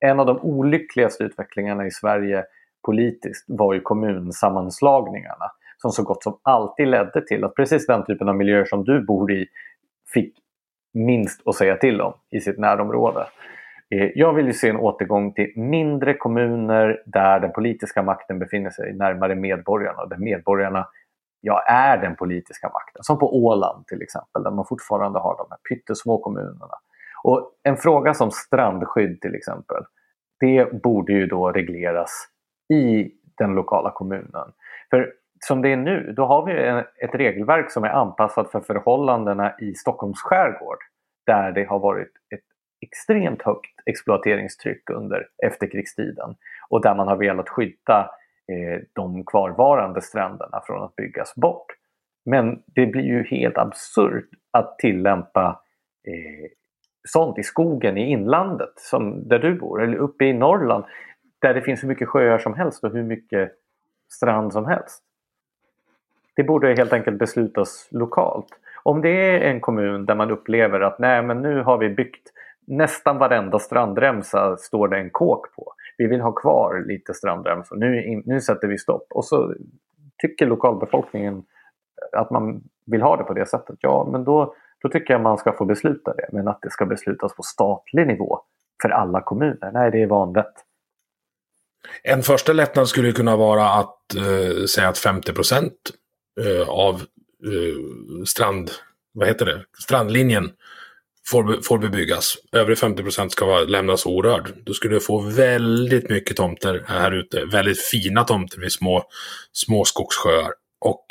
en 0.00 0.20
av 0.20 0.26
de 0.26 0.38
olyckligaste 0.38 1.24
utvecklingarna 1.24 1.86
i 1.86 1.90
Sverige 1.90 2.44
politiskt 2.86 3.44
var 3.48 3.74
ju 3.74 3.80
kommunsammanslagningarna 3.80 5.50
som 5.78 5.90
så 5.90 6.02
gott 6.02 6.22
som 6.22 6.38
alltid 6.42 6.88
ledde 6.88 7.26
till 7.26 7.44
att 7.44 7.54
precis 7.54 7.86
den 7.86 8.04
typen 8.04 8.28
av 8.28 8.36
miljöer 8.36 8.64
som 8.64 8.84
du 8.84 9.00
bor 9.00 9.32
i 9.32 9.46
fick 10.14 10.34
minst 10.94 11.48
att 11.48 11.54
säga 11.54 11.76
till 11.76 12.00
om 12.00 12.12
i 12.30 12.40
sitt 12.40 12.58
närområde. 12.58 13.26
Eh, 13.94 14.10
jag 14.14 14.32
vill 14.32 14.46
ju 14.46 14.52
se 14.52 14.68
en 14.68 14.76
återgång 14.76 15.32
till 15.32 15.52
mindre 15.56 16.14
kommuner 16.14 17.02
där 17.06 17.40
den 17.40 17.52
politiska 17.52 18.02
makten 18.02 18.38
befinner 18.38 18.70
sig 18.70 18.94
närmare 18.94 19.34
medborgarna. 19.34 20.06
Där 20.06 20.16
medborgarna 20.16 20.88
ja, 21.40 21.64
är 21.68 21.98
den 21.98 22.16
politiska 22.16 22.68
makten. 22.68 23.02
Som 23.02 23.18
på 23.18 23.44
Åland 23.44 23.86
till 23.86 24.02
exempel, 24.02 24.42
där 24.42 24.50
man 24.50 24.66
fortfarande 24.66 25.18
har 25.18 25.36
de 25.36 25.46
här 25.50 25.58
pyttesmå 25.68 26.18
kommunerna. 26.18 26.74
Och 27.22 27.52
en 27.62 27.76
fråga 27.76 28.14
som 28.14 28.30
strandskydd 28.30 29.20
till 29.20 29.34
exempel, 29.34 29.82
det 30.40 30.82
borde 30.82 31.12
ju 31.12 31.26
då 31.26 31.52
regleras 31.52 32.10
i 32.72 33.10
den 33.38 33.54
lokala 33.54 33.90
kommunen. 33.90 34.52
För 34.90 35.12
som 35.40 35.62
det 35.62 35.72
är 35.72 35.76
nu, 35.76 36.12
då 36.16 36.24
har 36.24 36.46
vi 36.46 36.82
ett 37.04 37.14
regelverk 37.14 37.70
som 37.70 37.84
är 37.84 37.88
anpassat 37.88 38.50
för 38.50 38.60
förhållandena 38.60 39.54
i 39.60 39.74
Stockholms 39.74 40.22
skärgård. 40.22 40.78
Där 41.26 41.52
det 41.52 41.64
har 41.64 41.78
varit 41.78 42.12
ett 42.34 42.53
extremt 42.94 43.42
högt 43.42 43.80
exploateringstryck 43.86 44.90
under 44.90 45.28
efterkrigstiden 45.46 46.36
och 46.68 46.82
där 46.82 46.94
man 46.94 47.08
har 47.08 47.16
velat 47.16 47.48
skydda 47.48 48.10
eh, 48.48 48.82
de 48.92 49.24
kvarvarande 49.24 50.02
stränderna 50.02 50.62
från 50.66 50.82
att 50.82 50.96
byggas 50.96 51.34
bort. 51.34 51.66
Men 52.24 52.62
det 52.66 52.86
blir 52.86 53.02
ju 53.02 53.22
helt 53.22 53.58
absurt 53.58 54.28
att 54.50 54.78
tillämpa 54.78 55.60
eh, 56.06 56.50
sånt 57.08 57.38
i 57.38 57.42
skogen 57.42 57.98
i 57.98 58.10
inlandet, 58.10 58.72
som 58.76 59.28
där 59.28 59.38
du 59.38 59.54
bor, 59.54 59.82
eller 59.82 59.96
uppe 59.96 60.24
i 60.24 60.32
Norrland, 60.32 60.84
där 61.38 61.54
det 61.54 61.62
finns 61.62 61.82
hur 61.82 61.88
mycket 61.88 62.08
sjöar 62.08 62.38
som 62.38 62.54
helst 62.54 62.84
och 62.84 62.92
hur 62.92 63.02
mycket 63.02 63.52
strand 64.10 64.52
som 64.52 64.66
helst. 64.66 65.02
Det 66.36 66.42
borde 66.42 66.74
helt 66.74 66.92
enkelt 66.92 67.18
beslutas 67.18 67.88
lokalt. 67.90 68.48
Om 68.82 69.00
det 69.00 69.08
är 69.08 69.40
en 69.40 69.60
kommun 69.60 70.06
där 70.06 70.14
man 70.14 70.30
upplever 70.30 70.80
att 70.80 70.98
nej 70.98 71.22
men 71.22 71.42
nu 71.42 71.62
har 71.62 71.78
vi 71.78 71.88
byggt 71.88 72.33
nästan 72.66 73.18
varenda 73.18 73.58
strandremsa 73.58 74.56
står 74.56 74.88
det 74.88 74.96
en 74.96 75.10
kåk 75.10 75.54
på. 75.54 75.72
Vi 75.98 76.06
vill 76.06 76.20
ha 76.20 76.32
kvar 76.32 76.84
lite 76.86 77.14
strandremsor. 77.14 77.76
Nu, 77.76 78.22
nu 78.26 78.40
sätter 78.40 78.68
vi 78.68 78.78
stopp. 78.78 79.06
Och 79.10 79.24
så 79.24 79.54
tycker 80.22 80.46
lokalbefolkningen 80.46 81.34
eh, 81.34 82.20
att 82.20 82.30
man 82.30 82.62
vill 82.86 83.02
ha 83.02 83.16
det 83.16 83.24
på 83.24 83.34
det 83.34 83.46
sättet. 83.46 83.76
Ja, 83.80 84.08
men 84.12 84.24
då, 84.24 84.54
då 84.82 84.88
tycker 84.88 85.14
jag 85.14 85.20
man 85.20 85.38
ska 85.38 85.52
få 85.52 85.64
besluta 85.64 86.14
det. 86.14 86.28
Men 86.32 86.48
att 86.48 86.58
det 86.62 86.70
ska 86.70 86.86
beslutas 86.86 87.36
på 87.36 87.42
statlig 87.42 88.06
nivå 88.06 88.40
för 88.82 88.88
alla 88.88 89.20
kommuner. 89.20 89.70
Nej, 89.72 89.90
det 89.90 90.02
är 90.02 90.06
vanvett. 90.06 90.54
En 92.02 92.22
första 92.22 92.52
lättnad 92.52 92.88
skulle 92.88 93.12
kunna 93.12 93.36
vara 93.36 93.68
att 93.68 94.14
eh, 94.14 94.64
säga 94.64 94.88
att 94.88 94.98
50 94.98 95.32
procent 95.32 95.74
eh, 96.40 96.68
av 96.68 96.94
eh, 96.94 98.24
strand, 98.26 98.70
vad 99.12 99.28
heter 99.28 99.46
det? 99.46 99.64
strandlinjen 99.82 100.50
får, 101.26 101.62
får 101.62 101.78
bebyggas. 101.78 102.36
Övrig 102.52 102.78
50% 102.78 103.28
ska 103.28 103.58
lämnas 103.58 104.06
orörd. 104.06 104.52
Då 104.64 104.74
skulle 104.74 104.94
du 104.94 105.00
få 105.00 105.20
väldigt 105.20 106.10
mycket 106.10 106.36
tomter 106.36 106.84
här 106.88 107.12
ute. 107.12 107.44
Väldigt 107.44 107.80
fina 107.80 108.24
tomter 108.24 108.60
vid 108.60 108.72
små, 108.72 109.04
små 109.52 109.84
skogssjöar. 109.84 110.52
Och 110.80 111.06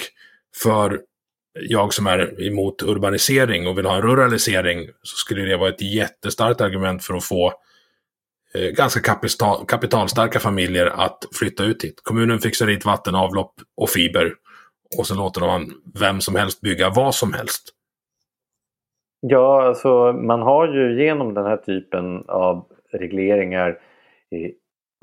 för 0.63 0.99
jag 1.59 1.93
som 1.93 2.07
är 2.07 2.47
emot 2.47 2.83
urbanisering 2.83 3.67
och 3.67 3.77
vill 3.77 3.85
ha 3.85 3.95
en 3.95 4.01
ruralisering 4.01 4.87
så 5.03 5.15
skulle 5.15 5.41
det 5.41 5.57
vara 5.57 5.69
ett 5.69 5.81
jättestarkt 5.81 6.61
argument 6.61 7.03
för 7.03 7.13
att 7.13 7.23
få 7.23 7.53
eh, 8.53 8.69
ganska 8.69 8.99
kapital, 8.99 9.65
kapitalstarka 9.65 10.39
familjer 10.39 10.85
att 10.85 11.25
flytta 11.33 11.63
ut 11.63 11.83
hit. 11.83 11.99
Kommunen 12.03 12.39
fixar 12.39 12.67
dit 12.67 12.85
vatten, 12.85 13.15
avlopp 13.15 13.53
och 13.77 13.89
fiber 13.89 14.33
och 14.97 15.07
så 15.07 15.15
låter 15.15 15.41
man 15.41 15.73
vem 15.99 16.21
som 16.21 16.35
helst 16.35 16.61
bygga 16.61 16.89
vad 16.89 17.15
som 17.15 17.33
helst. 17.33 17.69
Ja, 19.25 19.63
alltså 19.67 20.13
man 20.13 20.41
har 20.41 20.67
ju 20.67 21.03
genom 21.03 21.33
den 21.33 21.45
här 21.45 21.57
typen 21.57 22.23
av 22.27 22.65
regleringar 22.91 23.69
eh, 24.31 24.51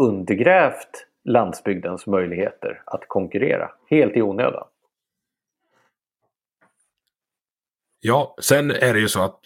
undergrävt 0.03 1.07
landsbygdens 1.25 2.07
möjligheter 2.07 2.83
att 2.87 3.09
konkurrera 3.09 3.71
helt 3.91 4.17
i 4.17 4.23
onödan. 4.23 4.67
Ja, 8.01 8.35
sen 8.41 8.71
är 8.71 8.95
det 8.95 9.01
ju 9.01 9.09
så 9.09 9.23
att 9.23 9.41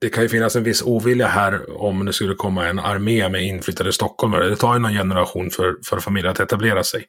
det 0.00 0.08
kan 0.08 0.22
ju 0.22 0.28
finnas 0.28 0.56
en 0.56 0.64
viss 0.64 0.86
ovilja 0.86 1.26
här 1.26 1.82
om 1.82 2.06
det 2.06 2.12
skulle 2.12 2.34
komma 2.34 2.68
en 2.68 2.78
armé 2.78 3.28
med 3.28 3.42
inflyttade 3.42 3.92
stockholmare. 3.92 4.48
Det 4.48 4.56
tar 4.56 4.74
ju 4.74 4.80
någon 4.80 4.92
generation 4.92 5.50
för, 5.50 5.76
för 5.84 5.96
familjer 5.96 6.30
att 6.30 6.40
etablera 6.40 6.82
sig. 6.82 7.04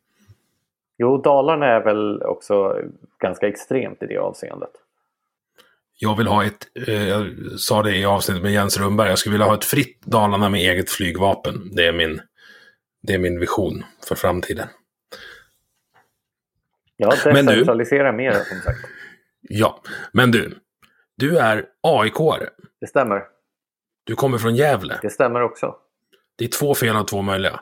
Jo, 0.98 1.18
Dalarna 1.18 1.66
är 1.66 1.84
väl 1.84 2.24
också 2.24 2.76
ganska 3.20 3.48
extremt 3.48 4.04
i 4.04 4.06
det 4.06 4.18
avseendet 4.18 4.81
jag 6.04 6.18
vill 6.18 6.28
ha 6.28 6.46
ett, 6.46 6.68
eh, 6.88 7.08
jag 7.08 7.36
sa 7.58 7.84
det 7.84 7.98
i 7.98 8.06
avsnittet 8.06 8.44
med 8.44 8.52
Jens 8.52 8.80
Rundberg, 8.80 9.10
jag 9.10 9.20
skulle 9.20 9.34
vilja 9.34 9.48
ha 9.48 9.54
ett 9.54 9.66
fritt 9.66 10.02
Dalarna 10.06 10.50
med 10.50 10.60
eget 10.60 10.90
flygvapen. 10.90 11.76
Det 11.76 11.86
är 11.86 11.94
min, 11.94 12.22
det 13.04 13.14
är 13.14 13.20
min 13.20 13.40
vision 13.40 13.84
för 14.08 14.16
framtiden. 14.16 14.68
Ja, 16.98 17.10
decentralisera 17.10 18.12
mer 18.12 18.32
som 18.32 18.58
sagt. 18.58 18.80
Ja, 19.42 19.82
men 20.14 20.32
du. 20.32 20.58
Du 21.18 21.38
är 21.38 21.66
AIK-are. 21.84 22.50
Det 22.80 22.88
stämmer. 22.88 23.24
Du 24.04 24.16
kommer 24.16 24.38
från 24.38 24.56
Gävle. 24.56 25.00
Det 25.02 25.10
stämmer 25.10 25.42
också. 25.42 25.76
Det 26.36 26.46
är 26.46 26.50
två 26.50 26.76
fel 26.76 26.96
av 26.96 27.04
två 27.04 27.22
möjliga. 27.22 27.60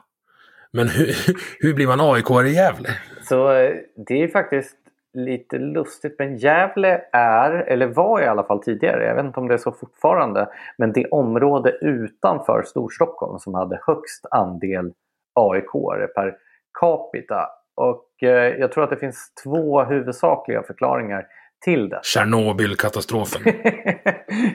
Men 0.71 0.89
hur, 0.89 1.15
hur 1.59 1.73
blir 1.73 1.87
man 1.87 2.01
AIK-are 2.01 2.45
i 2.45 2.53
Gävle? 2.53 2.89
Så 3.23 3.51
eh, 3.51 3.75
det 4.07 4.23
är 4.23 4.27
faktiskt 4.27 4.77
lite 5.13 5.57
lustigt 5.57 6.15
men 6.19 6.37
Gävle 6.37 7.01
är, 7.11 7.51
eller 7.51 7.87
var 7.87 8.21
i 8.21 8.27
alla 8.27 8.43
fall 8.43 8.63
tidigare, 8.63 9.05
jag 9.05 9.15
vet 9.15 9.25
inte 9.25 9.39
om 9.39 9.47
det 9.47 9.53
är 9.53 9.57
så 9.57 9.71
fortfarande, 9.71 10.49
men 10.77 10.93
det 10.93 11.05
område 11.05 11.71
utanför 11.81 12.63
Storstockholm 12.63 13.39
som 13.39 13.53
hade 13.53 13.79
högst 13.87 14.25
andel 14.31 14.93
AIK 15.33 15.71
per 16.15 16.35
capita. 16.79 17.49
Och 17.75 18.23
eh, 18.23 18.29
jag 18.59 18.71
tror 18.71 18.83
att 18.83 18.89
det 18.89 18.97
finns 18.97 19.33
två 19.43 19.83
huvudsakliga 19.83 20.63
förklaringar 20.63 21.25
till 21.65 21.89
det. 21.89 21.99
Tjernobylkatastrofen. 22.03 23.41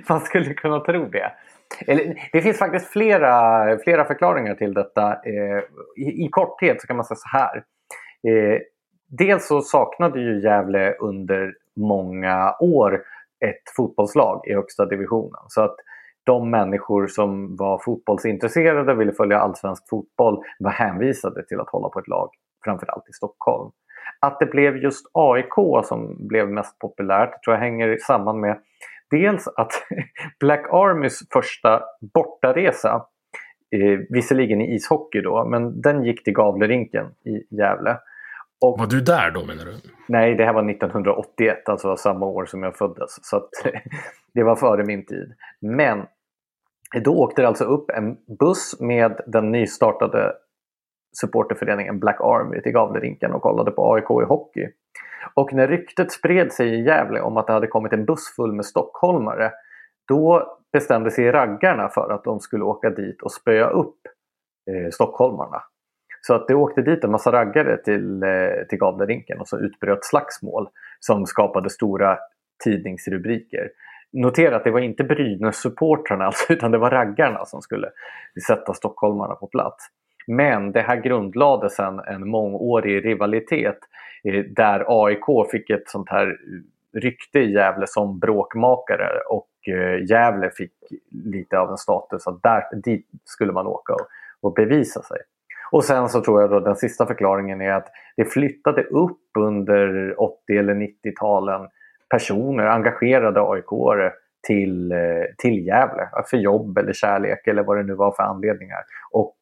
Man 0.09 0.21
skulle 0.21 0.55
kunna 0.55 0.81
tro 0.81 1.05
det. 1.05 1.33
Eller, 1.87 2.29
det 2.33 2.43
finns 2.43 2.59
faktiskt 2.59 2.87
flera, 2.87 3.79
flera 3.79 4.05
förklaringar 4.05 4.55
till 4.55 4.75
detta. 4.75 5.13
Eh, 5.13 5.63
i, 5.97 6.25
I 6.25 6.29
korthet 6.31 6.81
så 6.81 6.87
kan 6.87 6.97
man 6.97 7.05
säga 7.05 7.17
så 7.17 7.29
här. 7.29 7.57
Eh, 8.29 8.61
dels 9.09 9.47
så 9.47 9.61
saknade 9.61 10.21
ju 10.21 10.43
Gävle 10.43 10.95
under 10.95 11.55
många 11.77 12.57
år 12.61 13.03
ett 13.45 13.77
fotbollslag 13.77 14.47
i 14.47 14.55
högsta 14.55 14.87
divisionen. 14.87 15.41
Så 15.49 15.61
att 15.61 15.77
de 16.27 16.51
människor 16.51 17.07
som 17.07 17.57
var 17.57 17.79
fotbollsintresserade 17.85 18.93
och 18.93 19.01
ville 19.01 19.13
följa 19.13 19.39
allsvensk 19.39 19.89
fotboll 19.89 20.43
var 20.59 20.71
hänvisade 20.71 21.47
till 21.47 21.61
att 21.61 21.71
hålla 21.71 21.89
på 21.89 21.99
ett 21.99 22.09
lag 22.09 22.31
framförallt 22.65 23.09
i 23.09 23.13
Stockholm. 23.13 23.71
Att 24.21 24.41
det 24.41 24.47
blev 24.47 24.77
just 24.77 25.07
AIK 25.13 25.85
som 25.85 26.27
blev 26.29 26.49
mest 26.49 26.79
populärt 26.79 27.45
tror 27.45 27.57
jag 27.57 27.61
hänger 27.61 27.99
samman 28.07 28.41
med 28.41 28.59
dels 29.11 29.49
att 29.49 29.73
Black 30.41 30.67
Armys 30.73 31.23
första 31.33 31.83
bortaresa, 32.15 33.07
eh, 33.71 33.99
visserligen 34.09 34.61
i 34.61 34.75
ishockey 34.75 35.21
då, 35.21 35.45
men 35.45 35.81
den 35.81 36.05
gick 36.05 36.25
till 36.25 36.33
Gavlerinken 36.33 37.07
i 37.07 37.57
Gävle. 37.57 37.99
Och, 38.61 38.79
var 38.79 38.87
du 38.87 39.01
där 39.01 39.31
då 39.31 39.45
menar 39.45 39.65
du? 39.65 39.75
Nej, 40.09 40.35
det 40.35 40.45
här 40.45 40.53
var 40.53 40.71
1981, 40.71 41.69
alltså 41.69 41.97
samma 41.97 42.27
år 42.27 42.47
som 42.47 42.63
jag 42.63 42.77
föddes. 42.77 43.27
Så 43.27 43.37
att, 43.37 43.51
det 44.35 44.43
var 44.43 44.57
före 44.57 44.85
min 44.85 45.07
tid. 45.07 45.35
Men 45.61 46.07
då 47.05 47.19
åkte 47.19 47.43
det 47.43 47.49
alltså 47.49 47.65
upp 47.65 47.91
en 47.91 48.17
buss 48.39 48.81
med 48.81 49.21
den 49.27 49.53
nystartade 49.53 50.33
supporterföreningen 51.21 52.01
Black 52.01 52.21
Army 52.21 52.63
till 52.63 52.73
Gavlerinken 52.73 53.33
och 53.33 53.43
kollade 53.43 53.71
på 53.71 53.95
AIK 53.95 54.11
i 54.11 54.29
hockey. 54.29 54.69
Och 55.35 55.53
när 55.53 55.69
ryktet 55.69 56.13
spred 56.13 56.53
sig 56.53 56.69
i 56.69 56.85
Gävle 56.85 57.21
om 57.21 57.37
att 57.37 57.47
det 57.47 57.53
hade 57.53 57.67
kommit 57.67 57.93
en 57.93 58.05
buss 58.05 58.35
full 58.37 58.53
med 58.53 58.67
stockholmare 58.67 59.53
då 60.09 60.57
bestämde 60.73 61.11
sig 61.11 61.33
raggarna 61.33 61.89
för 61.89 62.13
att 62.13 62.25
de 62.25 62.41
skulle 62.41 62.65
åka 62.65 62.91
dit 62.91 63.23
och 63.23 63.33
spöa 63.33 63.69
upp 63.69 63.99
eh, 64.71 64.91
stockholmarna. 64.91 65.63
Så 66.27 66.35
att 66.35 66.49
det 66.49 66.55
åkte 66.55 66.83
dit 66.83 67.05
en 67.05 67.11
massa 67.11 67.33
raggare 67.33 67.77
till, 67.77 68.23
eh, 68.23 68.67
till 68.69 68.79
Gavlerinken 68.79 69.41
och 69.41 69.49
så 69.49 69.59
utbröt 69.59 70.05
slagsmål 70.05 70.69
som 71.01 71.27
skapade 71.27 71.71
stora 71.71 72.19
tidningsrubriker. 72.65 73.71
Notera 74.13 74.57
att 74.57 74.65
det 74.65 74.71
var 74.71 74.81
inte 74.81 75.05
Brynäs-supportrarna 75.05 76.25
alltså, 76.27 76.53
utan 76.53 76.71
det 76.71 76.79
var 76.79 76.91
raggarna 76.91 77.45
som 77.45 77.63
skulle 77.63 77.89
sätta 78.47 78.75
stockholmarna 78.75 79.35
på 79.35 79.47
plats. 79.47 79.87
Men 80.27 80.73
det 80.73 80.81
här 80.81 80.97
grundlade 80.97 81.71
sedan 81.71 82.01
en 82.07 82.29
mångårig 82.29 83.05
rivalitet 83.05 83.79
eh, 84.25 84.45
där 84.45 84.85
AIK 84.89 85.51
fick 85.51 85.71
ett 85.71 85.89
sånt 85.89 86.09
här 86.09 86.37
rykte 86.93 87.39
i 87.39 87.53
Gävle 87.53 87.87
som 87.87 88.19
bråkmakare 88.19 89.09
och 89.29 89.69
eh, 89.69 90.05
Gävle 90.11 90.51
fick 90.51 90.73
lite 91.11 91.59
av 91.59 91.71
en 91.71 91.79
status 91.79 92.27
att 92.27 92.43
där, 92.43 92.63
dit 92.85 93.07
skulle 93.25 93.53
man 93.53 93.67
åka 93.67 93.93
och, 93.93 94.07
och 94.41 94.55
bevisa 94.55 95.03
sig. 95.03 95.19
Och 95.75 95.85
sen 95.85 96.09
så 96.09 96.21
tror 96.21 96.41
jag 96.41 96.51
då 96.51 96.61
den 96.61 96.77
sista 96.77 97.07
förklaringen 97.07 97.61
är 97.61 97.73
att 97.73 97.89
det 98.17 98.25
flyttade 98.25 98.83
upp 98.83 99.21
under 99.39 100.15
80 100.21 100.59
eller 100.59 100.75
90-talen 100.75 101.69
personer, 102.09 102.67
engagerade 102.67 103.41
aik 103.41 103.65
till, 104.47 104.93
eh, 104.93 104.99
till 105.39 105.67
Gävle 105.67 106.09
för 106.31 106.37
jobb 106.37 106.79
eller 106.79 106.93
kärlek 106.93 107.47
eller 107.47 107.63
vad 107.63 107.77
det 107.77 107.83
nu 107.83 107.95
var 107.95 108.13
för 108.13 108.23
anledningar. 108.23 108.79
Och 109.11 109.37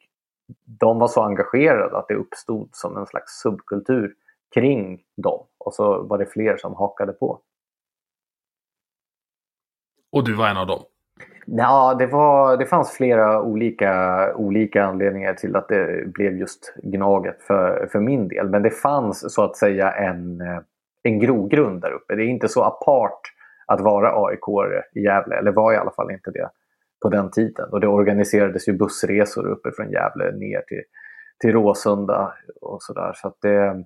de 0.80 0.98
var 0.98 1.09
så 1.09 1.22
engagerade 1.22 1.98
att 1.98 2.09
det 2.09 2.14
uppstod 2.14 2.68
som 2.72 2.96
en 2.96 3.06
slags 3.06 3.40
subkultur 3.40 4.14
kring 4.54 5.00
dem. 5.16 5.46
Och 5.59 5.74
så 5.74 6.02
var 6.02 6.18
det 6.18 6.26
fler 6.26 6.56
som 6.56 6.74
hakade 6.74 7.12
på. 7.12 7.40
Och 10.12 10.24
du 10.24 10.34
var 10.34 10.48
en 10.48 10.56
av 10.56 10.66
dem? 10.66 10.82
Ja, 11.47 11.94
det, 11.98 12.06
var, 12.06 12.56
det 12.56 12.66
fanns 12.66 12.90
flera 12.90 13.43
olika, 13.43 14.35
olika 14.35 14.85
anledningar 14.85 15.35
till 15.35 15.56
att 15.56 15.69
det 15.69 16.12
blev 16.14 16.36
just 16.36 16.74
Gnaget 16.82 17.43
för, 17.43 17.89
för 17.93 18.01
min 18.01 18.28
del. 18.28 18.48
Men 18.48 18.62
det 18.62 18.70
fanns 18.70 19.35
så 19.35 19.43
att 19.43 19.56
säga 19.56 19.93
en, 19.93 20.40
en 21.02 21.19
grogrund 21.19 21.81
där 21.81 21.93
uppe. 21.93 22.14
Det 22.14 22.23
är 22.23 22.28
inte 22.28 22.48
så 22.48 22.62
apart 22.62 23.20
att 23.66 23.81
vara 23.81 24.27
aik 24.27 24.40
i 24.94 25.01
Gävle, 25.01 25.36
eller 25.36 25.52
var 25.52 25.73
i 25.73 25.77
alla 25.77 25.90
fall 25.90 26.10
inte 26.10 26.31
det 26.31 26.51
på 27.02 27.09
den 27.09 27.31
tiden. 27.31 27.69
Och 27.73 27.81
det 27.81 27.89
organiserades 27.89 28.69
ju 28.69 28.73
bussresor 28.73 29.47
uppe 29.47 29.73
från 29.73 29.90
Gävle 29.90 30.32
ner 30.32 30.60
till, 30.60 30.82
till 31.40 31.52
Råsunda 31.52 32.35
och 32.60 32.82
sådär. 32.82 33.12
Så 33.14 33.28
att 33.28 33.36
det, 33.40 33.85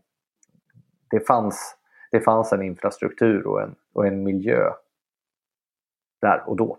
det, 1.10 1.20
fanns, 1.20 1.76
det 2.10 2.20
fanns 2.20 2.52
en 2.52 2.62
infrastruktur 2.62 3.46
och 3.46 3.62
en, 3.62 3.74
och 3.94 4.06
en 4.06 4.22
miljö 4.22 4.70
där 6.20 6.42
och 6.46 6.56
då. 6.56 6.78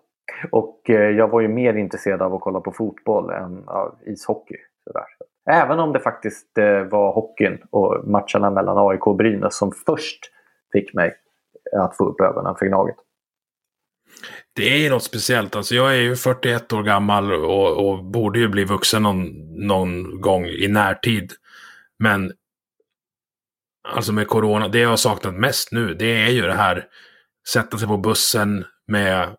Och 0.51 0.89
eh, 0.89 1.09
jag 1.09 1.27
var 1.27 1.41
ju 1.41 1.47
mer 1.47 1.73
intresserad 1.73 2.21
av 2.21 2.33
att 2.33 2.41
kolla 2.41 2.59
på 2.59 2.71
fotboll 2.71 3.29
än 3.29 3.67
av 3.67 3.95
ishockey. 4.05 4.55
Sådär. 4.83 5.05
Även 5.49 5.79
om 5.79 5.93
det 5.93 5.99
faktiskt 5.99 6.57
eh, 6.57 6.81
var 6.81 7.13
hockeyn 7.13 7.57
och 7.69 8.07
matcherna 8.07 8.49
mellan 8.51 8.89
AIK 8.89 9.07
och 9.07 9.15
Brynäs 9.15 9.57
som 9.57 9.71
först 9.85 10.19
fick 10.71 10.93
mig 10.93 11.15
att 11.77 11.97
få 11.97 12.09
upp 12.09 12.21
ögonen 12.21 12.55
för 12.55 12.65
Gnaget. 12.65 12.95
Det 14.55 14.73
är 14.73 14.77
ju 14.77 14.89
något 14.89 15.03
speciellt. 15.03 15.55
Alltså 15.55 15.75
jag 15.75 15.91
är 15.91 16.01
ju 16.01 16.15
41 16.15 16.73
år 16.73 16.83
gammal 16.83 17.33
och, 17.33 17.89
och 17.89 18.03
borde 18.03 18.39
ju 18.39 18.47
bli 18.47 18.63
vuxen 18.63 19.03
någon, 19.03 19.25
någon 19.67 20.21
gång 20.21 20.45
i 20.45 20.67
närtid. 20.67 21.31
Men 21.99 22.31
alltså 23.87 24.13
med 24.13 24.27
corona, 24.27 24.67
det 24.67 24.79
jag 24.79 24.89
har 24.89 24.97
saknat 24.97 25.33
mest 25.33 25.71
nu, 25.71 25.93
det 25.93 26.25
är 26.25 26.29
ju 26.29 26.41
det 26.41 26.53
här 26.53 26.85
sätta 27.53 27.77
sig 27.77 27.87
på 27.87 27.97
bussen 27.97 28.65
med 28.87 29.37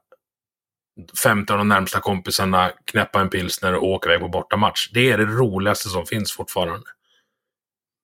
15 1.25 1.55
av 1.55 1.59
de 1.59 1.69
närmsta 1.69 2.01
kompisarna, 2.01 2.71
knäppa 2.85 3.21
en 3.21 3.29
pilsner 3.29 3.75
och 3.75 3.89
åka 3.89 4.09
iväg 4.09 4.21
på 4.21 4.29
bortamatch. 4.29 4.91
Det 4.95 5.11
är 5.11 5.19
det 5.19 5.25
roligaste 5.25 5.89
som 5.89 6.07
finns 6.07 6.33
fortfarande. 6.33 6.87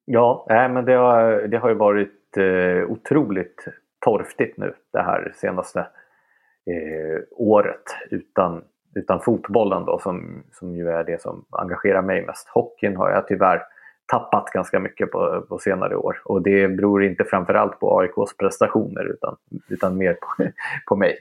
Ja, 0.04 0.46
äh, 0.50 0.72
men 0.72 0.84
det 0.84 0.92
har, 0.92 1.48
det 1.48 1.58
har 1.58 1.68
ju 1.68 1.74
varit 1.74 2.36
eh, 2.36 2.90
otroligt 2.90 3.64
torftigt 4.04 4.58
nu 4.58 4.74
det 4.92 5.02
här 5.02 5.32
senaste 5.36 5.80
eh, 5.80 7.22
året 7.30 7.96
utan, 8.10 8.64
utan 8.94 9.20
fotbollen 9.20 9.84
då 9.84 9.98
som, 9.98 10.42
som 10.52 10.76
ju 10.76 10.88
är 10.88 11.04
det 11.04 11.22
som 11.22 11.44
engagerar 11.50 12.02
mig 12.02 12.26
mest. 12.26 12.48
Hockeyn 12.48 12.96
har 12.96 13.10
jag 13.10 13.28
tyvärr 13.28 13.62
tappat 14.06 14.50
ganska 14.50 14.80
mycket 14.80 15.10
på, 15.10 15.46
på 15.48 15.58
senare 15.58 15.96
år 15.96 16.22
och 16.24 16.42
det 16.42 16.68
beror 16.68 17.04
inte 17.04 17.24
framförallt 17.24 17.80
på 17.80 17.98
AIKs 17.98 18.36
prestationer 18.36 19.04
utan, 19.04 19.36
utan 19.68 19.96
mer 19.96 20.14
på, 20.14 20.44
på 20.88 20.96
mig. 20.96 21.18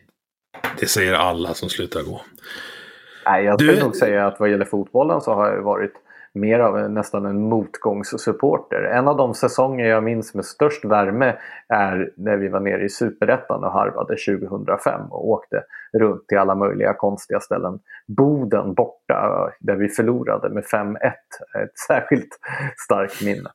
Det 0.80 0.86
säger 0.86 1.14
alla 1.14 1.54
som 1.54 1.70
slutar 1.70 2.04
gå. 2.04 2.22
Nej, 3.26 3.46
jag 3.46 3.60
skulle 3.60 3.76
du... 3.76 3.84
nog 3.84 3.96
säga 3.96 4.28
att 4.28 4.40
vad 4.40 4.50
gäller 4.50 4.66
fotbollen 4.66 5.22
så 5.22 5.34
har 5.34 5.48
jag 5.48 5.62
varit 5.62 5.94
mer 6.34 6.60
av 6.60 6.92
nästan 6.92 7.26
en 7.26 7.42
motgångssupporter. 7.42 8.84
En 8.84 9.08
av 9.08 9.18
de 9.18 9.34
säsonger 9.34 9.86
jag 9.86 10.04
minns 10.04 10.34
med 10.34 10.46
störst 10.46 10.86
värme 10.86 11.36
är 11.68 12.12
när 12.18 12.38
vi 12.38 12.48
var 12.48 12.60
nere 12.60 12.84
i 12.84 12.90
Superettan 12.90 13.64
och 13.64 13.72
harvade 13.72 14.16
2005 14.16 15.02
och 15.12 15.30
åkte 15.30 15.64
runt 15.94 16.28
till 16.28 16.38
alla 16.38 16.56
möjliga 16.56 16.94
konstiga 16.94 17.40
ställen. 17.40 17.80
Boden 18.08 18.74
borta 18.74 19.50
där 19.60 19.76
vi 19.76 19.90
förlorade 19.90 20.50
med 20.50 20.64
5-1. 20.64 20.96
Ett 21.64 21.80
särskilt 21.88 22.40
starkt 22.86 23.22
minne. 23.22 23.50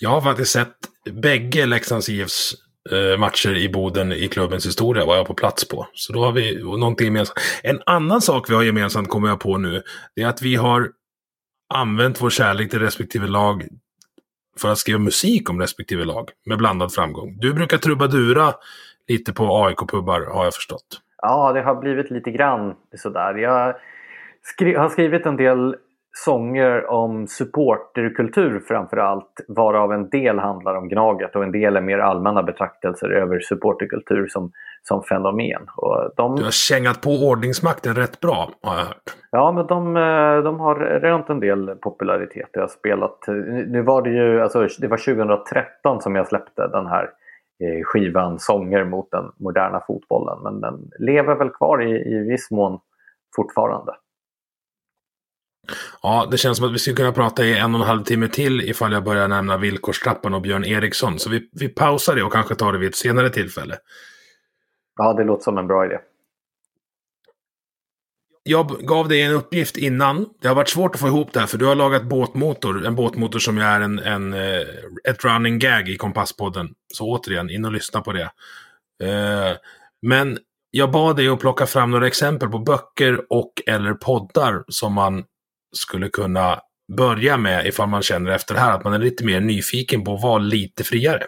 Jag 0.00 0.10
har 0.10 0.20
faktiskt 0.20 0.52
sett 0.52 0.76
bägge 1.12 1.66
Leksands 1.66 2.08
IFs 2.08 2.54
Eh, 2.90 3.18
matcher 3.18 3.56
i 3.56 3.68
Boden 3.68 4.12
i 4.12 4.28
klubbens 4.28 4.66
historia 4.66 5.04
var 5.04 5.16
jag 5.16 5.26
på 5.26 5.34
plats 5.34 5.68
på. 5.68 5.86
Så 5.92 6.12
då 6.12 6.24
har 6.24 6.32
vi 6.32 6.62
någonting 6.62 7.04
gemensamt. 7.04 7.38
En 7.62 7.80
annan 7.86 8.20
sak 8.20 8.50
vi 8.50 8.54
har 8.54 8.62
gemensamt 8.62 9.08
kommer 9.08 9.28
jag 9.28 9.40
på 9.40 9.58
nu. 9.58 9.82
Det 10.16 10.22
är 10.22 10.26
att 10.26 10.42
vi 10.42 10.56
har 10.56 10.90
använt 11.74 12.22
vår 12.22 12.30
kärlek 12.30 12.70
till 12.70 12.78
respektive 12.78 13.26
lag 13.26 13.68
för 14.60 14.72
att 14.72 14.78
skriva 14.78 14.98
musik 14.98 15.50
om 15.50 15.60
respektive 15.60 16.04
lag 16.04 16.30
med 16.46 16.58
blandad 16.58 16.92
framgång. 16.92 17.36
Du 17.38 17.54
brukar 17.54 17.78
trubadura 17.78 18.54
lite 19.08 19.32
på 19.32 19.64
AIK-pubbar 19.64 20.34
har 20.34 20.44
jag 20.44 20.54
förstått. 20.54 21.00
Ja, 21.22 21.52
det 21.52 21.62
har 21.62 21.74
blivit 21.74 22.10
lite 22.10 22.30
grann 22.30 22.74
sådär. 22.96 23.34
Jag 23.34 23.74
skri 24.42 24.74
har 24.74 24.88
skrivit 24.88 25.26
en 25.26 25.36
del 25.36 25.76
sånger 26.12 26.90
om 26.90 27.26
supporterkultur 27.26 28.60
framför 28.68 28.96
allt, 28.96 29.40
varav 29.48 29.92
en 29.92 30.08
del 30.08 30.38
handlar 30.38 30.74
om 30.74 30.88
Gnaget 30.88 31.36
och 31.36 31.44
en 31.44 31.52
del 31.52 31.76
är 31.76 31.80
mer 31.80 31.98
allmänna 31.98 32.42
betraktelser 32.42 33.08
över 33.08 33.40
supporterkultur 33.40 34.26
som, 34.26 34.52
som 34.82 35.02
fenomen. 35.02 35.62
Och 35.76 36.10
de... 36.16 36.36
Du 36.36 36.44
har 36.44 36.50
kängat 36.50 37.00
på 37.00 37.10
ordningsmakten 37.10 37.94
rätt 37.94 38.20
bra, 38.20 38.50
har 38.62 38.76
jag 38.76 38.84
hört. 38.84 39.16
Ja, 39.30 39.52
men 39.52 39.66
de, 39.66 39.96
eh, 39.96 40.42
de 40.42 40.60
har 40.60 40.74
rönt 40.74 41.28
en 41.28 41.40
del 41.40 41.76
popularitet. 41.76 42.48
Jag 42.52 42.60
har 42.60 42.68
spelat, 42.68 43.18
nu 43.66 43.82
var 43.82 44.02
det 44.02 44.10
ju, 44.10 44.40
alltså, 44.40 44.66
det 44.78 44.88
var 44.88 44.96
2013 44.96 46.00
som 46.00 46.16
jag 46.16 46.28
släppte 46.28 46.68
den 46.68 46.86
här 46.86 47.04
eh, 47.04 47.84
skivan 47.84 48.38
Sånger 48.38 48.84
mot 48.84 49.10
den 49.10 49.24
moderna 49.36 49.82
fotbollen. 49.86 50.38
Men 50.42 50.60
den 50.60 50.90
lever 50.98 51.34
väl 51.34 51.50
kvar 51.50 51.82
i, 51.82 51.90
i 51.90 52.28
viss 52.30 52.50
mån 52.50 52.80
fortfarande. 53.36 53.92
Ja, 56.02 56.28
det 56.30 56.38
känns 56.38 56.58
som 56.58 56.66
att 56.66 56.74
vi 56.74 56.78
skulle 56.78 56.96
kunna 56.96 57.12
prata 57.12 57.44
i 57.44 57.58
en 57.58 57.74
och 57.74 57.80
en 57.80 57.86
halv 57.86 58.04
timme 58.04 58.28
till 58.28 58.60
ifall 58.60 58.92
jag 58.92 59.04
börjar 59.04 59.28
nämna 59.28 59.56
villkorstrappan 59.56 60.34
och 60.34 60.42
Björn 60.42 60.64
Eriksson. 60.64 61.18
Så 61.18 61.30
vi, 61.30 61.48
vi 61.52 61.68
pausar 61.68 62.16
det 62.16 62.22
och 62.22 62.32
kanske 62.32 62.54
tar 62.54 62.72
det 62.72 62.78
vid 62.78 62.88
ett 62.88 62.96
senare 62.96 63.30
tillfälle. 63.30 63.78
Ja, 64.96 65.12
det 65.12 65.24
låter 65.24 65.42
som 65.42 65.58
en 65.58 65.66
bra 65.66 65.86
idé. 65.86 65.98
Jag 68.44 68.68
gav 68.68 69.08
dig 69.08 69.22
en 69.22 69.32
uppgift 69.32 69.76
innan. 69.76 70.28
Det 70.40 70.48
har 70.48 70.54
varit 70.54 70.68
svårt 70.68 70.94
att 70.94 71.00
få 71.00 71.06
ihop 71.06 71.32
det 71.32 71.40
här 71.40 71.46
för 71.46 71.58
du 71.58 71.66
har 71.66 71.74
lagat 71.74 72.04
båtmotor. 72.04 72.86
En 72.86 72.94
båtmotor 72.94 73.38
som 73.38 73.58
är 73.58 73.80
en, 73.80 73.98
en, 73.98 74.32
eh, 74.32 74.60
ett 75.08 75.24
running 75.24 75.58
gag 75.58 75.88
i 75.88 75.96
Kompasspodden. 75.96 76.74
Så 76.94 77.10
återigen, 77.10 77.50
in 77.50 77.64
och 77.64 77.72
lyssna 77.72 78.00
på 78.00 78.12
det. 78.12 78.30
Eh, 79.04 79.56
men 80.02 80.38
jag 80.70 80.90
bad 80.90 81.16
dig 81.16 81.28
att 81.28 81.40
plocka 81.40 81.66
fram 81.66 81.90
några 81.90 82.06
exempel 82.06 82.48
på 82.48 82.58
böcker 82.58 83.32
och 83.32 83.52
eller 83.66 83.94
poddar 83.94 84.64
som 84.68 84.92
man 84.92 85.24
skulle 85.72 86.08
kunna 86.08 86.60
börja 86.96 87.36
med, 87.36 87.66
ifall 87.66 87.88
man 87.88 88.02
känner 88.02 88.30
efter 88.30 88.54
det 88.54 88.60
här, 88.60 88.74
att 88.74 88.84
man 88.84 88.92
är 88.92 88.98
lite 88.98 89.24
mer 89.24 89.40
nyfiken 89.40 90.04
på 90.04 90.14
att 90.14 90.22
vara 90.22 90.38
lite 90.38 90.84
friare. 90.84 91.22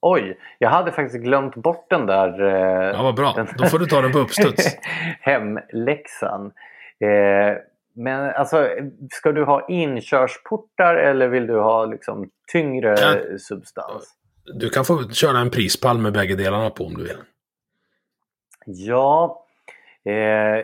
Oj, 0.00 0.38
jag 0.58 0.70
hade 0.70 0.92
faktiskt 0.92 1.24
glömt 1.24 1.56
bort 1.56 1.86
den 1.90 2.06
där... 2.06 2.42
Eh, 2.42 2.90
ja, 2.96 3.02
vad 3.02 3.14
bra. 3.14 3.32
Den... 3.36 3.46
Då 3.56 3.66
får 3.66 3.78
du 3.78 3.86
ta 3.86 4.02
den 4.02 4.12
på 4.12 4.18
uppstuds. 4.18 4.76
hemläxan. 5.20 6.52
Eh, 7.00 7.58
men 7.96 8.30
alltså, 8.30 8.68
ska 9.10 9.32
du 9.32 9.44
ha 9.44 9.66
inkörsportar 9.68 10.94
eller 10.94 11.28
vill 11.28 11.46
du 11.46 11.60
ha 11.60 11.84
liksom 11.84 12.30
tyngre 12.52 12.94
ja. 12.98 13.38
substans? 13.38 14.14
Du 14.44 14.68
kan 14.68 14.84
få 14.84 15.08
köra 15.08 15.38
en 15.38 15.50
prispall 15.50 15.98
med 15.98 16.12
bägge 16.12 16.34
delarna 16.34 16.70
på 16.70 16.84
om 16.84 16.94
du 16.94 17.02
vill. 17.02 17.18
Ja. 18.66 19.44
Eh, 20.04 20.58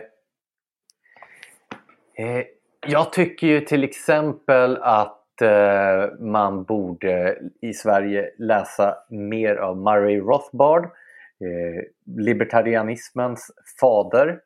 eh, 2.25 2.45
jag 2.87 3.13
tycker 3.13 3.47
ju 3.47 3.61
till 3.61 3.83
exempel 3.83 4.77
att 4.81 5.41
eh, 5.41 6.19
man 6.19 6.63
borde 6.63 7.37
i 7.61 7.73
Sverige 7.73 8.29
läsa 8.37 8.95
mer 9.09 9.55
av 9.55 9.77
Murray 9.77 10.19
Rothbard, 10.19 10.83
eh, 10.83 11.83
libertarianismens 12.05 13.51
fader. 13.81 14.39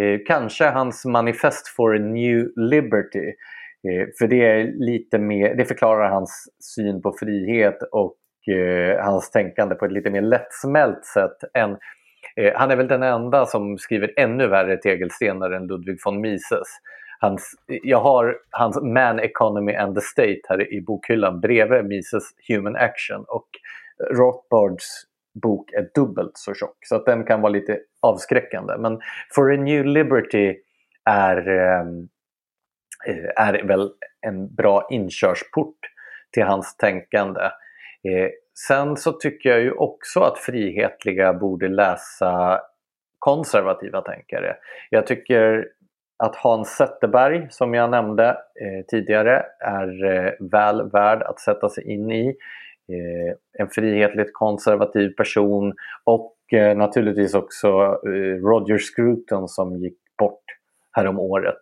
Eh, 0.00 0.20
kanske 0.26 0.64
hans 0.64 1.04
manifest 1.04 1.68
for 1.68 1.96
a 1.96 1.98
new 1.98 2.52
liberty. 2.56 3.26
Eh, 3.88 4.06
för 4.18 4.26
det, 4.26 4.44
är 4.46 4.72
lite 4.72 5.18
mer, 5.18 5.54
det 5.54 5.64
förklarar 5.64 6.08
hans 6.10 6.48
syn 6.74 7.02
på 7.02 7.16
frihet 7.20 7.78
och 7.92 8.16
eh, 8.54 9.04
hans 9.04 9.30
tänkande 9.30 9.74
på 9.74 9.84
ett 9.84 9.92
lite 9.92 10.10
mer 10.10 10.22
lättsmält 10.22 11.04
sätt 11.04 11.36
än 11.54 11.70
eh, 12.36 12.52
han 12.54 12.70
är 12.70 12.76
väl 12.76 12.88
den 12.88 13.02
enda 13.02 13.46
som 13.46 13.78
skriver 13.78 14.12
ännu 14.16 14.46
värre 14.46 14.76
tegelstenar 14.76 15.50
än 15.50 15.66
Ludwig 15.66 15.98
von 16.04 16.20
Mises. 16.20 16.68
Hans, 17.20 17.54
jag 17.66 18.00
har 18.00 18.36
hans 18.50 18.82
Man 18.82 19.20
Economy 19.20 19.74
and 19.74 19.94
the 19.94 20.00
State 20.00 20.40
här 20.48 20.74
i 20.74 20.80
bokhyllan 20.80 21.40
bredvid 21.40 21.84
Mises 21.84 22.24
Human 22.48 22.76
Action 22.76 23.24
och 23.28 23.48
Rothbards 24.10 25.06
bok 25.42 25.72
är 25.72 25.88
dubbelt 25.94 26.32
så 26.34 26.54
tjock. 26.54 26.76
Så 26.80 26.96
att 26.96 27.06
den 27.06 27.24
kan 27.24 27.40
vara 27.40 27.52
lite 27.52 27.80
avskräckande. 28.02 28.76
Men 28.78 29.00
For 29.34 29.52
a 29.52 29.56
New 29.56 29.84
Liberty 29.84 30.56
är, 31.10 31.48
eh, 31.48 31.86
är 33.36 33.64
väl 33.64 33.90
en 34.20 34.54
bra 34.54 34.86
inkörsport 34.90 35.78
till 36.32 36.42
hans 36.42 36.76
tänkande. 36.76 37.40
Eh, 38.04 38.30
sen 38.68 38.96
så 38.96 39.12
tycker 39.12 39.50
jag 39.50 39.60
ju 39.60 39.72
också 39.72 40.20
att 40.20 40.38
frihetliga 40.38 41.34
borde 41.34 41.68
läsa 41.68 42.60
konservativa 43.18 44.00
tänkare. 44.00 44.56
Jag 44.90 45.06
tycker 45.06 45.68
att 46.16 46.36
Hans 46.36 46.68
Zetterberg, 46.68 47.46
som 47.50 47.74
jag 47.74 47.90
nämnde 47.90 48.28
eh, 48.30 48.84
tidigare, 48.88 49.44
är 49.60 50.04
eh, 50.04 50.32
väl 50.40 50.90
värd 50.90 51.22
att 51.22 51.40
sätta 51.40 51.68
sig 51.68 51.92
in 51.92 52.12
i. 52.12 52.36
Eh, 52.88 53.36
en 53.58 53.68
frihetligt 53.68 54.30
konservativ 54.32 55.10
person 55.10 55.74
och 56.04 56.36
eh, 56.52 56.76
naturligtvis 56.76 57.34
också 57.34 57.68
eh, 58.06 58.42
Roger 58.42 58.78
Scruton 58.78 59.48
som 59.48 59.76
gick 59.76 59.98
bort 60.18 60.44
härom 60.92 61.18
året. 61.18 61.60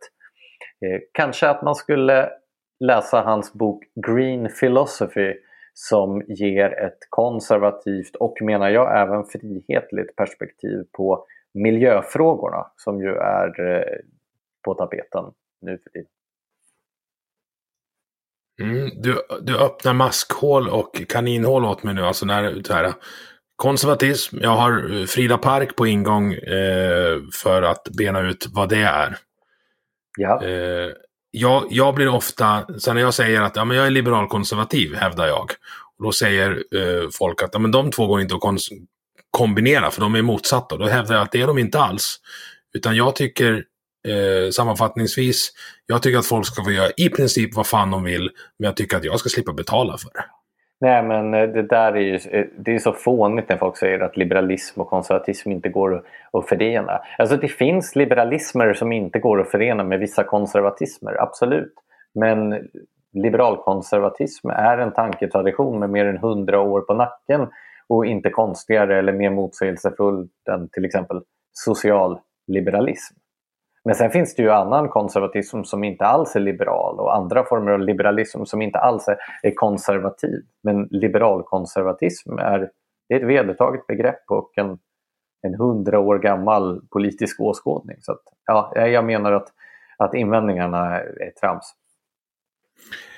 Eh, 0.86 1.00
kanske 1.12 1.48
att 1.48 1.62
man 1.62 1.74
skulle 1.74 2.30
läsa 2.80 3.20
hans 3.20 3.52
bok 3.52 3.84
Green 4.06 4.48
Philosophy 4.60 5.34
som 5.74 6.22
ger 6.28 6.70
ett 6.78 6.98
konservativt 7.08 8.16
och 8.16 8.42
menar 8.42 8.68
jag 8.68 9.00
även 9.00 9.24
frihetligt 9.24 10.16
perspektiv 10.16 10.84
på 10.92 11.26
miljöfrågorna 11.54 12.66
som 12.76 13.00
ju 13.00 13.14
är 13.14 13.60
eh, 13.60 13.98
på 14.64 14.74
tapeten 14.74 15.24
nu 15.60 15.78
för 15.84 15.90
tiden. 15.90 16.08
Mm, 18.60 19.02
du, 19.02 19.22
du 19.42 19.58
öppnar 19.58 19.92
maskhål 19.92 20.68
och 20.68 21.02
kaninhål 21.08 21.64
åt 21.64 21.82
mig 21.82 21.94
nu. 21.94 22.02
Alltså 22.02 22.26
när, 22.26 22.62
så 22.62 22.72
här, 22.72 22.94
konservatism, 23.56 24.38
jag 24.40 24.50
har 24.50 25.00
eh, 25.00 25.06
Frida 25.06 25.38
Park 25.38 25.76
på 25.76 25.86
ingång 25.86 26.32
eh, 26.32 27.20
för 27.32 27.62
att 27.62 27.88
bena 27.96 28.20
ut 28.20 28.46
vad 28.52 28.68
det 28.68 28.82
är. 28.82 29.16
Ja. 30.18 30.44
Eh, 30.44 30.90
jag, 31.30 31.66
jag 31.70 31.94
blir 31.94 32.08
ofta, 32.08 32.66
så 32.78 32.92
när 32.92 33.00
jag 33.00 33.14
säger 33.14 33.40
att 33.40 33.56
ja, 33.56 33.64
men 33.64 33.76
jag 33.76 33.86
är 33.86 33.90
liberalkonservativ, 33.90 34.94
hävdar 34.94 35.26
jag. 35.26 35.50
Och 35.96 36.04
då 36.04 36.12
säger 36.12 36.50
eh, 36.50 37.08
folk 37.12 37.42
att 37.42 37.50
ja, 37.52 37.58
men 37.58 37.70
de 37.70 37.90
två 37.90 38.06
går 38.06 38.20
inte 38.20 38.34
att 38.34 38.40
kombinera 39.30 39.90
för 39.90 40.00
de 40.00 40.14
är 40.14 40.22
motsatta. 40.22 40.76
Då 40.76 40.86
hävdar 40.86 41.14
jag 41.14 41.22
att 41.22 41.32
det 41.32 41.42
är 41.42 41.46
de 41.46 41.58
inte 41.58 41.78
alls. 41.78 42.20
Utan 42.74 42.96
jag 42.96 43.16
tycker 43.16 43.64
Eh, 44.08 44.50
sammanfattningsvis, 44.50 45.52
jag 45.86 46.02
tycker 46.02 46.18
att 46.18 46.26
folk 46.26 46.46
ska 46.46 46.64
få 46.64 46.70
göra 46.70 46.90
i 46.96 47.08
princip 47.08 47.56
vad 47.56 47.66
fan 47.66 47.90
de 47.90 48.04
vill, 48.04 48.30
men 48.58 48.66
jag 48.66 48.76
tycker 48.76 48.96
att 48.96 49.04
jag 49.04 49.18
ska 49.18 49.28
slippa 49.28 49.52
betala 49.52 49.96
för 49.98 50.10
det. 50.14 50.24
Nej 50.80 51.02
men 51.02 51.34
eh, 51.34 51.48
det 51.48 51.62
där 51.62 51.92
är 51.92 52.00
ju 52.00 52.14
eh, 52.14 52.46
det 52.58 52.74
är 52.74 52.78
så 52.78 52.92
fånigt 52.92 53.48
när 53.48 53.56
folk 53.56 53.76
säger 53.76 54.00
att 54.00 54.16
liberalism 54.16 54.80
och 54.80 54.88
konservatism 54.88 55.50
inte 55.50 55.68
går 55.68 56.04
att 56.32 56.48
förena. 56.48 57.00
Alltså 57.18 57.36
det 57.36 57.48
finns 57.48 57.96
liberalismer 57.96 58.74
som 58.74 58.92
inte 58.92 59.18
går 59.18 59.40
att 59.40 59.50
förena 59.50 59.84
med 59.84 60.00
vissa 60.00 60.24
konservatismer, 60.24 61.22
absolut. 61.22 61.74
Men 62.14 62.68
liberalkonservatism 63.12 64.48
är 64.48 64.78
en 64.78 64.92
tanketradition 64.92 65.78
med 65.78 65.90
mer 65.90 66.04
än 66.04 66.18
hundra 66.18 66.60
år 66.60 66.80
på 66.80 66.94
nacken 66.94 67.48
och 67.88 68.06
inte 68.06 68.30
konstigare 68.30 68.98
eller 68.98 69.12
mer 69.12 69.30
motsägelsefull 69.30 70.28
än 70.50 70.68
till 70.68 70.84
exempel 70.84 71.20
socialliberalism. 71.52 73.14
Men 73.84 73.94
sen 73.94 74.10
finns 74.10 74.34
det 74.34 74.42
ju 74.42 74.50
annan 74.50 74.88
konservatism 74.88 75.62
som 75.62 75.84
inte 75.84 76.04
alls 76.04 76.36
är 76.36 76.40
liberal 76.40 77.00
och 77.00 77.16
andra 77.16 77.44
former 77.44 77.72
av 77.72 77.80
liberalism 77.80 78.44
som 78.44 78.62
inte 78.62 78.78
alls 78.78 79.08
är 79.42 79.54
konservativ. 79.54 80.42
Men 80.62 80.88
liberalkonservatism 80.90 82.38
är, 82.38 82.70
är 83.08 83.16
ett 83.16 83.22
vedertaget 83.22 83.86
begrepp 83.86 84.30
och 84.30 84.52
en, 84.58 84.78
en 85.42 85.54
hundra 85.54 85.98
år 85.98 86.18
gammal 86.18 86.82
politisk 86.92 87.40
åskådning. 87.40 87.96
Så 88.00 88.12
att, 88.12 88.22
ja, 88.46 88.86
jag 88.86 89.04
menar 89.04 89.32
att, 89.32 89.48
att 89.98 90.14
invändningarna 90.14 91.00
är 91.00 91.32
trams. 91.40 91.74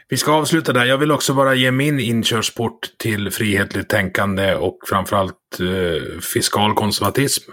Vi 0.09 0.17
ska 0.17 0.33
avsluta 0.33 0.73
där. 0.73 0.85
Jag 0.85 0.99
vill 0.99 1.13
också 1.13 1.35
bara 1.35 1.55
ge 1.55 1.71
min 1.71 2.01
inkörsport 2.01 2.99
till 2.99 3.31
frihetligt 3.31 3.89
tänkande 3.89 4.55
och 4.55 4.79
framförallt 4.89 5.61
eh, 5.61 6.21
fiskal 6.21 6.75
konservatism. 6.75 7.53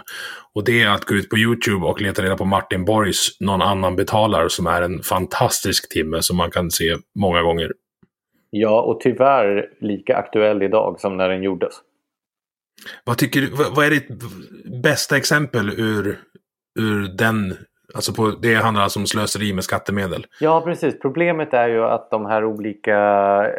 Och 0.54 0.64
det 0.64 0.82
är 0.82 0.88
att 0.88 1.04
gå 1.04 1.14
ut 1.14 1.30
på 1.30 1.38
YouTube 1.38 1.86
och 1.86 2.00
leta 2.00 2.22
reda 2.22 2.36
på 2.36 2.44
Martin 2.44 2.84
Borgs 2.84 3.40
Någon 3.40 3.62
annan 3.62 3.96
betalar 3.96 4.48
som 4.48 4.66
är 4.66 4.82
en 4.82 5.02
fantastisk 5.02 5.92
timme 5.92 6.22
som 6.22 6.36
man 6.36 6.50
kan 6.50 6.70
se 6.70 6.96
många 7.18 7.42
gånger. 7.42 7.72
Ja, 8.50 8.82
och 8.82 9.00
tyvärr 9.00 9.68
lika 9.80 10.16
aktuell 10.16 10.62
idag 10.62 11.00
som 11.00 11.16
när 11.16 11.28
den 11.28 11.42
gjordes. 11.42 11.74
Vad 13.04 13.18
tycker 13.18 13.40
du, 13.40 13.50
vad 13.50 13.86
är 13.86 13.90
ditt 13.90 14.08
bästa 14.82 15.16
exempel 15.16 15.70
ur, 15.70 16.18
ur 16.80 17.08
den 17.18 17.56
Alltså 17.94 18.12
på, 18.14 18.32
det 18.42 18.54
handlar 18.54 18.82
alltså 18.82 19.00
om 19.00 19.06
slöseri 19.06 19.52
med 19.52 19.64
skattemedel. 19.64 20.26
Ja 20.40 20.62
precis. 20.64 20.98
Problemet 21.00 21.54
är 21.54 21.68
ju 21.68 21.84
att 21.84 22.10
de 22.10 22.26
här 22.26 22.44
olika... 22.44 22.96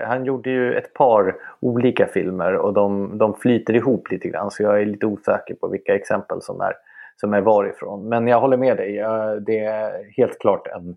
Han 0.07 0.25
gjorde 0.25 0.49
ju 0.49 0.73
ett 0.73 0.93
par 0.93 1.35
olika 1.59 2.07
filmer 2.07 2.53
och 2.55 2.73
de, 2.73 3.17
de 3.17 3.33
flyter 3.33 3.73
ihop 3.73 4.11
lite 4.11 4.27
grann. 4.27 4.51
Så 4.51 4.63
jag 4.63 4.81
är 4.81 4.85
lite 4.85 5.05
osäker 5.05 5.55
på 5.55 5.67
vilka 5.67 5.95
exempel 5.95 6.41
som 6.41 6.61
är, 6.61 6.73
som 7.15 7.33
är 7.33 7.41
varifrån. 7.41 8.09
Men 8.09 8.27
jag 8.27 8.41
håller 8.41 8.57
med 8.57 8.77
dig. 8.77 8.93
Det 9.45 9.59
är 9.59 10.13
helt 10.17 10.39
klart 10.39 10.67
en, 10.67 10.95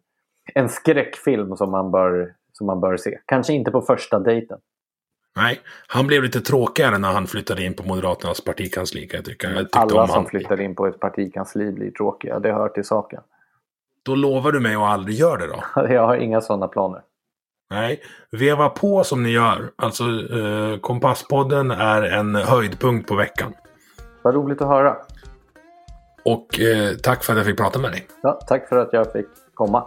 en 0.55 0.69
skräckfilm 0.69 1.57
som 1.57 1.71
man, 1.71 1.91
bör, 1.91 2.33
som 2.53 2.67
man 2.67 2.81
bör 2.81 2.97
se. 2.97 3.19
Kanske 3.27 3.53
inte 3.53 3.71
på 3.71 3.81
första 3.81 4.19
dejten. 4.19 4.59
Nej, 5.37 5.61
han 5.87 6.07
blev 6.07 6.23
lite 6.23 6.41
tråkigare 6.41 6.99
när 6.99 7.13
han 7.13 7.27
flyttade 7.27 7.65
in 7.65 7.75
på 7.75 7.83
Moderaternas 7.83 8.41
partikansli 8.41 9.07
kan 9.07 9.19
jag 9.19 9.25
tycka. 9.25 9.51
Jag 9.51 9.67
Alla 9.73 10.07
som 10.07 10.17
han... 10.17 10.27
flyttar 10.27 10.61
in 10.61 10.75
på 10.75 10.87
ett 10.87 11.01
partikansli 11.01 11.73
blir 11.73 11.91
tråkiga, 11.91 12.39
det 12.39 12.53
hör 12.53 12.69
till 12.69 12.85
saken. 12.85 13.21
Då 14.03 14.15
lovar 14.15 14.53
du 14.53 14.61
mig 14.61 14.75
att 14.75 14.83
aldrig 14.83 15.17
göra 15.17 15.37
det 15.37 15.47
då? 15.47 15.63
jag 15.95 16.07
har 16.07 16.17
inga 16.17 16.41
sådana 16.41 16.69
planer. 16.69 17.03
Nej, 17.71 18.01
veva 18.31 18.69
på 18.69 19.05
som 19.05 19.23
ni 19.23 19.31
gör. 19.31 19.71
Alltså, 19.77 20.05
eh, 20.05 20.79
Kompasspodden 20.81 21.71
är 21.71 22.03
en 22.03 22.35
höjdpunkt 22.35 23.09
på 23.09 23.15
veckan. 23.15 23.55
Vad 24.23 24.35
roligt 24.35 24.63
att 24.63 24.69
höra. 24.69 24.97
Och 26.25 26.61
eh, 26.61 26.95
tack 27.03 27.25
för 27.25 27.33
att 27.33 27.37
jag 27.37 27.47
fick 27.47 27.57
prata 27.57 27.79
med 27.79 27.91
dig. 27.91 28.07
Ja, 28.23 28.41
tack 28.49 28.69
för 28.69 28.77
att 28.77 28.93
jag 28.93 29.13
fick 29.13 29.27
komma. 29.55 29.87